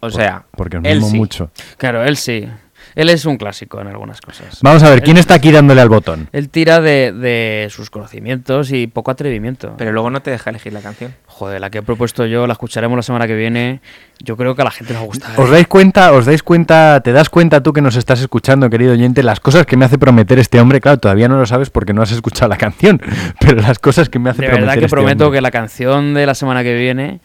O 0.06 0.12
sea, 0.12 0.44
Porque 0.56 0.78
os 0.78 0.84
él 0.86 0.98
mimo 1.00 1.10
sí. 1.10 1.18
mucho. 1.18 1.52
Claro, 1.78 2.04
él 2.04 2.18
sí. 2.18 2.48
Él 2.96 3.10
es 3.10 3.26
un 3.26 3.38
clásico 3.38 3.82
en 3.82 3.88
algunas 3.88 4.22
cosas. 4.22 4.60
Vamos 4.62 4.84
a 4.84 4.90
ver, 4.92 5.02
¿quién 5.02 5.18
Él- 5.18 5.22
está 5.22 5.34
aquí 5.34 5.52
dándole 5.52 5.82
al 5.82 5.90
botón? 5.90 6.28
Él 6.32 6.50
tira 6.50 6.80
de, 6.80 7.12
de 7.12 7.68
sus 7.72 7.90
conocimientos 7.90 8.72
y 8.72 8.86
poco 8.86 9.10
atrevimiento. 9.10 9.74
Pero 9.80 9.92
luego 9.92 10.12
no 10.12 10.22
te 10.22 10.30
deja 10.30 10.52
elegir 10.52 10.74
la 10.74 10.82
canción. 10.82 11.16
Joder, 11.26 11.60
la 11.60 11.72
que 11.72 11.80
he 11.80 11.82
propuesto 11.82 12.28
yo, 12.28 12.46
la 12.46 12.54
escucharemos 12.54 12.96
la 12.96 13.02
semana 13.02 13.26
que 13.26 13.34
viene. 13.36 13.80
Yo 14.20 14.38
creo 14.38 14.54
que 14.56 14.62
a 14.62 14.66
la 14.66 14.72
gente 14.72 14.94
le 14.94 15.00
va 15.00 15.06
a 15.06 15.08
gustar. 15.08 15.32
¿Os 15.40 15.50
dais 15.50 15.66
cuenta, 15.68 16.12
os 16.14 16.26
dais 16.28 16.44
cuenta, 16.44 17.02
te 17.04 17.14
das 17.14 17.30
cuenta 17.32 17.64
tú 17.64 17.74
que 17.74 17.82
nos 17.82 17.96
estás 17.96 18.20
escuchando, 18.22 18.70
querido 18.70 18.92
oyente, 18.92 19.24
las 19.24 19.40
cosas 19.40 19.66
que 19.66 19.76
me 19.76 19.86
hace 19.86 19.98
prometer 19.98 20.38
este 20.38 20.60
hombre? 20.60 20.80
Claro, 20.80 21.00
todavía 21.00 21.28
no 21.28 21.40
lo 21.40 21.48
sabes 21.48 21.72
porque 21.72 21.94
no 21.94 22.04
has 22.04 22.12
escuchado 22.12 22.50
la 22.50 22.58
canción, 22.58 23.02
pero 23.40 23.60
las 23.60 23.80
cosas 23.80 24.08
que 24.10 24.20
me 24.20 24.30
hace 24.30 24.42
De 24.44 24.48
prometer 24.50 24.68
verdad 24.68 24.80
que 24.80 24.86
este 24.86 24.96
prometo 24.96 25.26
hombre. 25.26 25.38
que 25.38 25.42
la 25.42 25.52
canción 25.52 26.14
de 26.14 26.28
la 26.28 26.36
semana 26.36 26.62
que 26.62 26.76
viene, 26.76 27.22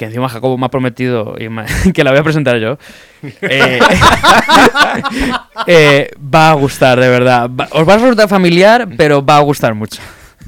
que 0.00 0.06
encima 0.06 0.30
Jacobo 0.30 0.56
me 0.56 0.64
ha 0.64 0.70
prometido 0.70 1.34
y 1.38 1.50
me- 1.50 1.66
que 1.94 2.02
la 2.04 2.10
voy 2.10 2.20
a 2.20 2.22
presentar 2.22 2.56
yo, 2.58 2.78
eh, 3.42 3.78
eh, 5.66 6.10
va 6.34 6.50
a 6.52 6.54
gustar, 6.54 6.98
de 6.98 7.08
verdad. 7.08 7.50
Va- 7.50 7.68
os 7.72 7.86
va 7.86 7.94
a 7.94 7.98
resultar 7.98 8.26
familiar, 8.26 8.88
pero 8.96 9.22
va 9.24 9.36
a 9.36 9.40
gustar 9.40 9.74
mucho. 9.74 10.00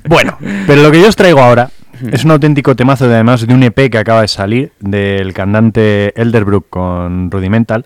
Bueno, 0.09 0.39
pero 0.67 0.83
lo 0.83 0.91
que 0.91 1.03
yo 1.03 1.09
os 1.09 1.17
traigo 1.17 1.41
ahora 1.41 1.69
es 2.11 2.25
un 2.25 2.31
auténtico 2.31 2.75
temazo 2.75 3.07
de 3.07 3.15
además 3.15 3.47
de 3.47 3.53
un 3.55 3.63
EP 3.63 3.91
que 3.91 3.99
acaba 3.99 4.23
de 4.23 4.29
salir 4.29 4.73
del 4.81 5.35
cantante 5.35 6.19
Elderbrook 6.21 6.69
con 6.71 7.31
Rudimental. 7.31 7.85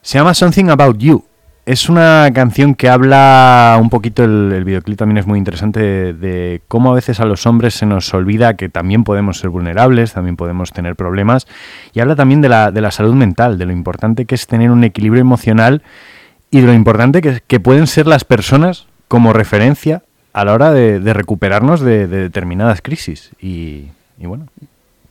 Se 0.00 0.16
llama 0.16 0.32
Something 0.32 0.66
About 0.70 0.96
You. 0.98 1.24
Es 1.68 1.90
una 1.90 2.30
canción 2.32 2.74
que 2.74 2.88
habla 2.88 3.76
un 3.78 3.90
poquito, 3.90 4.24
el, 4.24 4.64
videoclip 4.64 4.96
también 4.96 5.18
es 5.18 5.26
muy 5.26 5.38
interesante, 5.38 6.14
de, 6.14 6.62
cómo 6.66 6.92
a 6.92 6.94
veces 6.94 7.20
a 7.20 7.26
los 7.26 7.44
hombres 7.44 7.74
se 7.74 7.84
nos 7.84 8.14
olvida 8.14 8.56
que 8.56 8.70
también 8.70 9.04
podemos 9.04 9.38
ser 9.38 9.50
vulnerables, 9.50 10.14
también 10.14 10.36
podemos 10.36 10.72
tener 10.72 10.96
problemas. 10.96 11.46
Y 11.92 12.00
habla 12.00 12.16
también 12.16 12.40
de 12.40 12.48
la, 12.48 12.70
de 12.70 12.80
la 12.80 12.90
salud 12.90 13.12
mental, 13.12 13.58
de 13.58 13.66
lo 13.66 13.72
importante 13.72 14.24
que 14.24 14.34
es 14.34 14.46
tener 14.46 14.70
un 14.70 14.82
equilibrio 14.82 15.20
emocional 15.20 15.82
y 16.50 16.62
de 16.62 16.68
lo 16.68 16.72
importante 16.72 17.20
que, 17.20 17.42
que 17.46 17.60
pueden 17.60 17.86
ser 17.86 18.06
las 18.06 18.24
personas 18.24 18.86
como 19.06 19.34
referencia 19.34 20.02
a 20.32 20.46
la 20.46 20.54
hora 20.54 20.72
de, 20.72 21.00
de 21.00 21.12
recuperarnos 21.12 21.82
de, 21.82 22.06
de 22.06 22.20
determinadas 22.20 22.80
crisis. 22.80 23.32
Y, 23.42 23.88
y 24.18 24.24
bueno, 24.24 24.46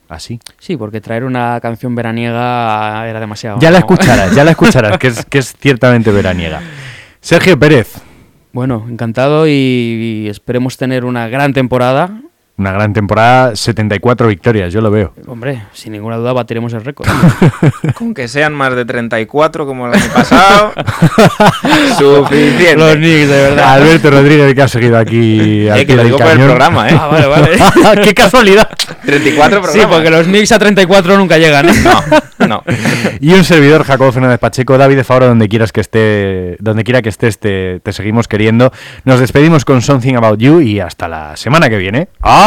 así. 0.08 0.40
Sí, 0.58 0.76
porque 0.76 1.00
traer 1.00 1.24
una 1.24 1.58
canción 1.60 1.94
veraniega 1.94 3.08
era 3.08 3.20
demasiado. 3.20 3.58
Ya 3.60 3.70
la 3.70 3.78
escucharás, 3.78 4.34
ya 4.34 4.44
la 4.44 4.52
escucharás, 4.52 4.98
que 4.98 5.08
es, 5.08 5.24
que 5.24 5.38
es 5.38 5.54
ciertamente 5.58 6.10
veraniega. 6.10 6.60
Sergio 7.20 7.58
Pérez, 7.58 8.00
Bueno, 8.52 8.86
encantado 8.88 9.46
y, 9.46 9.50
y 9.50 10.28
esperemos 10.28 10.76
tener 10.76 11.04
una 11.04 11.28
gran 11.28 11.52
temporada. 11.52 12.22
Una 12.58 12.72
gran 12.72 12.92
temporada, 12.92 13.54
74 13.56 14.26
victorias, 14.28 14.72
yo 14.72 14.80
lo 14.80 14.90
veo. 14.90 15.12
Hombre, 15.26 15.62
sin 15.72 15.92
ninguna 15.92 16.16
duda 16.16 16.32
batiremos 16.32 16.72
el 16.72 16.84
récord. 16.84 17.08
Con 17.94 18.12
que 18.14 18.26
sean 18.28 18.52
más 18.52 18.74
de 18.74 18.84
34 18.84 19.64
como 19.66 19.86
el 19.86 19.94
año 19.94 20.12
pasado, 20.12 20.72
suficiente. 21.98 22.76
Los 22.76 22.96
Knicks, 22.96 23.28
de 23.28 23.42
verdad. 23.42 23.72
Alberto 23.74 24.10
Rodríguez, 24.10 24.54
que 24.54 24.62
ha 24.62 24.68
seguido 24.68 24.98
aquí. 24.98 25.68
Eh, 25.68 25.86
que 25.86 25.94
lo 25.96 26.04
digo 26.04 26.18
por 26.18 26.26
el 26.28 26.38
programa, 26.38 26.88
¿eh? 26.88 26.96
Ah, 26.98 27.06
vale, 27.06 27.26
vale. 27.26 27.50
¡Qué 28.02 28.14
casualidad! 28.14 28.68
34 29.04 29.58
Sí, 29.58 29.62
programas. 29.62 29.94
porque 29.96 30.10
los 30.10 30.26
Knicks 30.26 30.52
a 30.52 30.58
34 30.58 31.16
nunca 31.18 31.38
llegan. 31.38 31.68
¿eh? 31.68 31.72
No, 32.38 32.46
no. 32.46 32.62
Y 33.20 33.32
un 33.32 33.44
servidor, 33.44 33.84
Jacobo 33.84 34.12
Fernández 34.12 34.38
Pacheco, 34.38 34.76
David 34.78 34.96
de 34.96 35.04
Favor, 35.04 35.24
donde 35.24 35.48
quieras 35.48 35.72
que 35.72 35.80
esté, 35.80 36.56
donde 36.60 36.84
quiera 36.84 37.02
que 37.02 37.08
estés, 37.08 37.38
te, 37.38 37.80
te 37.80 37.92
seguimos 37.92 38.28
queriendo. 38.28 38.72
Nos 39.04 39.20
despedimos 39.20 39.64
con 39.64 39.80
Something 39.82 40.14
About 40.14 40.38
You 40.40 40.60
y 40.60 40.80
hasta 40.80 41.08
la 41.08 41.36
semana 41.36 41.68
que 41.68 41.78
viene. 41.78 42.08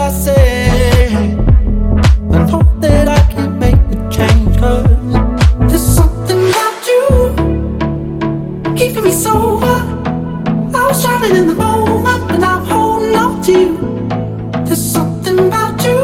I 0.00 0.08
that 2.80 3.06
I 3.06 3.20
can 3.32 3.58
make 3.58 3.76
there's 5.68 5.82
something 5.82 6.40
about 6.48 6.86
you 6.90 7.04
keeping 8.74 9.04
me 9.04 9.12
sober. 9.12 9.76
I 10.74 10.86
was 10.88 11.02
driving 11.04 11.36
in 11.36 11.46
the 11.48 11.54
moment, 11.54 12.30
and 12.32 12.42
I'm 12.42 12.64
holding 12.64 13.14
on 13.14 13.42
to 13.42 13.52
you. 13.52 13.76
There's 14.64 14.82
something 14.82 15.38
about 15.38 15.84
you 15.84 16.00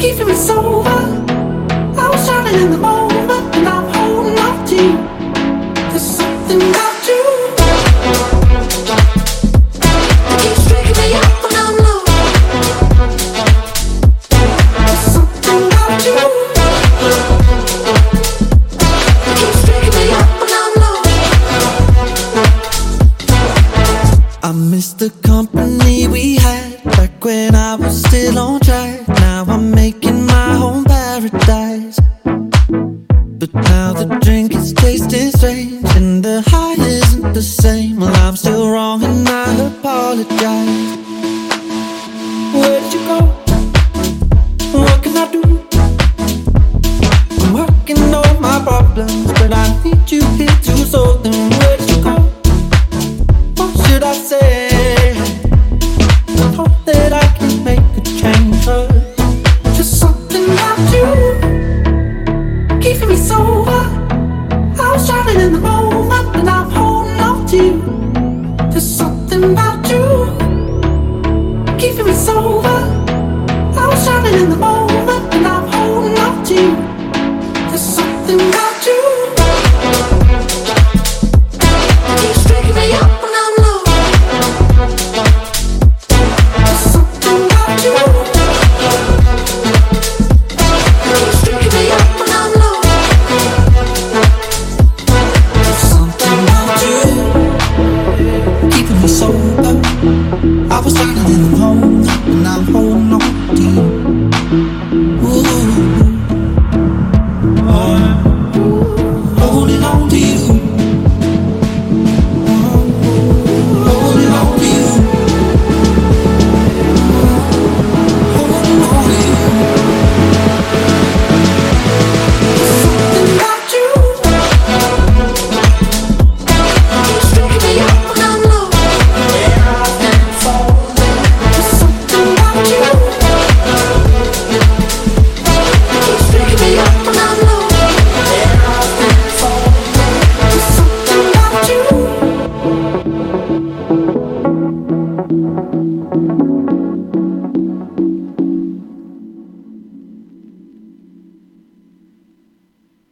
keeping 0.00 0.26
me 0.26 0.34
sober. 0.34 0.98
I 2.02 2.08
was 2.12 2.26
in 2.60 2.70
the 2.72 2.78
moment, 2.78 3.54
and 3.54 3.68
I'm 3.68 3.86
holding 3.94 4.38
on 4.38 4.66
to 4.66 4.74
you. 4.74 5.15